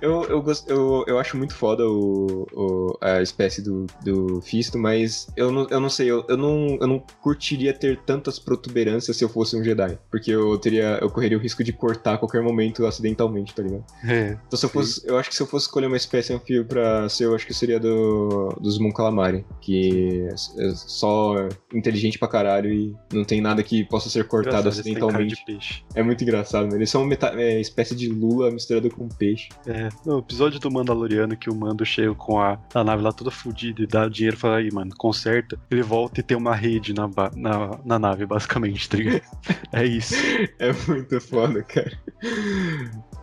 Eu, 0.01 0.23
eu, 0.25 0.45
eu, 0.69 1.05
eu 1.07 1.19
acho 1.19 1.37
muito 1.37 1.55
foda 1.55 1.87
o, 1.89 2.47
o- 2.53 2.99
a 3.01 3.21
espécie 3.23 3.63
do, 3.63 3.87
do 4.05 4.41
Fisto, 4.41 4.79
mas 4.79 5.27
eu 5.37 5.51
não, 5.51 5.67
eu 5.71 5.81
não 5.81 5.91
sei, 5.91 6.11
eu, 6.11 6.25
eu, 6.29 6.37
não, 6.37 6.79
eu 6.81 6.87
não 6.87 7.03
curtiria 7.23 7.73
ter 7.73 7.99
tantas 8.05 8.39
protuberâncias 8.39 9.17
se 9.17 9.25
eu 9.25 9.29
fosse 9.29 9.57
um 9.57 9.65
Jedi. 9.65 9.99
Porque 10.11 10.31
eu 10.31 10.57
teria. 10.59 10.99
Eu 11.01 11.11
correria 11.11 11.37
o 11.39 11.41
risco 11.41 11.63
de 11.65 11.73
cortar 11.73 12.15
a 12.15 12.19
qualquer 12.19 12.43
momento 12.43 12.87
acidentalmente, 12.87 13.55
tá 13.55 13.63
ligado? 13.63 13.85
É, 14.05 14.37
Então 14.47 14.59
se 14.59 14.65
eu 14.67 14.69
Sim. 14.71 14.73
fosse. 14.73 15.03
Eu 15.09 15.19
acho 15.19 15.29
que 15.29 15.37
se 15.37 15.43
eu 15.43 15.47
fosse 15.47 15.67
escolher 15.67 15.87
uma 15.87 15.97
espécie 15.97 16.33
anfíbio 16.33 16.65
pra 16.65 17.09
ser, 17.09 17.25
eu 17.25 17.35
acho 17.35 17.47
que 17.47 17.55
seria 17.55 17.79
do, 17.81 18.49
dos 18.61 18.79
Mon 18.79 18.93
Calamari. 18.93 19.45
Que 19.61 20.27
é 20.59 20.69
só 20.75 21.49
inteligente 21.73 22.19
pra 22.19 22.29
caralho 22.29 22.73
e 22.73 22.95
não 23.13 23.25
tem 23.25 23.41
nada 23.41 23.63
que 23.63 23.85
possa 23.85 24.09
ser 24.09 24.25
cortado 24.27 24.61
engraçado, 24.61 24.85
têm 24.85 24.95
cara 25.25 25.37
de 25.37 25.45
peixe. 25.45 25.85
É 25.95 26.03
muito 26.03 26.23
engraçado, 26.23 26.65
mano. 26.65 26.77
Eles 26.77 26.91
são 26.91 27.05
meta 27.05 27.29
é, 27.41 27.61
espécie 27.61 27.95
de 27.95 28.09
lula 28.09 28.51
misturada 28.51 28.89
com 28.91 29.09
peixe. 29.09 29.49
É, 29.67 29.89
no 30.05 30.19
episódio 30.19 30.59
do 30.61 30.71
Mandaloriano 30.71 31.37
que 31.37 31.51
o 31.51 31.55
Mando 31.55 31.85
chega 31.85 32.15
com 32.15 32.41
a, 32.41 32.59
a 32.75 32.85
nave 32.85 33.03
lá 33.03 33.13
toda 33.13 33.31
fodida 33.31 33.83
e 33.83 33.87
dá 33.87 34.09
dinheiro 34.09 34.37
e 34.37 34.41
fala 34.41 34.57
aí, 34.57 34.71
mano, 34.71 34.91
conserta. 34.97 35.59
Ele 35.71 35.83
volta 35.83 36.21
e 36.21 36.23
tem 36.23 36.37
uma 36.37 36.55
rede 36.55 36.93
na, 36.95 37.09
na, 37.35 37.81
na 37.85 37.99
nave, 37.99 38.27
basicamente, 38.27 38.89
tá 38.89 38.97
ligado? 38.97 39.23
É 39.73 39.85
isso. 39.85 40.15
É 40.59 40.73
muito 40.87 41.21
foda, 41.21 41.63
cara. 41.63 41.99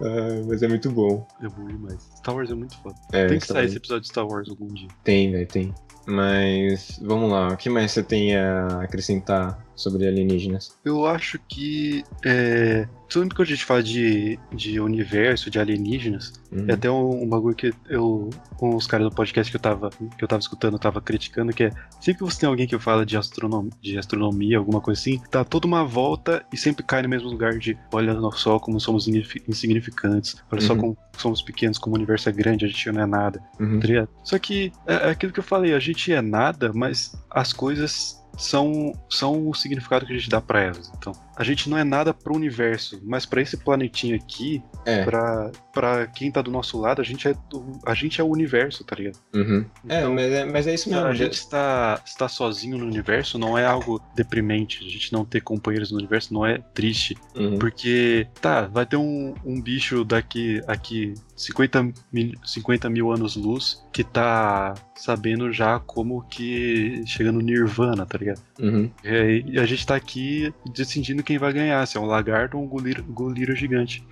Ah, 0.02 0.44
mas 0.48 0.62
é 0.62 0.68
muito 0.68 0.90
bom. 0.92 1.26
É 1.42 1.48
bom 1.48 1.66
demais. 1.66 2.10
Star 2.18 2.36
Wars 2.36 2.52
é 2.52 2.56
muito 2.56 2.76
foda. 2.82 2.96
É, 3.14 3.28
tem 3.28 3.38
que 3.38 3.46
Star 3.46 3.58
sair 3.58 3.68
esse 3.68 3.78
episódio 3.78 4.02
de 4.02 4.08
Star 4.08 4.28
Wars 4.28 4.50
algum 4.50 4.68
dia. 4.68 4.88
Tem, 5.04 5.32
velho, 5.32 5.48
tem. 5.48 5.74
Mas 6.08 7.00
vamos 7.02 7.32
lá, 7.32 7.50
o 7.50 7.58
que 7.58 7.70
mais 7.70 7.92
você 7.92 8.02
tem 8.02 8.36
a 8.36 8.82
acrescentar 8.82 9.64
sobre 9.76 10.08
alienígenas? 10.08 10.76
Eu 10.86 11.06
acho 11.06 11.40
que. 11.48 12.04
É, 12.26 12.88
sempre 13.10 13.36
que 13.36 13.42
a 13.42 13.46
gente 13.46 13.66
fala 13.66 13.82
de, 13.84 14.38
de 14.54 14.80
universo, 14.80 15.50
de 15.50 15.60
alienígenas, 15.60 16.34
Uhum. 16.52 16.66
é 16.68 16.74
até 16.74 16.92
um, 16.92 17.24
um 17.24 17.30
bagulho 17.30 17.56
que 17.56 17.72
eu. 17.90 18.30
Com 18.58 18.76
os 18.76 18.86
caras 18.86 19.08
do 19.10 19.16
podcast 19.16 19.50
que 19.50 19.56
eu 19.56 19.62
tava, 19.62 19.90
que 19.90 20.24
eu 20.24 20.28
tava 20.28 20.40
escutando, 20.42 20.74
eu 20.74 20.80
tava 20.80 21.00
criticando, 21.02 21.54
que 21.54 21.64
é. 21.64 21.72
Sempre 22.02 22.20
que 22.20 22.24
você 22.32 22.42
tem 22.42 22.50
alguém 22.50 22.68
que 22.68 22.78
fala 22.78 23.06
de, 23.06 23.16
astronom, 23.18 23.70
de 23.82 23.98
astronomia, 23.98 24.58
alguma 24.58 24.82
coisa 24.82 25.00
assim, 25.00 25.22
dá 25.32 25.44
toda 25.46 25.66
uma 25.66 25.84
volta 25.86 26.46
e 26.52 26.58
sempre 26.58 26.84
cai 26.84 27.02
no 27.02 27.10
mesmo 27.10 27.30
lugar 27.30 27.58
de 27.58 27.78
olha 27.94 28.14
só 28.34 28.60
como 28.60 28.80
somos 28.80 29.08
insignifi- 29.08 29.42
insignificantes, 29.48 30.36
olha 30.52 30.62
só 30.62 30.74
Uhum. 30.74 30.80
como 30.80 30.98
somos 31.18 31.42
pequenos, 31.42 31.78
como 31.78 31.96
o 31.96 31.98
universo 31.98 32.28
é 32.30 32.32
grande, 32.32 32.66
a 32.66 32.68
gente 32.68 32.92
não 32.92 33.02
é 33.02 33.06
nada. 33.06 33.42
Uhum. 33.60 33.80
tá? 33.80 34.08
Só 34.24 34.38
que 34.38 34.72
é, 34.86 34.94
é 34.94 35.10
aquilo 35.12 35.32
que 35.32 35.40
eu 35.40 35.44
falei, 35.44 35.74
a 35.74 35.80
gente 35.80 36.12
é 36.12 36.22
nada, 36.22 36.72
mas 36.74 37.16
as 37.30 37.54
coisas 37.54 38.21
são, 38.42 38.94
são 39.10 39.48
o 39.48 39.54
significado 39.54 40.06
que 40.06 40.14
a 40.14 40.18
gente 40.18 40.30
dá 40.30 40.42
pra 40.42 40.62
elas. 40.62 40.92
Então, 40.98 41.14
a 41.42 41.44
gente 41.44 41.68
não 41.68 41.76
é 41.76 41.84
nada 41.84 42.14
pro 42.14 42.36
universo, 42.36 43.02
mas 43.04 43.26
pra 43.26 43.42
esse 43.42 43.58
planetinho 43.58 44.16
aqui, 44.16 44.62
É. 44.86 45.04
pra, 45.04 45.52
pra 45.74 46.06
quem 46.06 46.32
tá 46.32 46.40
do 46.40 46.52
nosso 46.52 46.80
lado, 46.80 47.02
a 47.02 47.04
gente 47.04 47.28
é, 47.28 47.32
o- 47.54 47.80
a 47.84 47.96
gente 47.96 48.22
é 48.22 48.24
o 48.24 48.28
universo, 48.28 48.84
tá 48.84 48.96
ligado? 48.96 49.18
Uhum. 49.34 49.66
é, 49.90 50.00
Então, 50.02 50.14
mas 50.14 50.32
é, 50.32 50.46
mas 50.46 50.68
é 50.68 50.74
isso 50.76 50.88
mesmo. 50.90 51.06
a 51.06 51.14
gente 51.16 51.34
está, 51.34 52.00
está 52.06 52.28
sozinho 52.30 52.78
no 52.78 52.86
universo 52.86 53.40
não 53.40 53.58
é 53.58 53.66
algo 53.66 54.00
deprimente. 54.16 54.86
A 54.86 54.90
gente 54.90 55.12
não 55.12 55.26
ter 55.26 55.42
companheiros 55.42 55.92
no 55.92 55.98
universo 55.98 56.32
não 56.32 56.46
é 56.46 56.60
triste. 56.76 57.18
Uhum. 57.36 57.58
Porque, 57.58 58.28
tá, 58.40 58.62
vai 58.68 58.86
ter 58.86 58.98
um, 58.98 59.34
um 59.44 59.60
bicho 59.60 60.04
daqui 60.06 60.62
aqui 60.68 61.16
50 61.36 61.92
mil, 62.14 62.34
50 62.46 62.88
mil 62.90 63.12
anos-luz 63.12 63.84
que 63.92 64.04
tá 64.04 64.76
sabendo 64.96 65.52
já 65.52 65.80
como 65.80 66.22
que 66.28 67.02
chega 67.08 67.32
no 67.32 67.42
Nirvana, 67.42 68.06
tá 68.06 68.18
ligado? 68.18 68.42
Uhum. 68.60 68.92
E, 69.04 69.08
aí- 69.10 69.44
e 69.48 69.60
a 69.60 69.66
gente 69.66 69.86
tá 69.88 69.96
aqui 69.96 70.54
decidindo 70.76 71.24
quem 71.32 71.38
vai 71.38 71.54
ganhar, 71.54 71.86
se 71.88 71.98
é 71.98 72.00
um 72.00 72.06
lagarto 72.06 72.58
ou 72.58 72.64
um 72.64 72.68
goliro, 72.68 73.04
goliro 73.06 73.56
gigante. 73.56 74.06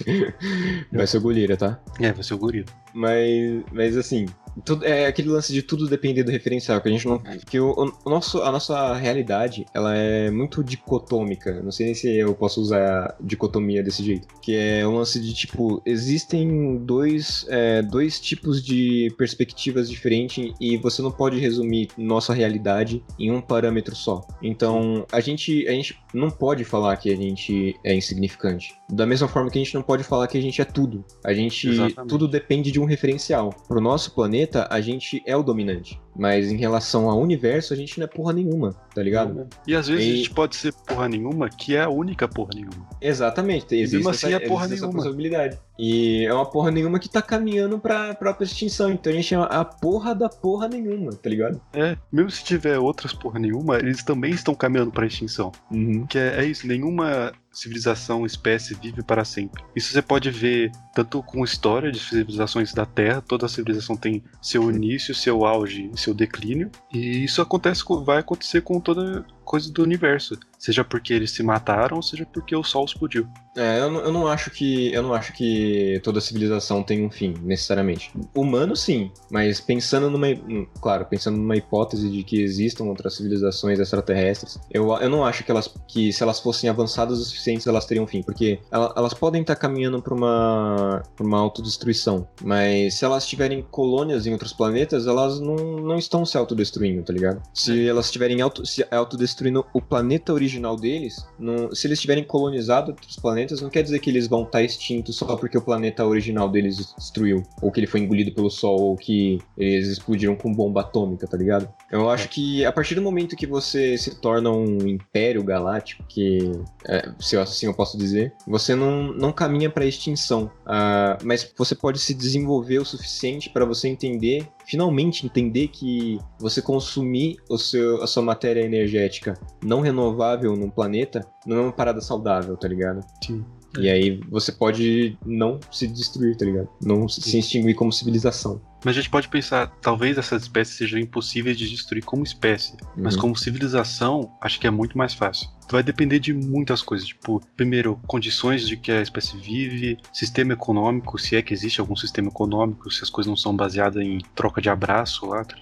Vai 0.90 1.06
ser 1.06 1.18
o 1.18 1.20
Gulira, 1.20 1.56
tá? 1.56 1.78
É, 2.00 2.12
vai 2.12 2.22
ser 2.22 2.34
o 2.34 2.38
gorila. 2.38 2.66
Mas, 2.94 3.62
mas 3.72 3.96
assim, 3.96 4.26
tudo, 4.64 4.84
é 4.84 5.06
aquele 5.06 5.28
lance 5.28 5.52
de 5.52 5.62
tudo 5.62 5.88
depender 5.88 6.22
do 6.22 6.30
referencial, 6.30 6.80
que 6.80 6.88
a 6.88 6.92
gente 6.92 7.06
não. 7.06 7.18
Que 7.18 7.60
o, 7.60 7.92
o 8.04 8.10
nosso, 8.10 8.42
a 8.42 8.50
nossa 8.50 8.94
realidade, 8.94 9.64
ela 9.72 9.94
é 9.96 10.30
muito 10.30 10.62
dicotômica. 10.62 11.62
Não 11.62 11.70
sei 11.70 11.94
se 11.94 12.08
eu 12.16 12.34
posso 12.34 12.60
usar 12.60 13.16
dicotomia 13.20 13.82
desse 13.82 14.02
jeito. 14.02 14.26
Que 14.42 14.56
é 14.56 14.86
um 14.86 14.96
lance 14.96 15.20
de 15.20 15.32
tipo, 15.32 15.80
existem 15.86 16.78
dois, 16.78 17.46
é, 17.48 17.82
dois 17.82 18.18
tipos 18.18 18.62
de 18.62 19.12
perspectivas 19.16 19.88
diferentes 19.88 20.52
e 20.60 20.76
você 20.76 21.00
não 21.00 21.10
pode 21.10 21.38
resumir 21.38 21.88
nossa 21.96 22.34
realidade 22.34 23.02
em 23.18 23.30
um 23.30 23.40
parâmetro 23.40 23.94
só. 23.94 24.26
Então, 24.42 25.06
a 25.12 25.20
gente, 25.20 25.66
a 25.68 25.72
gente 25.72 25.98
não 26.20 26.30
pode 26.30 26.64
falar 26.64 26.96
que 26.96 27.10
a 27.10 27.16
gente 27.16 27.74
é 27.84 27.94
insignificante. 27.94 28.74
Da 28.88 29.06
mesma 29.06 29.26
forma 29.26 29.50
que 29.50 29.58
a 29.58 29.62
gente 29.64 29.74
não 29.74 29.82
pode 29.82 30.04
falar 30.04 30.28
que 30.28 30.38
a 30.38 30.42
gente 30.42 30.60
é 30.60 30.64
tudo. 30.64 31.04
A 31.24 31.32
gente. 31.32 31.68
Exatamente. 31.68 32.08
Tudo 32.08 32.28
depende 32.28 32.70
de 32.70 32.78
um 32.78 32.84
referencial. 32.84 33.50
Pro 33.66 33.80
nosso 33.80 34.14
planeta, 34.14 34.68
a 34.70 34.80
gente 34.80 35.22
é 35.26 35.36
o 35.36 35.42
dominante. 35.42 36.00
Mas 36.20 36.52
em 36.52 36.56
relação 36.58 37.08
ao 37.08 37.18
universo, 37.18 37.72
a 37.72 37.76
gente 37.76 37.98
não 37.98 38.04
é 38.04 38.06
porra 38.06 38.34
nenhuma, 38.34 38.74
tá 38.94 39.02
ligado? 39.02 39.48
E 39.66 39.74
às 39.74 39.88
vezes 39.88 40.04
E- 40.04 40.12
a 40.12 40.16
gente 40.16 40.30
pode 40.30 40.54
ser 40.54 40.70
porra 40.86 41.08
nenhuma, 41.08 41.48
que 41.48 41.74
é 41.74 41.80
a 41.80 41.88
única 41.88 42.28
porra 42.28 42.50
nenhuma. 42.54 42.86
Exatamente, 43.00 43.64
tem- 43.64 43.80
existe, 43.80 43.96
mesmo 43.96 44.10
essa, 44.10 44.26
assim 44.26 44.36
é 44.36 44.40
porra 44.46 44.66
essa 44.66 44.74
nenhuma. 44.74 44.92
possibilidade. 44.92 45.58
E 45.78 46.26
é 46.26 46.34
uma 46.34 46.44
porra 46.44 46.70
nenhuma 46.70 46.98
que 46.98 47.08
tá 47.08 47.22
caminhando 47.22 47.78
pra 47.78 48.12
própria 48.14 48.44
extinção. 48.44 48.90
Então 48.92 49.10
a 49.10 49.16
gente 49.16 49.34
é 49.34 49.38
a 49.38 49.64
porra 49.64 50.14
da 50.14 50.28
porra 50.28 50.68
nenhuma, 50.68 51.10
tá 51.12 51.30
ligado? 51.30 51.58
É, 51.72 51.96
mesmo 52.12 52.30
se 52.30 52.44
tiver 52.44 52.78
outras 52.78 53.14
porra 53.14 53.38
nenhuma, 53.38 53.78
eles 53.78 54.02
também 54.02 54.32
estão 54.32 54.54
caminhando 54.54 54.90
pra 54.92 55.06
extinção. 55.06 55.50
Uhum. 55.70 56.04
Que 56.06 56.18
é, 56.18 56.40
é 56.40 56.44
isso, 56.44 56.66
nenhuma 56.66 57.32
civilização, 57.52 58.24
espécie 58.24 58.74
vive 58.74 59.02
para 59.02 59.24
sempre. 59.24 59.62
Isso 59.74 59.92
você 59.92 60.02
pode 60.02 60.30
ver 60.30 60.70
tanto 60.94 61.22
com 61.22 61.44
história 61.44 61.90
de 61.90 61.98
civilizações 61.98 62.72
da 62.72 62.86
Terra, 62.86 63.20
toda 63.20 63.48
civilização 63.48 63.96
tem 63.96 64.22
seu 64.40 64.70
início, 64.70 65.14
seu 65.14 65.44
auge 65.44 65.90
seu 65.96 66.14
declínio, 66.14 66.70
e 66.92 67.24
isso 67.24 67.42
acontece 67.42 67.84
vai 68.04 68.18
acontecer 68.18 68.60
com 68.62 68.80
toda 68.80 69.24
coisa 69.50 69.72
do 69.72 69.82
universo, 69.82 70.38
seja 70.56 70.84
porque 70.84 71.12
eles 71.12 71.32
se 71.32 71.42
mataram, 71.42 72.00
seja 72.00 72.24
porque 72.24 72.54
o 72.54 72.62
sol 72.62 72.84
explodiu. 72.84 73.26
É, 73.56 73.80
eu 73.80 73.90
não, 73.90 74.00
eu 74.00 74.12
não 74.12 74.28
acho 74.28 74.48
que 74.48 74.92
eu 74.92 75.02
não 75.02 75.12
acho 75.12 75.32
que 75.32 76.00
toda 76.04 76.20
civilização 76.20 76.84
tem 76.84 77.04
um 77.04 77.10
fim, 77.10 77.34
necessariamente. 77.42 78.12
Humano 78.32 78.76
sim, 78.76 79.10
mas 79.28 79.60
pensando 79.60 80.08
numa, 80.08 80.28
hum, 80.28 80.68
claro, 80.80 81.04
pensando 81.06 81.36
numa 81.36 81.56
hipótese 81.56 82.08
de 82.08 82.22
que 82.22 82.40
existam 82.40 82.84
outras 82.84 83.16
civilizações 83.16 83.80
extraterrestres, 83.80 84.56
eu, 84.70 84.92
eu 84.98 85.10
não 85.10 85.24
acho 85.24 85.42
que 85.42 85.50
elas 85.50 85.68
que 85.88 86.12
se 86.12 86.22
elas 86.22 86.38
fossem 86.38 86.70
avançadas 86.70 87.18
o 87.18 87.24
suficiente 87.24 87.68
elas 87.68 87.84
teriam 87.86 88.04
um 88.04 88.06
fim, 88.06 88.22
porque 88.22 88.60
ela- 88.70 88.94
elas 88.96 89.14
podem 89.14 89.40
estar 89.40 89.56
caminhando 89.56 90.00
para 90.00 90.14
uma 90.14 91.02
pra 91.16 91.26
uma 91.26 91.40
autodestruição, 91.40 92.28
mas 92.44 92.94
se 92.94 93.04
elas 93.04 93.26
tiverem 93.26 93.62
colônias 93.68 94.28
em 94.28 94.32
outros 94.32 94.52
planetas, 94.52 95.08
elas 95.08 95.40
não, 95.40 95.56
não 95.56 95.98
estão 95.98 96.24
se 96.24 96.36
autodestruindo, 96.38 97.02
tá 97.02 97.12
ligado? 97.12 97.42
Se 97.52 97.88
elas 97.88 98.04
estiverem 98.06 98.40
auto, 98.40 98.64
se 98.64 98.86
autodestruindo 98.92 99.39
o 99.72 99.80
planeta 99.80 100.32
original 100.32 100.76
deles, 100.76 101.26
não- 101.38 101.74
se 101.74 101.86
eles 101.86 102.00
tiverem 102.00 102.24
colonizado 102.24 102.90
outros 102.92 103.16
planetas, 103.16 103.60
não 103.60 103.70
quer 103.70 103.82
dizer 103.82 103.98
que 103.98 104.10
eles 104.10 104.26
vão 104.28 104.42
estar 104.42 104.62
extintos 104.62 105.16
só 105.16 105.36
porque 105.36 105.56
o 105.56 105.62
planeta 105.62 106.04
original 106.04 106.48
deles 106.48 106.94
destruiu, 106.96 107.42
ou 107.62 107.70
que 107.70 107.80
ele 107.80 107.86
foi 107.86 108.00
engolido 108.00 108.32
pelo 108.32 108.50
Sol, 108.50 108.80
ou 108.80 108.96
que 108.96 109.38
eles 109.56 109.88
explodiram 109.88 110.36
com 110.36 110.52
bomba 110.52 110.80
atômica, 110.82 111.26
tá 111.26 111.36
ligado? 111.36 111.68
Eu 111.90 112.08
acho 112.10 112.28
que 112.28 112.64
a 112.64 112.72
partir 112.72 112.94
do 112.94 113.02
momento 113.02 113.36
que 113.36 113.46
você 113.46 113.96
se 113.96 114.20
torna 114.20 114.50
um 114.50 114.86
império 114.86 115.42
galáctico, 115.42 116.04
que 116.08 116.50
é, 116.86 117.10
se 117.18 117.36
eu- 117.36 117.40
assim 117.42 117.66
eu 117.66 117.74
posso 117.74 117.96
dizer, 117.96 118.32
você 118.46 118.74
não, 118.74 119.12
não 119.12 119.32
caminha 119.32 119.70
para 119.70 119.84
extinção, 119.86 120.50
ah, 120.66 121.16
mas 121.24 121.50
você 121.56 121.74
pode 121.74 121.98
se 121.98 122.12
desenvolver 122.14 122.78
o 122.78 122.84
suficiente 122.84 123.48
para 123.50 123.64
você 123.64 123.88
entender 123.88 124.48
finalmente 124.70 125.26
entender 125.26 125.66
que 125.68 126.20
você 126.38 126.62
consumir 126.62 127.38
o 127.48 127.58
seu, 127.58 128.00
a 128.02 128.06
sua 128.06 128.22
matéria 128.22 128.60
energética 128.60 129.34
não 129.64 129.80
renovável 129.80 130.54
num 130.54 130.70
planeta 130.70 131.26
não 131.44 131.56
é 131.56 131.60
uma 131.62 131.72
parada 131.72 132.00
saudável, 132.00 132.56
tá 132.56 132.68
ligado? 132.68 133.04
Sim. 133.20 133.44
E 133.78 133.88
aí 133.88 134.20
você 134.30 134.52
pode 134.52 135.18
não 135.26 135.58
se 135.72 135.88
destruir, 135.88 136.36
tá 136.36 136.44
ligado? 136.44 136.68
Não 136.80 137.08
se 137.08 137.38
extinguir 137.38 137.74
como 137.74 137.92
civilização. 137.92 138.60
Mas 138.84 138.96
a 138.96 139.00
gente 139.00 139.10
pode 139.10 139.28
pensar, 139.28 139.66
talvez 139.82 140.16
essas 140.18 140.42
espécies 140.42 140.76
sejam 140.76 140.98
impossíveis 140.98 141.58
de 141.58 141.68
destruir 141.68 142.02
como 142.04 142.22
espécie, 142.24 142.76
mas 142.96 143.14
Uhum. 143.14 143.20
como 143.20 143.36
civilização, 143.36 144.32
acho 144.40 144.58
que 144.58 144.66
é 144.66 144.70
muito 144.70 144.96
mais 144.96 145.12
fácil. 145.14 145.48
Vai 145.70 145.82
depender 145.82 146.18
de 146.18 146.32
muitas 146.32 146.82
coisas, 146.82 147.06
tipo, 147.06 147.40
primeiro, 147.56 148.00
condições 148.06 148.66
de 148.66 148.76
que 148.76 148.90
a 148.90 149.02
espécie 149.02 149.36
vive, 149.36 149.98
sistema 150.12 150.52
econômico, 150.54 151.16
se 151.18 151.36
é 151.36 151.42
que 151.42 151.52
existe 151.54 151.80
algum 151.80 151.94
sistema 151.94 152.28
econômico, 152.28 152.90
se 152.90 153.04
as 153.04 153.10
coisas 153.10 153.28
não 153.28 153.36
são 153.36 153.54
baseadas 153.54 154.02
em 154.02 154.18
troca 154.34 154.60
de 154.60 154.68
abraço 154.68 155.26
lá. 155.26 155.44
tá 155.44 155.56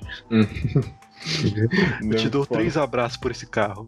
Eu 2.03 2.17
te 2.17 2.29
dou 2.29 2.47
três 2.47 2.77
abraços 2.77 3.17
por 3.17 3.31
esse 3.31 3.47
carro. 3.47 3.87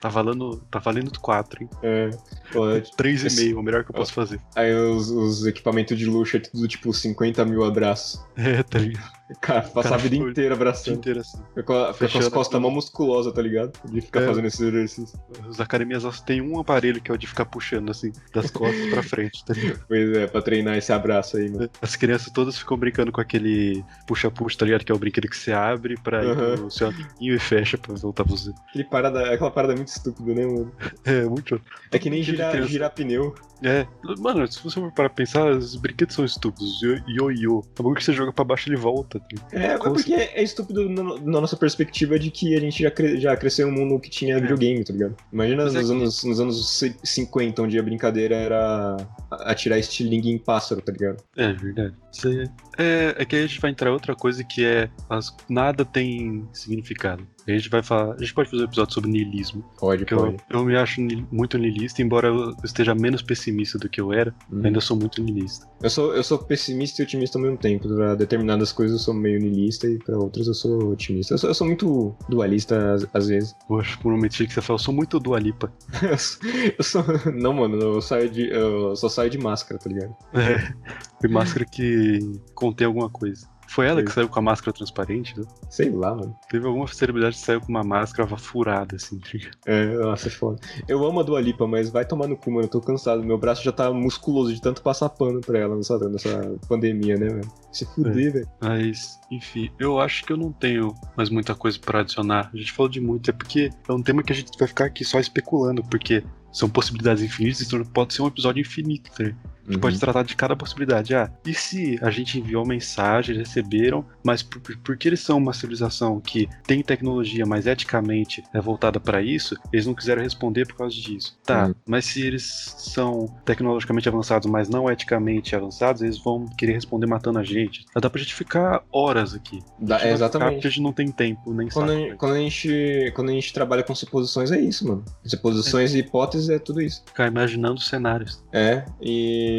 Tá 0.00 0.08
valendo, 0.08 0.56
tá 0.70 0.78
valendo 0.78 1.10
quatro, 1.20 1.62
hein? 1.62 1.70
É, 1.82 2.10
pô, 2.52 2.62
Três 2.96 3.24
Esse- 3.24 3.40
e 3.42 3.44
meio, 3.46 3.60
o 3.60 3.62
melhor 3.62 3.84
que 3.84 3.90
eu 3.90 3.94
posso 3.94 4.12
fazer. 4.12 4.40
aí 4.56 4.72
os, 4.74 5.10
os 5.10 5.46
equipamentos 5.46 5.96
de 5.98 6.06
luxo 6.06 6.36
é 6.36 6.40
tudo 6.40 6.66
tipo 6.68 6.92
50 6.92 7.44
mil 7.44 7.64
abraços. 7.64 8.20
É, 8.36 8.62
tá 8.62 8.78
ligado? 8.78 9.17
Cara, 9.40 9.62
passar 9.62 9.94
a 9.94 9.98
vida 9.98 10.16
foi- 10.16 10.30
inteira 10.30 10.54
abraçando. 10.54 10.96
inteiro 10.96 11.20
assim. 11.20 11.38
Fica 11.50 11.62
com, 11.62 11.72
a- 11.74 11.92
fica 11.92 11.98
com 11.98 12.04
as 12.06 12.12
Fechando 12.12 12.30
costas 12.30 12.56
a- 12.56 12.60
mó 12.60 12.70
musculosas, 12.70 13.32
tá 13.32 13.42
ligado? 13.42 13.72
De 13.84 14.00
ficar 14.00 14.22
É. 14.22 14.26
fazendo 14.26 14.46
esse 14.46 14.64
exercício. 14.66 15.18
As 15.48 15.60
academias 15.60 16.04
elas 16.04 16.20
têm 16.20 16.40
um 16.40 16.58
aparelho 16.58 17.00
que 17.00 17.10
é 17.10 17.14
o 17.14 17.18
de 17.18 17.26
ficar 17.26 17.44
puxando 17.44 17.90
assim, 17.90 18.10
das 18.34 18.50
costas 18.50 18.86
pra 18.90 19.02
frente, 19.02 19.44
tá 19.44 19.52
ligado? 19.54 19.84
Pois 19.86 20.16
é, 20.16 20.26
pra 20.26 20.40
treinar 20.42 20.76
esse 20.78 20.92
abraço 20.92 21.36
aí, 21.36 21.50
mano. 21.50 21.68
As 21.82 21.94
crianças 21.96 22.32
todas 22.32 22.56
ficam 22.56 22.76
brincando 22.78 23.12
com 23.12 23.20
aquele 23.20 23.84
puxa-puxa, 24.06 24.58
tá 24.58 24.64
ligado? 24.64 24.84
Que 24.84 24.92
é 24.92 24.94
o 24.94 24.98
brinquedo 24.98 25.28
que 25.28 25.36
você 25.36 25.52
abre 25.52 25.96
pra 26.02 26.24
ir 26.24 26.30
Aham. 26.30 26.56
pro 26.56 26.70
seu 26.70 26.88
amiguinho 26.88 27.34
e 27.34 27.38
fecha 27.38 27.76
pra 27.76 27.94
voltar 27.94 28.24
pra 28.24 28.34
você. 28.34 28.50
Aquele 28.70 28.84
parada, 28.84 29.32
aquela 29.34 29.50
parada 29.50 29.74
muito 29.74 29.88
estúpida, 29.88 30.34
né, 30.34 30.46
mano? 30.46 30.72
É, 31.04 31.24
muito. 31.24 31.60
É 31.92 31.98
que 31.98 32.08
nem 32.08 32.20
de 32.20 32.26
girar, 32.32 32.62
girar 32.62 32.90
pneu. 32.94 33.34
É, 33.62 33.86
mano, 34.18 34.46
se 34.50 34.62
você 34.62 34.80
for 34.80 34.92
para 34.92 35.08
pensar, 35.10 35.50
os 35.50 35.74
brinquedos 35.76 36.14
são 36.14 36.24
estúpidos. 36.24 36.80
Yo- 36.80 37.00
Yo-yo. 37.08 37.60
É 37.64 37.78
bagulho 37.78 37.96
que 37.96 38.04
você 38.04 38.12
joga 38.12 38.32
pra 38.32 38.44
baixo 38.44 38.68
ele 38.68 38.76
volta. 38.76 39.18
tá? 39.18 39.26
É, 39.52 39.66
é 39.74 39.78
Como 39.78 39.94
porque 39.96 40.12
é 40.14 40.42
estúpido 40.42 40.88
na, 40.88 41.02
na 41.02 41.40
nossa 41.40 41.56
perspectiva 41.56 42.18
de 42.18 42.30
que 42.30 42.54
a 42.56 42.60
gente 42.60 42.82
já, 42.82 42.90
cre- 42.90 43.18
já 43.20 43.36
cresceu 43.36 43.68
em 43.68 43.72
um 43.72 43.74
mundo 43.74 44.00
que 44.00 44.08
tinha 44.10 44.40
videogame, 44.40 44.84
tá 44.84 44.92
ligado? 44.92 45.16
Imagina 45.32 45.64
Mas 45.64 45.74
é 45.74 45.78
nos, 45.78 45.88
que- 45.88 45.92
anos, 45.96 46.24
nos 46.24 46.40
anos 46.40 46.70
ci- 46.78 46.96
50, 47.02 47.62
onde 47.62 47.78
a 47.78 47.82
brincadeira 47.82 48.36
era 48.36 48.96
atirar 49.30 49.78
estilingue 49.78 50.30
em 50.30 50.38
pássaro, 50.38 50.80
tá 50.80 50.92
ligado? 50.92 51.22
É 51.36 51.52
verdade. 51.52 51.94
Isso 52.12 52.28
aí 52.28 52.40
é... 52.42 52.44
é, 52.78 53.14
é 53.18 53.24
que 53.24 53.36
aí 53.36 53.44
a 53.44 53.46
gente 53.46 53.60
vai 53.60 53.70
entrar 53.70 53.90
em 53.90 53.92
outra 53.92 54.14
coisa 54.14 54.42
que 54.44 54.64
é 54.64 54.88
as... 55.10 55.34
nada 55.48 55.84
tem 55.84 56.48
significado. 56.52 57.26
A 57.46 57.50
gente 57.52 57.70
vai 57.70 57.82
falar. 57.82 58.12
A 58.14 58.18
gente 58.18 58.34
pode 58.34 58.50
fazer 58.50 58.62
um 58.62 58.66
episódio 58.66 58.92
sobre 58.92 59.10
niilismo. 59.10 59.64
Pode, 59.80 60.00
Porque 60.04 60.12
eu, 60.12 60.18
pode. 60.18 60.36
eu 60.50 60.64
me 60.66 60.76
acho 60.76 61.00
ni- 61.00 61.26
muito 61.32 61.56
niilista, 61.56 62.02
embora 62.02 62.28
eu 62.28 62.54
esteja 62.62 62.94
menos 62.94 63.22
pessimista 63.22 63.78
do 63.78 63.88
que 63.88 63.98
eu 64.02 64.12
era, 64.12 64.34
Uhum. 64.52 64.66
ainda 64.66 64.80
sou 64.82 64.94
muito 64.98 65.22
niilista. 65.22 65.66
Eu 65.82 65.88
sou, 65.88 66.14
eu 66.14 66.22
sou 66.22 66.36
pessimista 66.38 67.00
e 67.00 67.04
otimista 67.04 67.38
ao 67.38 67.42
mesmo 67.42 67.56
tempo. 67.56 67.88
Pra 67.88 68.14
determinadas 68.14 68.70
coisas 68.70 68.98
eu 68.98 69.02
sou 69.02 69.14
meio 69.14 69.40
niilista 69.40 69.86
e 69.88 69.98
pra 69.98 70.18
outras 70.18 70.46
eu 70.46 70.52
sou 70.52 70.90
otimista. 70.92 71.32
Eu 71.34 71.38
sou, 71.38 71.48
eu 71.50 71.54
sou 71.54 71.66
muito 71.66 72.14
dualista 72.28 72.92
às, 72.92 73.06
às 73.14 73.28
vezes. 73.28 73.54
Poxa, 73.66 73.96
por 74.02 74.12
um 74.12 74.16
momento 74.16 74.36
que 74.36 74.52
você 74.52 74.60
falou, 74.60 74.78
eu 74.78 74.84
sou 74.84 74.92
muito 74.94 75.18
do 75.18 75.34
Alipa. 75.34 75.72
Eu 76.02 76.18
sou, 76.18 76.40
eu 76.78 76.84
sou- 76.84 77.32
Não, 77.34 77.54
mano, 77.54 77.76
eu 77.80 78.00
saio 78.02 78.28
de. 78.28 78.50
Eu 78.50 78.94
só 78.94 79.08
saio 79.08 79.30
de 79.30 79.38
máscara, 79.38 79.80
tá 79.80 79.88
ligado? 79.88 80.14
É. 80.34 80.72
Foi 81.20 81.30
máscara 81.30 81.64
que 81.64 82.18
contém 82.54 82.86
alguma 82.86 83.10
coisa. 83.10 83.46
Foi 83.68 83.86
ela 83.86 84.02
que 84.02 84.10
saiu 84.10 84.28
com 84.28 84.38
a 84.38 84.42
máscara 84.42 84.72
transparente? 84.72 85.38
né? 85.38 85.44
Sei 85.68 85.90
lá, 85.90 86.14
mano. 86.14 86.34
Teve 86.48 86.66
alguma 86.66 86.86
celebridade 86.86 87.36
que 87.36 87.42
saiu 87.42 87.60
com 87.60 87.68
uma 87.68 87.84
máscara 87.84 88.26
furada, 88.38 88.96
assim. 88.96 89.18
tá? 89.18 89.28
É, 89.66 89.94
nossa, 89.98 90.28
é 90.28 90.30
foda. 90.30 90.58
Eu 90.88 91.04
amo 91.04 91.20
a 91.20 91.22
Dua 91.22 91.38
Lipa, 91.38 91.66
mas 91.66 91.90
vai 91.90 92.04
tomar 92.06 92.26
no 92.26 92.36
cu, 92.36 92.50
mano. 92.50 92.64
Eu 92.64 92.70
tô 92.70 92.80
cansado. 92.80 93.22
Meu 93.22 93.36
braço 93.36 93.62
já 93.62 93.70
tá 93.70 93.92
musculoso 93.92 94.54
de 94.54 94.60
tanto 94.60 94.80
passar 94.80 95.10
pano 95.10 95.42
pra 95.42 95.58
ela 95.58 95.76
nessa, 95.76 95.98
nessa 96.08 96.58
pandemia, 96.66 97.16
né, 97.16 97.28
velho? 97.28 97.52
Se 97.70 97.84
fuder, 97.84 98.32
velho. 98.32 98.48
Mas, 98.62 99.20
enfim, 99.30 99.70
eu 99.78 100.00
acho 100.00 100.24
que 100.24 100.32
eu 100.32 100.38
não 100.38 100.50
tenho 100.50 100.94
mais 101.14 101.28
muita 101.28 101.54
coisa 101.54 101.78
pra 101.78 102.00
adicionar. 102.00 102.50
A 102.52 102.56
gente 102.56 102.72
falou 102.72 102.90
de 102.90 103.00
muito, 103.02 103.28
é 103.28 103.34
porque 103.34 103.68
é 103.86 103.92
um 103.92 104.02
tema 104.02 104.22
que 104.22 104.32
a 104.32 104.36
gente 104.36 104.58
vai 104.58 104.66
ficar 104.66 104.86
aqui 104.86 105.04
só 105.04 105.20
especulando, 105.20 105.82
porque 105.84 106.24
são 106.50 106.70
possibilidades 106.70 107.22
infinitas, 107.22 107.60
então 107.60 107.84
pode 107.84 108.14
ser 108.14 108.22
um 108.22 108.28
episódio 108.28 108.62
infinito, 108.62 109.10
tá? 109.12 109.30
A 109.68 109.70
gente 109.70 109.74
Uhum. 109.76 109.80
pode 109.80 109.98
tratar 110.00 110.22
de 110.24 110.34
cada 110.34 110.56
possibilidade. 110.56 111.14
Ah, 111.14 111.30
e 111.44 111.52
se 111.52 111.98
a 112.02 112.10
gente 112.10 112.38
enviou 112.38 112.66
mensagem, 112.66 113.34
eles 113.36 113.48
receberam, 113.48 114.04
mas 114.24 114.42
por, 114.42 114.60
por- 114.60 114.76
porque 114.78 115.08
eles 115.08 115.20
são 115.20 115.36
uma 115.36 115.52
civilização 115.52 116.18
que 116.20 116.48
tem 116.66 116.82
tecnologia, 116.82 117.44
mas 117.44 117.66
eticamente 117.66 118.42
é 118.54 118.60
voltada 118.60 118.98
pra 118.98 119.20
isso, 119.22 119.56
eles 119.72 119.86
não 119.86 119.94
quiseram 119.94 120.22
responder 120.22 120.66
por 120.66 120.76
causa 120.76 120.94
disso. 120.96 121.38
Tá, 121.44 121.66
Uhum. 121.66 121.74
mas 121.86 122.06
se 122.06 122.26
eles 122.26 122.74
são 122.78 123.26
tecnologicamente 123.44 124.08
avançados, 124.08 124.50
mas 124.50 124.68
não 124.68 124.90
eticamente 124.90 125.54
avançados, 125.54 126.00
eles 126.02 126.18
vão 126.18 126.46
querer 126.46 126.72
responder 126.72 127.06
matando 127.06 127.38
a 127.38 127.44
gente. 127.44 127.84
Dá 127.94 128.08
pra 128.08 128.20
gente 128.20 128.34
ficar 128.34 128.82
horas 128.90 129.34
aqui. 129.34 129.58
Dá- 129.78 130.00
é, 130.00 130.12
exatamente. 130.12 130.54
Porque 130.54 130.66
a 130.66 130.70
gente 130.70 130.82
não 130.82 130.92
tem 130.92 131.10
tempo, 131.12 131.52
nem 131.52 131.68
Quando, 131.68 131.92
saco. 131.92 132.12
a, 132.12 132.16
quando, 132.16 132.32
a 132.34 132.38
gente, 132.38 133.12
quando 133.14 133.28
a 133.30 133.32
gente 133.32 133.52
trabalha 133.52 133.82
com 133.82 133.94
suposições, 133.94 134.50
é 134.50 134.58
isso, 134.60 134.86
mano. 134.88 135.04
Suposições 135.24 135.92
e 135.94 135.98
hipóteses 135.98 136.48
é 136.48 136.58
tudo 136.58 136.80
isso. 136.80 137.02
Ficar 137.06 137.26
imaginando 137.26 137.80
cenários. 137.80 138.42
É, 138.52 138.84
e 139.00 139.57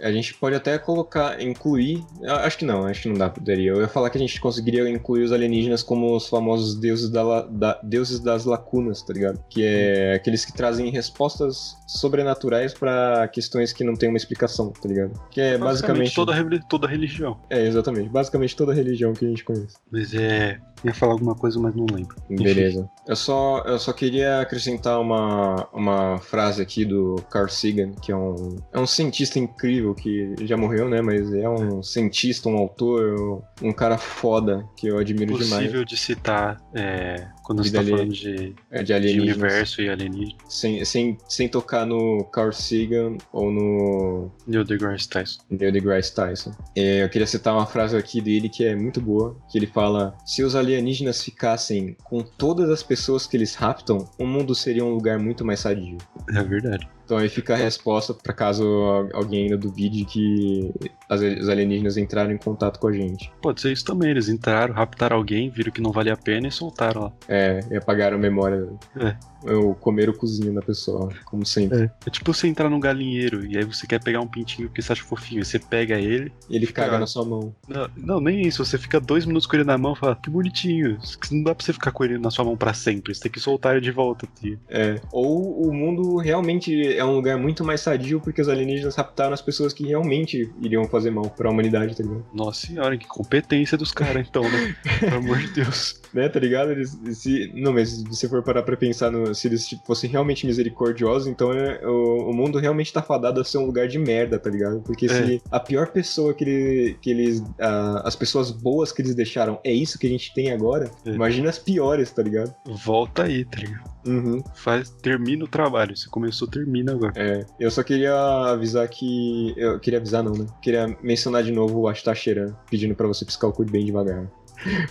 a 0.00 0.10
gente 0.12 0.34
pode 0.34 0.54
até 0.56 0.78
colocar, 0.78 1.40
incluir. 1.40 2.04
Acho 2.24 2.58
que 2.58 2.64
não, 2.64 2.84
acho 2.86 3.02
que 3.02 3.08
não 3.08 3.16
dá, 3.16 3.28
poderia. 3.30 3.70
Eu 3.72 3.80
ia 3.80 3.88
falar 3.88 4.10
que 4.10 4.18
a 4.18 4.20
gente 4.20 4.40
conseguiria 4.40 4.88
incluir 4.88 5.24
os 5.24 5.32
alienígenas 5.32 5.82
como 5.82 6.14
os 6.14 6.28
famosos 6.28 6.74
deuses, 6.74 7.10
da, 7.10 7.42
da- 7.42 7.80
deuses 7.82 8.20
das 8.20 8.44
lacunas, 8.44 9.02
tá 9.02 9.12
ligado? 9.12 9.42
Que 9.48 9.64
é 9.64 10.14
aqueles 10.14 10.44
que 10.44 10.52
trazem 10.52 10.90
respostas 10.90 11.76
sobrenaturais 11.86 12.74
pra 12.74 13.28
questões 13.28 13.72
que 13.72 13.84
não 13.84 13.94
tem 13.94 14.08
uma 14.08 14.18
explicação, 14.18 14.70
tá 14.70 14.88
ligado? 14.88 15.12
Que 15.30 15.40
é 15.40 15.58
basicamente. 15.58 16.14
toda, 16.14 16.32
reli- 16.34 16.60
toda 16.68 16.86
religião. 16.86 17.38
É, 17.50 17.66
exatamente. 17.66 18.08
Basicamente 18.08 18.56
toda 18.56 18.72
religião 18.74 19.12
que 19.12 19.24
a 19.24 19.28
gente 19.28 19.44
conhece. 19.44 19.76
Mas 19.90 20.14
é. 20.14 20.58
Ia 20.84 20.94
falar 20.94 21.12
alguma 21.12 21.34
coisa, 21.34 21.58
mas 21.58 21.74
não 21.74 21.86
lembro. 21.90 22.16
Enfim. 22.28 22.44
Beleza. 22.44 22.90
Eu 23.06 23.16
só, 23.16 23.62
eu 23.66 23.78
só 23.78 23.92
queria 23.92 24.40
acrescentar 24.40 25.00
uma, 25.00 25.68
uma 25.72 26.18
frase 26.18 26.60
aqui 26.60 26.84
do 26.84 27.16
Carl 27.30 27.48
Sagan, 27.48 27.92
que 27.92 28.12
é 28.12 28.16
um, 28.16 28.56
é 28.72 28.78
um 28.78 28.86
cientista 28.86 29.38
incrível 29.38 29.94
que 29.94 30.34
já 30.42 30.56
morreu, 30.56 30.88
né? 30.88 31.00
Mas 31.00 31.32
é 31.32 31.48
um 31.48 31.82
cientista, 31.82 32.48
um 32.48 32.56
autor, 32.56 33.42
um 33.62 33.72
cara 33.72 33.96
foda 33.96 34.66
que 34.76 34.86
eu 34.86 34.98
admiro 34.98 35.34
demais. 35.38 35.62
possível 35.62 35.84
de 35.84 35.96
citar 35.96 36.60
é, 36.74 37.26
quando 37.44 37.62
você 37.62 37.76
ali- 37.76 37.90
falando 37.90 38.12
de, 38.12 38.54
É 38.70 38.82
de 38.82 38.98
de 39.00 39.20
universo 39.20 39.80
e 39.82 39.88
alienígena. 39.88 40.38
Sem, 40.48 40.84
sem, 40.84 41.16
sem 41.28 41.48
tocar 41.48 41.86
no 41.86 42.24
Carl 42.32 42.52
Sagan 42.52 43.18
ou 43.32 43.52
no 43.52 44.30
Neil 44.46 44.64
deGrasse 44.64 45.08
Tyson. 45.08 45.40
Neil 45.50 45.70
deGrasse 45.70 46.14
Tyson. 46.14 46.50
É, 46.76 47.02
eu 47.04 47.08
queria 47.08 47.26
citar 47.26 47.54
uma 47.54 47.66
frase 47.66 47.96
aqui 47.96 48.20
dele 48.20 48.48
que 48.48 48.64
é 48.64 48.74
muito 48.74 49.00
boa, 49.00 49.36
que 49.50 49.58
ele 49.58 49.66
fala: 49.66 50.16
se 50.24 50.42
os 50.42 50.56
alienígenas 50.56 51.22
ficassem 51.22 51.96
com 52.02 52.20
todas 52.22 52.68
as 52.70 52.82
pessoas 52.82 53.26
que 53.26 53.36
eles 53.36 53.54
raptam, 53.54 54.08
o 54.18 54.26
mundo 54.26 54.54
seria 54.54 54.84
um 54.84 54.94
lugar 54.94 55.18
muito 55.18 55.44
mais 55.44 55.60
sadio. 55.60 55.98
É 56.34 56.42
verdade. 56.42 56.88
Então 57.04 57.18
aí 57.18 57.28
fica 57.28 57.52
a 57.54 57.56
resposta 57.56 58.14
para 58.14 58.32
caso 58.32 58.64
alguém 59.12 59.44
ainda 59.44 59.58
duvide 59.58 60.04
que 60.06 60.72
as- 61.08 61.20
os 61.20 61.48
alienígenas 61.48 61.96
entraram 61.98 62.32
em 62.32 62.38
contato 62.38 62.80
com 62.80 62.88
a 62.88 62.92
gente. 62.92 63.30
Pode 63.42 63.60
ser 63.60 63.72
isso 63.72 63.84
também. 63.84 64.10
Eles 64.10 64.28
entraram, 64.28 64.72
raptaram 64.74 65.16
alguém, 65.16 65.50
viram 65.50 65.70
que 65.70 65.80
não 65.82 65.92
valia 65.92 66.14
a 66.14 66.16
pena 66.16 66.48
e 66.48 66.50
soltaram 66.50 67.02
lá. 67.02 67.12
É, 67.28 67.60
e 67.70 67.76
apagaram 67.76 68.16
a 68.16 68.20
memória. 68.20 68.66
É. 68.96 69.16
Eu 69.46 69.74
comer 69.80 70.08
o 70.08 70.14
cozinho 70.14 70.52
da 70.54 70.62
pessoa, 70.62 71.08
como 71.24 71.44
sempre. 71.44 71.90
É 72.06 72.10
tipo 72.10 72.32
você 72.32 72.46
entrar 72.48 72.68
num 72.70 72.80
galinheiro 72.80 73.44
e 73.46 73.56
aí 73.56 73.64
você 73.64 73.86
quer 73.86 74.02
pegar 74.02 74.20
um 74.20 74.26
pintinho 74.26 74.68
porque 74.68 74.82
você 74.82 74.92
acha 74.92 75.02
fofinho. 75.04 75.44
Você 75.44 75.58
pega 75.58 75.98
ele. 75.98 76.32
E 76.48 76.56
ele 76.56 76.66
Fica- 76.66 76.84
caga 76.84 76.98
na 76.98 77.06
sua 77.06 77.24
mão. 77.24 77.54
Não, 77.68 77.88
não, 77.96 78.20
nem 78.20 78.42
isso. 78.46 78.64
Você 78.64 78.78
fica 78.78 79.00
dois 79.00 79.24
minutos 79.26 79.46
com 79.46 79.56
ele 79.56 79.64
na 79.64 79.76
mão 79.78 79.92
e 79.92 79.96
fala, 79.96 80.16
que 80.16 80.30
bonitinho. 80.30 80.98
Não 81.30 81.42
dá 81.42 81.54
pra 81.54 81.64
você 81.64 81.72
ficar 81.72 81.90
com 81.90 82.04
ele 82.04 82.18
na 82.18 82.30
sua 82.30 82.44
mão 82.44 82.56
pra 82.56 82.72
sempre. 82.74 83.14
Você 83.14 83.22
tem 83.22 83.32
que 83.32 83.40
soltar 83.40 83.72
ele 83.72 83.80
de 83.84 83.90
volta, 83.90 84.26
tio. 84.40 84.58
É. 84.68 85.00
Ou 85.12 85.68
o 85.68 85.72
mundo 85.74 86.16
realmente 86.16 86.94
é 86.96 87.04
um 87.04 87.14
lugar 87.14 87.36
muito 87.38 87.64
mais 87.64 87.80
sadio 87.80 88.20
porque 88.20 88.40
os 88.40 88.48
alienígenas 88.48 88.94
raptaram 88.96 89.32
as 89.34 89.42
pessoas 89.42 89.72
que 89.72 89.86
realmente 89.86 90.50
iriam 90.60 90.84
fazer 90.88 91.10
mal 91.10 91.28
pra 91.30 91.50
humanidade, 91.50 91.96
tá 91.96 92.02
ligado? 92.02 92.24
Nossa 92.32 92.66
senhora, 92.66 92.96
que 92.96 93.06
competência 93.06 93.76
dos 93.76 93.92
caras, 93.92 94.26
então, 94.28 94.42
né? 94.42 94.76
Pelo 95.00 95.16
amor 95.16 95.38
de 95.38 95.48
Deus. 95.52 96.00
Né, 96.12 96.28
tá 96.28 96.38
ligado? 96.38 96.70
Eles, 96.70 96.96
se, 97.14 97.50
não, 97.54 97.72
mas 97.72 97.90
se 97.90 98.04
você 98.04 98.28
for 98.28 98.42
parar 98.42 98.62
pra 98.62 98.76
pensar 98.76 99.10
no, 99.10 99.33
se 99.34 99.48
eles 99.48 99.66
tipo, 99.66 99.82
fossem 99.86 100.08
realmente 100.08 100.46
misericordiosos, 100.46 101.26
então 101.28 101.52
é, 101.52 101.80
o, 101.86 102.30
o 102.30 102.34
mundo 102.34 102.58
realmente 102.58 102.92
tá 102.92 103.02
fadado 103.02 103.40
a 103.40 103.44
ser 103.44 103.58
um 103.58 103.66
lugar 103.66 103.88
de 103.88 103.98
merda, 103.98 104.38
tá 104.38 104.48
ligado? 104.50 104.80
Porque 104.82 105.08
se 105.08 105.42
a 105.50 105.60
pior 105.60 105.88
pessoa 105.88 106.32
que, 106.34 106.44
ele, 106.44 106.98
que 107.00 107.10
eles. 107.10 107.42
ah, 107.60 108.02
as 108.04 108.16
pessoas 108.16 108.50
boas 108.50 108.92
que 108.92 109.02
eles 109.02 109.14
deixaram 109.14 109.58
é 109.64 109.72
isso 109.72 109.98
que 109.98 110.06
a 110.06 110.10
gente 110.10 110.32
tem 110.34 110.52
agora, 110.52 110.90
É. 111.04 111.10
imagina 111.10 111.48
as 111.50 111.58
piores, 111.58 112.10
tá 112.10 112.22
ligado? 112.22 112.54
Volta 112.84 113.24
aí, 113.24 113.44
tá 113.44 113.58
ligado? 113.58 113.94
Uhum. 114.06 114.42
Faz, 114.54 114.90
termina 114.90 115.44
o 115.44 115.48
trabalho. 115.48 115.96
Você 115.96 116.08
começou, 116.10 116.46
termina 116.46 116.92
agora. 116.92 117.12
É, 117.16 117.46
eu 117.58 117.70
só 117.70 117.82
queria 117.82 118.14
avisar 118.14 118.86
que. 118.88 119.54
Eu 119.56 119.80
queria 119.80 119.98
avisar, 119.98 120.22
não, 120.22 120.32
né? 120.32 120.46
Queria 120.60 120.94
mencionar 121.02 121.42
de 121.42 121.50
novo 121.52 121.80
o 121.80 121.88
Ashtasheran, 121.88 122.54
pedindo 122.70 122.94
pra 122.94 123.06
você 123.06 123.24
piscar 123.24 123.48
o 123.48 123.52
cu 123.52 123.64
bem 123.64 123.84
devagar. 123.86 124.26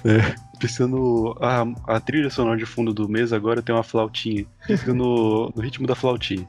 É, 0.03 0.35
pensando. 0.59 1.35
A, 1.39 1.65
a 1.95 1.99
trilha 1.99 2.29
sonora 2.29 2.57
de 2.57 2.65
fundo 2.65 2.93
do 2.93 3.09
mês 3.09 3.33
agora 3.33 3.61
tem 3.61 3.73
uma 3.73 3.83
flautinha. 3.83 4.45
Fica 4.65 4.93
no, 4.93 5.51
no 5.55 5.61
ritmo 5.61 5.85
da 5.85 5.95
flautinha. 5.95 6.47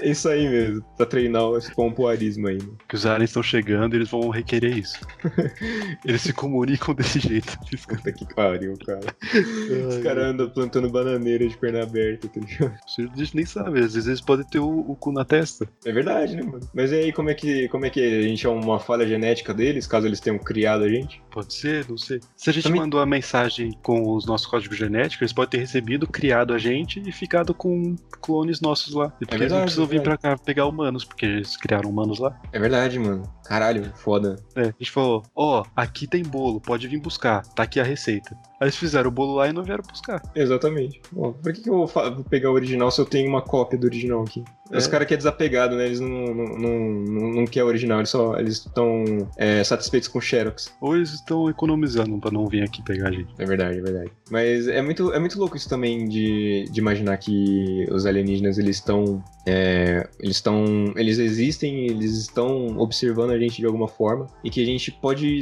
É 0.00 0.10
isso 0.10 0.28
aí 0.28 0.48
mesmo, 0.48 0.84
pra 0.96 1.06
treinar 1.06 1.42
esse 1.56 1.74
pompoarismo 1.74 2.48
aí. 2.48 2.58
Né? 2.58 2.68
Que 2.88 2.94
os 2.94 3.06
aliens 3.06 3.30
estão 3.30 3.42
chegando 3.42 3.94
e 3.94 3.98
eles 3.98 4.10
vão 4.10 4.28
requerer 4.28 4.78
isso. 4.78 5.00
eles 6.04 6.22
se 6.22 6.32
comunicam 6.32 6.94
desse 6.94 7.18
jeito. 7.18 7.58
Puta 7.86 8.12
que 8.12 8.34
pariu, 8.34 8.74
cara. 8.84 9.06
Os 9.88 9.98
caras 9.98 10.24
andam 10.24 10.48
plantando 10.50 10.90
bananeira 10.90 11.46
de 11.46 11.56
perna 11.56 11.82
aberta, 11.82 12.28
tá 12.28 12.40
ligado? 12.40 12.74
A 12.98 13.16
gente 13.16 13.36
nem 13.36 13.46
sabe, 13.46 13.80
às 13.80 13.94
vezes 13.94 14.06
eles 14.06 14.20
podem 14.20 14.46
ter 14.46 14.58
o, 14.58 14.80
o, 14.80 14.96
cu 14.96 15.12
na 15.12 15.24
testa. 15.24 15.68
É 15.84 15.92
verdade, 15.92 16.36
né, 16.36 16.42
mano? 16.42 16.68
Mas 16.74 16.92
e 16.92 16.96
aí, 16.96 17.12
como 17.12 17.30
é 17.30 17.34
que, 17.34 17.68
como 17.68 17.86
é 17.86 17.90
que 17.90 18.00
a 18.00 18.22
gente 18.22 18.46
é 18.46 18.48
uma 18.48 18.78
falha 18.78 19.06
genética 19.06 19.54
deles, 19.54 19.86
caso 19.86 20.06
eles 20.06 20.20
tenham 20.20 20.38
criado 20.38 20.84
a 20.84 20.88
gente? 20.88 21.22
Pode 21.30 21.52
ser, 21.54 21.88
não 21.88 21.98
sei. 21.98 22.20
Se 22.36 22.50
a 22.50 22.52
gente 22.52 22.64
Também... 22.64 22.80
mandou 22.80 23.00
a 23.00 23.06
mensagem 23.06 23.45
com 23.82 24.14
os 24.14 24.26
nossos 24.26 24.46
códigos 24.46 24.76
genéticos, 24.76 25.22
eles 25.22 25.32
podem 25.32 25.50
ter 25.50 25.58
recebido, 25.58 26.06
criado 26.06 26.52
a 26.52 26.58
gente 26.58 27.02
e 27.06 27.12
ficado 27.12 27.54
com 27.54 27.96
clones 28.20 28.60
nossos 28.60 28.94
lá. 28.94 29.12
E 29.20 29.26
porque 29.26 29.34
é 29.34 29.38
verdade, 29.38 29.42
eles 29.42 29.52
não 29.52 29.62
precisam 29.62 29.84
é 29.84 29.88
vir 29.88 30.02
pra 30.02 30.16
cá 30.16 30.36
pegar 30.38 30.66
humanos, 30.66 31.04
porque 31.04 31.26
eles 31.26 31.56
criaram 31.56 31.90
humanos 31.90 32.18
lá. 32.18 32.38
É 32.52 32.58
verdade, 32.58 32.98
mano. 32.98 33.22
Caralho, 33.48 33.92
foda. 33.94 34.36
É, 34.54 34.62
a 34.62 34.74
gente 34.78 34.90
falou, 34.90 35.22
ó, 35.34 35.62
oh, 35.62 35.66
aqui 35.74 36.06
tem 36.06 36.22
bolo, 36.22 36.60
pode 36.60 36.88
vir 36.88 37.00
buscar, 37.00 37.42
tá 37.42 37.62
aqui 37.62 37.80
a 37.80 37.84
receita. 37.84 38.36
Aí 38.60 38.66
eles 38.66 38.76
fizeram 38.76 39.08
o 39.08 39.12
bolo 39.12 39.34
lá 39.34 39.48
e 39.48 39.52
não 39.52 39.62
vieram 39.62 39.84
buscar. 39.88 40.22
Exatamente. 40.34 41.00
Bom, 41.12 41.32
por 41.32 41.52
que, 41.52 41.60
que 41.60 41.70
eu 41.70 41.86
vou 41.86 42.24
pegar 42.24 42.50
o 42.50 42.54
original 42.54 42.90
se 42.90 43.00
eu 43.00 43.04
tenho 43.04 43.28
uma 43.28 43.42
cópia 43.42 43.78
do 43.78 43.86
original 43.86 44.22
aqui? 44.22 44.42
É. 44.72 44.78
Os 44.78 44.86
caras 44.86 45.06
que 45.06 45.14
é 45.14 45.16
desapegado, 45.16 45.76
né? 45.76 45.86
Eles 45.86 46.00
não, 46.00 46.08
não, 46.08 46.44
não, 46.44 46.78
não, 46.78 47.30
não 47.32 47.44
querem 47.44 47.66
o 47.66 47.68
original, 47.68 47.98
eles 47.98 48.10
só 48.10 48.36
eles 48.38 48.56
estão 48.58 49.04
é, 49.36 49.62
satisfeitos 49.62 50.08
com 50.08 50.20
Xerox. 50.20 50.74
Ou 50.80 50.96
eles 50.96 51.12
estão 51.12 51.48
economizando 51.48 52.18
pra 52.18 52.30
não 52.30 52.46
vir 52.46 52.62
aqui 52.62 52.82
pegar 52.82 53.08
a 53.08 53.12
gente. 53.12 53.32
É 53.38 53.44
verdade, 53.44 53.78
é 53.78 53.82
verdade. 53.82 54.10
Mas 54.30 54.66
é 54.66 54.82
muito, 54.82 55.12
é 55.12 55.18
muito 55.18 55.38
louco 55.38 55.56
isso 55.56 55.68
também 55.68 56.08
de, 56.08 56.64
de 56.70 56.80
imaginar 56.80 57.16
que 57.18 57.86
os 57.90 58.06
alienígenas 58.06 58.58
eles 58.58 58.76
estão. 58.76 59.22
É, 59.46 60.08
eles 60.18 60.36
estão. 60.36 60.64
Eles 60.96 61.18
existem, 61.18 61.86
eles 61.86 62.16
estão 62.16 62.78
observando 62.78 63.30
a 63.30 63.35
gente 63.38 63.58
de 63.58 63.66
alguma 63.66 63.88
forma 63.88 64.26
e 64.42 64.50
que 64.50 64.62
a 64.62 64.66
gente 64.66 64.90
pode 64.90 65.40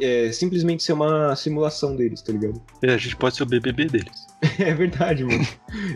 é, 0.00 0.32
simplesmente 0.32 0.82
ser 0.82 0.92
uma 0.92 1.34
simulação 1.36 1.94
deles, 1.96 2.22
tá 2.22 2.32
ligado? 2.32 2.60
É, 2.82 2.94
a 2.94 2.98
gente 2.98 3.16
pode 3.16 3.36
ser 3.36 3.42
o 3.42 3.46
BBB 3.46 3.86
deles. 3.86 4.25
É 4.58 4.74
verdade, 4.74 5.24
mano. 5.24 5.46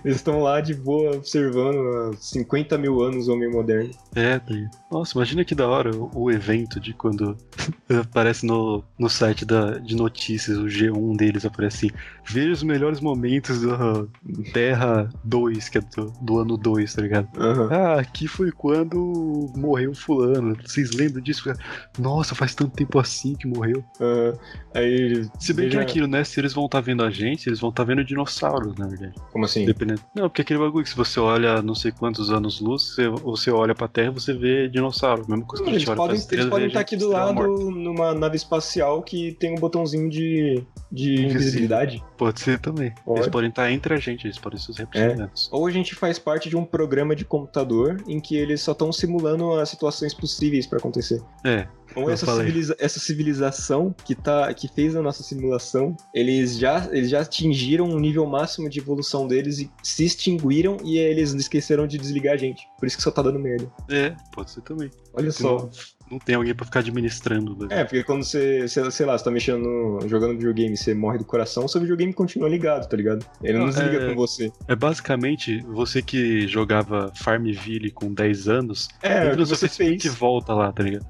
Eles 0.05 0.16
estão 0.16 0.43
lá 0.43 0.61
de 0.61 0.74
boa 0.74 1.16
observando 1.16 2.12
há 2.12 2.16
50 2.16 2.76
mil 2.78 3.01
anos 3.03 3.28
o 3.28 3.32
homem 3.32 3.51
moderno. 3.51 3.91
É, 4.14 4.38
tá 4.38 4.55
nossa, 4.91 5.16
imagina 5.16 5.45
que 5.45 5.55
da 5.55 5.68
hora 5.68 5.95
o, 5.95 6.11
o 6.14 6.30
evento 6.30 6.80
de 6.80 6.93
quando 6.93 7.36
aparece 8.03 8.45
no, 8.45 8.82
no 8.99 9.09
site 9.09 9.45
da, 9.45 9.78
de 9.78 9.95
notícias, 9.95 10.59
o 10.59 10.64
G1 10.64 11.16
deles 11.16 11.45
aparece 11.45 11.86
assim: 11.86 11.97
veja 12.26 12.53
os 12.53 12.62
melhores 12.62 13.01
momentos 13.01 13.62
da 13.62 14.05
Terra 14.53 15.09
2, 15.24 15.68
que 15.68 15.78
é 15.78 15.80
do, 15.80 16.12
do 16.20 16.38
ano 16.38 16.57
2, 16.57 16.93
tá 16.93 17.03
ligado? 17.03 17.28
Uhum. 17.36 17.68
Ah, 17.70 18.01
aqui 18.01 18.26
foi 18.26 18.51
quando 18.51 19.51
morreu 19.57 19.95
fulano. 19.95 20.57
Vocês 20.64 20.91
lembram 20.93 21.22
disso? 21.22 21.53
Nossa, 21.99 22.34
faz 22.34 22.55
tanto 22.55 22.76
tempo 22.76 22.99
assim 22.99 23.34
que 23.34 23.47
morreu. 23.47 23.84
Uhum. 24.01 24.32
Aí, 24.74 25.28
Se 25.38 25.53
bem 25.53 25.68
que 25.68 25.76
é 25.76 25.80
aquilo, 25.80 26.07
né? 26.07 26.24
Se 26.24 26.41
eles 26.41 26.53
vão 26.53 26.66
estar 26.66 26.78
tá 26.78 26.82
vendo 26.82 27.03
a 27.03 27.11
gente, 27.11 27.49
eles 27.49 27.61
vão 27.61 27.70
estar 27.70 27.84
tá 27.84 27.88
vendo 27.88 28.05
dinossauros, 28.31 28.76
na 28.76 28.87
verdade. 28.87 29.14
Como 29.33 29.45
assim? 29.45 29.66
Dependendo. 29.66 30.01
Não, 30.14 30.28
porque 30.28 30.43
aquele 30.43 30.61
bagulho 30.61 30.85
que 30.85 30.91
se 30.91 30.97
você 30.97 31.18
olha 31.18 31.61
não 31.61 31.74
sei 31.74 31.93
quantos 31.93 32.31
anos 32.31 32.61
luz, 32.61 32.95
você, 32.95 33.09
você 33.09 33.51
olha 33.51 33.74
pra 33.74 33.89
Terra 33.89 34.11
você 34.11 34.33
vê 34.33 34.68
dinossauro. 34.68 35.24
Mesmo 35.28 35.45
coisa 35.45 35.64
que 35.64 35.70
eles 35.70 35.85
podem, 35.85 36.20
eles 36.31 36.47
podem 36.47 36.66
estar 36.68 36.81
aqui 36.81 36.97
do 36.97 37.11
lado 37.11 37.70
numa 37.70 38.14
nave 38.14 38.37
espacial 38.37 39.03
que 39.03 39.33
tem 39.33 39.53
um 39.53 39.57
botãozinho 39.57 40.09
de, 40.09 40.64
de 40.91 41.26
invisibilidade. 41.26 42.03
Pode 42.21 42.39
ser 42.39 42.59
também. 42.59 42.93
Pode. 43.03 43.21
Eles 43.21 43.31
podem 43.31 43.49
estar 43.49 43.73
entre 43.73 43.95
a 43.95 43.97
gente, 43.97 44.27
eles 44.27 44.37
podem 44.37 44.59
ser 44.59 44.73
os 44.73 44.77
representantes. 44.77 45.49
É. 45.51 45.57
Ou 45.57 45.66
a 45.66 45.71
gente 45.71 45.95
faz 45.95 46.18
parte 46.18 46.51
de 46.51 46.57
um 46.57 46.66
programa 46.66 47.16
de 47.16 47.25
computador 47.25 47.97
em 48.07 48.21
que 48.21 48.37
eles 48.37 48.61
só 48.61 48.73
estão 48.73 48.93
simulando 48.93 49.55
as 49.55 49.71
situações 49.71 50.12
possíveis 50.12 50.66
para 50.66 50.77
acontecer. 50.77 51.23
É, 51.47 51.66
ou 51.97 52.11
essa, 52.11 52.27
civiliza 52.27 52.77
essa, 52.79 53.01
civilização 53.01 53.95
que, 54.05 54.14
tá, 54.14 54.53
que 54.53 54.68
fez 54.68 54.95
a 54.95 55.01
nossa 55.01 55.23
simulação, 55.23 55.97
eles 56.14 56.59
já, 56.59 56.91
eles 56.93 57.09
já 57.09 57.23
atingiram 57.23 57.87
um 57.87 57.99
nível 57.99 58.27
máximo 58.27 58.68
de 58.68 58.81
evolução 58.81 59.27
deles 59.27 59.59
e 59.59 59.71
se 59.83 60.05
extinguiram 60.05 60.77
e 60.85 60.99
eles 60.99 61.33
esqueceram 61.33 61.87
de 61.87 61.97
desligar 61.97 62.35
a 62.35 62.37
gente. 62.37 62.68
Por 62.79 62.87
isso 62.87 62.99
que 62.99 63.03
só 63.03 63.11
tá 63.11 63.23
dando 63.23 63.39
merda. 63.39 63.73
É, 63.89 64.14
pode 64.35 64.51
ser 64.51 64.61
também. 64.61 64.91
Olha 65.14 65.33
só. 65.33 65.57
Não, 65.57 65.71
não 66.11 66.19
tem 66.19 66.35
alguém 66.35 66.55
pra 66.55 66.65
ficar 66.65 66.81
administrando. 66.81 67.57
Né? 67.57 67.81
É, 67.81 67.85
porque 67.85 68.03
quando 68.03 68.25
você, 68.25 68.67
sei, 68.69 69.07
lá, 69.07 69.17
você 69.17 69.25
tá 69.25 69.31
mexendo, 69.31 69.61
no, 69.61 70.09
jogando 70.09 70.33
videogame 70.33 70.77
você 70.77 70.93
morre 70.93 71.19
do 71.19 71.25
coração, 71.25 71.69
seu 71.69 71.81
videogame 71.81 72.13
continua 72.13 72.49
ligado, 72.49 72.89
tá 72.89 72.97
ligado? 72.97 73.25
Ele 73.43 73.59
não, 73.59 73.67
não 73.67 73.73
desliga 73.73 74.05
é, 74.05 74.09
com 74.09 74.15
você. 74.17 74.53
É 74.67 74.75
basicamente 74.75 75.61
você 75.69 76.03
que 76.03 76.47
jogava 76.49 77.13
Farmville 77.15 77.91
com 77.91 78.13
10 78.13 78.49
anos, 78.49 78.89
é, 79.03 79.27
entra 79.27 79.37
no 79.37 79.47
seu 79.47 79.57
Facebook 79.57 80.07
e 80.07 80.11
volta 80.11 80.53
lá, 80.53 80.73
tá 80.73 80.83
ligado? 80.83 81.07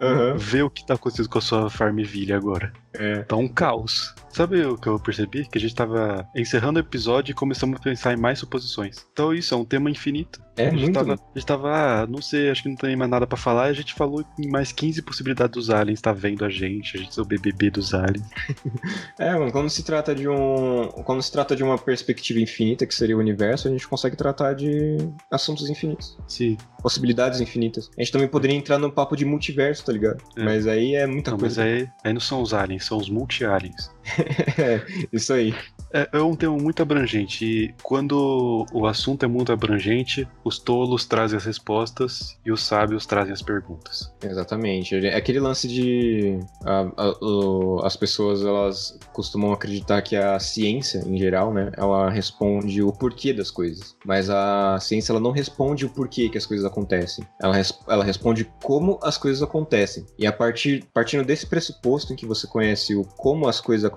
Uhum. 0.00 0.36
Vê 0.36 0.62
o 0.62 0.70
que 0.70 0.86
tá 0.86 0.94
acontecendo 0.94 1.28
com 1.28 1.38
a 1.38 1.42
sua 1.42 1.70
Farmville 1.70 2.32
agora. 2.32 2.72
É. 2.92 3.22
Tá 3.22 3.36
um 3.36 3.48
caos. 3.48 4.14
Sabe 4.30 4.64
o 4.64 4.76
que 4.76 4.88
eu 4.88 4.98
percebi? 4.98 5.46
Que 5.46 5.58
a 5.58 5.60
gente 5.60 5.74
tava 5.74 6.28
encerrando 6.34 6.78
o 6.78 6.82
episódio 6.82 7.32
e 7.32 7.34
começamos 7.34 7.78
a 7.78 7.82
pensar 7.82 8.12
em 8.12 8.16
mais 8.16 8.38
suposições. 8.38 9.06
Então 9.12 9.32
isso 9.32 9.54
é 9.54 9.56
um 9.56 9.64
tema 9.64 9.90
infinito. 9.90 10.42
É, 10.56 10.68
a 10.68 10.70
gente 10.70 10.82
muito. 10.82 10.94
Tava, 10.94 11.14
a 11.14 11.38
gente 11.38 11.46
tava, 11.46 11.70
ah, 11.72 12.06
não 12.06 12.22
sei, 12.22 12.48
acho 12.50 12.62
que 12.62 12.68
não 12.68 12.76
tem 12.76 12.94
mais 12.94 13.10
nada 13.10 13.26
para 13.26 13.36
falar. 13.36 13.68
E 13.68 13.70
a 13.70 13.74
gente 13.74 13.94
falou 13.94 14.24
em 14.38 14.48
mais 14.48 14.70
15 14.72 15.02
possibilidades 15.02 15.52
dos 15.52 15.70
aliens 15.70 16.00
tá 16.00 16.12
vendo 16.12 16.44
a 16.44 16.48
gente, 16.48 16.96
a 16.96 17.00
gente 17.00 17.18
é 17.18 17.22
o 17.22 17.24
BBB 17.24 17.70
dos 17.70 17.94
aliens. 17.94 18.26
é, 19.18 19.32
mano, 19.32 19.50
quando 19.50 19.68
se 19.68 19.82
trata 19.82 20.14
de 20.14 20.28
um, 20.28 20.88
quando 21.04 21.22
se 21.22 21.32
trata 21.32 21.56
de 21.56 21.62
uma 21.62 21.76
perspectiva 21.76 22.40
infinita, 22.40 22.86
que 22.86 22.94
seria 22.94 23.16
o 23.16 23.20
universo, 23.20 23.68
a 23.68 23.70
gente 23.70 23.86
consegue 23.86 24.16
tratar 24.16 24.54
de 24.54 24.96
assuntos 25.30 25.68
infinitos. 25.68 26.16
Sim. 26.28 26.56
Possibilidades 26.82 27.40
infinitas. 27.40 27.90
A 27.96 28.00
gente 28.00 28.12
também 28.12 28.28
poderia 28.28 28.56
entrar 28.56 28.78
no 28.78 28.92
papo 28.92 29.16
de 29.16 29.24
multiverso, 29.24 29.73
tá 29.82 29.92
ligado? 29.92 30.22
É. 30.36 30.44
Mas 30.44 30.66
aí 30.66 30.94
é 30.94 31.06
muita 31.06 31.30
não, 31.30 31.38
coisa. 31.38 31.62
Mas 31.62 31.72
aí, 31.72 31.90
aí 32.02 32.12
não 32.12 32.20
são 32.20 32.42
os 32.42 32.52
aliens, 32.52 32.84
são 32.84 32.98
os 32.98 33.08
multi-aliens. 33.08 33.93
isso 35.12 35.32
aí. 35.32 35.54
É, 35.92 36.08
é, 36.12 36.20
um 36.20 36.34
tema 36.34 36.56
muito 36.56 36.82
abrangente 36.82 37.44
e 37.44 37.74
quando 37.80 38.66
o 38.72 38.84
assunto 38.84 39.24
é 39.24 39.28
muito 39.28 39.52
abrangente, 39.52 40.26
os 40.44 40.58
tolos 40.58 41.06
trazem 41.06 41.36
as 41.36 41.44
respostas 41.44 42.36
e 42.44 42.50
os 42.50 42.64
sábios 42.64 43.06
trazem 43.06 43.32
as 43.32 43.40
perguntas. 43.40 44.12
Exatamente. 44.20 44.96
É 45.06 45.16
aquele 45.16 45.38
lance 45.38 45.68
de 45.68 46.40
a, 46.64 46.80
a, 46.96 47.86
as 47.86 47.96
pessoas 47.96 48.44
elas 48.44 48.98
costumam 49.12 49.52
acreditar 49.52 50.02
que 50.02 50.16
a 50.16 50.38
ciência 50.40 51.04
em 51.06 51.16
geral, 51.16 51.52
né, 51.52 51.70
ela 51.76 52.10
responde 52.10 52.82
o 52.82 52.92
porquê 52.92 53.32
das 53.32 53.50
coisas, 53.50 53.96
mas 54.04 54.28
a 54.28 54.78
ciência 54.80 55.12
ela 55.12 55.20
não 55.20 55.30
responde 55.30 55.86
o 55.86 55.90
porquê 55.90 56.28
que 56.28 56.38
as 56.38 56.46
coisas 56.46 56.66
acontecem. 56.66 57.24
Ela, 57.40 57.60
ela 57.88 58.04
responde 58.04 58.50
como 58.62 58.98
as 59.00 59.16
coisas 59.16 59.42
acontecem. 59.42 60.04
E 60.18 60.26
a 60.26 60.32
partir 60.32 60.84
partindo 60.92 61.24
desse 61.24 61.46
pressuposto 61.46 62.12
em 62.12 62.16
que 62.16 62.26
você 62.26 62.48
conhece 62.48 62.96
o 62.96 63.04
como 63.04 63.46
as 63.46 63.60
coisas 63.60 63.84
acontecem, 63.84 63.93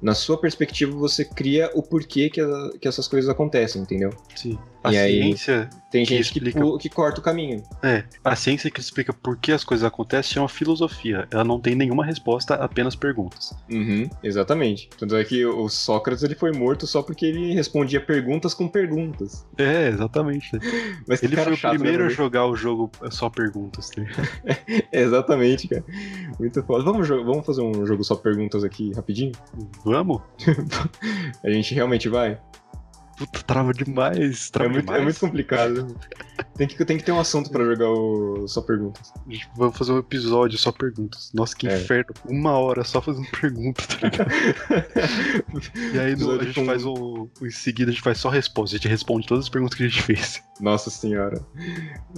na 0.00 0.14
sua 0.14 0.38
perspectiva 0.38 0.96
você 0.96 1.24
cria 1.24 1.70
o 1.74 1.82
porquê 1.82 2.30
que, 2.30 2.40
a, 2.40 2.70
que 2.80 2.86
essas 2.86 3.08
coisas 3.08 3.28
acontecem, 3.28 3.82
entendeu? 3.82 4.10
Sim. 4.36 4.58
A 4.82 4.92
e 4.92 4.96
ciência. 4.96 5.68
Aí, 5.72 5.82
tem 5.92 6.06
gente 6.06 6.32
que, 6.32 6.38
explica... 6.38 6.60
que, 6.60 6.78
que, 6.78 6.88
corta 6.88 7.20
o 7.20 7.22
caminho. 7.22 7.62
É, 7.82 8.02
a 8.24 8.34
ciência 8.34 8.70
que 8.70 8.80
explica 8.80 9.12
por 9.12 9.36
que 9.36 9.52
as 9.52 9.62
coisas 9.62 9.84
acontecem 9.84 10.38
é 10.38 10.42
uma 10.42 10.48
filosofia. 10.48 11.28
Ela 11.30 11.44
não 11.44 11.60
tem 11.60 11.74
nenhuma 11.74 12.04
resposta, 12.04 12.54
apenas 12.54 12.96
perguntas. 12.96 13.54
Uhum, 13.70 14.08
exatamente. 14.24 14.88
Tanto 14.98 15.14
é 15.16 15.22
que 15.22 15.44
o 15.44 15.68
Sócrates 15.68 16.24
ele 16.24 16.34
foi 16.34 16.50
morto 16.50 16.86
só 16.86 17.02
porque 17.02 17.26
ele 17.26 17.52
respondia 17.52 18.00
perguntas 18.00 18.54
com 18.54 18.66
perguntas. 18.66 19.46
É, 19.58 19.88
exatamente. 19.88 20.50
Mas 21.06 21.22
ele 21.22 21.36
foi 21.36 21.52
o 21.52 21.56
chato, 21.56 21.74
primeiro 21.74 22.04
né, 22.04 22.08
a 22.08 22.10
jogar 22.10 22.46
o 22.46 22.56
jogo 22.56 22.90
só 23.10 23.28
perguntas. 23.28 23.90
Tá? 23.90 24.02
exatamente, 24.90 25.68
cara. 25.68 25.84
Muito 26.40 26.62
foda. 26.62 26.82
Vamos, 26.82 27.06
vamos 27.06 27.44
fazer 27.44 27.60
um 27.60 27.84
jogo 27.84 28.02
só 28.02 28.16
perguntas 28.16 28.64
aqui 28.64 28.92
rapidinho? 28.94 29.32
Vamos? 29.84 30.22
a 31.44 31.50
gente 31.50 31.74
realmente 31.74 32.08
vai? 32.08 32.38
Puta, 33.26 33.42
trava 33.42 33.72
demais. 33.72 34.50
Trava 34.50 34.70
é, 34.70 34.72
muito, 34.72 34.84
demais. 34.84 35.00
é 35.00 35.04
muito 35.04 35.20
complicado. 35.20 35.96
tem, 36.56 36.66
que, 36.66 36.84
tem 36.84 36.98
que 36.98 37.04
ter 37.04 37.12
um 37.12 37.20
assunto 37.20 37.50
pra 37.50 37.64
jogar 37.64 37.88
o 37.88 38.48
Só 38.48 38.60
Perguntas. 38.60 39.12
Vamos 39.56 39.78
fazer 39.78 39.92
um 39.92 39.98
episódio 39.98 40.58
só 40.58 40.72
perguntas. 40.72 41.30
Nossa, 41.32 41.54
que 41.54 41.68
é. 41.68 41.76
inferno. 41.76 42.12
Uma 42.24 42.52
hora 42.52 42.82
só 42.82 43.00
fazendo 43.00 43.28
perguntas, 43.40 43.86
tá 43.86 43.96
ligado? 44.02 44.30
e 45.94 45.98
aí 45.98 46.16
no, 46.16 46.32
a 46.32 46.44
gente 46.44 46.60
com... 46.60 46.66
faz 46.66 46.84
um. 46.84 47.28
Em 47.40 47.50
seguida 47.50 47.90
a 47.90 47.94
gente 47.94 48.02
faz 48.02 48.18
só 48.18 48.28
resposta. 48.28 48.74
A 48.74 48.78
gente 48.78 48.88
responde 48.88 49.26
todas 49.26 49.44
as 49.44 49.48
perguntas 49.48 49.76
que 49.76 49.84
a 49.84 49.88
gente 49.88 50.02
fez. 50.02 50.42
Nossa 50.60 50.90
senhora. 50.90 51.40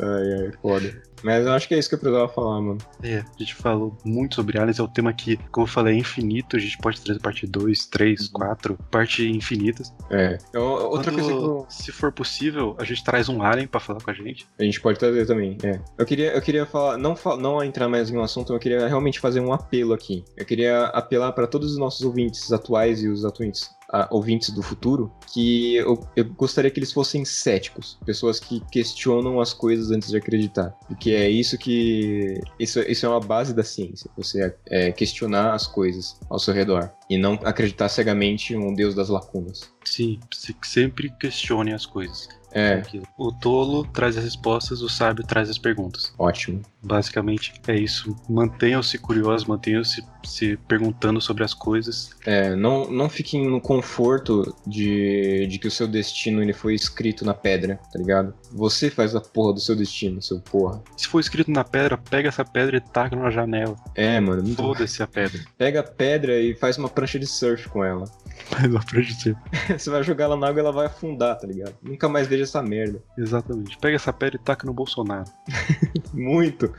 Ai, 0.01 0.33
ai, 0.47 0.53
foda. 0.61 1.03
Mas 1.25 1.47
eu 1.47 1.53
acho 1.53 1.67
que 1.67 1.75
é 1.75 1.79
isso 1.79 1.89
que 1.89 1.95
eu 1.95 1.99
precisava 1.99 2.29
falar, 2.29 2.61
mano. 2.61 2.79
É, 3.03 3.21
a 3.21 3.39
gente 3.39 3.55
falou 3.55 3.97
muito 4.05 4.35
sobre 4.35 4.59
aliens, 4.59 4.79
é 4.79 4.83
um 4.83 4.89
tema 4.89 5.11
que, 5.11 5.39
como 5.51 5.67
eu 5.67 5.71
falei, 5.71 5.95
é 5.95 5.99
infinito. 5.99 6.55
A 6.55 6.59
gente 6.59 6.77
pode 6.77 7.01
trazer 7.01 7.19
parte 7.19 7.47
2, 7.47 7.87
3, 7.87 8.29
4, 8.29 8.79
parte 8.91 9.27
infinitas. 9.27 9.91
É. 10.11 10.37
Eu- 10.53 10.94
outra 10.95 11.13
Quando- 11.13 11.25
coisa 11.25 11.39
que 11.39 11.45
eu, 11.45 11.67
Se 11.69 11.93
for 11.93 12.13
possível, 12.13 12.75
a 12.79 12.85
gente 12.85 13.03
traz 13.05 13.29
um 13.29 13.43
alien 13.43 13.67
pra 13.67 13.81
falar 13.81 14.01
com 14.01 14.11
a 14.11 14.15
gente. 14.15 14.47
a 14.59 14.63
gente 14.65 14.81
pode 14.81 14.99
trazer 14.99 15.27
também, 15.27 15.57
é. 15.63 15.81
Eu 15.99 16.07
queria, 16.07 16.33
eu 16.33 16.41
queria 16.43 16.67
falar, 16.67 16.97
não, 16.97 17.15
não 17.39 17.63
entrar 17.63 17.89
mais 17.89 18.11
em 18.11 18.17
um 18.17 18.23
assunto, 18.23 18.53
eu 18.53 18.59
queria 18.59 18.87
realmente 18.87 19.21
fazer 19.21 19.41
um 19.41 19.53
apelo 19.53 19.93
aqui. 19.93 20.25
Eu 20.37 20.45
queria 20.45 20.85
apelar 20.87 21.33
para 21.33 21.47
todos 21.47 21.73
os 21.73 21.79
nossos 21.79 22.03
ouvintes 22.03 22.53
atuais 22.53 23.03
e 23.03 23.09
os 23.09 23.25
atuantes, 23.25 23.71
ah, 23.95 24.09
ouvintes 24.11 24.51
do 24.51 24.63
futuro, 24.63 25.13
que 25.33 25.77
eu, 25.77 26.01
eu 26.17 26.25
gostaria 26.25 26.71
que 26.71 26.79
eles 26.81 26.93
fossem 26.93 27.25
céticos, 27.25 27.97
pessoas 28.05 28.41
que 28.41 28.61
questionam 28.73 29.41
as 29.41 29.53
coisas 29.53 29.91
antes 29.91 30.09
de 30.11 30.17
acreditar. 30.17 30.71
Porque 30.89 31.11
é 31.13 31.29
isso 31.31 31.57
que. 31.57 32.41
Isso, 32.59 32.81
isso 32.81 33.07
é 33.07 33.09
uma 33.09 33.21
base 33.21 33.55
da 33.55 33.63
ciência. 33.63 34.11
Você 34.17 34.55
é, 34.67 34.91
questionar 34.93 35.55
as 35.55 35.67
coisas 35.67 36.19
ao 36.29 36.39
seu 36.39 36.53
redor. 36.53 36.91
E 37.09 37.19
não 37.19 37.35
acreditar 37.45 37.89
cegamente 37.89 38.55
em 38.55 38.57
um 38.59 38.75
Deus 38.75 38.95
das 38.95 39.09
lacunas. 39.11 39.71
Sim, 39.85 40.19
se- 40.33 40.57
sempre 40.63 41.11
questione 41.21 41.73
as 41.73 41.85
coisas. 41.87 42.29
É, 42.55 42.75
Aquilo. 42.75 43.05
O 43.19 43.33
tolo 43.33 43.85
traz 43.85 44.17
as 44.17 44.25
respostas, 44.25 44.81
o 44.81 44.89
sábio 44.89 45.27
traz 45.27 45.51
as 45.51 45.59
perguntas. 45.59 46.15
ótimo. 46.19 46.63
Basicamente 46.83 47.55
é 47.67 47.75
isso. 47.75 48.15
Mantenham-se 48.29 48.99
curiosos, 48.99 49.47
mantenham-se 49.47 50.05
se 50.23 50.57
perguntando 50.69 51.21
sobre 51.21 51.43
as 51.43 51.55
coisas. 51.55 52.11
É, 52.25 52.55
não, 52.55 52.91
não 52.91 53.09
fiquem 53.09 53.49
no 53.49 53.61
conforto 53.61 54.55
de, 54.67 55.47
de 55.47 55.59
que 55.59 55.67
o 55.67 55.71
seu 55.71 55.89
destino 55.89 56.43
ele 56.43 56.53
foi 56.53 56.75
escrito 56.75 57.25
na 57.25 57.35
pedra, 57.35 57.81
tá 57.93 57.99
ligado? 57.99 58.35
Você 58.53 58.91
faz 58.91 59.15
a 59.17 59.21
porra 59.21 59.55
do 59.55 59.61
seu 59.61 59.75
destino, 59.75 60.21
seu 60.23 60.41
porra. 60.41 60.83
Se 60.97 61.09
for 61.09 61.21
escrito 61.21 61.51
na 61.51 61.65
pedra, 61.65 61.97
pega 61.97 62.29
essa 62.29 62.45
pedra 62.45 62.77
e 62.77 62.81
taca 62.81 63.17
numa 63.17 63.31
janela. 63.31 63.77
É, 63.95 64.21
mano. 64.21 64.47
Foda-se 64.55 65.03
a 65.03 65.07
pedra. 65.07 65.41
pega 65.57 65.81
a 65.81 65.85
pedra 65.85 66.39
e 66.39 66.55
faz 66.55 66.77
uma 66.79 66.89
prancha 66.89 67.19
de 67.19 67.27
surf 67.27 67.69
com 67.69 67.83
ela. 67.85 68.05
Mas 68.51 68.71
não 68.71 68.79
acredito. 68.79 69.37
Você 69.77 69.91
vai 69.91 70.03
jogar 70.03 70.25
ela 70.25 70.37
na 70.37 70.49
água 70.49 70.61
e 70.61 70.65
ela 70.65 70.73
vai 70.73 70.87
afundar, 70.87 71.39
tá 71.39 71.47
ligado? 71.47 71.75
Nunca 71.83 72.09
mais 72.09 72.27
veja 72.27 72.45
essa 72.45 72.63
merda. 72.63 73.03
Exatamente. 73.17 73.77
Pega 73.79 73.97
essa 73.97 74.13
pedra 74.13 74.37
e 74.37 74.45
taca 74.45 74.67
no 74.67 74.73
Bolsonaro. 74.73 75.31
Muito. 76.13 76.73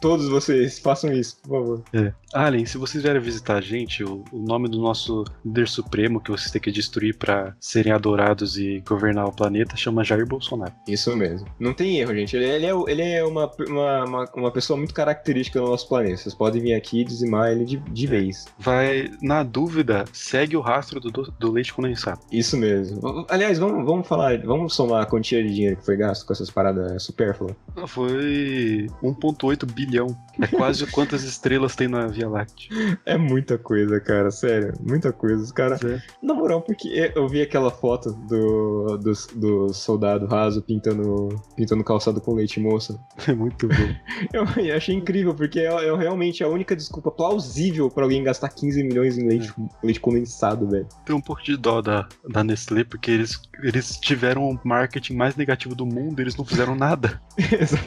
Todos 0.00 0.28
vocês 0.28 0.78
façam 0.78 1.12
isso, 1.12 1.38
por 1.42 1.50
favor. 1.50 1.82
É. 1.92 2.12
Alien, 2.32 2.66
se 2.66 2.78
vocês 2.78 3.02
vierem 3.02 3.20
visitar 3.20 3.56
a 3.56 3.60
gente, 3.60 4.02
o, 4.04 4.24
o 4.32 4.38
nome 4.38 4.68
do 4.68 4.78
nosso 4.78 5.24
líder 5.44 5.68
supremo 5.68 6.20
que 6.20 6.30
vocês 6.30 6.50
têm 6.50 6.60
que 6.60 6.70
destruir 6.70 7.16
pra 7.16 7.54
serem 7.60 7.92
adorados 7.92 8.56
e 8.56 8.82
governar 8.86 9.26
o 9.26 9.32
planeta 9.32 9.76
chama 9.76 10.04
Jair 10.04 10.26
Bolsonaro. 10.26 10.72
Isso 10.88 11.14
mesmo. 11.16 11.46
Não 11.58 11.72
tem 11.72 11.98
erro, 11.98 12.14
gente. 12.14 12.36
Ele, 12.36 12.46
ele 12.46 12.66
é, 12.66 12.72
ele 12.88 13.02
é 13.02 13.24
uma, 13.24 13.50
uma, 13.68 14.04
uma, 14.04 14.30
uma 14.34 14.50
pessoa 14.50 14.76
muito 14.76 14.94
característica 14.94 15.60
do 15.60 15.66
nosso 15.66 15.88
planeta. 15.88 16.16
Vocês 16.16 16.34
podem 16.34 16.62
vir 16.62 16.74
aqui 16.74 17.00
e 17.00 17.04
dizimar 17.04 17.50
ele 17.50 17.64
de, 17.64 17.76
de 17.76 18.06
vez. 18.06 18.46
Vai, 18.58 19.10
na 19.20 19.42
dúvida, 19.42 20.04
segue 20.12 20.56
o 20.56 20.60
rastro 20.60 21.00
do, 21.10 21.22
do- 21.38 21.52
leite 21.52 21.72
condensado. 21.74 22.20
Isso 22.30 22.56
mesmo. 22.56 23.26
Aliás, 23.28 23.58
vamos, 23.58 23.84
vamos 23.84 24.06
falar, 24.06 24.38
vamos 24.44 24.74
somar 24.74 25.02
a 25.02 25.06
quantia 25.06 25.42
de 25.42 25.52
dinheiro 25.54 25.76
que 25.76 25.84
foi 25.84 25.96
gasto 25.96 26.24
com 26.26 26.32
essas 26.32 26.50
paradas 26.50 27.02
supérfluas. 27.02 27.54
Foi 27.86 28.86
1,8 29.02 29.70
bilhão. 29.72 30.06
É 30.40 30.46
quase 30.46 30.86
quantas 30.86 31.22
estrelas 31.24 31.76
tem 31.76 31.88
na 31.88 32.06
Via 32.06 32.28
Láctea. 32.28 32.98
É 33.04 33.16
muita 33.18 33.58
coisa, 33.58 34.00
cara, 34.00 34.30
sério. 34.30 34.74
Muita 34.80 35.12
coisa. 35.12 35.42
Os 35.42 35.52
caras. 35.52 35.82
É. 35.84 36.00
Na 36.22 36.34
moral, 36.34 36.62
porque 36.62 37.12
eu 37.14 37.28
vi 37.28 37.42
aquela 37.42 37.70
foto 37.70 38.12
do, 38.12 38.98
do, 38.98 39.12
do 39.34 39.72
soldado 39.74 40.26
raso 40.26 40.62
pintando, 40.62 41.28
pintando 41.56 41.84
calçado 41.84 42.20
com 42.20 42.34
leite 42.34 42.60
moça. 42.60 42.98
É 43.28 43.34
muito 43.34 43.68
bom. 43.68 43.74
Eu 44.32 44.74
achei 44.74 44.94
incrível, 44.94 45.34
porque 45.34 45.60
é, 45.60 45.66
é 45.66 45.96
realmente 45.96 46.42
a 46.42 46.48
única 46.48 46.74
desculpa 46.74 47.10
plausível 47.10 47.88
pra 47.88 48.02
alguém 48.04 48.22
gastar 48.24 48.48
15 48.48 48.82
milhões 48.82 49.16
em 49.16 49.26
leite, 49.28 49.52
leite 49.82 50.00
condensado, 50.00 50.68
velho. 50.68 50.86
Tem 51.04 51.14
um 51.14 51.20
pouco 51.20 51.42
de 51.42 51.56
dó 51.56 51.80
da, 51.82 52.08
da 52.28 52.44
Nestlé, 52.44 52.84
porque 52.84 53.10
eles, 53.10 53.40
eles 53.62 53.96
tiveram 54.00 54.48
o 54.48 54.58
marketing 54.64 55.14
mais 55.14 55.34
negativo 55.36 55.74
do 55.74 55.84
mundo 55.84 56.20
e 56.20 56.22
eles 56.22 56.36
não 56.36 56.44
fizeram 56.44 56.74
nada. 56.76 57.20
Exa- 57.36 57.78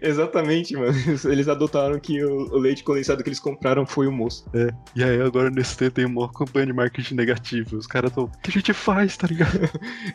Exatamente, 0.00 0.74
mano. 0.76 0.92
Eles 1.24 1.48
adotaram 1.48 1.98
que 1.98 2.22
o, 2.24 2.52
o 2.54 2.58
leite 2.58 2.82
condensado 2.84 3.22
que 3.22 3.28
eles 3.28 3.40
compraram 3.40 3.86
foi 3.86 4.06
o 4.06 4.12
moço. 4.12 4.44
E 4.94 5.02
aí 5.04 5.20
agora 5.20 5.48
a 5.48 5.50
Nestlé 5.50 5.90
tem 5.90 6.04
uma 6.04 6.30
campanha 6.32 6.66
de 6.66 6.72
marketing 6.72 7.14
negativa. 7.14 7.76
Os 7.76 7.86
caras 7.86 8.12
tão. 8.12 8.24
O 8.24 8.28
que 8.42 8.50
a 8.50 8.52
gente 8.52 8.72
faz, 8.72 9.16
tá 9.16 9.26
ligado? 9.26 9.46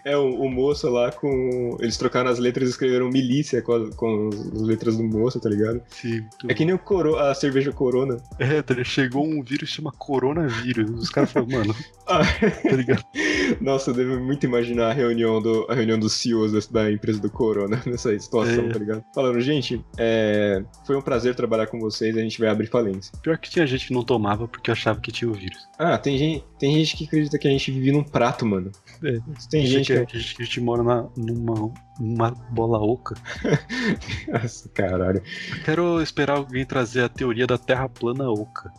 É, 0.05 0.15
o, 0.17 0.41
o 0.41 0.49
moço 0.49 0.89
lá 0.89 1.11
com. 1.11 1.77
Eles 1.79 1.97
trocaram 1.97 2.29
as 2.29 2.39
letras 2.39 2.67
e 2.67 2.71
escreveram 2.71 3.09
milícia 3.09 3.61
com, 3.61 3.73
a- 3.73 3.91
com 3.95 4.29
as 4.29 4.51
as 4.51 4.61
letras 4.61 4.97
do 4.97 5.03
moço, 5.03 5.39
tá 5.39 5.49
ligado? 5.49 5.81
Sim. 5.89 6.23
É 6.47 6.53
que 6.53 6.65
nem 6.65 6.73
o 6.75 6.79
coro, 6.79 7.17
a 7.17 7.33
cerveja 7.33 7.71
Corona. 7.71 8.17
É, 8.39 8.61
tá 8.61 8.73
ligado? 8.73 8.85
chegou 8.85 9.25
um 9.25 9.43
vírus 9.43 9.69
que 9.69 9.75
chama 9.75 9.91
coronavírus. 9.91 10.89
Os 10.91 11.09
caras 11.09 11.31
falam, 11.31 11.47
mano, 11.49 11.75
Ah, 12.07 12.20
tá? 12.85 13.57
Nossa, 13.59 13.91
eu 13.91 13.93
devo 13.93 14.19
muito 14.19 14.45
imaginar 14.45 14.89
a 14.89 14.93
reunião, 14.93 15.41
do, 15.41 15.65
a 15.69 15.73
reunião 15.73 15.99
dos 15.99 16.13
CEOs 16.13 16.67
da, 16.67 16.91
empresa 16.91 17.19
do 17.19 17.29
Corona 17.29 17.81
nessa 17.85 18.17
situação, 18.17 18.65
É. 18.65 18.69
tá 18.69 18.79
ligado? 18.79 19.03
Falando, 19.13 19.39
gente, 19.39 19.83
é, 19.97 20.63
foi 20.85 20.95
um 20.95 21.01
prazer 21.01 21.35
trabalhar 21.35 21.67
com 21.67 21.79
vocês, 21.79 22.15
a 22.17 22.21
gente 22.21 22.39
vai 22.39 22.49
abrir 22.49 22.67
falência. 22.67 23.11
Pior 23.21 23.37
que 23.37 23.49
tinha 23.49 23.65
gente 23.65 23.87
que 23.87 23.93
não 23.93 24.03
tomava 24.03 24.47
porque 24.47 24.71
achava 24.71 24.99
que 24.99 25.11
tinha 25.11 25.29
o 25.29 25.33
vírus. 25.33 25.67
Ah, 25.77 25.97
tem 25.97 26.17
gente, 26.17 26.45
tem 26.59 26.73
gente 26.75 26.95
que 26.97 27.05
acredita 27.05 27.37
que 27.37 27.47
a 27.47 27.51
gente 27.51 27.71
vive 27.71 27.91
num 27.91 28.03
prato, 28.03 28.45
mano. 28.45 28.71
É. 29.03 29.19
Tem 29.49 29.65
gente 29.65 29.87
que, 29.93 30.05
que. 30.05 30.17
a 30.17 30.19
gente, 30.19 30.41
a 30.41 30.45
gente 30.45 30.61
mora 30.61 30.83
na, 30.83 31.07
numa, 31.17 31.73
numa 32.01 32.31
bola 32.31 32.79
oca. 32.79 33.15
Nossa, 34.27 34.67
caralho. 34.69 35.21
Quero 35.63 36.01
esperar 36.01 36.37
alguém 36.37 36.65
trazer 36.65 37.03
a 37.03 37.09
teoria 37.09 37.45
da 37.45 37.57
Terra 37.57 37.87
plana 37.87 38.29
oca. 38.29 38.71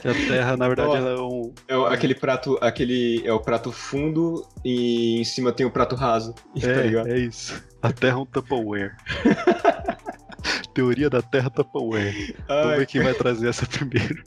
que 0.00 0.08
a 0.08 0.14
Terra, 0.14 0.56
na 0.56 0.66
verdade, 0.66 0.88
Ó. 0.90 0.96
ela 0.96 1.10
é 1.10 1.20
um. 1.20 1.54
É 1.68 1.76
o- 1.76 1.86
aquele 1.86 2.14
prato, 2.14 2.58
aquele 2.60 3.22
é 3.24 3.32
o 3.32 3.40
prato 3.40 3.70
fundo 3.70 4.46
e 4.64 5.20
em 5.20 5.24
cima 5.24 5.52
tem 5.52 5.64
o 5.64 5.70
prato 5.70 5.94
raso. 5.94 6.34
tá? 6.60 6.68
É, 6.68 7.12
é 7.12 7.18
isso. 7.18 7.62
A 7.80 7.92
Terra 7.92 8.18
é 8.18 8.20
um 8.22 8.26
Tupperware. 8.26 8.92
Teoria 10.74 11.08
da 11.10 11.22
Terra 11.22 11.50
Tupperware. 11.50 12.34
Vamos 12.48 12.66
Ai, 12.72 12.78
ver 12.78 12.86
quem 12.86 13.02
vai 13.02 13.14
trazer 13.14 13.48
essa 13.48 13.66
primeiro. 13.66 14.22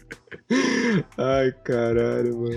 ai, 1.18 1.52
caralho, 1.64 2.38
mano. 2.38 2.56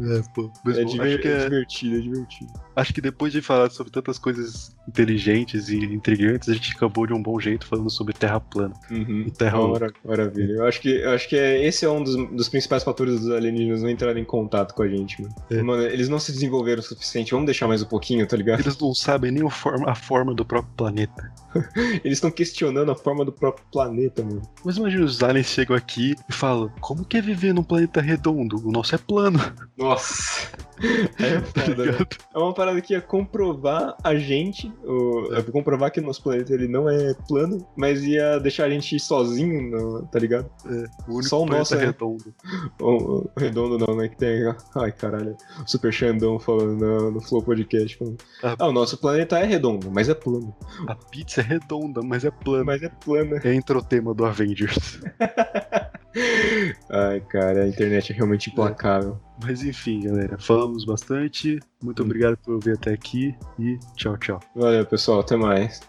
É, 0.00 0.22
pô. 0.34 0.50
Mas, 0.64 0.78
É, 0.78 0.84
bom, 0.84 0.90
diver- 0.92 1.26
é 1.26 1.28
é- 1.30 1.44
divertido, 1.44 1.96
é 1.96 2.00
divertido. 2.00 2.52
Acho 2.78 2.94
que 2.94 3.00
depois 3.00 3.32
de 3.32 3.42
falar 3.42 3.70
sobre 3.70 3.92
tantas 3.92 4.18
coisas 4.18 4.74
inteligentes 4.88 5.68
e 5.68 5.76
intrigantes, 5.84 6.48
a 6.48 6.54
gente 6.54 6.74
acabou 6.74 7.06
de 7.06 7.12
um 7.12 7.22
bom 7.22 7.38
jeito 7.38 7.66
falando 7.66 7.90
sobre 7.90 8.14
Terra 8.14 8.40
plana. 8.40 8.74
Uhum. 8.90 9.24
E 9.26 9.30
Terra. 9.30 9.58
Mara- 9.66 9.92
Maravilha. 10.04 10.52
Eu 10.54 10.66
acho 10.66 10.80
que, 10.80 10.88
eu 10.88 11.10
acho 11.10 11.28
que 11.28 11.36
é, 11.36 11.64
esse 11.66 11.84
é 11.84 11.90
um 11.90 12.02
dos, 12.02 12.14
dos 12.30 12.48
principais 12.48 12.82
fatores 12.82 13.20
dos 13.20 13.30
alienígenas 13.30 13.82
não 13.82 13.90
entrarem 13.90 14.22
em 14.22 14.26
contato 14.26 14.74
com 14.74 14.82
a 14.82 14.88
gente, 14.88 15.20
mano. 15.22 15.34
É. 15.50 15.62
Mano, 15.62 15.82
eles 15.82 16.08
não 16.08 16.18
se 16.18 16.32
desenvolveram 16.32 16.80
o 16.80 16.82
suficiente. 16.84 17.32
Vamos 17.32 17.46
deixar 17.46 17.66
mais 17.68 17.82
um 17.82 17.86
pouquinho, 17.86 18.26
tá 18.26 18.36
ligado? 18.36 18.60
Eles 18.60 18.78
não 18.78 18.94
sabem 18.94 19.30
nem 19.30 19.48
forma- 19.50 19.90
a 19.90 19.94
forma 19.94 20.34
do 20.34 20.44
próprio 20.44 20.72
planeta. 20.76 21.32
Eles 22.04 22.18
estão 22.18 22.30
questionando 22.30 22.90
a 22.90 22.94
forma 22.94 23.24
do 23.24 23.32
próprio 23.32 23.64
planeta, 23.72 24.22
mano. 24.22 24.42
Mas 24.64 24.76
imagina 24.76 25.04
os 25.04 25.22
aliens 25.22 25.46
chegam 25.46 25.74
aqui 25.76 26.14
e 26.28 26.32
falam: 26.32 26.70
Como 26.80 27.04
que 27.04 27.16
é 27.16 27.20
viver 27.22 27.52
num 27.54 27.62
planeta 27.62 28.00
redondo? 28.00 28.56
O 28.66 28.70
nosso 28.70 28.94
é 28.94 28.98
plano, 28.98 29.38
Nossa. 29.76 30.48
É 31.18 31.40
tá 31.40 31.60
foda, 31.62 31.84
né? 31.84 31.90
ligado? 31.92 32.08
É 32.34 32.38
uma 32.38 32.54
parada 32.54 32.67
que 32.82 32.92
ia 32.94 33.00
comprovar 33.00 33.96
a 34.02 34.14
gente, 34.16 34.72
o, 34.84 35.32
É. 35.32 35.38
ia 35.38 35.42
comprovar 35.44 35.90
que 35.90 36.00
o 36.00 36.02
nosso 36.02 36.22
planeta 36.22 36.52
ele 36.52 36.68
não 36.68 36.88
é 36.88 37.14
plano, 37.26 37.66
mas 37.76 38.02
ia 38.04 38.38
deixar 38.38 38.64
a 38.64 38.70
gente 38.70 38.98
sozinho, 38.98 39.70
no- 39.70 40.02
tá 40.06 40.18
ligado? 40.18 40.48
O 41.06 41.12
único 41.14 41.22
Só 41.24 41.42
o 41.42 41.46
nosso 41.46 41.74
é- 41.74 41.84
redondo. 41.86 42.34
O, 42.80 43.28
redondo 43.36 43.78
não, 43.78 43.96
né? 43.96 44.08
Que 44.08 44.16
tem. 44.16 44.42
Ai, 44.76 44.92
caralho. 44.92 45.36
O 45.64 45.68
Super 45.68 45.92
Xandão 45.92 46.38
falando 46.38 46.76
no, 46.76 47.10
no 47.12 47.20
Flow 47.20 47.42
Podcast. 47.42 47.96
Falando, 47.98 48.16
Ah. 48.42 48.56
ah, 48.58 48.68
o 48.68 48.72
nosso 48.72 48.96
planeta 48.98 49.38
é 49.38 49.44
redondo, 49.44 49.90
mas 49.90 50.08
é 50.08 50.14
plano. 50.14 50.54
A 50.86 50.94
pizza 50.94 51.40
é 51.40 51.44
redonda, 51.44 52.00
mas 52.02 52.24
é 52.24 52.30
plana. 52.30 52.64
Mas 52.64 52.82
é 52.82 52.88
plano. 52.88 53.36
Entra 53.44 53.78
o 53.78 53.82
tema 53.82 54.14
do 54.14 54.24
Avengers. 54.24 55.00
Ai, 56.90 57.20
cara, 57.28 57.64
a 57.64 57.68
internet 57.68 58.12
é 58.12 58.16
realmente 58.16 58.50
implacável. 58.50 59.20
Mas 59.42 59.62
enfim, 59.62 60.00
galera, 60.00 60.38
falamos 60.38 60.84
bastante. 60.84 61.60
Muito 61.82 62.02
Hum. 62.02 62.06
obrigado 62.06 62.36
por 62.38 62.54
ouvir 62.54 62.74
até 62.74 62.92
aqui 62.92 63.34
e 63.58 63.78
tchau, 63.94 64.16
tchau. 64.16 64.40
Valeu, 64.54 64.84
pessoal. 64.86 65.20
Até 65.20 65.36
mais. 65.36 65.80